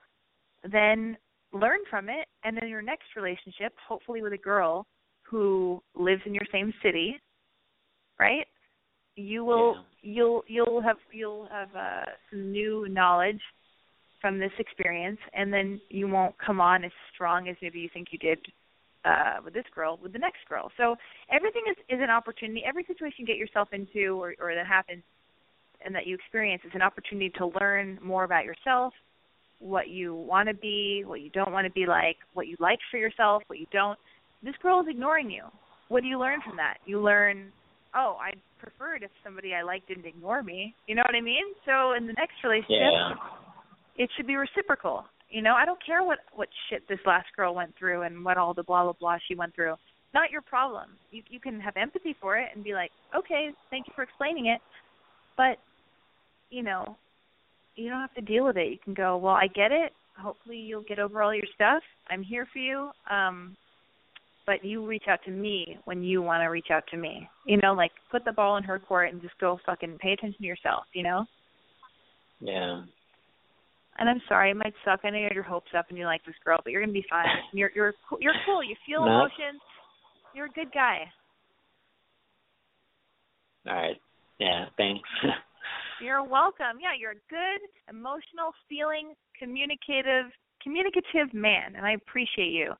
then 0.64 1.16
learn 1.52 1.78
from 1.88 2.08
it 2.08 2.26
and 2.44 2.56
then 2.56 2.68
your 2.68 2.82
next 2.82 3.14
relationship, 3.16 3.72
hopefully 3.86 4.22
with 4.22 4.32
a 4.32 4.38
girl 4.38 4.86
who 5.22 5.82
lives 5.94 6.22
in 6.26 6.34
your 6.34 6.44
same 6.50 6.72
city, 6.82 7.16
right? 8.20 8.46
You 9.16 9.44
will 9.44 9.84
you'll 10.02 10.44
you'll 10.46 10.82
have 10.82 10.96
you'll 11.12 11.48
have 11.50 11.68
uh 11.74 12.04
some 12.30 12.52
new 12.52 12.86
knowledge 12.88 13.40
from 14.20 14.38
this 14.38 14.52
experience 14.58 15.18
and 15.34 15.52
then 15.52 15.80
you 15.88 16.06
won't 16.06 16.34
come 16.44 16.60
on 16.60 16.84
as 16.84 16.92
strong 17.14 17.48
as 17.48 17.56
maybe 17.62 17.80
you 17.80 17.88
think 17.92 18.08
you 18.12 18.18
did 18.18 18.38
uh 19.04 19.36
with 19.44 19.54
this 19.54 19.64
girl 19.74 19.98
with 20.02 20.12
the 20.12 20.18
next 20.18 20.40
girl. 20.48 20.70
So 20.76 20.96
everything 21.32 21.62
is 21.68 21.76
is 21.88 22.00
an 22.00 22.10
opportunity. 22.10 22.62
Every 22.66 22.84
situation 22.84 23.16
you 23.18 23.26
get 23.26 23.36
yourself 23.36 23.68
into 23.72 24.22
or 24.22 24.34
or 24.38 24.54
that 24.54 24.66
happens 24.66 25.02
and 25.84 25.94
that 25.94 26.06
you 26.06 26.14
experience 26.14 26.62
is 26.64 26.72
an 26.74 26.82
opportunity 26.82 27.30
to 27.38 27.50
learn 27.60 27.98
more 28.02 28.24
about 28.24 28.44
yourself, 28.44 28.92
what 29.58 29.88
you 29.88 30.14
want 30.14 30.48
to 30.48 30.54
be, 30.54 31.02
what 31.06 31.20
you 31.20 31.30
don't 31.30 31.52
want 31.52 31.66
to 31.66 31.72
be 31.72 31.86
like, 31.86 32.16
what 32.34 32.46
you 32.48 32.56
like 32.60 32.78
for 32.90 32.98
yourself, 32.98 33.42
what 33.46 33.58
you 33.58 33.66
don't. 33.72 33.98
This 34.42 34.54
girl 34.62 34.80
is 34.80 34.86
ignoring 34.88 35.30
you. 35.30 35.44
What 35.88 36.02
do 36.02 36.08
you 36.08 36.18
learn 36.18 36.40
from 36.46 36.56
that? 36.56 36.78
You 36.86 37.00
learn, 37.00 37.52
oh, 37.94 38.16
I'd 38.20 38.38
prefer 38.58 38.94
it 38.96 39.02
if 39.02 39.10
somebody 39.24 39.54
I 39.54 39.62
like 39.62 39.86
didn't 39.86 40.06
ignore 40.06 40.42
me. 40.42 40.74
You 40.86 40.94
know 40.94 41.02
what 41.04 41.14
I 41.14 41.20
mean? 41.20 41.44
So 41.64 41.92
in 41.92 42.06
the 42.06 42.12
next 42.14 42.34
relationship, 42.44 42.92
Yeah. 42.92 43.14
it 43.96 44.10
should 44.16 44.26
be 44.26 44.36
reciprocal. 44.36 45.04
You 45.30 45.42
know, 45.42 45.54
I 45.54 45.64
don't 45.64 45.84
care 45.84 46.02
what 46.02 46.18
what 46.34 46.48
shit 46.68 46.86
this 46.88 46.98
last 47.06 47.28
girl 47.36 47.54
went 47.54 47.74
through 47.78 48.02
and 48.02 48.24
what 48.24 48.36
all 48.36 48.52
the 48.54 48.62
blah 48.64 48.82
blah 48.84 48.94
blah 48.98 49.18
she 49.28 49.34
went 49.34 49.54
through. 49.54 49.74
Not 50.12 50.30
your 50.30 50.42
problem. 50.42 50.90
You 51.10 51.22
you 51.28 51.38
can 51.40 51.60
have 51.60 51.76
empathy 51.76 52.16
for 52.20 52.36
it 52.36 52.48
and 52.54 52.64
be 52.64 52.74
like, 52.74 52.90
okay, 53.16 53.50
thank 53.70 53.86
you 53.86 53.92
for 53.94 54.02
explaining 54.02 54.46
it, 54.46 54.60
but 55.36 55.58
you 56.50 56.62
know, 56.64 56.96
you 57.76 57.88
don't 57.88 58.00
have 58.00 58.14
to 58.14 58.20
deal 58.20 58.44
with 58.44 58.56
it. 58.56 58.68
You 58.70 58.78
can 58.84 58.92
go, 58.94 59.16
well, 59.16 59.34
I 59.34 59.46
get 59.46 59.70
it. 59.70 59.92
Hopefully, 60.18 60.56
you'll 60.56 60.82
get 60.82 60.98
over 60.98 61.22
all 61.22 61.32
your 61.32 61.46
stuff. 61.54 61.82
I'm 62.10 62.22
here 62.24 62.46
for 62.52 62.58
you. 62.58 62.90
Um, 63.08 63.56
but 64.46 64.64
you 64.64 64.84
reach 64.86 65.04
out 65.08 65.20
to 65.24 65.30
me 65.30 65.78
when 65.84 66.02
you 66.02 66.22
want 66.22 66.42
to 66.42 66.46
reach 66.48 66.68
out 66.70 66.84
to 66.90 66.96
me. 66.96 67.28
You 67.46 67.58
know, 67.58 67.72
like 67.74 67.92
put 68.10 68.24
the 68.24 68.32
ball 68.32 68.56
in 68.56 68.64
her 68.64 68.78
court 68.78 69.12
and 69.12 69.20
just 69.22 69.38
go 69.38 69.58
fucking 69.66 69.98
pay 70.00 70.12
attention 70.12 70.38
to 70.40 70.46
yourself. 70.46 70.84
You 70.94 71.02
know. 71.04 71.24
Yeah. 72.40 72.82
And 73.98 74.08
I'm 74.08 74.22
sorry, 74.28 74.50
it 74.52 74.56
might 74.56 74.72
suck. 74.84 75.00
I 75.04 75.10
know 75.10 75.18
you 75.18 75.24
had 75.24 75.34
your 75.34 75.42
hopes 75.44 75.72
up 75.76 75.86
and 75.90 75.98
you 75.98 76.06
like 76.06 76.24
this 76.24 76.34
girl, 76.44 76.58
but 76.64 76.72
you're 76.72 76.80
gonna 76.80 76.92
be 76.92 77.04
fine. 77.10 77.26
You're 77.52 77.70
you're 77.74 77.94
cool- 78.08 78.18
you're 78.20 78.34
cool. 78.46 78.62
You 78.64 78.74
feel 78.86 79.04
No. 79.04 79.10
emotions. 79.26 79.60
You're 80.34 80.46
a 80.46 80.50
good 80.50 80.72
guy. 80.72 81.00
All 83.68 83.74
right. 83.74 83.96
Yeah. 84.38 84.66
Thanks. 84.76 85.08
You're 86.02 86.24
welcome. 86.24 86.80
Yeah, 86.80 86.96
you're 86.98 87.10
a 87.12 87.28
good, 87.28 87.60
emotional, 87.90 88.54
feeling, 88.70 89.12
communicative, 89.38 90.32
communicative 90.62 91.34
man, 91.34 91.74
and 91.76 91.84
I 91.84 91.92
appreciate 91.92 92.52
you. 92.52 92.72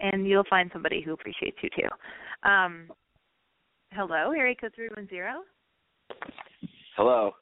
And 0.00 0.26
you'll 0.26 0.44
find 0.48 0.70
somebody 0.72 1.00
who 1.00 1.12
appreciates 1.12 1.56
you 1.62 1.70
too. 1.70 2.48
Um, 2.48 2.90
hello, 3.92 4.32
area 4.32 4.54
code 4.54 4.72
three 4.74 4.88
one 4.94 5.08
zero. 5.08 5.42
Hello. 6.96 7.32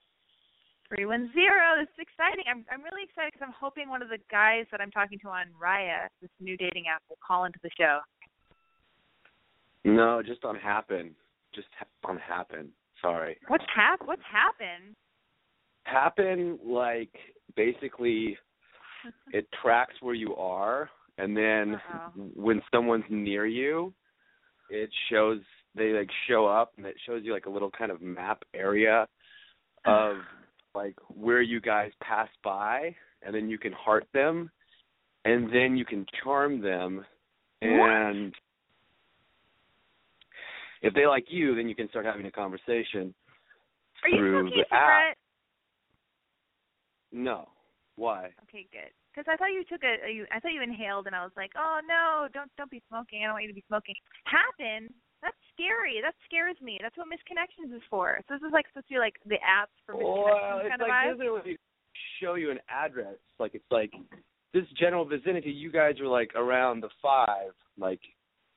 Three 0.89 1.07
one 1.07 1.31
zero. 1.35 1.81
This 1.81 1.89
is 1.99 2.07
exciting. 2.09 2.45
I'm 2.49 2.65
I'm 2.71 2.83
really 2.83 3.03
excited 3.03 3.33
because 3.33 3.47
I'm 3.47 3.55
hoping 3.59 3.89
one 3.89 4.03
of 4.03 4.09
the 4.09 4.19
guys 4.31 4.66
that 4.70 4.81
I'm 4.81 4.91
talking 4.91 5.19
to 5.20 5.28
on 5.28 5.47
Raya, 5.61 6.09
this 6.23 6.31
new 6.41 6.57
dating 6.57 6.85
app, 6.93 7.03
will 7.09 7.19
call 7.27 7.45
into 7.45 7.59
the 7.62 7.70
show. 7.77 8.01
No, 9.85 10.23
just 10.23 10.45
on 10.45 10.57
Happn. 10.57 11.11
Just 11.55 11.69
ha- 11.78 12.09
on 12.09 12.19
Happn. 12.19 12.69
Sorry. 13.01 13.37
What's 13.49 13.65
hap? 13.74 14.01
What's 14.05 14.23
happened? 14.31 14.95
Happn 15.87 16.59
like 16.65 17.15
basically 17.57 18.39
it 19.33 19.47
tracks 19.61 19.95
where 20.01 20.15
you 20.15 20.35
are 20.37 20.89
and 21.19 21.36
then 21.36 21.74
Uh-oh. 21.74 22.31
when 22.35 22.62
someone's 22.73 23.05
near 23.09 23.47
you 23.47 23.93
it 24.70 24.91
shows 25.11 25.41
they 25.74 25.91
like 25.91 26.09
show 26.28 26.47
up 26.47 26.73
and 26.77 26.86
it 26.86 26.97
shows 27.07 27.23
you 27.24 27.32
like 27.32 27.47
a 27.47 27.51
little 27.51 27.70
kind 27.70 27.91
of 27.91 28.01
map 28.01 28.43
area 28.55 29.07
of 29.86 30.16
like 30.74 30.97
where 31.09 31.43
you 31.43 31.61
guys 31.61 31.91
pass 32.03 32.28
by 32.43 32.95
and 33.23 33.35
then 33.35 33.49
you 33.49 33.59
can 33.59 33.73
heart 33.73 34.07
them 34.12 34.51
and 35.24 35.53
then 35.53 35.77
you 35.77 35.85
can 35.85 36.05
charm 36.23 36.61
them 36.61 37.05
and 37.62 38.35
if 40.82 40.93
they 40.95 41.07
like 41.07 41.27
you 41.28 41.55
then 41.55 41.69
you 41.69 41.74
can 41.74 41.89
start 41.89 42.05
having 42.05 42.27
a 42.27 42.31
conversation 42.31 43.15
Are 44.05 44.19
through 44.19 44.49
a 44.49 44.51
the 44.51 44.65
app. 44.74 45.16
No. 47.15 47.49
Why? 47.97 48.31
Okay, 48.49 48.66
good. 48.73 48.91
Because 49.15 49.31
I 49.31 49.36
thought 49.36 49.55
you 49.55 49.62
took 49.70 49.82
a, 49.86 50.11
you, 50.11 50.27
I 50.35 50.41
thought 50.41 50.51
you 50.53 50.62
inhaled, 50.62 51.07
and 51.07 51.15
I 51.15 51.23
was 51.23 51.31
like, 51.36 51.53
oh 51.57 51.78
no, 51.86 52.27
don't 52.35 52.51
don't 52.59 52.70
be 52.70 52.82
smoking. 52.89 53.23
I 53.23 53.27
don't 53.31 53.35
want 53.39 53.45
you 53.45 53.55
to 53.55 53.55
be 53.55 53.65
smoking. 53.69 53.95
Happn? 54.27 54.91
That's 55.23 55.39
scary. 55.55 56.03
That 56.03 56.15
scares 56.27 56.57
me. 56.61 56.78
That's 56.82 56.97
what 56.99 57.07
misconnections 57.07 57.74
is 57.74 57.82
for. 57.89 58.19
So 58.28 58.35
this 58.35 58.43
is 58.43 58.53
like 58.53 58.66
supposed 58.69 58.89
to 58.89 58.95
be 58.95 58.99
like 58.99 59.15
the 59.24 59.39
app 59.47 59.70
for 59.86 59.95
misconnections 59.95 60.24
Well, 60.27 60.59
it's 60.59 60.69
kind 60.69 60.82
of 60.82 60.89
like 60.89 60.93
vibe. 60.93 61.11
doesn't 61.12 61.27
really 61.27 61.57
show 62.20 62.35
you 62.35 62.51
an 62.51 62.59
address. 62.69 63.16
Like 63.39 63.55
it's 63.55 63.70
like 63.70 63.93
this 64.53 64.65
general 64.78 65.05
vicinity. 65.05 65.51
You 65.51 65.70
guys 65.70 66.01
are 66.01 66.09
like 66.09 66.35
around 66.35 66.82
the 66.82 66.91
five. 67.01 67.55
Like 67.78 68.01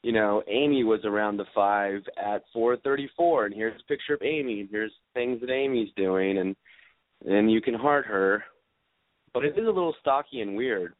you 0.03 0.11
know, 0.11 0.43
Amy 0.47 0.83
was 0.83 1.01
around 1.05 1.37
the 1.37 1.45
five 1.55 2.01
at 2.23 2.43
4:34, 2.55 3.45
and 3.45 3.53
here's 3.53 3.79
a 3.79 3.85
picture 3.85 4.13
of 4.13 4.21
Amy, 4.21 4.61
and 4.61 4.69
here's 4.69 4.91
things 5.13 5.41
that 5.41 5.51
Amy's 5.51 5.89
doing, 5.95 6.37
and 6.37 6.55
and 7.25 7.51
you 7.51 7.61
can 7.61 7.73
heart 7.73 8.05
her, 8.05 8.43
but 9.33 9.43
it 9.45 9.57
is 9.57 9.65
a 9.65 9.71
little 9.71 9.95
stocky 9.99 10.41
and 10.41 10.55
weird. 10.55 10.93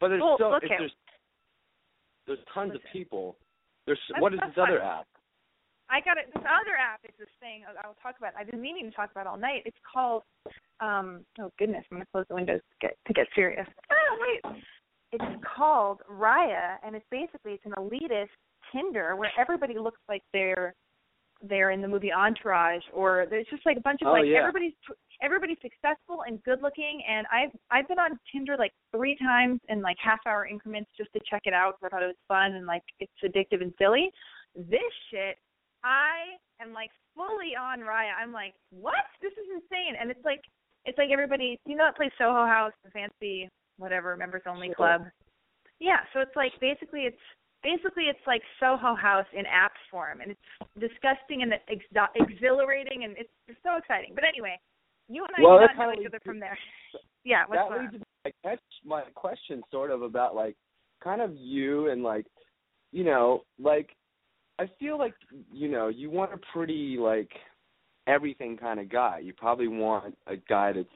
But 0.00 0.08
there's 0.08 0.20
Well, 0.22 0.36
so 0.38 0.50
look 0.50 0.62
if 0.64 0.70
at- 0.70 0.78
there's 0.78 0.92
there's 2.26 2.38
tons 2.54 2.74
of 2.74 2.80
people. 2.92 3.36
There's 3.86 3.98
That's- 4.08 4.22
what 4.22 4.32
is 4.34 4.40
this 4.40 4.56
other 4.58 4.78
fine. 4.78 4.88
app? 5.00 5.06
I 5.90 6.00
got 6.00 6.16
it. 6.16 6.32
This 6.32 6.42
other 6.46 6.76
app 6.76 7.00
is 7.04 7.14
this 7.18 7.28
thing 7.40 7.64
I- 7.66 7.74
I'll 7.84 7.94
talk 8.02 8.16
about. 8.18 8.32
I've 8.36 8.46
been 8.50 8.60
meaning 8.62 8.88
to 8.88 8.96
talk 8.96 9.10
about 9.10 9.26
all 9.26 9.36
night. 9.36 9.62
It's 9.66 9.78
called. 9.80 10.22
um 10.80 11.24
Oh 11.38 11.50
goodness, 11.58 11.84
I'm 11.90 11.96
gonna 11.98 12.06
close 12.06 12.26
the 12.28 12.34
windows 12.34 12.60
to 12.60 12.76
get 12.80 12.96
to 13.06 13.12
get 13.12 13.28
serious. 13.34 13.68
Ah, 13.90 13.94
wait. 14.20 14.64
It's 15.12 15.44
called 15.44 16.00
Raya, 16.08 16.78
and 16.82 16.96
it's 16.96 17.06
basically 17.10 17.54
it's 17.54 17.66
an 17.66 17.72
elitist 17.72 18.30
Tinder 18.72 19.14
where 19.16 19.30
everybody 19.36 19.78
looks 19.78 20.00
like 20.08 20.22
they're 20.32 20.74
they're 21.42 21.70
in 21.70 21.80
the 21.82 21.88
movie 21.88 22.12
Entourage, 22.12 22.82
or 22.92 23.26
there's 23.28 23.46
just 23.50 23.64
like 23.66 23.76
a 23.76 23.80
bunch 23.80 24.00
of 24.02 24.08
Oh, 24.08 24.12
like 24.12 24.26
yeah. 24.26 24.38
everybody's 24.38 24.74
everybody's 25.20 25.58
successful 25.62 26.22
and 26.26 26.42
good 26.44 26.62
looking. 26.62 27.02
And 27.08 27.26
I've 27.32 27.50
I've 27.70 27.88
been 27.88 27.98
on 27.98 28.18
Tinder 28.30 28.56
like 28.58 28.72
three 28.94 29.16
times 29.16 29.60
in 29.68 29.82
like 29.82 29.96
half 30.02 30.20
hour 30.26 30.46
increments 30.46 30.90
just 30.96 31.12
to 31.14 31.20
check 31.28 31.42
it 31.44 31.52
out 31.52 31.74
because 31.80 31.86
I 31.86 31.96
thought 31.96 32.02
it 32.04 32.06
was 32.14 32.24
fun 32.28 32.52
and 32.54 32.66
like 32.66 32.82
it's 33.00 33.12
addictive 33.24 33.62
and 33.62 33.72
silly. 33.78 34.10
This 34.54 34.80
shit 35.10 35.36
I 35.84 36.38
am 36.60 36.72
like 36.72 36.90
fully 37.16 37.56
on 37.60 37.80
Raya. 37.80 38.14
I'm 38.20 38.32
like, 38.32 38.54
what? 38.70 38.94
This 39.20 39.32
is 39.32 39.46
insane. 39.52 39.94
And 40.00 40.10
it's 40.10 40.24
like, 40.24 40.40
it's 40.84 40.96
like 40.96 41.10
everybody, 41.12 41.58
you 41.66 41.74
know, 41.76 41.84
that 41.84 41.96
place 41.96 42.12
Soho 42.18 42.46
House, 42.46 42.72
the 42.84 42.90
fancy 42.90 43.48
whatever 43.78 44.16
members 44.16 44.42
only 44.46 44.68
Sure. 44.68 44.74
club. 44.76 45.02
Yeah. 45.80 45.98
So 46.12 46.20
it's 46.20 46.36
like 46.36 46.52
basically 46.60 47.00
it's 47.02 47.18
basically 47.62 48.04
it's 48.04 48.22
like 48.26 48.42
Soho 48.60 48.94
House 48.94 49.26
in 49.32 49.46
app 49.46 49.72
form, 49.90 50.20
and 50.20 50.32
it's 50.32 50.40
disgusting 50.78 51.42
and 51.42 51.52
ex- 51.68 51.84
exhilarating, 52.14 53.04
and 53.04 53.16
it's, 53.16 53.30
it's 53.48 53.58
so 53.62 53.76
exciting. 53.76 54.12
But 54.14 54.24
anyway, 54.24 54.58
you 55.08 55.24
and 55.24 55.32
I 55.36 55.42
Well, 55.42 55.58
do 55.58 55.66
not 55.66 55.76
know 55.76 56.00
each 56.00 56.06
other 56.06 56.20
from 56.24 56.40
there. 56.40 56.58
Yeah. 57.24 57.44
What's 57.46 57.60
that 57.70 57.80
leads 57.80 58.04
to 58.24 58.40
my 58.44 58.56
my 58.84 59.02
question 59.14 59.62
sort 59.70 59.92
of 59.92 60.02
about 60.02 60.34
like 60.34 60.56
kind 61.04 61.20
of 61.20 61.36
you 61.36 61.88
and 61.88 62.02
like 62.02 62.26
you 62.90 63.04
know 63.04 63.42
like 63.60 63.90
I 64.58 64.64
feel 64.80 64.98
like 64.98 65.14
you 65.52 65.68
know 65.68 65.86
you 65.86 66.10
want 66.10 66.32
a 66.32 66.40
pretty 66.52 66.96
like 66.98 67.30
everything 68.08 68.56
kind 68.56 68.80
of 68.80 68.90
guy. 68.90 69.20
You 69.22 69.32
probably 69.34 69.68
want 69.68 70.16
a 70.26 70.36
guy 70.36 70.72
that's 70.72 70.88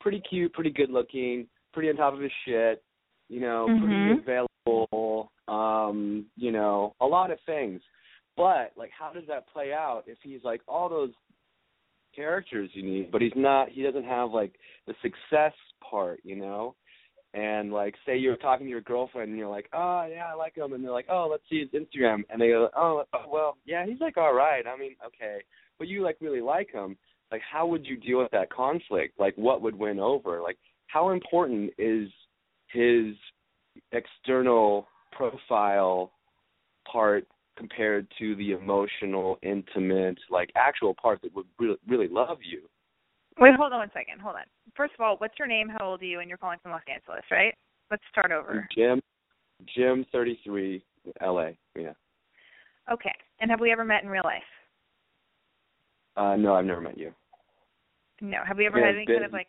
pretty 0.00 0.20
cute, 0.28 0.52
pretty 0.52 0.70
good 0.70 0.90
looking, 0.90 1.46
pretty 1.72 1.88
on 1.88 1.96
top 1.96 2.12
of 2.12 2.20
his 2.20 2.32
shit, 2.46 2.82
you 3.30 3.40
know, 3.40 3.68
Mhm. 3.68 3.80
pretty 3.80 4.10
available, 4.66 5.30
um, 5.48 6.26
you 6.36 6.50
know, 6.50 6.94
a 7.00 7.06
lot 7.06 7.30
of 7.30 7.40
things. 7.42 7.80
But 8.36 8.72
like 8.76 8.90
how 8.90 9.12
does 9.12 9.26
that 9.28 9.46
play 9.48 9.72
out 9.72 10.04
if 10.06 10.18
he's 10.22 10.42
like 10.44 10.60
all 10.66 10.88
those 10.88 11.12
characters 12.14 12.70
you 12.74 12.82
need, 12.82 13.10
but 13.12 13.22
he's 13.22 13.36
not 13.36 13.68
he 13.68 13.82
doesn't 13.82 14.04
have 14.04 14.32
like 14.32 14.52
the 14.86 14.94
success 15.00 15.54
part, 15.88 16.20
you 16.24 16.36
know? 16.36 16.74
And 17.32 17.72
like 17.72 17.94
say 18.04 18.16
you're 18.16 18.36
talking 18.36 18.66
to 18.66 18.70
your 18.70 18.80
girlfriend 18.80 19.28
and 19.30 19.38
you're 19.38 19.48
like, 19.48 19.68
Oh 19.72 20.06
yeah, 20.10 20.26
I 20.28 20.34
like 20.34 20.56
him 20.56 20.72
and 20.72 20.82
they're 20.82 20.90
like, 20.90 21.06
Oh, 21.08 21.28
let's 21.30 21.44
see 21.48 21.60
his 21.60 21.70
Instagram 21.70 22.24
and 22.30 22.40
they 22.40 22.48
go, 22.48 22.68
Oh 22.76 23.04
oh, 23.12 23.28
well, 23.28 23.56
yeah, 23.64 23.86
he's 23.86 24.00
like 24.00 24.16
all 24.16 24.34
right. 24.34 24.66
I 24.66 24.76
mean, 24.76 24.96
okay. 25.06 25.38
But 25.78 25.86
you 25.86 26.02
like 26.02 26.16
really 26.20 26.40
like 26.40 26.72
him. 26.72 26.96
Like 27.30 27.42
how 27.42 27.66
would 27.66 27.86
you 27.86 27.96
deal 27.96 28.18
with 28.18 28.32
that 28.32 28.50
conflict? 28.50 29.20
Like 29.20 29.34
what 29.36 29.62
would 29.62 29.76
win 29.78 30.00
over? 30.00 30.40
Like 30.40 30.58
how 30.88 31.10
important 31.10 31.72
is 31.78 32.08
his 32.72 33.14
external 33.92 34.86
profile 35.12 36.12
part 36.90 37.26
compared 37.56 38.06
to 38.18 38.34
the 38.36 38.52
emotional, 38.52 39.38
intimate, 39.42 40.18
like 40.30 40.50
actual 40.56 40.94
part 40.94 41.20
that 41.22 41.34
would 41.34 41.46
really 41.58 41.76
really 41.86 42.08
love 42.08 42.38
you? 42.42 42.62
Wait, 43.38 43.54
hold 43.54 43.72
on 43.72 43.78
one 43.80 43.90
second. 43.94 44.20
Hold 44.20 44.36
on. 44.36 44.42
First 44.76 44.94
of 44.94 45.00
all, 45.00 45.16
what's 45.18 45.38
your 45.38 45.48
name? 45.48 45.68
How 45.68 45.86
old 45.86 46.02
are 46.02 46.04
you? 46.04 46.20
And 46.20 46.28
you're 46.28 46.38
calling 46.38 46.58
from 46.62 46.72
Los 46.72 46.82
Angeles, 46.92 47.22
right? 47.30 47.54
Let's 47.90 48.02
start 48.10 48.32
over. 48.32 48.66
Jim 48.76 49.00
Jim 49.74 50.04
thirty 50.12 50.38
three, 50.44 50.82
LA. 51.22 51.50
Yeah. 51.76 51.92
Okay. 52.90 53.14
And 53.40 53.50
have 53.50 53.60
we 53.60 53.72
ever 53.72 53.84
met 53.84 54.02
in 54.02 54.08
real 54.08 54.22
life? 54.24 54.42
Uh 56.16 56.36
no, 56.36 56.54
I've 56.54 56.64
never 56.64 56.80
met 56.80 56.98
you. 56.98 57.12
No. 58.20 58.38
Have 58.46 58.56
we 58.58 58.66
ever 58.66 58.78
Yeah, 58.78 58.86
had 58.86 58.94
any 58.96 59.06
been- 59.06 59.16
kind 59.16 59.26
of 59.26 59.32
like 59.32 59.48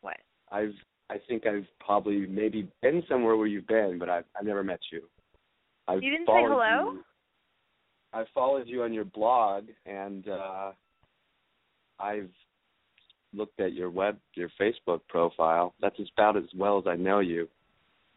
what? 0.00 0.16
I've 0.50 0.74
I 1.10 1.16
think 1.28 1.46
I've 1.46 1.66
probably 1.80 2.26
maybe 2.26 2.68
been 2.80 3.02
somewhere 3.08 3.36
where 3.36 3.46
you've 3.46 3.66
been, 3.66 3.98
but 3.98 4.08
I've 4.08 4.24
I've 4.38 4.46
never 4.46 4.64
met 4.64 4.80
you. 4.90 5.02
I've 5.88 6.02
You 6.02 6.10
didn't 6.10 6.26
say 6.26 6.32
hello? 6.34 6.92
You, 6.92 7.04
I 8.12 8.24
followed 8.34 8.66
you 8.68 8.82
on 8.82 8.92
your 8.92 9.04
blog 9.04 9.64
and 9.86 10.28
uh 10.28 10.72
I've 11.98 12.30
looked 13.34 13.60
at 13.60 13.72
your 13.72 13.90
web 13.90 14.18
your 14.34 14.50
Facebook 14.60 15.00
profile. 15.08 15.74
That's 15.80 15.96
about 16.16 16.36
as 16.36 16.44
well 16.56 16.78
as 16.78 16.84
I 16.86 16.96
know 16.96 17.20
you. 17.20 17.48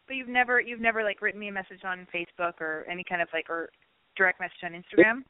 But 0.06 0.16
you've 0.16 0.28
never 0.28 0.60
you've 0.60 0.80
never 0.80 1.02
like 1.02 1.20
written 1.22 1.40
me 1.40 1.48
a 1.48 1.52
message 1.52 1.80
on 1.84 2.06
Facebook 2.14 2.60
or 2.60 2.84
any 2.90 3.04
kind 3.08 3.20
of 3.20 3.28
like 3.32 3.50
or 3.50 3.70
direct 4.16 4.40
message 4.40 4.62
on 4.64 4.72
Instagram? 4.72 5.22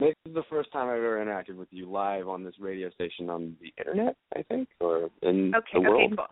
This 0.00 0.14
is 0.26 0.34
the 0.34 0.42
first 0.50 0.72
time 0.72 0.88
I've 0.88 0.96
ever 0.98 1.24
interacted 1.24 1.56
with 1.56 1.68
you 1.70 1.88
live 1.90 2.28
on 2.28 2.42
this 2.42 2.54
radio 2.58 2.90
station 2.90 3.30
on 3.30 3.56
the 3.60 3.72
internet, 3.78 4.16
I 4.36 4.42
think, 4.42 4.68
or 4.80 5.08
in 5.22 5.54
Okay, 5.54 5.68
the 5.74 5.80
world. 5.82 6.12
okay, 6.12 6.16
cool. 6.16 6.26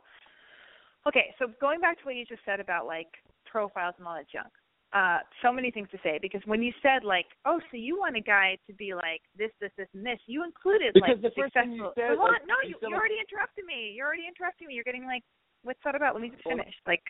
Okay, 1.07 1.35
so 1.39 1.47
going 1.61 1.81
back 1.81 1.99
to 1.99 2.05
what 2.05 2.15
you 2.15 2.25
just 2.25 2.45
said 2.45 2.61
about 2.61 2.87
like 2.87 3.09
profiles 3.45 3.95
and 3.99 4.07
all 4.07 4.15
that 4.15 4.31
junk. 4.31 4.49
Uh, 4.93 5.25
so 5.41 5.51
many 5.51 5.71
things 5.71 5.89
to 5.91 5.97
say 6.03 6.19
because 6.21 6.43
when 6.45 6.63
you 6.63 6.71
said 6.83 7.03
like, 7.03 7.25
oh, 7.47 7.59
so 7.71 7.77
you 7.79 7.99
want 7.99 8.15
a 8.15 8.21
guy 8.21 8.59
to 8.67 8.75
be 8.75 8.93
like 8.95 9.23
this, 9.39 9.51
this, 9.59 9.71
this, 9.79 9.89
and 9.95 10.05
this, 10.05 10.19
you 10.27 10.45
included 10.45 10.93
Because 10.93 11.17
like 11.17 11.23
the 11.23 11.33
first 11.33 11.55
thing 11.55 11.73
you 11.73 11.91
said, 11.97 12.13
like, 12.19 12.45
no, 12.47 12.55
you 12.63 12.77
you, 12.77 12.89
like- 12.89 12.93
already 12.93 13.17
interrupted 13.17 13.65
me. 13.65 13.93
You're 13.97 14.07
already 14.07 14.29
interrupting 14.29 14.69
me. 14.69 14.75
You're 14.75 14.85
getting 14.85 15.07
like, 15.07 15.23
what's 15.63 15.81
that 15.85 15.95
about? 15.95 16.15
Let 16.15 16.23
me 16.23 16.29
just 16.29 16.45
finish. 16.45 16.75
Like, 16.87 17.03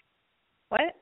what? 0.68 0.94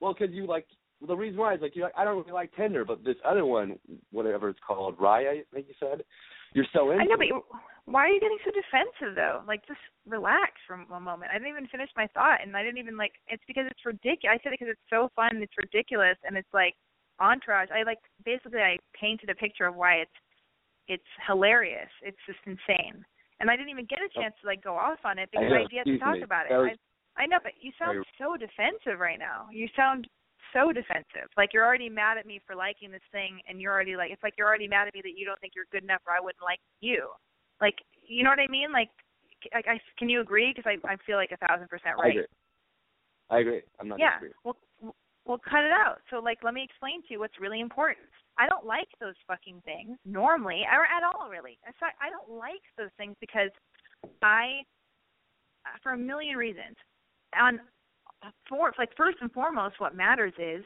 Well, 0.00 0.14
because 0.14 0.32
you 0.32 0.46
like 0.46 0.66
well, 1.00 1.08
the 1.08 1.16
reason 1.16 1.38
why 1.38 1.54
is 1.54 1.60
like 1.60 1.74
you 1.74 1.82
like 1.82 1.92
I 1.98 2.04
don't 2.04 2.18
really 2.18 2.32
like 2.32 2.54
Tinder, 2.54 2.84
but 2.84 3.04
this 3.04 3.16
other 3.24 3.44
one, 3.44 3.76
whatever 4.12 4.48
it's 4.48 4.60
called, 4.66 4.96
Raya, 4.98 5.40
I 5.40 5.42
think 5.52 5.66
you 5.68 5.74
said, 5.80 6.04
you're 6.54 6.66
so 6.72 6.92
into. 6.92 7.02
I 7.02 7.06
know, 7.06 7.16
but 7.16 7.26
you, 7.26 7.42
why 7.86 8.08
are 8.08 8.12
you 8.12 8.20
getting 8.20 8.40
so 8.44 8.50
defensive 8.50 9.14
though? 9.14 9.42
Like, 9.46 9.66
just 9.66 9.80
relax 10.08 10.56
for 10.66 10.80
a 10.80 11.00
moment. 11.00 11.30
I 11.30 11.36
didn't 11.36 11.52
even 11.52 11.68
finish 11.68 11.90
my 11.96 12.08
thought, 12.14 12.40
and 12.40 12.56
I 12.56 12.62
didn't 12.62 12.78
even 12.78 12.96
like. 12.96 13.12
It's 13.28 13.44
because 13.46 13.66
it's 13.68 13.84
ridiculous. 13.84 14.40
I 14.40 14.42
said 14.42 14.52
it 14.52 14.60
because 14.60 14.72
it's 14.72 14.90
so 14.90 15.12
fun. 15.14 15.44
It's 15.44 15.56
ridiculous, 15.60 16.16
and 16.24 16.36
it's 16.36 16.48
like 16.52 16.74
entourage. 17.20 17.68
I 17.68 17.84
like 17.84 18.00
basically 18.24 18.60
I 18.60 18.78
painted 18.98 19.28
a 19.28 19.34
picture 19.34 19.66
of 19.66 19.76
why 19.76 20.00
it's 20.00 20.18
it's 20.88 21.10
hilarious. 21.28 21.92
It's 22.00 22.20
just 22.24 22.40
insane, 22.48 23.04
and 23.40 23.50
I 23.50 23.56
didn't 23.56 23.70
even 23.70 23.86
get 23.86 24.00
a 24.00 24.08
oh. 24.16 24.20
chance 24.20 24.34
to 24.40 24.46
like 24.46 24.64
go 24.64 24.76
off 24.76 25.04
on 25.04 25.18
it 25.18 25.28
because 25.30 25.44
I, 25.44 25.48
know, 25.52 25.68
I 25.68 25.76
had 25.76 25.86
to 25.86 25.98
talk 25.98 26.16
me. 26.16 26.22
about 26.24 26.46
it. 26.48 26.56
Was- 26.56 26.80
I, 27.16 27.24
I 27.24 27.26
know, 27.26 27.38
but 27.42 27.52
you 27.60 27.70
sound 27.78 28.04
so 28.18 28.34
defensive 28.36 28.98
right 28.98 29.20
now. 29.20 29.46
You 29.52 29.68
sound 29.76 30.08
so 30.52 30.72
defensive. 30.72 31.28
Like 31.36 31.52
you're 31.52 31.64
already 31.64 31.88
mad 31.88 32.16
at 32.16 32.26
me 32.26 32.40
for 32.46 32.56
liking 32.56 32.90
this 32.90 33.04
thing, 33.12 33.40
and 33.46 33.60
you're 33.60 33.72
already 33.72 33.96
like 33.96 34.10
it's 34.10 34.22
like 34.22 34.34
you're 34.38 34.48
already 34.48 34.68
mad 34.68 34.88
at 34.88 34.94
me 34.94 35.02
that 35.04 35.18
you 35.20 35.26
don't 35.26 35.38
think 35.40 35.52
you're 35.54 35.68
good 35.70 35.84
enough, 35.84 36.00
or 36.08 36.14
I 36.16 36.20
wouldn't 36.20 36.42
like 36.42 36.60
you. 36.80 37.12
Like 37.60 37.76
you 38.06 38.22
know 38.22 38.30
what 38.30 38.40
I 38.40 38.48
mean? 38.48 38.72
Like, 38.72 38.90
I, 39.52 39.58
I 39.72 39.80
can 39.98 40.08
you 40.08 40.20
agree? 40.20 40.52
Because 40.54 40.70
I 40.70 40.92
I 40.92 40.96
feel 41.06 41.16
like 41.16 41.32
a 41.32 41.46
thousand 41.46 41.68
percent 41.68 41.96
I 41.98 42.02
right. 42.02 42.10
agree. 42.10 42.26
I 43.30 43.38
agree. 43.40 43.62
I'm 43.80 43.88
not 43.88 43.98
yeah. 43.98 44.20
disagreeing. 44.20 44.34
Well, 44.44 44.56
we'll 45.26 45.38
cut 45.38 45.64
it 45.64 45.72
out. 45.72 45.98
So 46.10 46.18
like, 46.18 46.38
let 46.42 46.54
me 46.54 46.62
explain 46.62 47.02
to 47.02 47.08
you 47.10 47.20
what's 47.20 47.40
really 47.40 47.60
important. 47.60 48.06
I 48.38 48.48
don't 48.48 48.66
like 48.66 48.88
those 49.00 49.14
fucking 49.26 49.62
things 49.64 49.96
normally, 50.04 50.62
or 50.70 50.84
at 50.84 51.02
all 51.04 51.30
really. 51.30 51.58
Fact, 51.80 51.96
I 52.00 52.10
don't 52.10 52.38
like 52.38 52.62
those 52.76 52.90
things 52.98 53.16
because 53.20 53.50
I, 54.22 54.60
uh, 55.66 55.78
for 55.82 55.92
a 55.92 55.98
million 55.98 56.36
reasons, 56.36 56.76
on 57.40 57.60
uh, 58.22 58.30
for 58.48 58.72
like 58.78 58.90
first 58.96 59.18
and 59.20 59.32
foremost, 59.32 59.76
what 59.78 59.96
matters 59.96 60.34
is 60.38 60.64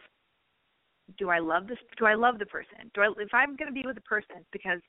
do 1.19 1.31
I 1.31 1.39
love 1.39 1.67
this? 1.67 1.79
Do 1.99 2.07
I 2.07 2.15
love 2.15 2.39
the 2.39 2.47
person? 2.47 2.91
Do 2.95 3.03
I 3.03 3.09
if 3.19 3.33
I'm 3.33 3.57
going 3.57 3.69
to 3.69 3.75
be 3.75 3.87
with 3.87 3.97
a 3.97 4.03
person 4.03 4.45
because 4.53 4.81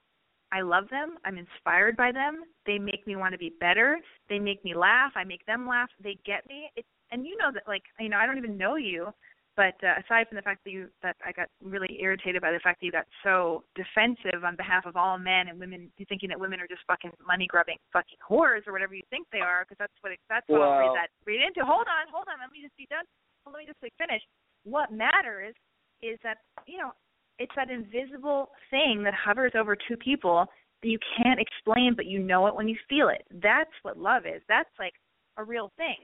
I 0.52 0.62
love 0.62 0.90
them, 0.90 1.18
I'm 1.26 1.38
inspired 1.38 1.96
by 1.96 2.12
them, 2.12 2.44
they 2.66 2.80
make 2.80 3.06
me 3.06 3.16
want 3.16 3.34
to 3.34 3.38
be 3.38 3.54
better, 3.60 4.00
they 4.30 4.40
make 4.40 4.64
me 4.64 4.74
laugh, 4.76 5.12
I 5.16 5.24
make 5.24 5.46
them 5.46 5.68
laugh, 5.68 5.90
they 6.04 6.18
get 6.26 6.48
me. 6.48 6.72
It, 6.76 6.86
and 7.12 7.26
you 7.26 7.38
know 7.38 7.52
that 7.54 7.64
like 7.68 7.84
you 8.00 8.10
know 8.10 8.18
I 8.18 8.26
don't 8.26 8.38
even 8.38 8.58
know 8.58 8.76
you, 8.76 9.10
but 9.58 9.76
uh, 9.84 9.98
aside 10.00 10.28
from 10.30 10.38
the 10.38 10.42
fact 10.42 10.64
that 10.64 10.72
you 10.72 10.90
that 11.02 11.18
I 11.26 11.32
got 11.32 11.50
really 11.64 11.98
irritated 12.02 12.42
by 12.42 12.52
the 12.52 12.60
fact 12.60 12.80
that 12.80 12.86
you 12.86 12.92
got 12.92 13.06
so 13.24 13.64
defensive 13.76 14.44
on 14.46 14.56
behalf 14.56 14.86
of 14.86 14.96
all 14.96 15.18
men 15.18 15.50
and 15.50 15.60
women, 15.60 15.92
you 15.98 16.06
thinking 16.08 16.30
that 16.30 16.40
women 16.40 16.60
are 16.60 16.68
just 16.68 16.82
fucking 16.88 17.12
money 17.26 17.48
grubbing 17.48 17.78
fucking 17.92 18.18
whores 18.24 18.66
or 18.68 18.74
whatever 18.74 18.94
you 18.94 19.04
think 19.10 19.28
they 19.32 19.42
are, 19.42 19.66
because 19.66 19.78
that's 19.78 19.98
what 20.02 20.14
it, 20.14 20.20
that's 20.30 20.48
what 20.48 20.62
I'll 20.62 20.70
Well- 20.70 20.94
read 20.94 20.98
that 20.98 21.10
read 21.26 21.42
into. 21.42 21.66
Hold 21.66 21.88
on, 21.90 22.08
hold 22.14 22.26
on, 22.30 22.40
let 22.40 22.52
me 22.52 22.62
just 22.62 22.78
be 22.78 22.88
done. 22.90 23.06
Let 23.46 23.58
me 23.58 23.66
just 23.66 23.82
like 23.82 23.94
finish. 23.98 24.22
What 24.64 24.92
matters 24.94 25.56
is 26.02 26.18
that 26.24 26.38
you 26.66 26.78
know 26.78 26.94
it's 27.40 27.52
that 27.56 27.70
invisible 27.70 28.50
thing 28.70 29.02
that 29.04 29.14
hovers 29.14 29.54
over 29.58 29.76
two 29.76 29.98
people 29.98 30.46
that 30.82 30.88
you 30.88 31.00
can't 31.18 31.40
explain, 31.40 31.94
but 31.96 32.06
you 32.06 32.20
know 32.20 32.48
it 32.48 32.56
when 32.56 32.68
you 32.68 32.78
feel 32.88 33.10
it. 33.10 33.24
That's 33.42 33.72
what 33.82 33.98
love 33.98 34.24
is. 34.26 34.42
That's 34.48 34.70
like 34.78 34.94
a 35.38 35.44
real 35.44 35.72
thing. 35.78 35.96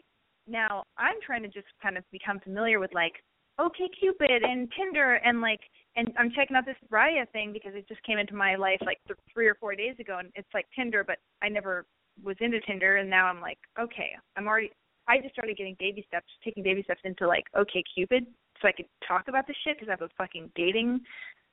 Now, 0.47 0.83
I'm 0.97 1.15
trying 1.25 1.43
to 1.43 1.47
just 1.49 1.67
kind 1.81 1.97
of 1.97 2.03
become 2.11 2.39
familiar 2.39 2.79
with 2.79 2.93
like 2.93 3.13
OK 3.59 3.75
Cupid 3.99 4.43
and 4.43 4.69
Tinder 4.77 5.15
and 5.25 5.41
like 5.41 5.61
and 5.95 6.11
I'm 6.19 6.31
checking 6.35 6.57
out 6.57 6.65
this 6.65 6.75
Raya 6.91 7.29
thing 7.31 7.53
because 7.53 7.71
it 7.73 7.87
just 7.87 8.03
came 8.03 8.17
into 8.17 8.35
my 8.35 8.55
life 8.55 8.79
like 8.85 8.97
th- 9.07 9.17
three 9.33 9.47
or 9.47 9.55
four 9.55 9.75
days 9.75 9.95
ago 9.99 10.17
and 10.19 10.29
it's 10.35 10.47
like 10.53 10.65
Tinder 10.75 11.03
but 11.05 11.17
I 11.41 11.47
never 11.47 11.85
was 12.21 12.35
into 12.41 12.59
Tinder 12.61 12.97
and 12.97 13.09
now 13.09 13.27
I'm 13.27 13.39
like 13.39 13.57
okay 13.79 14.11
I'm 14.35 14.45
already 14.47 14.71
I 15.07 15.19
just 15.19 15.33
started 15.33 15.55
getting 15.55 15.77
baby 15.79 16.03
steps 16.07 16.27
taking 16.43 16.63
baby 16.63 16.83
steps 16.83 16.99
into 17.05 17.27
like 17.27 17.45
OK 17.55 17.81
Cupid 17.95 18.25
so 18.61 18.67
I 18.67 18.71
could 18.71 18.87
talk 19.07 19.27
about 19.27 19.47
this 19.47 19.55
shit 19.63 19.77
because 19.77 19.89
I 19.89 19.93
have 19.93 20.01
a 20.01 20.09
fucking 20.17 20.51
dating 20.55 21.01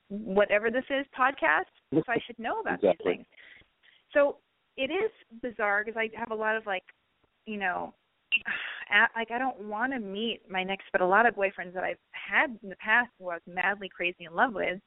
whatever 0.09 0.69
this 0.69 0.85
is 0.89 1.05
podcast 1.17 1.71
so 1.93 2.03
I 2.07 2.17
should 2.25 2.37
know 2.37 2.59
about 2.59 2.75
exactly. 2.75 3.11
these 3.11 3.15
things 3.17 3.25
so 4.13 4.37
it 4.77 4.91
is 4.91 5.11
bizarre 5.41 5.83
because 5.85 5.97
I 5.97 6.09
have 6.17 6.31
a 6.31 6.35
lot 6.35 6.55
of 6.55 6.65
like 6.65 6.83
you 7.45 7.57
know 7.57 7.93
at, 8.89 9.09
like 9.15 9.31
I 9.31 9.39
don't 9.39 9.59
want 9.61 9.93
to 9.93 9.99
meet 9.99 10.41
my 10.49 10.63
next, 10.63 10.85
but 10.91 11.01
a 11.01 11.07
lot 11.07 11.25
of 11.25 11.35
boyfriends 11.35 11.73
that 11.73 11.83
I've 11.83 11.97
had 12.11 12.57
in 12.61 12.69
the 12.69 12.75
past 12.77 13.09
who 13.19 13.29
I 13.29 13.35
was 13.35 13.41
madly 13.47 13.89
crazy 13.89 14.25
in 14.25 14.35
love 14.35 14.53
with, 14.53 14.79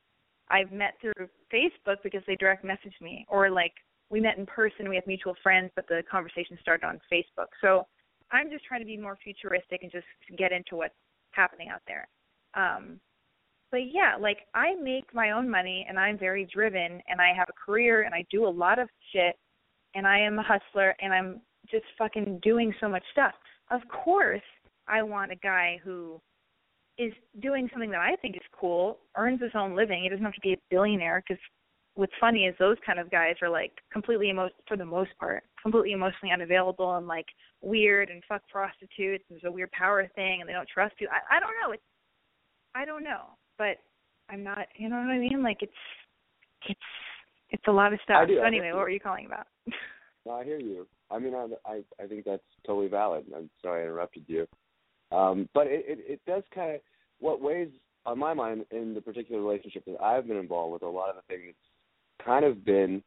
I've 0.48 0.72
met 0.72 0.94
through 1.00 1.28
Facebook 1.52 1.96
because 2.02 2.22
they 2.26 2.36
direct 2.36 2.64
messaged 2.64 3.00
me, 3.00 3.26
or 3.28 3.50
like 3.50 3.72
we 4.10 4.20
met 4.20 4.38
in 4.38 4.46
person, 4.46 4.88
we 4.88 4.94
have 4.94 5.06
mutual 5.06 5.34
friends, 5.42 5.70
but 5.74 5.86
the 5.88 6.02
conversation 6.10 6.56
started 6.60 6.86
on 6.86 7.00
Facebook. 7.12 7.48
So 7.60 7.86
I'm 8.30 8.50
just 8.50 8.64
trying 8.64 8.80
to 8.80 8.86
be 8.86 8.96
more 8.96 9.18
futuristic 9.22 9.82
and 9.82 9.90
just 9.90 10.06
get 10.38 10.52
into 10.52 10.76
what's 10.76 10.94
happening 11.36 11.68
out 11.68 11.82
there. 11.86 12.08
Um, 12.54 12.98
but 13.70 13.92
yeah, 13.92 14.16
like 14.18 14.38
I 14.54 14.74
make 14.82 15.12
my 15.12 15.32
own 15.32 15.50
money 15.50 15.84
and 15.88 15.98
I'm 15.98 16.18
very 16.18 16.48
driven 16.52 17.00
and 17.08 17.20
I 17.20 17.32
have 17.36 17.48
a 17.48 17.70
career 17.70 18.02
and 18.02 18.14
I 18.14 18.24
do 18.30 18.46
a 18.46 18.48
lot 18.48 18.78
of 18.78 18.88
shit 19.12 19.36
and 19.94 20.06
I 20.06 20.18
am 20.18 20.38
a 20.38 20.42
hustler 20.42 20.94
and 21.00 21.12
I'm 21.12 21.40
just 21.70 21.84
fucking 21.98 22.40
doing 22.42 22.72
so 22.80 22.88
much 22.88 23.02
stuff. 23.12 23.34
Of 23.70 23.80
course, 23.88 24.42
I 24.88 25.02
want 25.02 25.32
a 25.32 25.36
guy 25.36 25.80
who 25.84 26.20
is 26.98 27.12
doing 27.42 27.68
something 27.72 27.90
that 27.90 28.00
I 28.00 28.16
think 28.16 28.36
is 28.36 28.42
cool, 28.58 28.98
earns 29.16 29.42
his 29.42 29.50
own 29.54 29.74
living. 29.76 30.02
He 30.02 30.08
doesn't 30.08 30.24
have 30.24 30.34
to 30.34 30.40
be 30.40 30.54
a 30.54 30.58
billionaire 30.70 31.22
because 31.26 31.42
what's 31.94 32.12
funny 32.20 32.44
is 32.44 32.54
those 32.58 32.76
kind 32.86 32.98
of 32.98 33.10
guys 33.10 33.34
are 33.42 33.50
like 33.50 33.72
completely 33.92 34.30
emo 34.30 34.48
for 34.68 34.76
the 34.76 34.84
most 34.84 35.10
part 35.18 35.42
completely 35.66 35.92
emotionally 35.92 36.32
unavailable 36.32 36.96
and 36.96 37.06
like 37.06 37.26
weird 37.60 38.08
and 38.10 38.22
fuck 38.28 38.42
prostitutes 38.48 39.24
and 39.28 39.36
there's 39.36 39.50
a 39.50 39.52
weird 39.52 39.70
power 39.72 40.08
thing 40.14 40.40
and 40.40 40.48
they 40.48 40.52
don't 40.52 40.68
trust 40.72 40.94
you 40.98 41.08
i 41.10 41.36
i 41.36 41.40
don't 41.40 41.54
know 41.62 41.72
it's 41.72 41.82
i 42.74 42.84
don't 42.84 43.02
know 43.02 43.30
but 43.58 43.78
i'm 44.30 44.44
not 44.44 44.68
you 44.76 44.88
know 44.88 44.96
what 44.96 45.10
i 45.10 45.18
mean 45.18 45.42
like 45.42 45.58
it's 45.60 45.72
it's 46.68 46.80
it's 47.50 47.64
a 47.68 47.72
lot 47.72 47.92
of 47.92 47.98
stuff 48.04 48.18
I 48.22 48.26
do, 48.26 48.36
so 48.36 48.44
anyway 48.44 48.70
what 48.72 48.80
were 48.80 48.90
you 48.90 49.00
calling 49.00 49.26
about 49.26 49.46
No, 50.26 50.32
I 50.32 50.44
hear 50.44 50.58
you. 50.58 50.86
I 51.10 51.18
mean, 51.20 51.34
I 51.34 51.46
I, 51.64 51.82
I 52.02 52.06
think 52.08 52.24
that's 52.24 52.42
totally 52.66 52.88
valid. 52.88 53.24
I'm 53.34 53.48
sorry 53.62 53.82
I 53.82 53.84
interrupted 53.84 54.24
you. 54.26 54.46
Um, 55.12 55.48
but 55.54 55.68
it, 55.68 55.84
it 55.86 55.98
it 56.06 56.20
does 56.26 56.42
kind 56.52 56.74
of 56.74 56.80
what 57.20 57.40
weighs 57.40 57.68
on 58.04 58.18
my 58.18 58.34
mind 58.34 58.66
in 58.72 58.92
the 58.92 59.00
particular 59.00 59.40
relationship 59.40 59.84
that 59.86 60.02
I've 60.02 60.26
been 60.26 60.36
involved 60.36 60.72
with. 60.72 60.82
A 60.82 60.86
lot 60.86 61.10
of 61.10 61.16
the 61.16 61.34
things 61.34 61.54
kind 62.24 62.44
of 62.44 62.64
been 62.64 63.02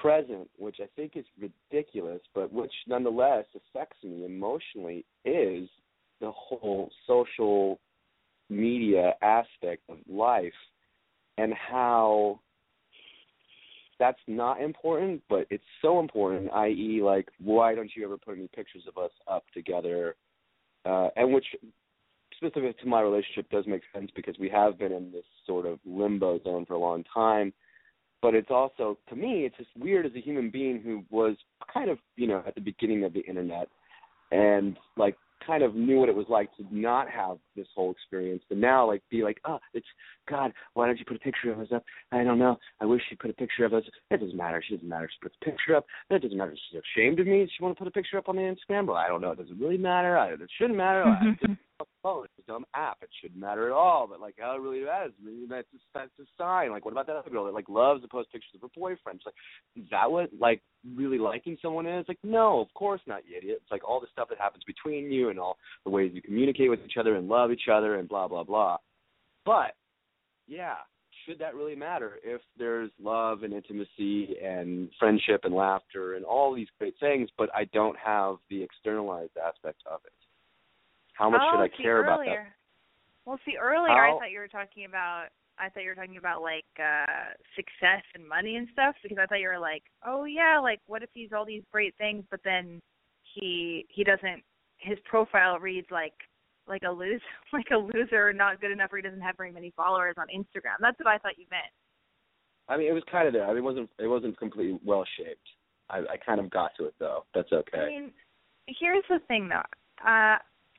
present, 0.00 0.48
which 0.58 0.76
I 0.80 0.86
think 0.96 1.12
is 1.16 1.24
ridiculous, 1.40 2.20
but 2.34 2.52
which 2.52 2.72
nonetheless 2.86 3.44
affects 3.54 4.02
me 4.04 4.24
emotionally, 4.24 5.04
is 5.24 5.68
the 6.20 6.30
whole 6.32 6.90
social 7.06 7.78
media 8.48 9.14
aspect 9.22 9.82
of 9.88 9.98
life 10.08 10.52
and 11.38 11.52
how 11.52 12.40
that's 13.98 14.18
not 14.26 14.60
important, 14.60 15.22
but 15.28 15.46
it's 15.50 15.64
so 15.80 16.00
important, 16.00 16.50
i.e., 16.52 17.00
like, 17.02 17.28
why 17.42 17.74
don't 17.74 17.90
you 17.94 18.04
ever 18.04 18.18
put 18.18 18.36
any 18.36 18.48
pictures 18.48 18.82
of 18.86 19.02
us 19.02 19.10
up 19.26 19.44
together? 19.54 20.16
Uh, 20.84 21.08
and 21.16 21.32
which, 21.32 21.46
specific 22.36 22.78
to 22.80 22.86
my 22.86 23.00
relationship, 23.00 23.50
does 23.50 23.66
make 23.66 23.82
sense 23.94 24.10
because 24.14 24.36
we 24.38 24.48
have 24.48 24.78
been 24.78 24.92
in 24.92 25.10
this 25.12 25.24
sort 25.46 25.66
of 25.66 25.78
limbo 25.84 26.38
zone 26.44 26.66
for 26.66 26.74
a 26.74 26.78
long 26.78 27.04
time. 27.12 27.52
But 28.22 28.34
it's 28.34 28.50
also, 28.50 28.98
to 29.08 29.16
me, 29.16 29.44
it's 29.44 29.56
just 29.56 29.70
weird 29.78 30.06
as 30.06 30.12
a 30.16 30.20
human 30.20 30.50
being 30.50 30.80
who 30.80 31.04
was 31.10 31.36
kind 31.72 31.90
of, 31.90 31.98
you 32.16 32.26
know, 32.26 32.42
at 32.46 32.54
the 32.54 32.60
beginning 32.60 33.04
of 33.04 33.12
the 33.12 33.20
internet 33.20 33.68
and, 34.32 34.76
like, 34.96 35.16
kind 35.46 35.62
of 35.62 35.74
knew 35.74 36.00
what 36.00 36.08
it 36.08 36.14
was 36.14 36.26
like 36.28 36.54
to 36.56 36.64
not 36.70 37.08
have 37.08 37.38
this 37.54 37.66
whole 37.74 37.90
experience, 37.90 38.42
and 38.50 38.60
now 38.60 38.86
like 38.86 39.02
be 39.10 39.22
like, 39.22 39.38
oh, 39.44 39.58
it's 39.74 39.86
God, 40.28 40.52
why 40.74 40.86
don't 40.86 40.98
you 40.98 41.04
put 41.04 41.16
a 41.16 41.20
picture 41.20 41.52
of 41.52 41.60
us 41.60 41.68
up? 41.74 41.84
I 42.10 42.24
don't 42.24 42.38
know. 42.38 42.56
I 42.80 42.84
wish 42.84 43.02
she 43.08 43.14
put 43.16 43.30
a 43.30 43.34
picture 43.34 43.64
of 43.64 43.72
us. 43.72 43.84
It 44.10 44.20
doesn't 44.20 44.36
matter. 44.36 44.62
She 44.66 44.74
doesn't 44.74 44.88
matter. 44.88 45.08
She 45.08 45.22
puts 45.22 45.36
a 45.40 45.44
picture 45.44 45.76
up. 45.76 45.86
It 46.10 46.22
doesn't 46.22 46.36
matter. 46.36 46.56
She's 46.70 46.80
ashamed 46.96 47.20
of 47.20 47.26
me. 47.26 47.48
She 47.56 47.62
want 47.62 47.76
to 47.76 47.78
put 47.78 47.88
a 47.88 47.92
picture 47.92 48.18
up 48.18 48.28
on 48.28 48.36
the 48.36 48.42
Instagram, 48.42 48.86
but 48.86 48.94
I 48.94 49.08
don't 49.08 49.20
know. 49.20 49.32
It 49.32 49.38
doesn't 49.38 49.60
really 49.60 49.78
matter. 49.78 50.18
I, 50.18 50.30
it 50.30 50.40
shouldn't 50.58 50.78
matter. 50.78 51.04
I, 51.04 51.24
mm-hmm. 51.24 51.52
Oh, 52.04 52.22
it's 52.24 52.32
a 52.38 52.50
dumb 52.50 52.64
app. 52.74 52.98
It 53.02 53.10
shouldn't 53.20 53.40
matter 53.40 53.66
at 53.66 53.72
all. 53.72 54.06
But 54.08 54.20
like, 54.20 54.36
how 54.38 54.56
it 54.56 54.60
really 54.60 54.84
matters. 54.84 55.12
Mean, 55.22 55.46
that's 55.48 55.66
just, 55.72 55.84
that's 55.94 56.10
a 56.20 56.24
sign. 56.38 56.70
Like, 56.70 56.84
what 56.84 56.92
about 56.92 57.06
that 57.06 57.16
other 57.16 57.30
girl 57.30 57.44
that 57.44 57.54
like 57.54 57.68
loves 57.68 58.02
to 58.02 58.08
post 58.08 58.32
pictures 58.32 58.50
of 58.54 58.62
her 58.62 58.68
boyfriend? 58.76 59.20
It's 59.20 59.26
like, 59.26 59.34
is 59.76 59.88
that 59.90 60.10
what 60.10 60.30
like 60.38 60.62
really 60.94 61.18
liking 61.18 61.56
someone 61.60 61.86
is? 61.86 62.04
Like, 62.08 62.18
no, 62.22 62.60
of 62.60 62.72
course 62.74 63.00
not, 63.06 63.22
you 63.28 63.36
idiot. 63.36 63.58
It's 63.62 63.70
like 63.70 63.86
all 63.88 64.00
the 64.00 64.06
stuff 64.12 64.28
that 64.28 64.38
happens 64.38 64.64
between 64.64 65.10
you 65.10 65.30
and 65.30 65.38
all 65.38 65.56
the 65.84 65.90
ways 65.90 66.12
you 66.14 66.22
communicate 66.22 66.70
with 66.70 66.80
each 66.84 66.96
other 66.98 67.16
and 67.16 67.28
love 67.28 67.50
each 67.50 67.68
other 67.72 67.96
and 67.96 68.08
blah 68.08 68.28
blah 68.28 68.44
blah. 68.44 68.78
But 69.44 69.74
yeah, 70.46 70.76
should 71.26 71.38
that 71.40 71.54
really 71.54 71.74
matter 71.74 72.18
if 72.22 72.40
there's 72.58 72.90
love 73.02 73.42
and 73.42 73.52
intimacy 73.52 74.36
and 74.44 74.88
friendship 74.98 75.40
and 75.44 75.54
laughter 75.54 76.14
and 76.14 76.24
all 76.24 76.54
these 76.54 76.68
great 76.78 76.94
things, 77.00 77.28
but 77.36 77.50
I 77.54 77.64
don't 77.72 77.96
have 77.98 78.36
the 78.48 78.62
externalized 78.62 79.36
aspect 79.36 79.82
of 79.90 80.00
it? 80.04 80.12
How 81.18 81.30
much 81.30 81.40
oh, 81.42 81.56
should 81.56 81.64
I 81.64 81.76
see, 81.76 81.82
care 81.82 82.02
about 82.02 82.24
that? 82.24 82.52
Well, 83.24 83.38
see, 83.44 83.56
earlier 83.60 83.92
How- 83.92 84.16
I 84.16 84.18
thought 84.18 84.30
you 84.30 84.38
were 84.38 84.48
talking 84.48 84.84
about 84.84 85.28
I 85.58 85.70
thought 85.70 85.82
you 85.82 85.88
were 85.88 85.94
talking 85.94 86.18
about 86.18 86.42
like 86.42 86.68
uh 86.78 87.32
success 87.54 88.04
and 88.14 88.28
money 88.28 88.56
and 88.56 88.68
stuff 88.72 88.94
because 89.02 89.18
I 89.18 89.26
thought 89.26 89.40
you 89.40 89.48
were 89.48 89.58
like, 89.58 89.84
"Oh 90.04 90.24
yeah, 90.24 90.58
like 90.62 90.80
what 90.86 91.02
if 91.02 91.10
he's 91.14 91.32
all 91.32 91.46
these 91.46 91.62
great 91.72 91.94
things 91.96 92.24
but 92.30 92.40
then 92.44 92.80
he 93.34 93.86
he 93.88 94.04
doesn't 94.04 94.42
his 94.78 94.98
profile 95.04 95.58
reads 95.58 95.86
like 95.90 96.12
like 96.68 96.82
a 96.82 96.90
lose 96.90 97.22
like 97.52 97.70
a 97.72 97.76
loser, 97.76 98.32
not 98.32 98.60
good 98.60 98.70
enough, 98.70 98.92
or 98.92 98.96
he 98.96 99.02
doesn't 99.02 99.20
have 99.20 99.36
very 99.36 99.52
many 99.52 99.72
followers 99.76 100.14
on 100.18 100.26
Instagram." 100.28 100.76
That's 100.80 100.98
what 100.98 101.08
I 101.08 101.18
thought 101.18 101.38
you 101.38 101.46
meant. 101.50 101.72
I 102.68 102.76
mean, 102.76 102.88
it 102.88 102.92
was 102.94 103.04
kind 103.10 103.26
of 103.26 103.32
there. 103.32 103.44
I 103.44 103.48
mean, 103.48 103.58
it 103.58 103.62
wasn't 103.62 103.90
it 103.98 104.08
wasn't 104.08 104.38
completely 104.38 104.78
well 104.84 105.04
shaped. 105.16 105.48
I, 105.88 105.98
I 105.98 106.16
kind 106.24 106.40
of 106.40 106.50
got 106.50 106.72
to 106.78 106.86
it 106.86 106.94
though. 106.98 107.24
That's 107.34 107.52
okay. 107.52 107.78
I 107.78 107.86
mean, 107.86 108.12
here's 108.66 109.04
the 109.08 109.20
thing 109.26 109.48
though. 109.48 110.08
Uh 110.08 110.36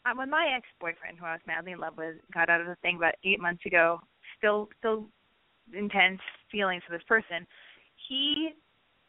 uh, 0.07 0.15
when 0.15 0.29
my 0.29 0.51
ex 0.55 0.67
boyfriend 0.79 1.17
who 1.19 1.25
I 1.25 1.33
was 1.33 1.41
madly 1.47 1.71
in 1.71 1.79
love 1.79 1.97
with 1.97 2.15
got 2.33 2.49
out 2.49 2.61
of 2.61 2.67
the 2.67 2.75
thing 2.81 2.97
about 2.97 3.15
eight 3.23 3.39
months 3.39 3.65
ago, 3.65 3.99
still 4.37 4.69
still 4.79 5.07
intense 5.73 6.21
feelings 6.51 6.83
for 6.87 6.93
this 6.93 7.05
person, 7.07 7.45
he 8.07 8.51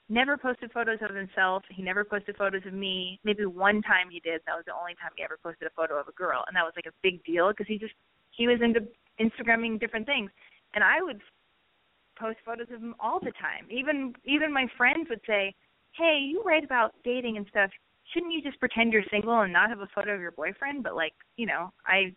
never 0.08 0.36
posted 0.36 0.72
photos 0.72 0.98
of 1.02 1.14
himself. 1.14 1.62
He 1.70 1.82
never 1.82 2.04
posted 2.04 2.36
photos 2.36 2.62
of 2.66 2.72
me. 2.72 3.20
Maybe 3.24 3.44
one 3.44 3.82
time 3.82 4.08
he 4.10 4.20
did. 4.20 4.40
That 4.46 4.56
was 4.56 4.64
the 4.66 4.74
only 4.74 4.94
time 4.94 5.10
he 5.16 5.22
ever 5.22 5.38
posted 5.42 5.68
a 5.68 5.70
photo 5.76 6.00
of 6.00 6.08
a 6.08 6.12
girl, 6.12 6.44
and 6.46 6.56
that 6.56 6.64
was 6.64 6.72
like 6.76 6.86
a 6.86 6.96
big 7.02 7.22
deal 7.24 7.48
because 7.48 7.66
he 7.66 7.78
just 7.78 7.94
he 8.30 8.46
was 8.46 8.60
into 8.62 8.80
Instagramming 9.20 9.80
different 9.80 10.06
things, 10.06 10.30
and 10.74 10.82
I 10.82 11.02
would 11.02 11.20
post 12.18 12.38
photos 12.44 12.66
of 12.74 12.82
him 12.82 12.94
all 12.98 13.20
the 13.20 13.32
time. 13.40 13.66
Even 13.70 14.14
even 14.24 14.52
my 14.52 14.66
friends 14.76 15.08
would 15.10 15.20
say, 15.26 15.54
"Hey, 15.92 16.18
you 16.20 16.42
write 16.44 16.64
about 16.64 16.94
dating 17.04 17.36
and 17.36 17.46
stuff. 17.48 17.70
Shouldn't 18.12 18.32
you 18.32 18.42
just 18.42 18.58
pretend 18.60 18.92
you're 18.92 19.02
single 19.10 19.40
and 19.40 19.52
not 19.52 19.70
have 19.70 19.80
a 19.80 19.88
photo 19.94 20.14
of 20.14 20.20
your 20.20 20.32
boyfriend?" 20.32 20.82
But 20.82 20.96
like, 20.96 21.14
you 21.36 21.46
know, 21.46 21.72
I 21.86 22.14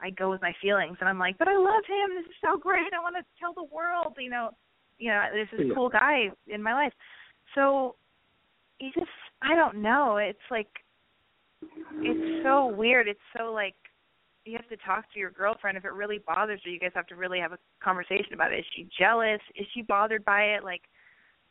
I 0.00 0.10
go 0.10 0.30
with 0.30 0.42
my 0.42 0.52
feelings, 0.60 0.96
and 1.00 1.08
I'm 1.08 1.18
like, 1.18 1.38
"But 1.38 1.48
I 1.48 1.56
love 1.56 1.84
him. 1.86 2.16
This 2.16 2.26
is 2.26 2.36
so 2.40 2.58
great. 2.58 2.92
I 2.92 3.00
want 3.00 3.16
to 3.16 3.24
tell 3.38 3.52
the 3.52 3.64
world." 3.64 4.16
You 4.18 4.30
know, 4.30 4.50
you 4.98 5.10
know, 5.10 5.28
there's 5.32 5.50
this 5.50 5.66
Yeah. 5.68 5.74
cool 5.74 5.88
guy 5.88 6.30
in 6.46 6.62
my 6.62 6.74
life. 6.74 6.92
So 7.54 7.96
you 8.80 8.90
just 8.92 9.10
I 9.42 9.54
don't 9.54 9.76
know. 9.76 10.16
It's 10.16 10.50
like 10.50 10.84
it's 12.02 12.42
so 12.42 12.66
weird. 12.66 13.08
It's 13.08 13.20
so 13.36 13.52
like 13.52 13.76
you 14.44 14.56
have 14.56 14.68
to 14.68 14.76
talk 14.78 15.10
to 15.12 15.18
your 15.20 15.30
girlfriend 15.30 15.76
if 15.78 15.84
it 15.84 15.92
really 15.92 16.18
bothers 16.18 16.60
her. 16.64 16.70
You 16.70 16.80
guys 16.80 16.90
have 16.94 17.06
to 17.08 17.16
really 17.16 17.38
have 17.38 17.52
a 17.52 17.58
conversation 17.82 18.34
about 18.34 18.52
it. 18.52 18.60
Is 18.60 18.64
she 18.74 18.88
jealous? 18.98 19.40
Is 19.54 19.66
she 19.72 19.82
bothered 19.82 20.24
by 20.24 20.42
it? 20.54 20.64
Like, 20.64 20.82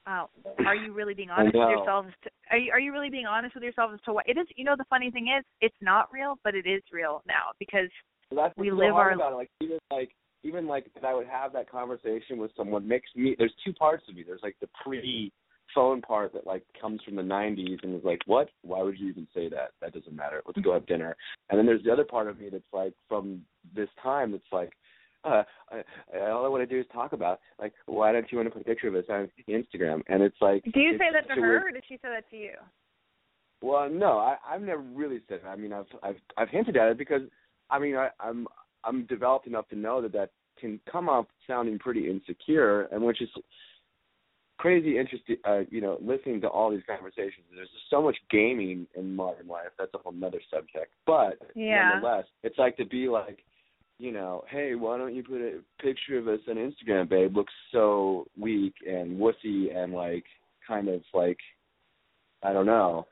uh, 0.08 0.26
are 0.66 0.76
you 0.76 0.92
really 0.92 1.14
being 1.14 1.30
honest 1.30 1.56
with 1.56 1.70
yourself? 1.70 2.08
As 2.08 2.14
to, 2.24 2.30
are 2.52 2.58
you 2.58 2.72
are 2.72 2.80
you 2.80 2.92
really 2.92 3.10
being 3.10 3.26
honest 3.26 3.56
with 3.56 3.64
yourself 3.64 3.92
as 3.94 4.00
to 4.06 4.14
what 4.14 4.28
it 4.28 4.38
is? 4.38 4.48
You 4.56 4.66
know, 4.66 4.76
the 4.78 4.86
funny 4.90 5.10
thing 5.10 5.34
is, 5.38 5.44
it's 5.62 5.76
not 5.82 6.12
real, 6.12 6.38
but 6.44 6.54
it 6.56 6.68
is 6.68 6.82
real 6.92 7.24
now 7.28 7.52
because 7.60 7.90
that's 8.36 8.54
we 8.58 8.70
so 8.70 8.76
live 8.76 8.94
our- 8.94 9.12
about 9.12 9.34
it. 9.34 9.36
like 9.36 9.50
even 9.62 9.80
like 9.92 10.10
even 10.44 10.68
like 10.68 10.92
that 10.96 11.06
I 11.06 11.14
would 11.14 11.28
have 11.28 11.54
that 11.54 11.70
conversation 11.70 12.38
with 12.38 12.52
someone 12.58 12.88
makes 12.88 13.10
me 13.16 13.36
there's 13.38 13.54
two 13.66 13.74
parts 13.74 14.04
of 14.10 14.16
me. 14.16 14.24
There's 14.24 14.44
like 14.44 14.58
the 14.62 14.70
pre 14.84 15.32
phone 15.74 16.02
part 16.02 16.34
that 16.34 16.46
like 16.46 16.64
comes 16.80 17.00
from 17.04 17.16
the 17.16 17.24
nineties 17.24 17.80
and 17.84 17.96
is 17.96 18.04
like, 18.04 18.20
What? 18.26 18.50
Why 18.62 18.82
would 18.82 19.00
you 19.00 19.08
even 19.10 19.28
say 19.34 19.50
that? 19.50 19.72
That 19.82 19.94
doesn't 19.94 20.16
matter. 20.16 20.42
Let's 20.46 20.60
go 20.60 20.74
have 20.74 20.86
dinner. 20.86 21.16
And 21.50 21.58
then 21.58 21.66
there's 21.66 21.84
the 21.84 21.92
other 21.92 22.04
part 22.04 22.28
of 22.28 22.40
me 22.40 22.50
that's 22.50 22.64
like 22.74 22.94
from 23.08 23.42
this 23.76 23.90
time 24.02 24.32
that's 24.32 24.44
like 24.52 24.74
uh, 25.26 25.44
I, 25.72 25.84
I, 26.18 26.30
all 26.32 26.46
I 26.46 26.50
want 26.50 26.62
to 26.68 26.74
do 26.76 26.80
is 26.80 26.86
talk 26.92 27.14
about 27.14 27.40
like 27.60 27.74
why 27.86 28.12
don't 28.12 28.32
you 28.32 28.38
want 28.38 28.48
to 28.48 28.54
put 28.54 28.62
a 28.62 28.66
picture 28.66 28.88
of 28.88 28.96
us 28.96 29.06
on 29.10 29.30
Instagram? 29.48 30.02
And 30.08 30.22
it's 30.24 30.36
like 30.42 30.64
do 30.74 30.80
you 30.80 30.98
say 30.98 31.10
that 31.14 31.28
to 31.34 31.40
her 31.40 31.48
weird- 31.48 31.64
or 31.64 31.72
did 31.72 31.84
she 31.88 31.96
say 31.96 32.10
that 32.10 32.30
to 32.32 32.38
you? 32.38 32.54
well, 33.64 33.88
no, 33.90 34.18
I, 34.18 34.38
I've 34.50 34.62
never 34.62 34.82
really 34.82 35.22
said 35.30 35.42
it. 35.44 35.48
I 35.48 35.56
mean, 35.56 35.72
I've 35.74 35.86
I've 36.02 36.16
I've 36.38 36.50
hinted 36.50 36.78
at 36.78 36.90
it 36.90 36.98
because 36.98 37.22
I 37.70 37.78
mean, 37.80 37.96
I, 37.96 38.10
I'm 38.20 38.48
I'm 38.84 39.06
developed 39.06 39.48
enough 39.48 39.68
to 39.70 39.76
know 39.76 40.02
that 40.02 40.14
that 40.14 40.32
can 40.60 40.80
come 40.92 41.08
up 41.10 41.28
sounding 41.48 41.78
pretty 41.80 42.10
insecure, 42.10 42.84
and 42.92 43.04
which 43.04 43.22
is 43.22 43.30
crazy 44.58 44.98
interesting. 44.98 45.38
Uh, 45.48 45.60
you 45.70 45.82
know, 45.82 45.98
listening 46.02 46.42
to 46.42 46.48
all 46.48 46.72
these 46.72 46.82
conversations. 46.88 47.46
There's 47.56 47.70
just 47.70 47.90
so 47.90 48.02
much 48.02 48.18
gaming 48.30 48.88
in 48.96 49.16
modern 49.16 49.48
life. 49.48 49.70
That's 49.78 49.92
a 49.94 49.98
whole 50.00 50.12
nother 50.12 50.42
subject. 50.54 50.94
But 51.06 51.40
Yeah. 51.56 51.90
nonetheless, 51.90 52.26
it's 52.44 52.58
like 52.58 52.78
to 52.78 52.86
be 52.86 53.08
like, 53.08 53.44
you 54.02 54.12
know, 54.12 54.44
hey, 54.50 54.74
why 54.74 54.98
don't 54.98 55.14
you 55.14 55.22
put 55.22 55.42
a 55.42 55.60
picture 55.80 56.18
of 56.18 56.28
us 56.28 56.40
on 56.50 56.56
Instagram, 56.56 57.08
babe? 57.08 57.38
Looks 57.38 57.54
so 57.72 58.26
weak 58.36 58.74
and 58.88 59.20
wussy 59.20 59.76
and 59.76 59.94
like 59.94 60.24
kind 60.68 60.90
of 60.90 61.02
like, 61.14 61.38
I 62.42 62.52
don't 62.52 62.66
know. 62.66 63.06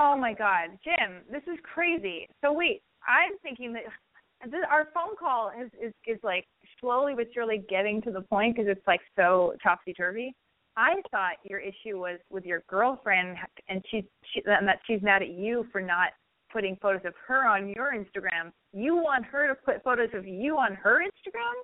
Oh 0.00 0.16
my 0.16 0.34
God, 0.34 0.70
Jim, 0.82 1.20
this 1.30 1.42
is 1.44 1.56
crazy. 1.62 2.28
So 2.40 2.52
wait, 2.52 2.82
I'm 3.06 3.38
thinking 3.44 3.72
that 3.74 3.82
this, 4.50 4.62
our 4.68 4.88
phone 4.92 5.14
call 5.16 5.52
is, 5.60 5.70
is 5.80 5.92
is 6.04 6.18
like 6.24 6.46
slowly 6.80 7.14
but 7.14 7.28
surely 7.32 7.64
getting 7.70 8.02
to 8.02 8.10
the 8.10 8.22
point 8.22 8.56
because 8.56 8.68
it's 8.68 8.86
like 8.88 9.00
so 9.14 9.54
topsy 9.62 9.92
turvy. 9.92 10.34
I 10.76 10.94
thought 11.12 11.34
your 11.44 11.60
issue 11.60 11.98
was 11.98 12.18
with 12.28 12.44
your 12.44 12.64
girlfriend, 12.68 13.36
and 13.68 13.84
she's 13.88 14.04
she, 14.34 14.42
and 14.46 14.66
that 14.66 14.80
she's 14.84 15.00
mad 15.00 15.22
at 15.22 15.30
you 15.30 15.64
for 15.70 15.80
not 15.80 16.08
putting 16.52 16.76
photos 16.76 17.02
of 17.04 17.14
her 17.26 17.46
on 17.48 17.68
your 17.68 17.92
Instagram. 17.94 18.52
You 18.72 18.96
want 18.96 19.24
her 19.26 19.48
to 19.48 19.54
put 19.54 19.82
photos 19.82 20.10
of 20.14 20.26
you 20.26 20.56
on 20.58 20.74
her 20.74 21.00
Instagram? 21.02 21.54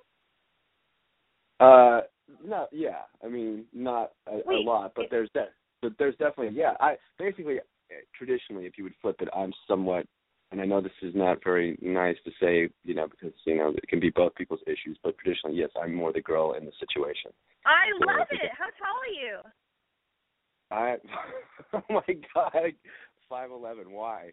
Uh, 1.60 2.00
no, 2.44 2.66
yeah. 2.72 3.02
I 3.24 3.28
mean, 3.28 3.64
not 3.72 4.12
a, 4.26 4.36
a 4.48 4.56
lot, 4.62 4.92
but 4.94 5.06
it- 5.06 5.10
there's 5.10 5.30
that. 5.34 5.52
But 5.80 5.92
there's 5.96 6.16
definitely, 6.16 6.58
yeah. 6.58 6.72
I 6.80 6.96
basically, 7.20 7.60
uh, 7.60 7.94
traditionally, 8.16 8.66
if 8.66 8.76
you 8.76 8.82
would 8.82 8.94
flip 9.00 9.16
it, 9.20 9.28
I'm 9.32 9.52
somewhat, 9.68 10.06
and 10.50 10.60
I 10.60 10.64
know 10.64 10.80
this 10.80 10.90
is 11.02 11.14
not 11.14 11.38
very 11.44 11.78
nice 11.80 12.16
to 12.24 12.32
say, 12.40 12.68
you 12.82 12.94
know, 12.96 13.06
because 13.06 13.32
you 13.44 13.54
know 13.56 13.68
it 13.76 13.86
can 13.88 14.00
be 14.00 14.10
both 14.10 14.34
people's 14.34 14.58
issues. 14.66 14.98
But 15.04 15.16
traditionally, 15.18 15.56
yes, 15.56 15.70
I'm 15.80 15.94
more 15.94 16.12
the 16.12 16.20
girl 16.20 16.54
in 16.54 16.64
the 16.64 16.72
situation. 16.80 17.30
I 17.64 17.86
Yeah, 18.00 18.06
love 18.06 18.26
it. 18.32 18.50
How 18.58 18.64
tall 18.80 18.98
are 19.04 19.14
you? 19.14 19.38
I, 20.70 20.96
oh 21.74 21.82
my 21.88 22.14
god, 22.34 22.72
five 23.28 23.52
eleven. 23.52 23.92
Why? 23.92 24.32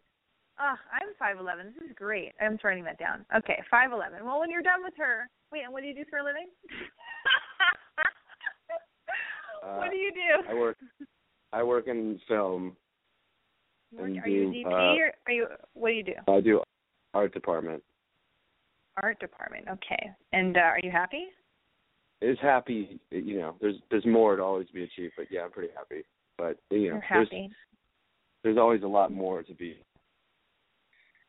Oh, 0.59 0.75
I'm 0.93 1.09
five 1.19 1.37
eleven. 1.39 1.73
This 1.77 1.89
is 1.89 1.95
great. 1.95 2.31
I'm 2.39 2.57
writing 2.63 2.83
that 2.85 2.97
down. 2.97 3.25
Okay, 3.35 3.61
five 3.69 3.91
eleven. 3.91 4.23
Well, 4.25 4.39
when 4.39 4.49
you're 4.49 4.61
done 4.61 4.83
with 4.83 4.93
her, 4.97 5.29
wait, 5.51 5.63
and 5.63 5.73
what 5.73 5.81
do 5.81 5.87
you 5.87 5.95
do 5.95 6.05
for 6.09 6.19
a 6.19 6.23
living? 6.23 6.47
Uh, 9.63 9.75
what 9.77 9.91
do 9.91 9.97
you 9.97 10.11
do? 10.11 10.49
I 10.49 10.53
work. 10.53 10.77
I 11.51 11.63
work 11.63 11.87
in 11.87 12.19
film. 12.27 12.75
Work- 13.91 14.05
are 14.05 14.29
you 14.29 14.49
a 14.49 14.53
DP 14.53 14.65
uh, 14.65 14.69
or 14.69 15.11
are 15.27 15.33
you? 15.33 15.47
What 15.73 15.89
do 15.89 15.95
you 15.95 16.03
do? 16.03 16.13
I 16.27 16.39
do 16.39 16.61
art 17.13 17.33
department. 17.33 17.83
Art 19.01 19.19
department. 19.19 19.65
Okay. 19.69 20.09
And 20.31 20.55
uh, 20.55 20.61
are 20.61 20.79
you 20.81 20.91
happy? 20.91 21.25
Is 22.21 22.37
happy, 22.41 22.99
you 23.11 23.39
know. 23.39 23.55
There's 23.59 23.75
there's 23.91 24.05
more 24.05 24.37
to 24.37 24.41
always 24.41 24.67
be 24.73 24.83
achieved, 24.83 25.13
but 25.17 25.27
yeah, 25.29 25.41
I'm 25.41 25.51
pretty 25.51 25.73
happy. 25.75 26.03
But 26.37 26.57
you 26.71 26.91
know, 26.91 27.01
You're 27.11 27.25
there's 27.29 27.51
there's 28.43 28.57
always 28.57 28.83
a 28.83 28.87
lot 28.87 29.11
more 29.11 29.43
to 29.43 29.53
be. 29.53 29.77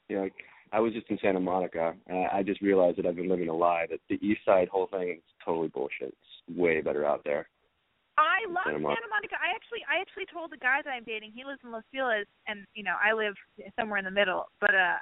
You 0.08 0.16
know, 0.16 0.22
like, 0.22 0.34
I 0.72 0.80
was 0.80 0.92
just 0.92 1.08
in 1.10 1.18
Santa 1.22 1.40
Monica, 1.40 1.94
and 2.06 2.26
I, 2.32 2.42
just 2.42 2.60
realized 2.60 2.98
that 2.98 3.06
I've 3.06 3.16
been 3.16 3.28
living 3.28 3.48
a 3.48 3.54
lie. 3.54 3.86
That 3.88 4.00
the 4.08 4.18
East 4.26 4.40
Side 4.44 4.68
whole 4.68 4.88
thing 4.88 5.10
is 5.10 5.22
totally 5.44 5.68
bullshit. 5.68 6.08
It's 6.08 6.58
way 6.58 6.80
better 6.80 7.04
out 7.04 7.22
there. 7.24 7.48
I 8.18 8.48
love 8.48 8.64
Santa 8.64 8.78
Santa 8.78 8.82
Monica. 8.82 9.08
Monica. 9.10 9.36
I 9.38 9.54
actually, 9.54 9.84
I 9.86 10.00
actually 10.00 10.26
told 10.32 10.50
the 10.50 10.56
guy 10.56 10.80
that 10.82 10.90
I'm 10.90 11.04
dating. 11.04 11.32
He 11.34 11.44
lives 11.44 11.60
in 11.62 11.70
Los 11.70 11.84
Feliz, 11.92 12.26
and 12.46 12.66
you 12.74 12.82
know, 12.82 12.96
I 12.98 13.12
live 13.12 13.34
somewhere 13.78 13.98
in 13.98 14.04
the 14.04 14.10
middle. 14.10 14.46
But 14.60 14.74
uh, 14.74 14.98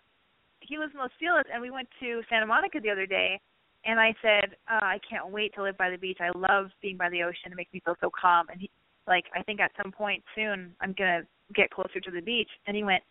he 0.61 0.79
lives 0.79 0.93
in 0.93 1.01
Los 1.01 1.15
Feliz, 1.19 1.45
and 1.53 1.63
we 1.63 1.71
went 1.71 1.89
to 2.01 2.23
Santa 2.29 2.47
Monica 2.47 2.81
the 2.81 2.91
other 2.91 3.07
day. 3.07 3.41
And 3.87 4.01
I 4.01 4.15
said, 4.23 4.57
uh, 4.71 4.81
I 4.83 4.99
can't 5.09 5.29
wait 5.31 5.55
to 5.55 5.63
live 5.63 5.77
by 5.77 5.91
the 5.91 5.99
beach. 5.99 6.19
I 6.21 6.31
love 6.37 6.71
being 6.81 6.97
by 6.97 7.11
the 7.11 7.23
ocean. 7.23 7.53
It 7.53 7.57
makes 7.57 7.73
me 7.73 7.83
feel 7.85 7.97
so 8.01 8.11
calm. 8.11 8.47
And 8.51 8.61
he, 8.61 8.71
like, 9.07 9.25
I 9.37 9.43
think 9.43 9.61
at 9.61 9.73
some 9.83 9.93
point 9.93 10.25
soon 10.35 10.75
I'm 10.81 10.95
gonna 10.97 11.23
get 11.55 11.71
closer 11.71 12.01
to 12.01 12.11
the 12.11 12.23
beach. 12.23 12.49
And 12.67 12.75
he 12.77 12.83
went, 12.83 13.03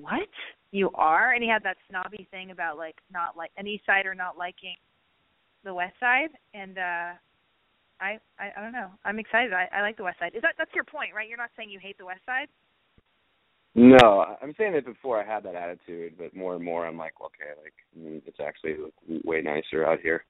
What? 0.00 0.28
You 0.72 0.90
are? 0.94 1.32
And 1.32 1.42
he 1.42 1.48
had 1.48 1.62
that 1.62 1.76
snobby 1.88 2.26
thing 2.30 2.50
about 2.50 2.76
like 2.76 2.96
not 3.12 3.36
like 3.36 3.50
an 3.56 3.66
East 3.66 3.84
Sider 3.86 4.14
not 4.14 4.36
liking 4.36 4.76
the 5.64 5.74
West 5.74 5.94
Side. 6.00 6.30
And 6.54 6.78
uh 6.78 7.12
I, 7.98 8.18
I 8.38 8.52
I 8.56 8.60
don't 8.60 8.72
know. 8.72 8.90
I'm 9.04 9.18
excited. 9.18 9.52
I, 9.52 9.68
I 9.72 9.80
like 9.80 9.96
the 9.96 10.04
West 10.04 10.18
Side. 10.18 10.34
Is 10.34 10.42
that 10.42 10.54
that's 10.58 10.74
your 10.74 10.84
point, 10.84 11.14
right? 11.14 11.28
You're 11.28 11.38
not 11.38 11.50
saying 11.56 11.70
you 11.70 11.80
hate 11.80 11.98
the 11.98 12.06
West 12.06 12.24
Side. 12.26 12.48
No, 13.74 14.36
I'm 14.40 14.54
saying 14.56 14.72
that 14.72 14.86
before 14.86 15.22
I 15.22 15.26
had 15.26 15.42
that 15.44 15.54
attitude, 15.54 16.14
but 16.16 16.34
more 16.34 16.54
and 16.54 16.64
more 16.64 16.86
I'm 16.86 16.96
like, 16.96 17.12
okay, 17.20 17.52
like 17.62 17.74
mm, 17.98 18.22
it's 18.26 18.40
actually 18.40 18.76
way 19.24 19.42
nicer 19.42 19.86
out 19.86 20.00
here. 20.00 20.24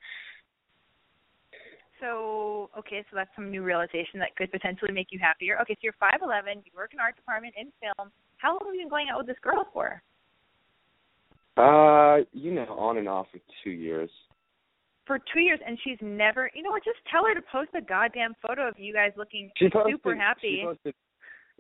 So 2.01 2.71
okay, 2.79 3.05
so 3.11 3.17
that's 3.17 3.31
some 3.35 3.51
new 3.51 3.63
realization 3.63 4.21
that 4.21 4.37
could 4.37 4.51
potentially 4.53 4.93
make 4.93 5.09
you 5.11 5.19
happier. 5.19 5.59
Okay, 5.63 5.75
so 5.75 5.81
you're 5.83 5.95
five 5.99 6.21
eleven, 6.23 6.63
you 6.65 6.73
work 6.77 6.93
in 6.93 7.01
art 7.01 7.17
department 7.17 7.55
in 7.59 7.73
film. 7.81 8.11
How 8.39 8.51
long 8.51 8.61
have 8.67 8.75
you 8.75 8.83
been 8.83 8.91
going 8.91 9.07
out 9.11 9.19
with 9.19 9.27
this 9.27 9.37
girl 9.43 9.67
for? 9.73 10.03
Uh, 11.57 12.25
you 12.33 12.53
know, 12.53 12.67
on 12.77 12.99
and 12.99 13.09
off 13.09 13.27
for 13.33 13.39
two 13.65 13.71
years. 13.71 14.11
For 15.07 15.19
two 15.33 15.41
years, 15.41 15.59
and 15.67 15.79
she's 15.85 15.97
never. 16.03 16.51
You 16.55 16.63
know 16.63 16.71
what? 16.71 16.85
Just 16.85 16.99
tell 17.11 17.25
her 17.25 17.35
to 17.35 17.41
post 17.51 17.71
a 17.75 17.81
goddamn 17.81 18.35
photo 18.47 18.69
of 18.69 18.75
you 18.79 18.93
guys 18.93 19.13
looking 19.17 19.51
She 19.57 19.71
posted, 19.71 19.95
super 19.95 20.15
happy. 20.15 20.59
She 20.61 20.67
posted, 20.67 20.95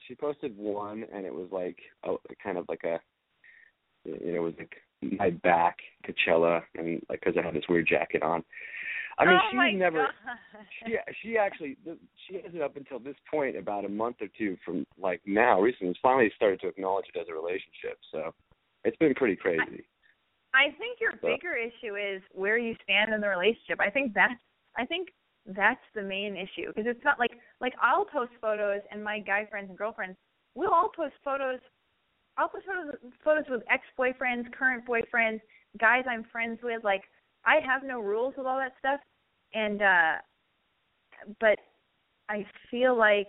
she 0.06 0.14
posted 0.14 0.58
one, 0.58 1.04
and 1.14 1.24
it 1.24 1.32
was 1.32 1.48
like 1.50 1.78
a 2.04 2.16
kind 2.42 2.58
of 2.58 2.66
like 2.68 2.82
a, 2.84 3.00
you 4.04 4.32
know, 4.32 4.34
it 4.34 4.42
was 4.42 4.54
like 4.58 4.74
my 5.18 5.30
back 5.30 5.76
Coachella, 6.04 6.60
and 6.74 7.00
like 7.08 7.20
because 7.20 7.38
I 7.40 7.46
had 7.46 7.54
this 7.54 7.64
weird 7.68 7.86
jacket 7.88 8.22
on. 8.22 8.44
I 9.18 9.24
mean, 9.24 9.34
oh 9.34 9.68
she's 9.70 9.78
never. 9.78 10.08
God. 10.08 10.36
She 10.84 10.96
she 11.22 11.38
actually 11.38 11.76
she 12.26 12.40
hasn't 12.42 12.62
up 12.62 12.76
until 12.76 12.98
this 12.98 13.16
point 13.30 13.56
about 13.56 13.84
a 13.84 13.88
month 13.88 14.16
or 14.20 14.28
two 14.36 14.56
from 14.64 14.84
like 14.98 15.20
now 15.26 15.60
recently 15.60 15.96
finally 16.02 16.30
started 16.36 16.60
to 16.60 16.68
acknowledge 16.68 17.06
it 17.14 17.18
as 17.18 17.26
a 17.28 17.32
relationship. 17.34 17.98
So 18.12 18.34
it's 18.84 18.96
been 18.98 19.14
pretty 19.14 19.36
crazy. 19.36 19.86
I 20.54 20.70
think 20.78 21.00
your 21.00 21.12
So- 21.20 21.28
bigger 21.28 21.54
issue 21.54 21.96
is 21.96 22.22
where 22.32 22.58
you 22.58 22.76
stand 22.82 23.12
in 23.12 23.20
the 23.20 23.28
relationship. 23.28 23.80
I 23.80 23.90
think 23.90 24.12
that's 24.12 24.40
I 24.76 24.84
think 24.84 25.08
that's 25.46 25.82
the 25.94 26.02
main 26.02 26.36
issue 26.36 26.68
because 26.68 26.86
it's 26.86 27.04
not 27.04 27.18
like 27.18 27.32
like 27.60 27.74
I'll 27.80 28.04
post 28.04 28.32
photos 28.40 28.80
and 28.90 29.02
my 29.02 29.20
guy 29.20 29.46
friends 29.46 29.68
and 29.70 29.78
girlfriends 29.78 30.18
we'll 30.54 30.70
all 30.72 30.90
post 30.94 31.14
photos. 31.24 31.60
I'll 32.36 32.48
post 32.48 32.66
photos 32.66 32.94
photos 33.24 33.44
with 33.48 33.62
ex 33.70 33.84
boyfriends, 33.98 34.52
current 34.52 34.84
boyfriends, 34.86 35.40
guys 35.78 36.04
I'm 36.08 36.24
friends 36.24 36.58
with. 36.62 36.84
Like 36.84 37.02
I 37.46 37.60
have 37.64 37.82
no 37.84 38.00
rules 38.00 38.34
with 38.36 38.46
all 38.46 38.58
that 38.58 38.72
stuff, 38.78 39.00
and 39.54 39.82
uh 39.82 40.12
but 41.40 41.58
I 42.28 42.44
feel 42.70 42.96
like 42.96 43.28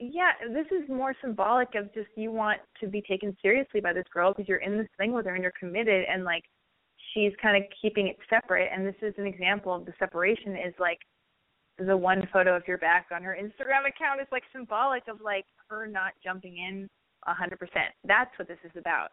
yeah, 0.00 0.32
this 0.52 0.66
is 0.66 0.88
more 0.88 1.14
symbolic 1.20 1.74
of 1.76 1.92
just 1.94 2.08
you 2.16 2.32
want 2.32 2.60
to 2.80 2.88
be 2.88 3.00
taken 3.02 3.36
seriously 3.40 3.80
by 3.80 3.92
this 3.92 4.04
girl 4.12 4.32
because 4.32 4.48
you're 4.48 4.58
in 4.58 4.76
this 4.76 4.88
thing 4.98 5.12
with 5.12 5.26
her 5.26 5.34
and 5.34 5.42
you're 5.42 5.52
committed 5.58 6.04
and 6.10 6.24
like 6.24 6.44
she's 7.12 7.32
kind 7.40 7.56
of 7.56 7.62
keeping 7.80 8.08
it 8.08 8.16
separate 8.28 8.70
and 8.72 8.86
this 8.86 8.96
is 9.02 9.14
an 9.18 9.26
example 9.26 9.74
of 9.74 9.86
the 9.86 9.92
separation 9.98 10.56
is 10.56 10.74
like 10.78 10.98
the 11.78 11.96
one 11.96 12.26
photo 12.32 12.56
of 12.56 12.62
your 12.66 12.78
back 12.78 13.06
on 13.12 13.22
her 13.22 13.36
Instagram 13.40 13.88
account 13.88 14.20
is 14.20 14.28
like 14.32 14.42
symbolic 14.52 15.02
of 15.08 15.20
like 15.20 15.44
her 15.68 15.86
not 15.86 16.12
jumping 16.22 16.56
in 16.58 16.88
a 17.26 17.34
hundred 17.34 17.58
percent. 17.58 17.90
That's 18.06 18.30
what 18.38 18.48
this 18.48 18.58
is 18.64 18.72
about. 18.76 19.08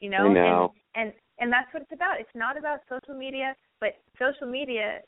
You 0.00 0.10
know? 0.10 0.28
Know. 0.32 0.74
And, 0.94 1.06
and 1.06 1.14
and 1.40 1.52
that's 1.52 1.72
what 1.72 1.82
it's 1.82 1.92
about. 1.92 2.20
It's 2.20 2.28
not 2.34 2.58
about 2.58 2.80
social 2.88 3.14
media, 3.14 3.54
but 3.80 3.96
social 4.18 4.46
media 4.46 5.00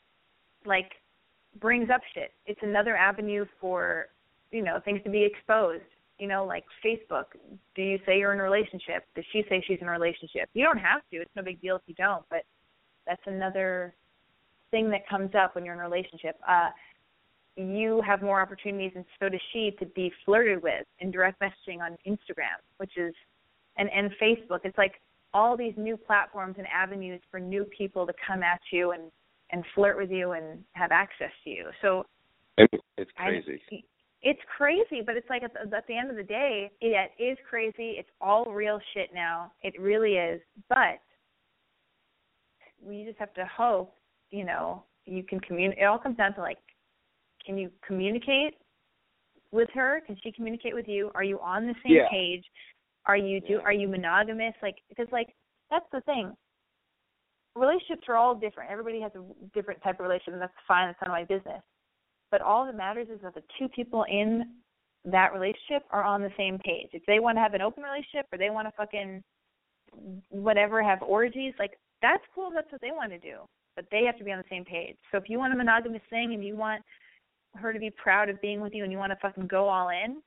like 0.65 0.91
brings 1.59 1.89
up 1.89 2.01
shit. 2.13 2.31
It's 2.47 2.59
another 2.63 2.95
avenue 2.95 3.45
for, 3.61 4.07
you 4.51 4.63
know, 4.63 4.79
things 4.83 4.99
to 5.03 5.09
be 5.09 5.23
exposed. 5.23 5.83
You 6.19 6.27
know, 6.27 6.45
like 6.45 6.63
Facebook. 6.85 7.25
Do 7.75 7.81
you 7.81 7.99
say 8.05 8.17
you're 8.17 8.33
in 8.33 8.39
a 8.39 8.43
relationship? 8.43 9.05
Does 9.15 9.25
she 9.31 9.43
say 9.49 9.63
she's 9.67 9.79
in 9.81 9.87
a 9.87 9.91
relationship? 9.91 10.49
You 10.53 10.63
don't 10.63 10.77
have 10.77 11.01
to. 11.11 11.17
It's 11.17 11.31
no 11.35 11.43
big 11.43 11.61
deal 11.61 11.75
if 11.75 11.81
you 11.85 11.95
don't, 11.95 12.23
but 12.29 12.43
that's 13.05 13.21
another 13.25 13.93
thing 14.71 14.89
that 14.89 15.07
comes 15.07 15.31
up 15.35 15.55
when 15.55 15.65
you're 15.65 15.73
in 15.73 15.79
a 15.79 15.83
relationship. 15.83 16.35
Uh 16.47 16.69
you 17.55 18.01
have 18.01 18.21
more 18.21 18.41
opportunities 18.41 18.91
and 18.95 19.05
so 19.19 19.29
does 19.29 19.39
she 19.51 19.75
to 19.79 19.85
be 19.85 20.11
flirted 20.25 20.63
with 20.63 20.85
in 20.99 21.11
direct 21.11 21.39
messaging 21.39 21.81
on 21.81 21.95
Instagram, 22.07 22.57
which 22.77 22.97
is 22.97 23.13
and 23.77 23.89
and 23.91 24.11
Facebook. 24.21 24.59
It's 24.63 24.77
like 24.77 25.01
all 25.33 25.57
these 25.57 25.73
new 25.77 25.97
platforms 25.97 26.55
and 26.57 26.67
avenues 26.67 27.21
for 27.31 27.39
new 27.39 27.63
people 27.65 28.05
to 28.05 28.13
come 28.25 28.43
at 28.43 28.59
you 28.71 28.91
and 28.91 29.03
and 29.51 29.63
flirt 29.75 29.97
with 29.97 30.11
you 30.11 30.31
and 30.31 30.63
have 30.73 30.91
access 30.91 31.31
to 31.43 31.49
you. 31.49 31.69
So 31.81 32.05
It, 32.57 32.69
it's 32.97 33.11
I- 33.17 33.27
crazy. 33.41 33.85
it's 34.21 34.39
crazy, 34.57 35.01
but 35.05 35.15
it's 35.17 35.29
like 35.29 35.43
at 35.43 35.53
the, 35.53 35.75
at 35.75 35.85
the 35.87 35.95
end 35.97 36.09
of 36.09 36.15
the 36.15 36.23
day, 36.23 36.71
it 36.81 37.11
is 37.19 37.37
crazy. 37.49 37.95
It's 37.97 38.09
all 38.21 38.45
real 38.45 38.79
shit 38.93 39.09
now. 39.13 39.51
It 39.61 39.79
really 39.79 40.13
is. 40.15 40.41
But 40.69 40.99
we 42.85 43.03
just 43.05 43.17
have 43.19 43.33
to 43.35 43.45
hope, 43.45 43.95
you 44.31 44.43
know, 44.45 44.83
you 45.05 45.23
can 45.23 45.39
communicate. 45.39 45.81
It 45.83 45.85
all 45.85 45.97
comes 45.99 46.17
down 46.17 46.33
to 46.35 46.41
like, 46.41 46.57
can 47.45 47.57
you 47.57 47.69
communicate 47.85 48.55
with 49.51 49.69
her? 49.73 50.01
Can 50.05 50.17
she 50.23 50.31
communicate 50.31 50.73
with 50.73 50.87
you? 50.87 51.11
Are 51.15 51.23
you 51.23 51.39
on 51.39 51.67
the 51.67 51.75
same 51.83 51.93
Yeah. 51.95 52.07
page? 52.09 52.43
Are 53.05 53.17
you 53.17 53.41
do? 53.41 53.59
Are 53.59 53.73
you 53.73 53.87
monogamous? 53.87 54.53
Like, 54.61 54.77
because 54.89 55.07
like 55.11 55.29
that's 55.69 55.85
the 55.91 56.01
thing. 56.01 56.33
relationships 57.55 58.03
are 58.07 58.15
all 58.15 58.35
different. 58.35 58.71
Everybody 58.71 59.01
has 59.01 59.11
a 59.15 59.23
different 59.53 59.81
type 59.83 59.99
of 59.99 60.05
relationship, 60.05 60.33
and 60.33 60.41
that's 60.41 60.53
fine. 60.67 60.87
That's 60.87 60.99
none 61.01 61.11
of 61.11 61.29
my 61.29 61.35
business. 61.35 61.61
But 62.31 62.41
all 62.41 62.65
that 62.65 62.75
matters 62.75 63.07
is 63.13 63.21
that 63.23 63.35
the 63.35 63.43
two 63.59 63.67
people 63.69 64.05
in 64.09 64.43
that 65.05 65.33
relationship 65.33 65.83
are 65.91 66.03
on 66.03 66.21
the 66.21 66.31
same 66.37 66.57
page. 66.59 66.89
If 66.93 67.03
they 67.05 67.19
want 67.19 67.37
to 67.37 67.41
have 67.41 67.53
an 67.53 67.61
open 67.61 67.83
relationship 67.83 68.27
or 68.31 68.37
they 68.37 68.49
want 68.49 68.67
to 68.67 68.73
fucking 68.75 69.23
whatever 70.29 70.81
have 70.81 71.01
orgies, 71.01 71.53
like 71.59 71.77
that's 72.01 72.23
cool. 72.33 72.51
That's 72.53 72.71
what 72.71 72.81
they 72.81 72.91
want 72.91 73.11
to 73.11 73.19
do. 73.19 73.39
But 73.75 73.85
they 73.91 74.03
have 74.05 74.17
to 74.17 74.23
be 74.23 74.31
on 74.31 74.37
the 74.37 74.45
same 74.49 74.65
page. 74.65 74.97
So 75.11 75.17
if 75.17 75.25
you 75.27 75.37
want 75.37 75.53
a 75.53 75.57
monogamous 75.57 76.01
thing 76.09 76.33
and 76.33 76.43
you 76.43 76.55
want 76.55 76.81
her 77.55 77.73
to 77.73 77.79
be 77.79 77.91
proud 77.91 78.29
of 78.29 78.41
being 78.41 78.61
with 78.61 78.73
you 78.73 78.83
and 78.83 78.91
you 78.91 78.97
want 78.97 79.11
to 79.11 79.17
fucking 79.21 79.47
go 79.47 79.67
all 79.67 79.89
in, 79.89 80.21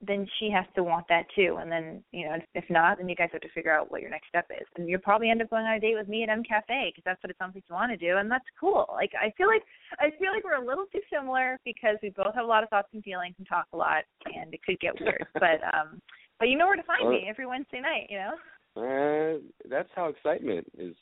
then 0.00 0.26
she 0.38 0.50
has 0.50 0.64
to 0.74 0.82
want 0.82 1.06
that 1.08 1.26
too. 1.34 1.58
And 1.60 1.70
then, 1.70 2.02
you 2.10 2.26
know, 2.26 2.36
if 2.54 2.64
not, 2.70 2.98
then 2.98 3.08
you 3.08 3.14
guys 3.14 3.28
have 3.32 3.42
to 3.42 3.50
figure 3.50 3.72
out 3.72 3.90
what 3.90 4.00
your 4.00 4.10
next 4.10 4.28
step 4.28 4.46
is. 4.50 4.66
And 4.76 4.88
you'll 4.88 5.00
probably 5.00 5.30
end 5.30 5.42
up 5.42 5.50
going 5.50 5.66
on 5.66 5.74
a 5.74 5.80
date 5.80 5.96
with 5.96 6.08
me 6.08 6.22
at 6.22 6.30
M 6.30 6.42
Cafe 6.42 6.90
because 6.90 7.02
that's 7.04 7.22
what 7.22 7.30
it 7.30 7.36
sounds 7.38 7.54
like 7.54 7.64
you 7.68 7.74
want 7.74 7.92
to 7.92 7.96
do, 7.96 8.16
and 8.16 8.30
that's 8.30 8.44
cool. 8.58 8.86
Like 8.92 9.12
I 9.20 9.32
feel 9.36 9.46
like 9.46 9.62
I 9.98 10.10
feel 10.18 10.32
like 10.32 10.44
we're 10.44 10.62
a 10.62 10.66
little 10.66 10.86
too 10.86 11.00
similar 11.12 11.58
because 11.64 11.96
we 12.02 12.10
both 12.10 12.34
have 12.34 12.44
a 12.44 12.48
lot 12.48 12.62
of 12.62 12.70
thoughts 12.70 12.88
and 12.94 13.04
feelings 13.04 13.34
and 13.38 13.46
talk 13.46 13.66
a 13.72 13.76
lot, 13.76 14.04
and 14.24 14.52
it 14.54 14.62
could 14.64 14.80
get 14.80 14.98
weird. 15.00 15.26
but 15.34 15.60
um, 15.74 16.00
but 16.38 16.48
you 16.48 16.56
know 16.56 16.66
where 16.66 16.76
to 16.76 16.82
find 16.84 17.04
Well- 17.04 17.12
me 17.12 17.26
every 17.28 17.46
Wednesday 17.46 17.80
night. 17.80 18.06
You 18.08 18.18
know. 18.18 18.34
Uh, 18.76 19.38
that's 19.68 19.88
how 19.94 20.06
excitement 20.06 20.66
is. 20.78 20.94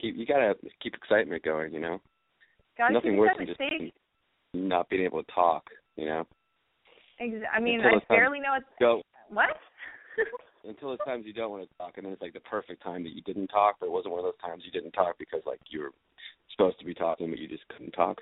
Keep 0.00 0.16
you 0.16 0.26
gotta 0.26 0.54
keep 0.82 0.94
excitement 0.94 1.44
going. 1.44 1.72
You 1.72 1.80
know, 1.80 2.00
Gotta 2.76 2.94
nothing 2.94 3.16
worse 3.16 3.36
than 3.36 3.46
just 3.46 3.60
not 4.54 4.88
being 4.88 5.04
able 5.04 5.22
to 5.22 5.32
talk. 5.32 5.64
You 5.96 6.06
know, 6.06 6.26
Ex- 7.22 7.46
I 7.54 7.60
mean, 7.60 7.80
I 7.80 8.02
barely 8.08 8.40
know 8.40 8.54
it's 8.56 8.66
go 8.80 9.02
what. 9.30 9.54
until 10.64 10.88
there's 10.90 11.06
times 11.06 11.24
you 11.26 11.32
don't 11.32 11.50
want 11.50 11.62
to 11.62 11.78
talk, 11.78 11.94
and 11.96 12.06
then 12.06 12.12
it's 12.12 12.22
like 12.22 12.32
the 12.34 12.40
perfect 12.40 12.82
time 12.82 13.02
that 13.04 13.14
you 13.14 13.22
didn't 13.22 13.48
talk, 13.48 13.76
but 13.78 13.86
it 13.86 13.92
wasn't 13.92 14.10
one 14.10 14.18
of 14.20 14.24
those 14.24 14.40
times 14.44 14.62
you 14.64 14.70
didn't 14.70 14.92
talk 14.92 15.16
because 15.18 15.40
like 15.46 15.60
you 15.70 15.80
were 15.80 15.92
supposed 16.50 16.78
to 16.78 16.84
be 16.84 16.94
talking, 16.94 17.30
but 17.30 17.38
you 17.38 17.48
just 17.48 17.66
couldn't 17.68 17.92
talk. 17.92 18.18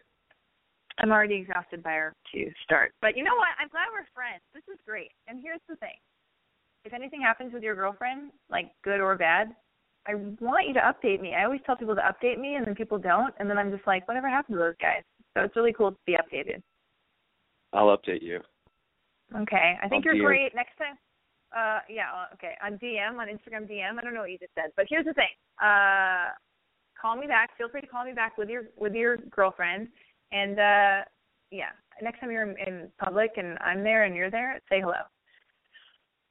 I'm 0.99 1.11
already 1.11 1.37
exhausted 1.37 1.83
by 1.83 1.93
our 1.93 2.15
to 2.35 2.51
start. 2.65 2.93
But 3.01 3.17
you 3.17 3.25
know 3.25 3.37
what? 3.37 3.57
I'm 3.59 3.69
glad 3.69 3.89
we're 3.93 4.05
friends. 4.15 4.43
This 4.53 4.65
is 4.73 4.79
great. 4.87 5.13
And 5.29 5.41
here's 5.43 5.61
the 5.69 5.77
thing. 5.77 5.97
If 6.85 6.93
anything 6.93 7.23
happens 7.23 7.55
with 7.55 7.63
your 7.63 7.75
girlfriend, 7.75 8.33
like 8.51 8.73
good 8.85 9.01
or 9.01 9.17
bad, 9.17 9.55
I 10.07 10.15
want 10.15 10.69
you 10.69 10.75
to 10.75 10.81
update 10.81 11.21
me. 11.21 11.35
I 11.35 11.45
always 11.45 11.61
tell 11.65 11.77
people 11.77 11.95
to 11.95 12.03
update 12.03 12.39
me 12.39 12.57
and 12.57 12.67
then 12.67 12.75
people 12.75 12.99
don't 12.99 13.35
and 13.39 13.49
then 13.49 13.57
I'm 13.57 13.71
just 13.71 13.87
like, 13.87 14.07
whatever 14.09 14.29
happened 14.29 14.57
to 14.57 14.59
those 14.59 14.75
guys? 14.81 15.03
So 15.35 15.45
it's 15.45 15.57
really 15.57 15.73
cool 15.73 15.93
to 15.93 15.99
be 16.07 16.17
updated. 16.17 16.63
I'll 17.73 17.97
update 17.97 18.23
you. 18.23 18.41
Okay. 19.37 19.79
I 19.83 19.89
think 19.89 20.07
I'll 20.07 20.15
you're 20.15 20.25
DM. 20.25 20.27
great. 20.27 20.55
Next 20.55 20.77
time 20.79 20.97
uh 21.57 21.81
yeah, 21.89 22.07
okay. 22.35 22.55
On 22.65 22.79
DM, 22.79 23.19
on 23.19 23.27
Instagram 23.27 23.69
DM. 23.69 23.99
I 23.99 24.03
don't 24.03 24.15
know 24.15 24.21
what 24.21 24.31
you 24.31 24.39
just 24.39 24.55
said. 24.55 24.71
But 24.77 24.87
here's 24.89 25.05
the 25.05 25.15
thing. 25.15 25.35
Uh 25.63 26.31
call 27.01 27.17
me 27.17 27.27
back. 27.27 27.57
Feel 27.59 27.69
free 27.69 27.81
to 27.81 27.87
call 27.87 28.05
me 28.05 28.13
back 28.13 28.39
with 28.39 28.49
your 28.49 28.65
with 28.77 28.95
your 28.95 29.17
girlfriend 29.17 29.89
and 30.33 30.59
uh 30.59 31.05
yeah, 31.51 31.71
next 32.01 32.21
time 32.21 32.31
you're 32.31 32.49
in, 32.49 32.57
in 32.67 32.89
public 33.03 33.33
and 33.37 33.59
I'm 33.61 33.83
there 33.83 34.05
and 34.05 34.15
you're 34.15 34.31
there, 34.31 34.61
say 34.69 34.81
hello. 34.81 35.03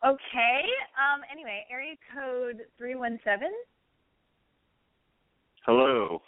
Okay. 0.06 0.62
Um 0.96 1.22
anyway, 1.32 1.66
area 1.70 1.96
code 2.14 2.62
317. 2.78 3.50
Hello. 5.66 6.22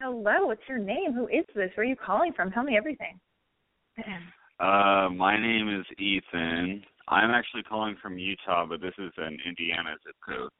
Hello, 0.00 0.46
what's 0.46 0.62
your 0.68 0.78
name? 0.78 1.12
Who 1.12 1.26
is 1.28 1.44
this? 1.54 1.70
Where 1.74 1.84
are 1.84 1.88
you 1.88 1.96
calling 1.96 2.32
from? 2.32 2.50
Tell 2.52 2.62
me 2.62 2.76
everything. 2.76 3.18
Uh, 4.60 5.08
my 5.14 5.38
name 5.40 5.68
is 5.68 5.86
Ethan. 5.98 6.82
I'm 7.08 7.30
actually 7.30 7.62
calling 7.62 7.96
from 8.02 8.18
Utah, 8.18 8.66
but 8.66 8.80
this 8.80 8.94
is 8.98 9.12
an 9.16 9.38
Indiana 9.46 9.94
zip 10.04 10.16
code. 10.26 10.50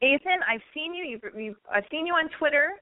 Ethan, 0.00 0.40
I've 0.48 0.62
seen 0.72 0.94
you. 0.94 1.04
You've, 1.04 1.22
you've 1.36 1.56
I've 1.72 1.84
seen 1.90 2.06
you 2.06 2.14
on 2.14 2.28
Twitter. 2.38 2.72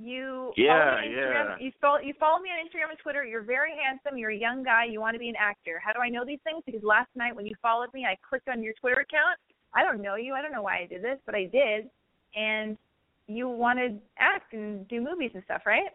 You 0.00 0.52
Yeah, 0.56 0.94
follow 0.94 1.00
me 1.00 1.06
on 1.06 1.12
Instagram. 1.12 1.58
yeah. 1.58 1.64
You 1.64 1.72
follow 1.80 1.98
you 1.98 2.14
follow 2.20 2.38
me 2.40 2.50
on 2.50 2.64
Instagram 2.64 2.90
and 2.90 2.98
Twitter. 3.00 3.24
You're 3.24 3.42
very 3.42 3.72
handsome. 3.82 4.16
You're 4.16 4.30
a 4.30 4.36
young 4.36 4.62
guy. 4.62 4.84
You 4.84 5.00
want 5.00 5.14
to 5.14 5.18
be 5.18 5.28
an 5.28 5.34
actor. 5.38 5.82
How 5.84 5.92
do 5.92 5.98
I 6.00 6.08
know 6.08 6.24
these 6.24 6.38
things? 6.44 6.62
Because 6.64 6.82
last 6.84 7.08
night 7.16 7.34
when 7.34 7.46
you 7.46 7.54
followed 7.60 7.92
me, 7.92 8.04
I 8.04 8.16
clicked 8.28 8.48
on 8.48 8.62
your 8.62 8.74
Twitter 8.80 9.00
account. 9.00 9.38
I 9.74 9.82
don't 9.82 10.00
know 10.00 10.14
you. 10.14 10.34
I 10.34 10.42
don't 10.42 10.52
know 10.52 10.62
why 10.62 10.78
I 10.78 10.86
did 10.86 11.02
this, 11.02 11.18
but 11.26 11.34
I 11.34 11.44
did. 11.46 11.90
And 12.36 12.78
you 13.26 13.48
want 13.48 13.78
to 13.80 13.96
act 14.18 14.52
and 14.52 14.86
do 14.88 15.00
movies 15.00 15.32
and 15.34 15.42
stuff, 15.44 15.62
right? 15.66 15.90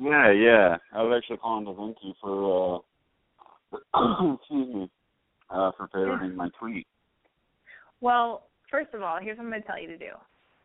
Yeah, 0.00 0.32
yeah. 0.32 0.76
I 0.94 1.02
was 1.02 1.14
actually 1.16 1.36
calling 1.36 1.66
to 1.66 1.74
thank 1.74 1.96
you 2.02 2.14
for 2.20 2.82
uh 3.74 4.34
excuse 4.34 4.74
me. 4.74 4.90
Uh 5.50 5.70
for 5.76 5.88
favoriting 5.88 6.34
my 6.34 6.48
tweet. 6.58 6.86
Well, 8.00 8.46
first 8.70 8.94
of 8.94 9.02
all, 9.02 9.18
here's 9.20 9.36
what 9.36 9.44
I'm 9.44 9.50
going 9.50 9.60
to 9.60 9.68
tell 9.68 9.80
you 9.80 9.88
to 9.88 9.98
do. 9.98 10.12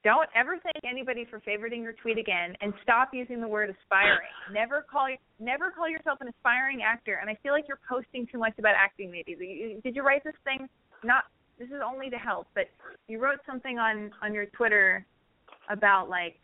Don't 0.05 0.29
ever 0.35 0.57
thank 0.61 0.85
anybody 0.87 1.25
for 1.29 1.39
favoriting 1.41 1.81
your 1.81 1.93
tweet 1.93 2.19
again, 2.19 2.53
and 2.61 2.73
stop 2.83 3.09
using 3.11 3.41
the 3.41 3.47
word 3.47 3.75
aspiring. 3.75 4.29
Never 4.53 4.85
call 4.89 5.07
never 5.39 5.71
call 5.71 5.89
yourself 5.89 6.19
an 6.21 6.27
aspiring 6.27 6.81
actor. 6.85 7.17
And 7.19 7.29
I 7.29 7.35
feel 7.41 7.51
like 7.51 7.65
you're 7.67 7.79
posting 7.89 8.27
too 8.31 8.37
much 8.37 8.53
about 8.59 8.75
acting. 8.77 9.11
Maybe 9.11 9.35
did 9.83 9.95
you 9.95 10.03
write 10.03 10.23
this 10.23 10.35
thing? 10.43 10.69
Not 11.03 11.23
this 11.57 11.67
is 11.69 11.81
only 11.83 12.09
to 12.09 12.17
help, 12.17 12.47
but 12.53 12.65
you 13.07 13.19
wrote 13.19 13.39
something 13.45 13.79
on 13.79 14.11
on 14.21 14.33
your 14.33 14.45
Twitter 14.45 15.05
about 15.69 16.07
like, 16.07 16.37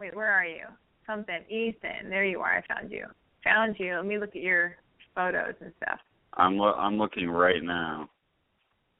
wait, 0.00 0.16
where 0.16 0.32
are 0.32 0.46
you? 0.46 0.64
Something, 1.06 1.40
Ethan. 1.48 2.08
There 2.10 2.24
you 2.24 2.40
are. 2.40 2.58
I 2.58 2.74
found 2.74 2.90
you. 2.90 3.06
Found 3.44 3.76
you. 3.78 3.96
Let 3.96 4.06
me 4.06 4.18
look 4.18 4.30
at 4.36 4.42
your 4.42 4.76
photos 5.14 5.54
and 5.60 5.72
stuff. 5.82 5.98
I'm 6.34 6.56
lo- 6.56 6.74
I'm 6.74 6.98
looking 6.98 7.28
right 7.30 7.62
now. 7.62 8.08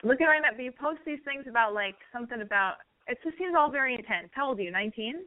looking 0.02 0.26
right 0.26 0.40
now, 0.42 0.50
but 0.56 0.62
you 0.62 0.70
post 0.72 1.00
these 1.06 1.18
things 1.24 1.46
about 1.48 1.72
like 1.74 1.96
something 2.12 2.40
about. 2.42 2.74
It 3.08 3.18
just 3.24 3.36
seems 3.38 3.54
all 3.58 3.70
very 3.70 3.94
intense. 3.94 4.28
How 4.32 4.48
old 4.48 4.58
are 4.58 4.62
you? 4.62 4.70
Nineteen. 4.70 5.24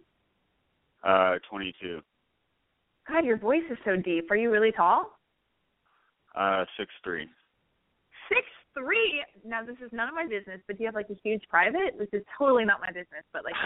Uh 1.04 1.36
22. 1.50 2.02
God, 3.08 3.26
your 3.26 3.38
voice 3.38 3.64
is 3.72 3.78
so 3.86 3.96
deep. 3.96 4.30
Are 4.32 4.36
you 4.38 4.52
really 4.52 4.72
tall? 4.72 5.18
Uh 6.36 6.66
six 6.78 6.92
three. 7.04 7.28
Six 8.30 8.42
three. 8.74 9.24
Now 9.46 9.64
this 9.66 9.78
is 9.84 9.92
none 9.92 10.08
of 10.10 10.14
my 10.16 10.28
business, 10.28 10.62
but 10.68 10.78
do 10.78 10.84
you 10.84 10.88
have 10.88 10.96
like 10.96 11.10
a 11.10 11.20
huge 11.24 11.44
private? 11.50 11.98
This 11.98 12.10
is 12.14 12.24
totally 12.38 12.66
not 12.66 12.80
my 12.82 12.88
business, 12.92 13.24
but 13.34 13.44
like. 13.44 13.56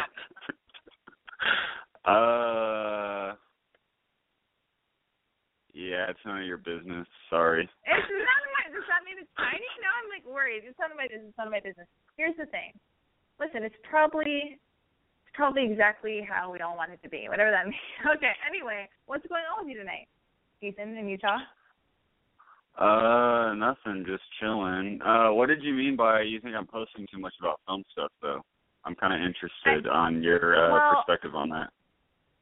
Uh 2.06 3.36
Yeah, 5.74 6.10
it's 6.10 6.20
none 6.26 6.42
of 6.42 6.48
your 6.48 6.58
business. 6.58 7.08
Sorry. 7.30 7.64
It's 7.64 8.10
none 8.10 8.42
of 8.44 8.52
my. 8.58 8.64
Does 8.74 8.88
that 8.90 9.06
mean 9.06 9.18
it's 9.20 9.30
tiny? 9.38 9.66
Now 9.82 9.94
I'm 10.02 10.10
like 10.10 10.26
worried. 10.26 10.64
It's 10.66 10.78
none 10.80 10.92
of 10.92 10.98
my 10.98 11.08
business. 11.08 11.30
It's 11.30 11.38
none 11.38 11.48
of 11.48 11.54
my 11.54 11.62
business. 11.64 11.88
Here's 12.18 12.36
the 12.38 12.46
thing. 12.48 12.74
Listen, 13.40 13.64
it's 13.64 13.78
probably 13.88 14.58
it's 14.58 15.34
probably 15.36 15.64
exactly 15.66 16.26
how 16.28 16.52
we 16.52 16.60
all 16.60 16.76
want 16.76 16.92
it 16.92 17.00
to 17.04 17.10
be. 17.10 17.30
Whatever 17.30 17.52
that 17.52 17.66
means. 17.70 17.78
Okay. 18.18 18.34
Anyway, 18.48 18.90
what's 19.06 19.26
going 19.28 19.44
on 19.48 19.66
with 19.66 19.72
you 19.74 19.80
tonight, 19.80 20.08
Ethan 20.62 20.98
in 20.98 21.08
Utah? 21.08 21.40
Uh, 22.78 23.54
nothing, 23.54 24.06
just 24.08 24.24
chilling. 24.40 25.00
Uh, 25.04 25.30
what 25.34 25.48
did 25.48 25.62
you 25.62 25.74
mean 25.74 25.96
by 25.96 26.22
you 26.22 26.40
think 26.40 26.56
I'm 26.56 26.66
posting 26.68 27.06
too 27.12 27.20
much 27.20 27.34
about 27.40 27.60
film 27.68 27.84
stuff, 27.92 28.12
though? 28.22 28.42
I'm 28.86 28.96
kind 28.96 29.14
of 29.14 29.20
interested 29.28 29.88
on 29.92 30.24
your 30.24 30.56
uh, 30.56 30.72
Well- 30.72 30.96
perspective 31.04 31.36
on 31.36 31.50
that. 31.50 31.70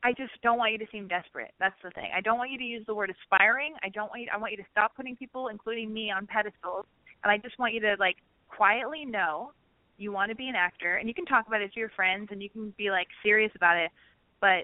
I 0.04 0.14
just 0.14 0.32
don't 0.42 0.58
want 0.58 0.72
you 0.72 0.78
to 0.78 0.88
seem 0.92 1.08
desperate. 1.08 1.52
That's 1.60 1.76
the 1.84 1.92
thing. 1.92 2.10
I 2.16 2.22
don't 2.22 2.38
want 2.38 2.52
you 2.52 2.58
to 2.58 2.64
use 2.64 2.86
the 2.88 2.96
word 2.96 3.14
aspiring. 3.22 3.74
I 3.84 3.90
don't 3.90 4.10
want 4.10 4.22
you. 4.22 4.28
I 4.34 4.38
want 4.38 4.52
you 4.52 4.58
to 4.58 4.70
stop 4.72 4.96
putting 4.96 5.16
people, 5.16 5.50
including 5.50 5.94
me, 5.94 6.10
on 6.10 6.26
pedestals. 6.26 6.86
And 7.24 7.32
I 7.32 7.38
just 7.38 7.60
want 7.60 7.74
you 7.74 7.82
to 7.82 7.96
like 8.00 8.16
quietly 8.48 9.04
know 9.06 9.52
you 9.98 10.14
want 10.14 10.30
to 10.30 10.36
be 10.36 10.48
an 10.48 10.56
actor, 10.56 10.96
and 10.96 11.10
you 11.10 11.14
can 11.14 11.26
talk 11.26 11.48
about 11.48 11.62
it 11.62 11.74
to 11.74 11.80
your 11.80 11.90
friends, 11.90 12.30
and 12.32 12.42
you 12.42 12.50
can 12.50 12.74
be 12.78 12.90
like 12.90 13.08
serious 13.22 13.52
about 13.56 13.76
it. 13.76 13.92
But 14.40 14.64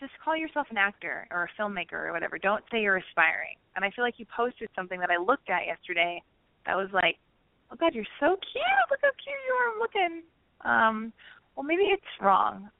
just 0.00 0.12
call 0.24 0.36
yourself 0.36 0.66
an 0.70 0.76
actor 0.76 1.28
or 1.30 1.48
a 1.48 1.60
filmmaker 1.60 1.92
or 1.92 2.12
whatever. 2.12 2.38
Don't 2.38 2.64
say 2.70 2.80
you're 2.82 2.96
aspiring. 2.96 3.56
And 3.76 3.84
I 3.84 3.90
feel 3.90 4.04
like 4.04 4.18
you 4.18 4.26
posted 4.34 4.68
something 4.74 4.98
that 5.00 5.10
I 5.10 5.16
looked 5.22 5.50
at 5.50 5.66
yesterday 5.66 6.22
that 6.66 6.76
was 6.76 6.88
like, 6.92 7.16
oh 7.70 7.76
God, 7.78 7.94
you're 7.94 8.04
so 8.20 8.36
cute. 8.52 8.64
Look 8.90 9.00
how 9.02 9.10
cute 9.22 9.42
you 9.46 9.54
are 9.54 9.78
looking. 9.78 10.22
Um, 10.64 11.12
well, 11.54 11.64
maybe 11.64 11.84
it's 11.84 12.02
wrong. 12.20 12.70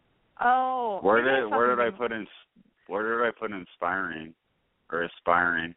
Oh, 0.41 1.01
Where 1.03 1.23
did 1.23 1.51
where 1.51 1.75
did 1.75 1.81
I 1.85 1.91
put 1.91 2.13
in 2.13 2.27
where 2.87 3.19
did 3.19 3.27
I 3.27 3.31
put 3.39 3.51
inspiring 3.51 4.35
or 4.93 5.03
aspiring? 5.03 5.75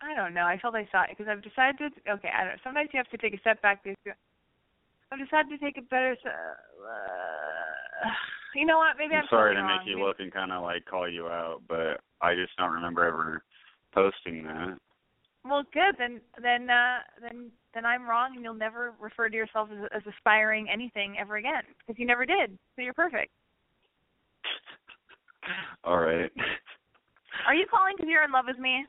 I 0.00 0.14
don't 0.14 0.34
know. 0.34 0.44
I 0.44 0.58
felt 0.58 0.74
I 0.74 0.88
saw 0.92 1.02
it 1.02 1.10
because 1.16 1.26
I've 1.28 1.42
decided 1.42 1.78
to. 1.78 2.12
Okay, 2.12 2.28
I 2.28 2.44
don't. 2.44 2.52
know. 2.52 2.60
Sometimes 2.62 2.90
you 2.92 2.98
have 2.98 3.08
to 3.10 3.16
take 3.16 3.34
a 3.34 3.40
step 3.40 3.60
back. 3.62 3.82
Because 3.82 4.14
I've 5.10 5.18
decided 5.18 5.50
to 5.50 5.58
take 5.58 5.78
a 5.78 5.82
better. 5.82 6.16
Uh, 6.24 8.10
you 8.54 8.66
know 8.66 8.78
what? 8.78 8.96
Maybe 8.98 9.14
I'm, 9.14 9.22
I'm 9.22 9.26
sorry 9.30 9.54
to 9.54 9.60
totally 9.60 9.78
make 9.78 9.86
you 9.86 9.96
Maybe- 9.96 10.06
look 10.06 10.20
and 10.20 10.32
kind 10.32 10.52
of 10.52 10.62
like 10.62 10.84
call 10.84 11.08
you 11.08 11.28
out, 11.28 11.62
but 11.68 12.00
I 12.20 12.34
just 12.34 12.56
don't 12.56 12.72
remember 12.72 13.04
ever 13.04 13.42
posting 13.94 14.44
that. 14.44 14.78
Well, 15.44 15.62
good. 15.72 15.94
Then, 15.96 16.20
then, 16.42 16.68
uh, 16.68 16.98
then, 17.22 17.50
then 17.72 17.86
I'm 17.86 18.08
wrong, 18.08 18.32
and 18.34 18.42
you'll 18.42 18.54
never 18.54 18.94
refer 19.00 19.28
to 19.28 19.36
yourself 19.36 19.68
as, 19.72 19.78
as 19.94 20.02
aspiring 20.12 20.68
anything 20.68 21.16
ever 21.20 21.36
again 21.36 21.62
because 21.78 21.98
you 22.00 22.06
never 22.06 22.26
did. 22.26 22.58
So 22.74 22.82
you're 22.82 22.94
perfect. 22.94 23.30
All 25.84 25.98
right. 25.98 26.30
Are 27.46 27.54
you 27.54 27.66
calling 27.70 27.94
because 27.96 28.08
you're 28.10 28.24
in 28.24 28.32
love 28.32 28.46
with 28.48 28.58
me? 28.58 28.84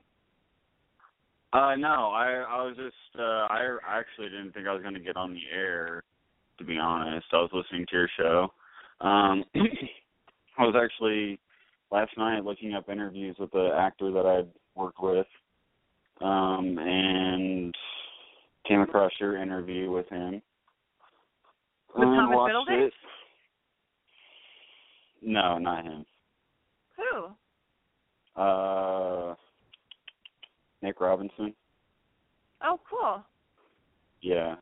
Uh 1.53 1.75
no, 1.75 2.11
I 2.11 2.43
I 2.47 2.63
was 2.63 2.75
just 2.75 3.19
uh 3.19 3.47
I 3.49 3.77
actually 3.87 4.29
didn't 4.29 4.53
think 4.53 4.67
I 4.67 4.73
was 4.73 4.81
going 4.81 4.93
to 4.95 4.99
get 4.99 5.15
on 5.15 5.33
the 5.33 5.41
air 5.55 6.03
to 6.57 6.63
be 6.63 6.77
honest. 6.77 7.25
I 7.31 7.37
was 7.37 7.51
listening 7.53 7.85
to 7.89 7.95
your 7.95 8.09
show 8.17 8.51
Um, 9.01 9.43
I 10.57 10.65
was 10.65 10.75
actually 10.75 11.39
last 11.91 12.11
night 12.17 12.43
looking 12.43 12.73
up 12.73 12.89
interviews 12.89 13.35
with 13.39 13.51
the 13.51 13.69
actor 13.77 14.11
that 14.11 14.25
I'd 14.25 14.49
worked 14.75 15.01
with, 15.01 15.27
um, 16.21 16.77
and 16.79 17.73
came 18.67 18.81
across 18.81 19.11
your 19.19 19.41
interview 19.41 19.91
with 19.91 20.09
him. 20.09 20.41
With 21.95 22.07
and 22.07 22.15
Thomas 22.15 22.35
watched 22.35 22.69
it. 22.69 22.93
No, 25.21 25.57
not 25.57 25.85
him. 25.85 26.05
Who? 27.17 28.41
Uh, 28.41 29.35
Nick 30.81 30.99
Robinson. 31.01 31.53
Oh, 32.63 32.79
cool. 32.89 33.23
Yeah. 34.21 34.55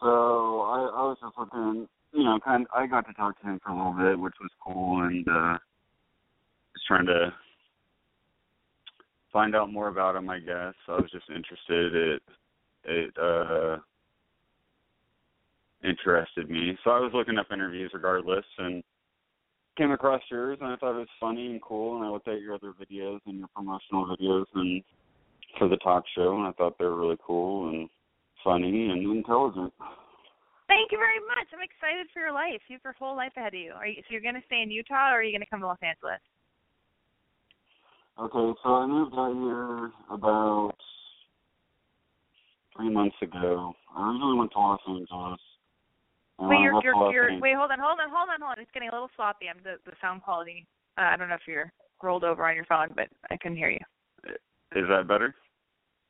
So 0.00 0.06
I 0.06 0.90
I 0.94 1.02
was 1.02 1.18
just 1.20 1.36
looking, 1.38 1.88
you 2.12 2.24
know, 2.24 2.38
kind. 2.44 2.66
I 2.74 2.86
got 2.86 3.06
to 3.06 3.12
talk 3.14 3.40
to 3.40 3.46
him 3.46 3.60
for 3.64 3.70
a 3.70 3.76
little 3.76 3.92
bit, 3.92 4.18
which 4.18 4.34
was 4.40 4.50
cool, 4.64 5.02
and 5.02 5.26
uh 5.28 5.58
just 6.74 6.86
trying 6.86 7.06
to 7.06 7.32
find 9.32 9.56
out 9.56 9.72
more 9.72 9.88
about 9.88 10.16
him. 10.16 10.28
I 10.28 10.38
guess 10.38 10.74
I 10.88 10.92
was 10.92 11.10
just 11.10 11.28
interested. 11.34 11.94
It 11.94 12.22
it 12.84 13.14
uh 13.18 13.78
interested 15.82 16.50
me, 16.50 16.76
so 16.84 16.90
I 16.90 17.00
was 17.00 17.12
looking 17.14 17.38
up 17.38 17.46
interviews 17.52 17.90
regardless, 17.94 18.44
and 18.58 18.82
came 19.76 19.92
across 19.92 20.22
yours, 20.30 20.58
and 20.60 20.70
I 20.70 20.76
thought 20.76 20.96
it 20.96 20.98
was 20.98 21.20
funny 21.20 21.46
and 21.46 21.62
cool. 21.62 21.96
And 21.96 22.04
I 22.04 22.10
looked 22.10 22.28
at 22.28 22.40
your 22.40 22.54
other 22.54 22.72
videos 22.72 23.20
and 23.26 23.38
your 23.38 23.48
promotional 23.54 24.06
videos, 24.06 24.46
and 24.54 24.82
for 25.58 25.68
the 25.68 25.76
talk 25.78 26.04
show, 26.14 26.36
and 26.36 26.46
I 26.46 26.52
thought 26.52 26.78
they 26.78 26.84
were 26.84 26.96
really 26.96 27.18
cool 27.24 27.68
and 27.68 27.88
funny 28.42 28.88
and 28.90 29.02
intelligent. 29.16 29.72
Thank 30.68 30.90
you 30.90 30.98
very 30.98 31.20
much. 31.20 31.46
I'm 31.52 31.62
excited 31.62 32.06
for 32.12 32.20
your 32.20 32.32
life. 32.32 32.60
You 32.68 32.74
have 32.74 32.84
your 32.84 32.94
whole 32.98 33.16
life 33.16 33.32
ahead 33.36 33.54
of 33.54 33.60
you. 33.60 33.72
Are 33.72 33.86
you 33.86 34.02
so 34.02 34.06
you're 34.10 34.20
going 34.20 34.34
to 34.34 34.46
stay 34.46 34.62
in 34.62 34.70
Utah 34.70 35.12
or 35.12 35.20
are 35.20 35.22
you 35.22 35.32
going 35.32 35.42
to 35.42 35.50
come 35.50 35.60
to 35.60 35.66
Los 35.66 35.78
Angeles? 35.82 36.20
Okay, 38.18 38.58
so 38.62 38.68
I 38.74 38.86
moved 38.86 39.14
out 39.14 39.34
here 39.34 39.90
about 40.10 40.74
three 42.76 42.90
months 42.90 43.16
ago. 43.22 43.74
I 43.96 44.08
originally 44.08 44.38
went 44.38 44.52
to 44.52 44.58
Los 44.58 44.80
Angeles. 44.88 45.40
Wait, 46.38 46.60
you're 46.60 46.82
you're, 46.82 47.12
you're 47.12 47.40
wait, 47.40 47.56
hold 47.56 47.70
on, 47.70 47.78
hold 47.78 47.98
on, 47.98 48.10
hold 48.10 48.28
on, 48.28 48.40
hold 48.40 48.52
on. 48.56 48.60
It's 48.60 48.70
getting 48.72 48.90
a 48.90 48.92
little 48.92 49.10
sloppy. 49.16 49.46
I'm 49.48 49.62
the 49.64 49.76
the 49.86 49.96
sound 50.00 50.22
quality. 50.22 50.66
Uh, 50.98 51.02
I 51.12 51.16
don't 51.16 51.28
know 51.28 51.34
if 51.34 51.46
you're 51.46 51.72
rolled 52.02 52.24
over 52.24 52.46
on 52.46 52.54
your 52.54 52.66
phone, 52.66 52.88
but 52.94 53.08
I 53.30 53.36
couldn't 53.36 53.56
hear 53.56 53.70
you. 53.70 53.80
is 54.74 54.84
that 54.88 55.08
better? 55.08 55.34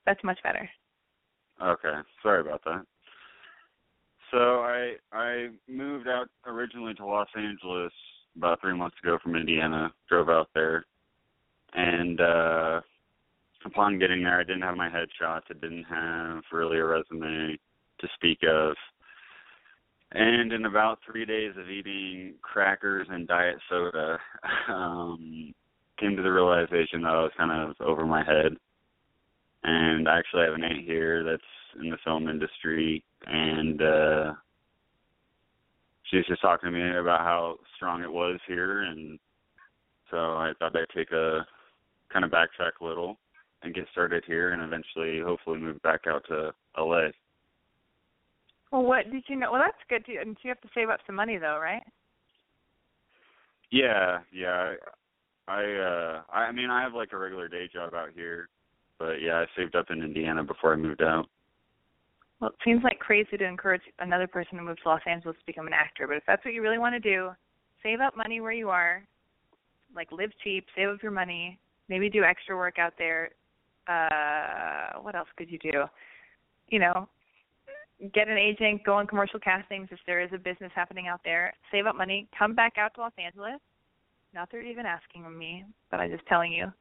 That's 0.05 0.23
much 0.25 0.39
better. 0.43 0.69
Okay, 1.63 1.95
sorry 2.23 2.41
about 2.41 2.63
that. 2.65 2.85
So 4.33 4.61
I 4.61 4.95
I 5.13 5.49
moved 5.69 6.09
out 6.09 6.29
originally 6.45 6.95
to 6.95 7.07
Los 7.07 7.29
Angeles 7.37 7.93
about 8.37 8.61
three 8.61 8.77
months 8.77 8.97
ago 9.03 9.19
from 9.23 9.37
Indiana. 9.37 9.93
Drove 10.09 10.29
out 10.29 10.49
there, 10.55 10.85
and 11.75 12.21
uh 12.21 12.81
upon 13.65 13.99
getting 13.99 14.23
there, 14.23 14.41
I 14.41 14.45
didn't 14.45 14.63
have 14.63 14.77
my 14.77 14.89
headshots. 14.89 15.43
I 15.51 15.55
didn't 15.55 15.85
have 15.85 16.43
really 16.53 16.79
a 16.79 16.85
resume 16.85 17.59
to 18.01 18.09
speak 18.15 18.41
of. 18.49 18.75
And 20.13 20.53
in 20.53 20.67
about 20.67 21.01
three 21.05 21.25
days 21.25 21.53
of 21.59 21.69
eating 21.69 22.35
crackers 22.41 23.09
and 23.11 23.27
diet 23.27 23.57
soda, 23.69 24.19
um, 24.69 25.53
came 25.99 26.17
to 26.17 26.23
the 26.23 26.33
realization 26.33 27.03
that 27.03 27.13
I 27.13 27.23
was 27.23 27.33
kind 27.37 27.51
of 27.51 27.77
over 27.81 28.07
my 28.07 28.25
head 28.25 28.57
and 29.67 30.09
I 30.09 30.19
actually 30.19 30.45
have 30.45 30.55
an 30.55 30.65
aunt 30.65 30.85
here 30.85 31.25
that's 31.25 31.43
in 31.83 31.91
the 31.91 31.97
film 32.05 32.29
industry 32.29 33.03
and 33.27 33.83
uh 33.83 34.33
she's 36.05 36.25
just 36.27 36.41
talking 36.41 36.71
to 36.71 36.77
me 36.77 36.99
about 36.99 37.21
how 37.21 37.57
strong 37.77 38.03
it 38.03 38.13
was 38.13 38.39
here 38.47 38.83
and 38.83 39.19
so 40.11 40.17
I 40.17 40.53
thought 40.59 40.77
I'd 40.77 40.97
take 40.97 41.11
a 41.13 41.47
kind 42.13 42.25
of 42.25 42.31
backtrack 42.31 42.81
a 42.81 42.85
little 42.85 43.19
and 43.63 43.75
get 43.75 43.87
started 43.91 44.23
here 44.27 44.51
and 44.51 44.63
eventually 44.63 45.21
hopefully 45.21 45.59
move 45.59 45.83
back 45.83 46.03
out 46.07 46.25
to 46.29 46.53
LA. 46.79 47.09
Well, 48.73 48.83
what 48.83 49.11
did 49.11 49.25
you 49.29 49.37
know? 49.37 49.53
Well, 49.53 49.63
that's 49.65 49.77
good 49.89 50.05
too. 50.07 50.19
And 50.21 50.37
you 50.43 50.49
have 50.49 50.61
to 50.61 50.69
save 50.75 50.89
up 50.89 51.01
some 51.07 51.17
money 51.17 51.39
though, 51.39 51.59
right? 51.59 51.83
Yeah, 53.71 54.21
yeah. 54.33 54.75
I 55.49 55.63
uh 55.63 56.23
I 56.33 56.53
mean 56.53 56.71
I 56.71 56.83
have 56.83 56.95
like 56.95 57.13
a 57.13 57.19
regular 57.19 57.49
day 57.49 57.69
job 57.73 57.95
out 57.95 58.11
here, 58.15 58.49
but 58.99 59.23
yeah, 59.23 59.35
I 59.37 59.47
saved 59.57 59.77
up 59.77 59.87
in 59.91 60.03
Indiana 60.03 60.43
before 60.43 60.73
I 60.73 60.77
moved 60.77 61.03
out. 61.03 61.29
Well, 62.41 62.51
it 62.51 62.57
seems 62.65 62.83
like 62.83 62.99
crazy 62.99 63.37
to 63.37 63.45
encourage 63.45 63.83
another 63.99 64.27
person 64.27 64.59
to 64.59 64.63
move 64.63 64.77
to 64.83 64.89
Los 64.89 65.01
Angeles 65.07 65.37
to 65.39 65.47
become 65.47 65.67
an 65.67 65.73
actor, 65.73 66.07
but 66.07 66.17
if 66.17 66.23
that's 66.27 66.45
what 66.45 66.53
you 66.53 66.63
really 66.63 66.79
want 66.79 66.95
to 66.95 67.01
do, 67.01 67.31
save 67.83 68.01
up 68.01 68.17
money 68.17 68.41
where 68.41 68.53
you 68.53 68.69
are, 68.69 69.03
like 69.95 70.13
live 70.13 70.31
cheap, 70.45 70.67
save 70.77 70.89
up 70.89 71.03
your 71.03 71.13
money, 71.13 71.59
maybe 71.89 72.11
do 72.11 72.25
extra 72.25 72.57
work 72.57 72.79
out 72.79 72.95
there. 72.99 73.31
Uh 73.89 75.01
what 75.01 75.15
else 75.15 75.29
could 75.37 75.51
you 75.51 75.59
do? 75.59 75.85
You 76.69 76.81
know, 76.81 77.09
get 78.13 78.29
an 78.29 78.37
agent, 78.37 78.85
go 78.85 78.95
on 78.95 79.07
commercial 79.07 79.41
castings 79.41 79.89
if 79.91 79.99
there 80.07 80.21
is 80.21 80.31
a 80.35 80.39
business 80.39 80.73
happening 80.75 81.09
out 81.09 81.21
there. 81.25 81.53
Save 81.73 81.87
up 81.87 81.97
money, 81.97 82.29
come 82.39 82.55
back 82.55 82.75
out 82.79 82.95
to 82.95 83.01
Los 83.01 83.13
Angeles. 83.19 83.61
Not 84.35 84.51
that 84.51 84.59
you're 84.59 84.67
even 84.67 84.87
asking 84.87 85.25
me, 85.37 85.65
but 85.91 86.01
I'm 86.01 86.11
just 86.11 86.27
telling 86.27 86.53
you. 86.53 86.73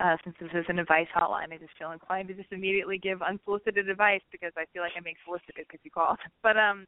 Uh, 0.00 0.16
since 0.24 0.34
this 0.40 0.50
is 0.54 0.64
an 0.68 0.80
advice 0.80 1.06
hotline, 1.14 1.52
I 1.52 1.58
just 1.58 1.78
feel 1.78 1.92
inclined 1.92 2.26
to 2.26 2.34
just 2.34 2.50
immediately 2.50 2.98
give 2.98 3.22
unsolicited 3.22 3.88
advice 3.88 4.22
because 4.32 4.50
I 4.56 4.64
feel 4.72 4.82
like 4.82 4.90
I'm 4.96 5.04
being 5.04 5.14
solicited 5.24 5.66
because 5.68 5.78
you 5.84 5.90
called. 5.92 6.18
But 6.42 6.56
um, 6.56 6.84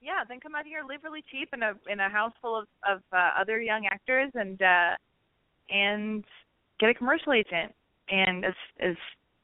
yeah, 0.00 0.22
then 0.28 0.38
come 0.38 0.54
out 0.54 0.66
here, 0.66 0.82
live 0.88 1.00
really 1.02 1.24
cheap 1.32 1.48
in 1.52 1.64
a 1.64 1.72
in 1.90 1.98
a 1.98 2.08
house 2.08 2.32
full 2.40 2.56
of 2.56 2.68
of 2.88 3.02
uh, 3.12 3.30
other 3.40 3.60
young 3.60 3.86
actors, 3.86 4.30
and 4.34 4.62
uh, 4.62 4.94
and 5.68 6.24
get 6.78 6.90
a 6.90 6.94
commercial 6.94 7.32
agent. 7.32 7.74
And 8.08 8.44
as 8.44 8.54
as 8.78 8.94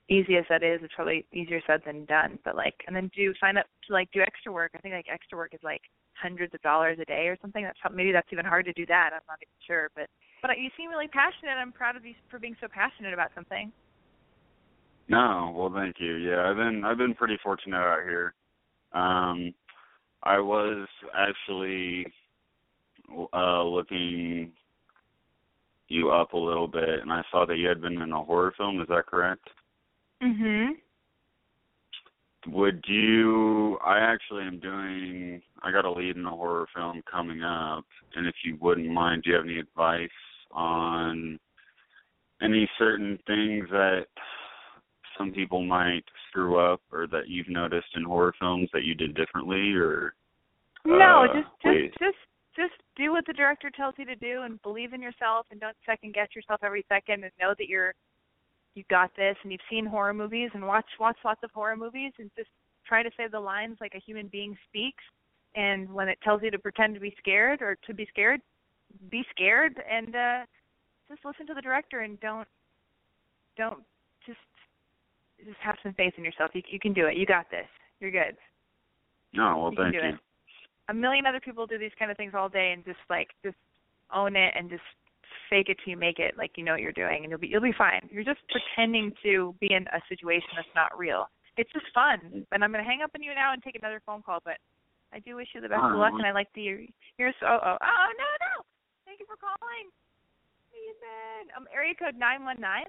easy 0.09 0.37
as 0.37 0.45
that 0.49 0.63
is, 0.63 0.81
it's 0.83 0.95
probably 0.95 1.25
easier 1.33 1.61
said 1.67 1.83
than 1.85 2.05
done. 2.07 2.39
But 2.45 2.57
like, 2.57 2.75
and 2.87 2.95
then 2.95 3.11
do 3.15 3.33
sign 3.41 3.57
up 3.57 3.67
to 3.87 3.93
like 3.93 4.11
do 4.13 4.21
extra 4.21 4.53
work. 4.53 4.73
I 4.75 4.79
think 4.79 4.95
like 4.95 5.07
extra 5.11 5.39
work 5.39 5.55
is 5.55 5.61
like 5.63 5.83
hundreds 6.15 6.55
of 6.55 6.63
dollars 6.63 6.99
a 7.01 7.05
day 7.05 7.27
or 7.29 7.37
something. 7.41 7.65
That's 7.65 7.79
maybe 7.95 8.13
that's 8.13 8.29
even 8.33 8.45
hard 8.45 8.65
to 8.67 8.73
do 8.73 8.87
that. 8.87 9.11
I'm 9.13 9.27
not 9.29 9.39
even 9.41 9.55
sure, 9.67 9.91
but 9.95 10.09
but 10.43 10.59
you 10.59 10.71
seem 10.77 10.91
really 10.91 11.09
passionate. 11.09 11.53
I'm 11.59 11.73
proud 11.73 11.97
of 11.97 12.05
you 12.05 12.15
for 12.31 12.39
being 12.39 12.57
so 12.61 12.67
passionate 12.73 13.15
about 13.15 13.31
something. 13.35 13.73
No, 15.09 15.53
well, 15.55 15.73
thank 15.75 15.97
you. 15.99 16.15
Yeah, 16.17 16.49
I've 16.49 16.57
been 16.57 16.85
I've 16.85 16.99
been 16.99 17.15
pretty 17.15 17.39
fortunate 17.43 17.77
out 17.77 18.03
here. 18.03 18.35
Um, 18.93 19.55
I 20.23 20.39
was 20.39 20.87
actually 21.17 22.07
uh 23.33 23.63
looking 23.63 24.53
you 25.89 26.11
up 26.11 26.33
a 26.33 26.39
little 26.39 26.69
bit, 26.69 27.01
and 27.01 27.13
I 27.13 27.23
saw 27.31 27.45
that 27.47 27.57
you 27.57 27.69
had 27.69 27.83
been 27.83 28.01
in 28.01 28.13
a 28.13 28.25
horror 28.25 28.55
film. 28.57 28.81
Is 28.81 28.89
that 28.89 29.07
correct? 29.07 29.49
Mhm. 30.23 30.81
Would 32.47 32.85
you? 32.87 33.79
I 33.85 33.99
actually 33.99 34.45
am 34.45 34.59
doing. 34.59 35.43
I 35.63 35.71
got 35.71 35.85
a 35.85 35.91
lead 35.91 36.17
in 36.17 36.27
a 36.27 36.31
horror 36.31 36.67
film 36.75 37.03
coming 37.11 37.43
up, 37.43 37.85
and 38.15 38.27
if 38.27 38.35
you 38.45 38.57
wouldn't 38.61 38.91
mind, 38.91 39.23
do 39.23 39.31
you 39.31 39.37
have 39.37 39.45
any 39.45 39.59
advice 39.59 40.11
on 40.51 41.39
any 42.41 42.69
certain 42.79 43.19
things 43.27 43.69
that 43.71 44.07
some 45.17 45.33
people 45.33 45.63
might 45.63 46.05
screw 46.29 46.59
up, 46.59 46.81
or 46.91 47.07
that 47.09 47.29
you've 47.29 47.49
noticed 47.49 47.95
in 47.95 48.03
horror 48.03 48.35
films 48.41 48.69
that 48.73 48.85
you 48.85 48.95
did 48.95 49.15
differently, 49.15 49.75
or 49.75 50.15
No, 50.85 51.25
uh, 51.25 51.33
just 51.33 51.49
wait. 51.65 51.93
just 51.93 51.99
just 51.99 52.19
just 52.57 52.83
do 52.97 53.13
what 53.13 53.25
the 53.27 53.33
director 53.33 53.71
tells 53.71 53.95
you 53.99 54.05
to 54.05 54.17
do 54.17 54.43
and 54.43 54.61
believe 54.63 54.93
in 54.93 55.01
yourself 55.01 55.47
and 55.51 55.61
don't 55.61 55.77
second 55.87 56.13
guess 56.13 56.35
yourself 56.35 56.61
every 56.63 56.85
second 56.89 57.25
and 57.25 57.33
know 57.41 57.55
that 57.57 57.69
you're 57.69 57.95
you 58.75 58.85
got 58.89 59.11
this 59.17 59.37
and 59.43 59.53
you've 59.53 59.61
seen 59.71 59.85
horror 59.87 60.15
movies 60.15 60.51
and 60.55 60.67
watch 60.67 60.87
watch 60.99 61.17
lots 61.25 61.41
of 61.43 61.51
horror 61.53 61.77
movies 61.77 62.13
and 62.19 62.31
just 62.37 62.49
try 62.87 63.03
to 63.03 63.11
say 63.17 63.27
the 63.31 63.39
lines 63.41 63.77
like 63.81 63.95
a 63.95 64.01
human 64.01 64.29
being 64.29 64.57
speaks 64.69 65.05
and 65.55 65.93
when 65.93 66.09
it 66.09 66.19
tells 66.23 66.43
you 66.43 66.51
to 66.51 66.59
pretend 66.59 66.95
to 66.95 67.01
be 67.01 67.15
scared 67.19 67.61
or 67.63 67.77
to 67.87 67.95
be 67.95 68.07
scared 68.07 68.41
be 69.11 69.23
scared 69.31 69.83
and 69.91 70.15
uh 70.17 70.41
just 71.09 71.25
listen 71.25 71.47
to 71.47 71.55
the 71.55 71.61
director 71.63 72.01
and 72.01 72.19
don't 72.21 72.49
don't 73.57 73.83
just 74.27 74.39
just 75.45 75.59
have 75.61 75.77
some 75.83 75.93
faith 75.95 76.15
in 76.17 76.25
yourself 76.25 76.51
you 76.55 76.63
you 76.71 76.79
can 76.79 76.93
do 76.93 77.07
it 77.07 77.17
you 77.17 77.27
got 77.27 77.51
this 77.51 77.67
you're 78.01 78.11
good 78.11 78.37
No, 79.33 79.59
well, 79.59 79.71
you 79.71 79.77
thank 79.77 79.95
you. 79.95 80.01
it. 80.01 80.15
A 80.89 80.95
million 80.95 81.27
other 81.27 81.41
people 81.41 81.67
do 81.67 81.79
these 81.79 81.93
kind 81.99 82.11
of 82.11 82.17
things 82.17 82.33
all 82.35 82.49
day 82.49 82.73
and 82.73 82.85
just 82.85 82.99
like 83.09 83.29
just 83.45 83.57
own 84.13 84.37
it 84.37 84.53
and 84.57 84.69
just 84.69 84.83
fake 85.51 85.69
it 85.69 85.79
till 85.85 85.93
you 85.93 85.97
make 85.97 86.19
it 86.19 86.35
like 86.37 86.53
you 86.57 86.65
know 86.65 86.73
what 86.73 86.81
you're 86.81 86.93
doing 86.93 87.23
and 87.23 87.31
you'll 87.31 87.41
be 87.41 87.49
you'll 87.49 87.61
be 87.63 87.77
fine. 87.77 88.09
You're 88.11 88.25
just 88.25 88.41
pretending 88.51 89.13
to 89.23 89.55
be 89.61 89.73
in 89.73 89.87
a 89.93 90.01
situation 90.09 90.49
that's 90.57 90.75
not 90.75 90.97
real. 90.97 91.29
It's 91.57 91.71
just 91.73 91.87
fun. 91.93 92.47
And 92.53 92.65
I'm 92.65 92.73
gonna 92.73 92.85
hang 92.85 93.03
up 93.03 93.11
on 93.15 93.23
you 93.23 93.35
now 93.35 93.53
and 93.53 93.63
take 93.63 93.77
another 93.77 94.03
phone 94.05 94.23
call, 94.23 94.41
but 94.45 94.59
I 95.13 95.19
do 95.21 95.37
wish 95.37 95.49
you 95.55 95.61
the 95.61 95.69
best 95.69 95.83
All 95.83 95.93
of 95.93 95.99
luck 95.99 96.13
and 96.17 96.27
I 96.27 96.33
like 96.33 96.53
to 96.55 96.61
hear 96.61 96.81
here's 97.17 97.35
oh 97.43 97.59
oh 97.63 97.77
oh 97.81 98.09
no 98.19 98.29
no. 98.41 98.55
Thank 99.05 99.21
you 99.21 99.27
for 99.27 99.37
calling. 99.37 99.91
Ethan. 100.73 101.53
Um 101.57 101.67
area 101.75 101.95
code 101.95 102.17
nine 102.17 102.45
one 102.45 102.61
nine. 102.61 102.89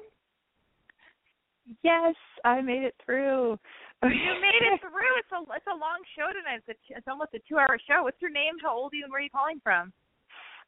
Yes, 1.83 2.15
I 2.43 2.61
made 2.61 2.83
it 2.83 2.95
through. 3.05 3.57
You 4.03 4.35
made 4.43 4.63
it 4.67 4.81
through. 4.81 5.15
It's 5.15 5.31
a 5.31 5.39
it's 5.55 5.67
a 5.71 5.79
long 5.79 6.03
show 6.15 6.27
tonight. 6.27 6.59
It's 6.67 6.75
a, 6.91 6.97
it's 6.97 7.07
almost 7.07 7.31
a 7.33 7.39
two 7.47 7.57
hour 7.57 7.79
show. 7.87 8.03
What's 8.03 8.21
your 8.21 8.31
name? 8.31 8.59
How 8.61 8.75
old 8.75 8.91
are 8.91 8.97
you? 8.97 9.03
And 9.05 9.11
where 9.11 9.21
are 9.21 9.23
you 9.23 9.31
calling 9.31 9.61
from? 9.63 9.93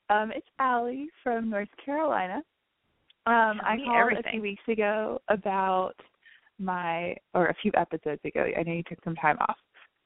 Um, 0.10 0.32
it's 0.36 0.48
Allie 0.60 1.08
from 1.24 1.50
North 1.50 1.70
Carolina. 1.84 2.42
Um, 3.28 3.60
I 3.64 3.78
called 3.84 3.98
everything. 3.98 4.24
a 4.28 4.32
few 4.32 4.42
weeks 4.42 4.64
ago 4.68 5.20
about 5.30 5.94
my, 6.60 7.16
or 7.34 7.48
a 7.48 7.56
few 7.62 7.72
episodes 7.76 8.22
ago. 8.24 8.46
I 8.58 8.64
know 8.64 8.74
you 8.74 8.84
took 8.88 9.04
some 9.04 9.16
time 9.16 9.38
off. 9.40 9.58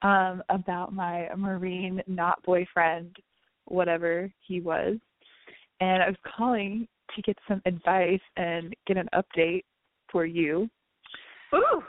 Um, 0.02 0.42
about 0.48 0.94
my 0.94 1.28
Marine 1.36 2.02
not 2.08 2.42
boyfriend, 2.44 3.18
whatever 3.66 4.32
he 4.48 4.62
was, 4.62 4.96
and 5.82 6.02
I 6.02 6.08
was 6.08 6.16
calling 6.38 6.88
to 7.14 7.22
get 7.22 7.38
some 7.50 7.62
advice 7.66 8.22
and 8.38 8.74
get 8.88 8.96
an 8.96 9.10
update 9.14 9.66
for 10.10 10.26
you. 10.26 10.70
Ooh. 11.54 11.84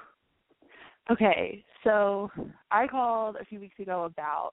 Okay, 1.09 1.65
so 1.85 2.33
I 2.73 2.89
called 2.89 3.37
a 3.41 3.45
few 3.45 3.61
weeks 3.61 3.79
ago 3.79 4.05
about 4.05 4.51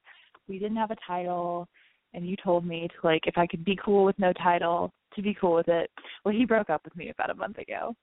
we 0.47 0.59
didn't 0.59 0.77
have 0.77 0.91
a 0.91 0.97
title 1.07 1.67
and 2.13 2.27
you 2.27 2.35
told 2.43 2.65
me 2.65 2.87
to 2.87 3.07
like 3.07 3.21
if 3.25 3.37
I 3.37 3.47
could 3.47 3.63
be 3.65 3.77
cool 3.83 4.05
with 4.05 4.17
no 4.19 4.33
title, 4.33 4.91
to 5.15 5.21
be 5.21 5.35
cool 5.39 5.55
with 5.55 5.67
it. 5.67 5.89
Well, 6.23 6.33
he 6.33 6.45
broke 6.45 6.69
up 6.69 6.83
with 6.83 6.95
me 6.95 7.09
about 7.09 7.29
a 7.29 7.35
month 7.35 7.57
ago. 7.57 7.95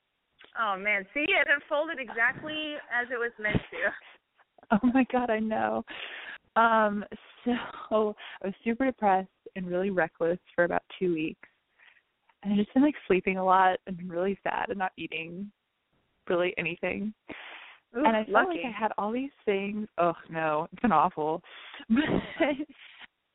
Oh 0.60 0.76
man, 0.78 1.04
see 1.14 1.20
it 1.20 1.48
unfolded 1.52 1.98
exactly 1.98 2.74
as 2.92 3.08
it 3.10 3.18
was 3.18 3.32
meant 3.38 3.56
to. 3.56 3.92
Oh 4.70 4.90
my 4.94 5.04
god, 5.12 5.28
I 5.28 5.40
know. 5.40 5.84
Um 6.56 7.04
so 7.44 8.16
I 8.42 8.46
was 8.46 8.54
super 8.64 8.86
depressed 8.86 9.28
and 9.56 9.66
really 9.66 9.90
reckless 9.90 10.38
for 10.54 10.64
about 10.64 10.82
2 10.98 11.12
weeks. 11.12 11.48
And 12.42 12.52
I've 12.52 12.58
just 12.58 12.72
been 12.72 12.82
like 12.82 12.94
sleeping 13.06 13.36
a 13.36 13.44
lot 13.44 13.78
and 13.86 14.10
really 14.10 14.38
sad 14.42 14.70
and 14.70 14.78
not 14.78 14.92
eating 14.96 15.50
really 16.28 16.54
anything. 16.56 17.12
Ooh, 17.96 18.04
and 18.04 18.16
I 18.16 18.24
felt 18.24 18.48
lucky. 18.48 18.62
like 18.62 18.66
I 18.66 18.70
had 18.70 18.92
all 18.96 19.12
these 19.12 19.30
things. 19.44 19.86
Oh 19.98 20.14
no, 20.30 20.66
it's 20.72 20.80
been 20.80 20.92
awful. 20.92 21.42
But 21.90 22.54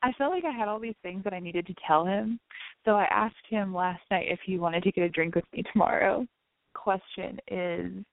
I 0.02 0.12
felt 0.14 0.32
like 0.32 0.46
I 0.46 0.52
had 0.52 0.68
all 0.68 0.80
these 0.80 0.96
things 1.04 1.24
that 1.24 1.34
I 1.34 1.40
needed 1.40 1.68
to 1.68 1.76
tell 1.86 2.06
him. 2.06 2.40
So 2.86 2.92
I 2.92 3.06
asked 3.12 3.36
him 3.50 3.74
last 3.74 4.02
night 4.10 4.28
if 4.30 4.40
he 4.46 4.58
wanted 4.58 4.84
to 4.84 4.92
get 4.92 5.04
a 5.04 5.10
drink 5.10 5.36
with 5.36 5.46
me 5.54 5.64
tomorrow. 5.72 6.26
Question 6.74 7.40
is, 7.50 8.06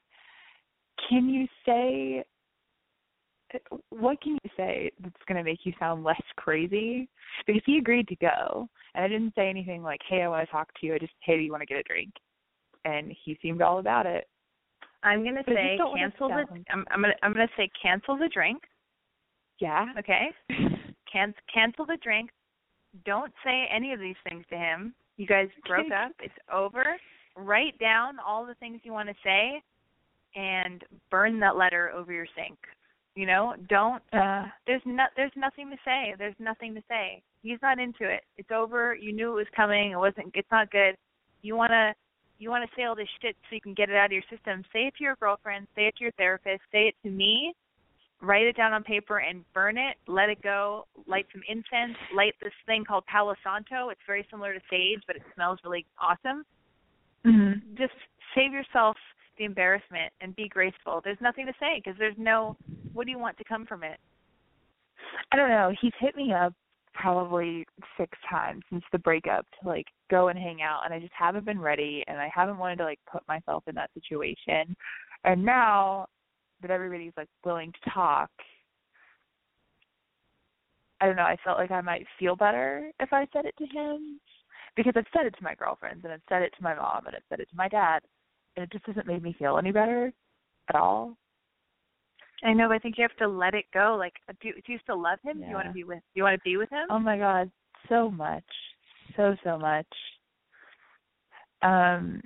can 1.09 1.29
you 1.29 1.47
say 1.65 2.25
what 3.91 4.21
can 4.21 4.39
you 4.43 4.51
say 4.57 4.91
that's 5.03 5.15
going 5.29 5.39
to 5.39 5.45
make 5.45 5.61
you 5.65 5.73
sound 5.79 6.05
less 6.05 6.21
crazy? 6.37 7.09
Because 7.47 7.63
he 7.65 7.79
agreed 7.79 8.09
to 8.09 8.17
go, 8.17 8.69
and 8.95 9.05
I 9.05 9.09
didn't 9.09 9.35
say 9.35 9.49
anything 9.49 9.83
like, 9.83 10.01
"Hey, 10.09 10.23
I 10.23 10.29
want 10.29 10.47
to 10.47 10.53
talk 10.53 10.69
to 10.81 10.87
you." 10.87 10.95
I 10.95 10.99
just, 10.99 11.13
"Hey, 11.21 11.37
do 11.37 11.43
you 11.43 11.53
want 11.53 11.63
to 11.63 11.67
get 11.67 11.79
a 11.79 11.83
drink?" 11.85 12.13
And 12.85 13.15
he 13.25 13.39
seemed 13.43 13.63
all 13.63 13.79
about 13.79 14.07
it. 14.07 14.29
I'm 15.03 15.23
gonna 15.23 15.43
But 15.47 15.55
say 15.55 15.69
just 15.69 15.79
don't 15.79 15.91
wanna 15.91 16.11
cancel 16.11 16.29
the. 16.29 16.47
I'm, 16.73 16.85
I'm 16.91 17.01
gonna 17.01 17.15
I'm 17.23 17.33
gonna 17.33 17.49
say 17.57 17.71
cancel 17.81 18.17
the 18.17 18.29
drink. 18.29 18.63
Yeah. 19.61 19.87
Okay. 19.99 20.31
Can 21.11 21.35
cancel 21.53 21.87
the 21.87 21.99
drink. 22.03 22.31
Don't 23.05 23.33
say 23.45 23.67
any 23.75 23.93
of 23.93 24.01
these 24.01 24.17
things 24.29 24.45
to 24.51 24.57
him. 24.57 24.95
You 25.17 25.27
guys 25.27 25.49
broke 25.67 25.93
up. 25.93 26.13
It's 26.21 26.35
over. 26.53 26.97
Write 27.37 27.79
down 27.79 28.17
all 28.27 28.47
the 28.47 28.55
things 28.55 28.81
you 28.83 28.93
want 28.93 29.09
to 29.09 29.15
say, 29.23 29.63
and 30.35 30.83
burn 31.11 31.39
that 31.41 31.57
letter 31.57 31.91
over 31.91 32.13
your 32.13 32.27
sink. 32.35 32.59
You 33.15 33.27
know, 33.27 33.55
don't. 33.69 34.03
Uh, 34.13 34.45
There's 34.67 34.83
no. 34.85 35.05
There's 35.17 35.33
nothing 35.37 35.71
to 35.71 35.77
say. 35.85 36.15
There's 36.19 36.35
nothing 36.39 36.75
to 36.75 36.83
say. 36.89 37.23
He's 37.43 37.59
not 37.63 37.79
into 37.79 38.05
it. 38.05 38.23
It's 38.37 38.51
over. 38.51 38.95
You 38.95 39.13
knew 39.13 39.33
it 39.33 39.37
was 39.37 39.47
coming. 39.55 39.93
It 39.93 39.99
wasn't. 39.99 40.33
It's 40.35 40.51
not 40.51 40.71
good. 40.71 40.97
You 41.43 41.57
wanna. 41.57 41.95
You 42.39 42.51
want 42.51 42.69
to 42.69 42.77
say 42.77 42.85
all 42.85 42.95
this 42.95 43.09
shit 43.23 43.35
so 43.49 43.55
you 43.55 43.63
can 43.63 43.73
get 43.73 43.89
it 43.89 43.97
out 43.97 44.07
of 44.07 44.13
your 44.13 44.23
system. 44.31 44.63
Say 44.71 44.89
it 44.89 44.95
to 44.99 45.05
your 45.05 45.17
girlfriend. 45.17 45.67
Say 45.75 45.87
it 45.87 45.97
to 45.97 46.05
your 46.05 46.13
therapist. 46.13 46.61
Say 46.71 46.89
it 46.89 46.95
to 47.03 47.11
me 47.11 47.55
write 48.23 48.47
it 48.47 48.57
down 48.57 48.73
on 48.73 48.83
paper 48.83 49.19
and 49.19 49.45
burn 49.53 49.77
it, 49.77 49.97
let 50.07 50.29
it 50.29 50.43
go, 50.43 50.87
light 51.07 51.27
some 51.33 51.43
incense, 51.49 51.97
light 52.15 52.35
this 52.43 52.53
thing 52.67 52.85
called 52.85 53.05
Palo 53.07 53.35
Santo. 53.45 53.91
It's 53.91 54.01
very 54.07 54.27
similar 54.31 54.55
to 54.55 54.61
sage, 54.71 55.01
but 55.07 55.17
it 55.17 55.23
smells 55.35 55.59
really 55.65 55.85
awesome. 56.01 56.45
mm-hmm. 57.27 57.75
Just 57.77 57.95
save 58.35 58.53
yourself 58.53 58.97
the 59.39 59.45
embarrassment 59.45 60.13
and 60.21 60.35
be 60.35 60.49
graceful. 60.49 61.01
There's 61.05 61.21
nothing 61.21 61.47
to 61.47 61.53
say 61.61 61.83
because 61.83 61.99
there's 61.99 62.17
no 62.17 62.57
what 62.93 63.05
do 63.05 63.11
you 63.11 63.19
want 63.19 63.37
to 63.39 63.45
come 63.45 63.67
from 63.67 63.83
it? 63.83 63.99
I 65.31 65.37
don't 65.37 65.51
know. 65.51 65.73
He's 65.81 65.93
hit 66.01 66.17
me 66.17 66.33
up 66.33 66.55
probably 66.95 67.67
six 67.99 68.17
times 68.29 68.63
since 68.71 68.83
the 68.91 68.99
breakup 68.99 69.47
to 69.61 69.69
like 69.69 69.87
go 70.11 70.29
and 70.29 70.39
hang 70.39 70.63
out 70.63 70.81
and 70.85 70.95
I 70.95 70.99
just 70.99 71.13
haven't 71.13 71.45
been 71.45 71.61
ready 71.61 72.03
and 72.07 72.19
I 72.19 72.31
haven't 72.35 72.57
wanted 72.57 72.79
to 72.79 72.85
like 72.85 73.01
put 73.11 73.23
myself 73.29 73.65
in 73.67 73.75
that 73.75 73.91
situation. 73.93 74.75
And 75.25 75.45
now 75.45 76.07
that 76.63 76.71
everybody's 76.71 77.13
like 77.17 77.29
willing 77.45 77.73
to 77.73 77.91
talk, 77.91 78.31
I 81.01 81.07
don't 81.07 81.17
know, 81.17 81.23
I 81.23 81.37
felt 81.45 81.59
like 81.59 81.71
I 81.71 81.81
might 81.81 82.07
feel 82.19 82.37
better 82.37 82.91
if 83.01 83.13
I 83.13 83.27
said 83.33 83.45
it 83.45 83.55
to 83.59 83.67
him 83.67 84.21
because 84.77 84.95
I've 84.97 85.05
said 85.15 85.27
it 85.27 85.35
to 85.37 85.45
my 85.45 85.55
girlfriends 85.55 86.05
and 86.05 86.13
I've 86.13 86.23
said 86.29 86.43
it 86.43 86.53
to 86.57 86.63
my 86.63 86.75
mom 86.75 87.07
and 87.07 87.15
I've 87.15 87.23
said 87.29 87.41
it 87.41 87.51
to 87.51 87.57
my 87.57 87.69
dad 87.69 88.01
and 88.57 88.65
it 88.65 88.73
just 88.73 88.87
doesn't 88.87 89.07
make 89.07 89.23
me 89.23 89.37
feel 89.39 89.59
any 89.59 89.73
better 89.73 90.13
at 90.69 90.75
all. 90.75 91.17
I 92.45 92.53
know, 92.53 92.69
but 92.69 92.75
I 92.75 92.79
think 92.79 92.97
you 92.99 93.03
have 93.03 93.17
to 93.19 93.29
let 93.29 93.55
it 93.55 93.65
go. 93.73 93.97
Like, 93.99 94.13
do, 94.43 94.51
do 94.53 94.73
you 94.73 94.79
still 94.83 95.01
love 95.01 95.19
him? 95.23 95.41
Do 95.41 95.47
you 95.47 95.55
want 95.55 95.69
to 95.69 95.73
be 95.73 95.85
with? 95.85 95.99
Do 95.99 96.19
you 96.19 96.23
want 96.23 96.35
to 96.35 96.45
be 96.45 96.57
with 96.57 96.71
him? 96.71 96.87
Oh 96.91 96.99
my 96.99 97.17
god, 97.17 97.51
so 97.89 98.11
much. 98.11 98.45
So 99.17 99.35
so 99.43 99.59
much. 99.59 99.87
Um 101.63 102.21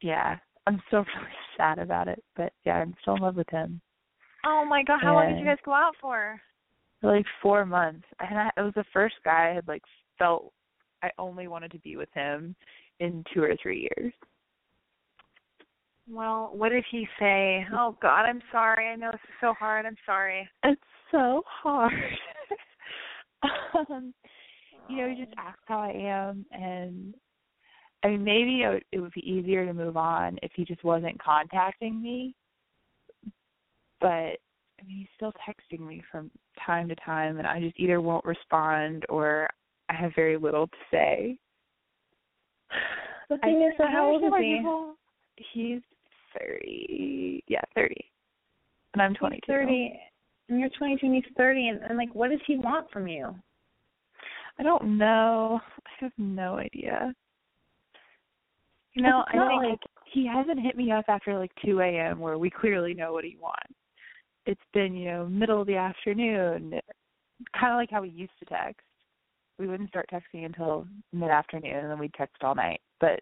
yeah, 0.00 0.36
I'm 0.66 0.82
so 0.90 0.98
really 1.16 1.32
sad 1.56 1.78
about 1.78 2.08
it, 2.08 2.22
but 2.36 2.52
yeah, 2.64 2.74
I'm 2.74 2.94
still 3.02 3.16
in 3.16 3.22
love 3.22 3.36
with 3.36 3.50
him. 3.50 3.80
Oh 4.46 4.64
my 4.68 4.82
god, 4.82 5.00
how 5.02 5.14
long 5.14 5.28
did 5.28 5.38
you 5.38 5.44
guys 5.44 5.58
go 5.64 5.72
out 5.72 5.94
for? 6.00 6.40
Like 7.02 7.26
4 7.42 7.66
months. 7.66 8.04
And 8.20 8.38
I, 8.38 8.50
it 8.56 8.62
was 8.62 8.74
the 8.74 8.84
first 8.92 9.16
guy 9.24 9.50
I 9.50 9.54
had 9.54 9.68
like 9.68 9.82
felt 10.18 10.52
I 11.02 11.10
only 11.18 11.48
wanted 11.48 11.70
to 11.72 11.78
be 11.78 11.96
with 11.96 12.08
him 12.14 12.54
in 13.00 13.24
2 13.34 13.42
or 13.42 13.56
3 13.62 13.88
years. 13.96 14.12
Well, 16.08 16.50
what 16.52 16.68
did 16.68 16.84
he 16.90 17.06
say? 17.18 17.66
Oh 17.72 17.96
God, 18.02 18.24
I'm 18.24 18.42
sorry. 18.52 18.88
I 18.88 18.96
know 18.96 19.10
this 19.10 19.20
is 19.24 19.34
so 19.40 19.54
hard. 19.58 19.86
I'm 19.86 19.96
sorry. 20.04 20.48
It's 20.62 20.80
so 21.10 21.42
hard. 21.46 21.92
um, 23.90 24.12
you 24.88 24.98
know, 24.98 25.08
he 25.08 25.24
just 25.24 25.34
asked 25.38 25.62
how 25.64 25.78
I 25.78 25.92
am, 25.92 26.44
and 26.52 27.14
I 28.04 28.08
mean, 28.08 28.22
maybe 28.22 28.62
it 28.62 28.68
would, 28.68 28.84
it 28.92 29.00
would 29.00 29.12
be 29.12 29.28
easier 29.28 29.64
to 29.64 29.72
move 29.72 29.96
on 29.96 30.38
if 30.42 30.52
he 30.54 30.64
just 30.64 30.84
wasn't 30.84 31.20
contacting 31.22 32.02
me. 32.02 32.34
But 34.00 34.06
I 34.78 34.86
mean, 34.86 34.98
he's 34.98 35.08
still 35.16 35.32
texting 35.48 35.80
me 35.80 36.02
from 36.12 36.30
time 36.64 36.86
to 36.88 36.94
time, 36.96 37.38
and 37.38 37.46
I 37.46 37.60
just 37.60 37.80
either 37.80 38.02
won't 38.02 38.24
respond 38.26 39.06
or 39.08 39.48
I 39.88 39.94
have 39.94 40.12
very 40.14 40.36
little 40.36 40.66
to 40.66 40.76
say. 40.90 41.38
The 43.30 43.36
I- 43.36 43.46
thing 43.46 43.62
is, 43.62 43.80
I 43.80 43.90
how 43.90 44.06
old 44.10 44.22
is 44.22 44.32
he? 44.38 44.56
people- 44.58 44.96
He's 45.52 45.80
thirty. 46.38 47.42
Yeah, 47.48 47.62
thirty. 47.74 48.10
And 48.92 49.02
I'm 49.02 49.14
twenty 49.14 49.40
two. 49.46 49.52
He's 49.52 49.56
thirty, 49.56 50.00
and 50.48 50.60
you're 50.60 50.68
22, 50.78 51.06
and 51.06 51.14
he's 51.14 51.24
30, 51.36 51.68
and, 51.68 51.80
and 51.82 51.96
like, 51.96 52.14
what 52.14 52.30
does 52.30 52.40
he 52.46 52.56
want 52.56 52.90
from 52.90 53.08
you? 53.08 53.34
I 54.58 54.62
don't 54.62 54.98
know. 54.98 55.60
I 55.86 55.90
have 56.04 56.12
no 56.18 56.58
idea. 56.58 57.14
You 58.94 59.02
know, 59.02 59.24
I 59.26 59.32
think 59.32 59.62
like 59.62 59.80
he 60.12 60.26
hasn't 60.26 60.60
hit 60.60 60.76
me 60.76 60.92
up 60.92 61.06
after 61.08 61.36
like 61.38 61.50
two 61.64 61.80
AM 61.80 62.20
where 62.20 62.38
we 62.38 62.50
clearly 62.50 62.94
know 62.94 63.12
what 63.12 63.24
he 63.24 63.36
wants. 63.40 63.74
It's 64.46 64.60
been, 64.72 64.94
you 64.94 65.06
know, 65.06 65.26
middle 65.26 65.60
of 65.60 65.66
the 65.66 65.76
afternoon. 65.76 66.80
Kinda 67.58 67.74
like 67.74 67.90
how 67.90 68.02
we 68.02 68.10
used 68.10 68.38
to 68.38 68.44
text. 68.44 68.86
We 69.58 69.66
wouldn't 69.66 69.88
start 69.88 70.08
texting 70.12 70.44
until 70.44 70.86
mid 71.12 71.30
afternoon 71.30 71.76
and 71.76 71.90
then 71.90 71.98
we'd 71.98 72.14
text 72.14 72.42
all 72.42 72.54
night. 72.54 72.80
But 73.00 73.20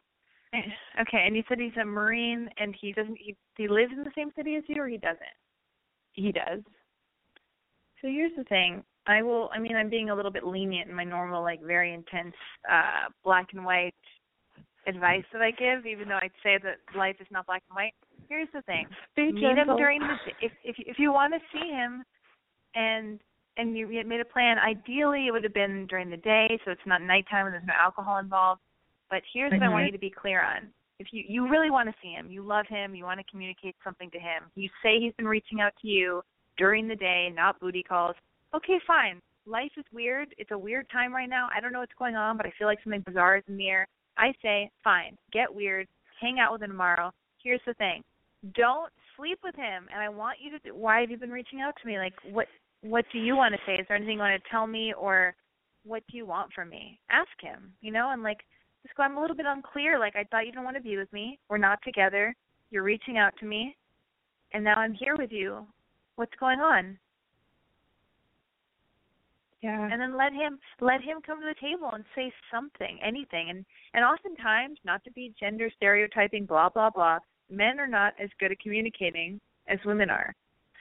Okay, 1.00 1.24
and 1.26 1.34
you 1.34 1.42
said 1.48 1.58
he's 1.58 1.72
a 1.80 1.84
Marine, 1.84 2.48
and 2.58 2.76
he 2.80 2.92
doesn't. 2.92 3.16
He, 3.18 3.36
he 3.56 3.68
lives 3.68 3.92
in 3.96 4.04
the 4.04 4.12
same 4.14 4.30
city 4.36 4.56
as 4.56 4.64
you, 4.66 4.82
or 4.82 4.88
he 4.88 4.98
doesn't. 4.98 5.18
he 6.12 6.32
does. 6.32 6.60
So 8.00 8.08
here's 8.08 8.32
the 8.36 8.44
thing. 8.44 8.82
I 9.06 9.22
will. 9.22 9.48
I 9.54 9.58
mean, 9.58 9.74
I'm 9.74 9.88
being 9.88 10.10
a 10.10 10.14
little 10.14 10.30
bit 10.30 10.44
lenient 10.44 10.90
in 10.90 10.94
my 10.94 11.04
normal, 11.04 11.42
like, 11.42 11.62
very 11.62 11.94
intense, 11.94 12.34
uh, 12.70 13.08
black 13.24 13.48
and 13.52 13.64
white 13.64 13.94
advice 14.86 15.24
that 15.32 15.42
I 15.42 15.50
give, 15.50 15.86
even 15.86 16.08
though 16.08 16.18
I'd 16.20 16.32
say 16.42 16.58
that 16.62 16.78
life 16.96 17.16
is 17.20 17.26
not 17.30 17.46
black 17.46 17.62
and 17.68 17.76
white. 17.76 17.94
Here's 18.28 18.48
the 18.54 18.62
thing. 18.62 18.86
Be 19.16 19.32
meet 19.32 19.56
him 19.58 19.76
during 19.76 20.00
the 20.00 20.16
if 20.40 20.52
if 20.64 20.76
if 20.78 20.98
you 20.98 21.12
want 21.12 21.34
to 21.34 21.40
see 21.52 21.68
him, 21.68 22.04
and 22.74 23.20
and 23.56 23.76
you 23.76 23.86
made 24.06 24.20
a 24.20 24.24
plan. 24.24 24.58
Ideally, 24.58 25.26
it 25.26 25.30
would 25.30 25.44
have 25.44 25.52
been 25.54 25.86
during 25.86 26.08
the 26.08 26.16
day, 26.16 26.58
so 26.64 26.70
it's 26.70 26.86
not 26.86 27.02
nighttime 27.02 27.46
and 27.46 27.54
there's 27.54 27.66
no 27.66 27.74
alcohol 27.78 28.18
involved. 28.18 28.62
But 29.10 29.22
here's 29.32 29.52
what 29.52 29.62
I 29.62 29.68
want 29.68 29.82
Mhm. 29.82 29.86
you 29.86 29.92
to 29.92 29.98
be 29.98 30.10
clear 30.10 30.42
on. 30.42 30.72
If 30.98 31.12
you 31.12 31.24
you 31.28 31.48
really 31.48 31.70
want 31.70 31.90
to 31.92 32.00
see 32.00 32.12
him, 32.12 32.30
you 32.30 32.42
love 32.42 32.66
him, 32.68 32.94
you 32.94 33.04
want 33.04 33.20
to 33.20 33.30
communicate 33.30 33.76
something 33.84 34.10
to 34.10 34.18
him. 34.18 34.44
You 34.54 34.70
say 34.82 34.98
he's 34.98 35.14
been 35.14 35.28
reaching 35.28 35.60
out 35.60 35.74
to 35.82 35.88
you 35.88 36.22
during 36.56 36.88
the 36.88 36.96
day, 36.96 37.28
not 37.30 37.60
booty 37.60 37.82
calls. 37.82 38.16
Okay, 38.54 38.78
fine. 38.86 39.20
Life 39.44 39.72
is 39.76 39.84
weird. 39.92 40.34
It's 40.38 40.52
a 40.52 40.58
weird 40.58 40.88
time 40.90 41.14
right 41.14 41.28
now. 41.28 41.50
I 41.54 41.60
don't 41.60 41.72
know 41.72 41.80
what's 41.80 41.94
going 41.94 42.16
on, 42.16 42.36
but 42.36 42.46
I 42.46 42.50
feel 42.52 42.68
like 42.68 42.82
something 42.82 43.00
bizarre 43.00 43.36
is 43.36 43.44
in 43.48 43.56
the 43.56 43.68
air. 43.68 43.86
I 44.16 44.32
say, 44.42 44.70
fine, 44.84 45.16
get 45.32 45.52
weird, 45.52 45.88
hang 46.20 46.38
out 46.38 46.52
with 46.52 46.62
him 46.62 46.70
tomorrow. 46.70 47.12
Here's 47.42 47.60
the 47.66 47.74
thing. 47.74 48.02
Don't 48.54 48.92
sleep 49.16 49.38
with 49.44 49.54
him 49.54 49.86
and 49.92 50.02
I 50.02 50.08
want 50.08 50.38
you 50.40 50.58
to 50.58 50.74
why 50.74 51.00
have 51.00 51.10
you 51.10 51.16
been 51.16 51.30
reaching 51.30 51.60
out 51.60 51.74
to 51.80 51.86
me? 51.86 51.98
Like 51.98 52.14
what 52.30 52.46
what 52.82 53.04
do 53.12 53.18
you 53.18 53.36
want 53.36 53.54
to 53.54 53.60
say? 53.66 53.74
Is 53.74 53.86
there 53.88 53.96
anything 53.96 54.14
you 54.14 54.20
want 54.20 54.42
to 54.42 54.50
tell 54.50 54.66
me 54.66 54.92
or 54.94 55.34
what 55.84 56.02
do 56.10 56.16
you 56.16 56.26
want 56.26 56.52
from 56.52 56.70
me? 56.70 56.98
Ask 57.10 57.30
him, 57.40 57.72
you 57.80 57.92
know, 57.92 58.10
and 58.12 58.22
like 58.22 58.38
just 58.82 58.96
go, 58.96 59.04
I'm 59.04 59.16
a 59.16 59.20
little 59.20 59.36
bit 59.36 59.46
unclear. 59.48 59.98
Like 59.98 60.16
I 60.16 60.24
thought 60.24 60.46
you 60.46 60.52
didn't 60.52 60.64
want 60.64 60.76
to 60.76 60.82
be 60.82 60.96
with 60.96 61.12
me. 61.12 61.38
We're 61.48 61.58
not 61.58 61.78
together. 61.84 62.34
You're 62.70 62.82
reaching 62.82 63.18
out 63.18 63.34
to 63.40 63.46
me 63.46 63.76
and 64.52 64.64
now 64.64 64.74
I'm 64.74 64.94
here 64.94 65.16
with 65.16 65.30
you. 65.30 65.66
What's 66.16 66.34
going 66.38 66.60
on? 66.60 66.98
Yeah. 69.62 69.88
And 69.90 70.00
then 70.00 70.16
let 70.16 70.32
him 70.32 70.58
let 70.80 71.00
him 71.00 71.18
come 71.24 71.40
to 71.40 71.46
the 71.46 71.60
table 71.60 71.90
and 71.92 72.04
say 72.16 72.32
something, 72.50 72.98
anything. 73.02 73.50
And 73.50 73.64
and 73.94 74.04
oftentimes, 74.04 74.78
not 74.84 75.02
to 75.04 75.10
be 75.12 75.32
gender 75.38 75.70
stereotyping, 75.76 76.46
blah 76.46 76.68
blah 76.68 76.90
blah, 76.90 77.18
men 77.48 77.78
are 77.78 77.86
not 77.86 78.14
as 78.20 78.28
good 78.38 78.50
at 78.50 78.58
communicating 78.60 79.40
as 79.68 79.78
women 79.84 80.10
are. 80.10 80.34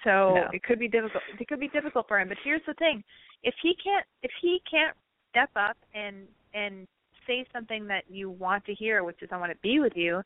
So 0.03 0.33
No. 0.33 0.49
it 0.51 0.63
could 0.63 0.79
be 0.79 0.87
difficult. 0.87 1.23
It 1.39 1.47
could 1.47 1.59
be 1.59 1.67
difficult 1.67 2.07
for 2.07 2.19
him. 2.19 2.27
But 2.27 2.37
here's 2.43 2.65
the 2.65 2.73
thing: 2.73 3.03
if 3.43 3.53
he 3.61 3.75
can't, 3.83 4.05
if 4.23 4.31
he 4.41 4.61
can't 4.69 4.97
step 5.29 5.51
up 5.55 5.77
and 5.93 6.27
and 6.55 6.87
say 7.27 7.45
something 7.53 7.85
that 7.87 8.03
you 8.09 8.31
want 8.31 8.65
to 8.65 8.73
hear, 8.73 9.03
which 9.03 9.21
is 9.21 9.29
"I 9.31 9.37
want 9.37 9.51
to 9.51 9.57
be 9.61 9.79
with 9.79 9.95
you," 9.95 10.23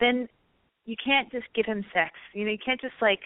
then 0.00 0.28
you 0.86 0.96
can't 0.96 1.30
just 1.30 1.46
give 1.54 1.66
him 1.66 1.84
sex. 1.92 2.12
You 2.32 2.46
know, 2.46 2.50
you 2.50 2.58
can't 2.58 2.80
just 2.80 2.94
like 3.02 3.20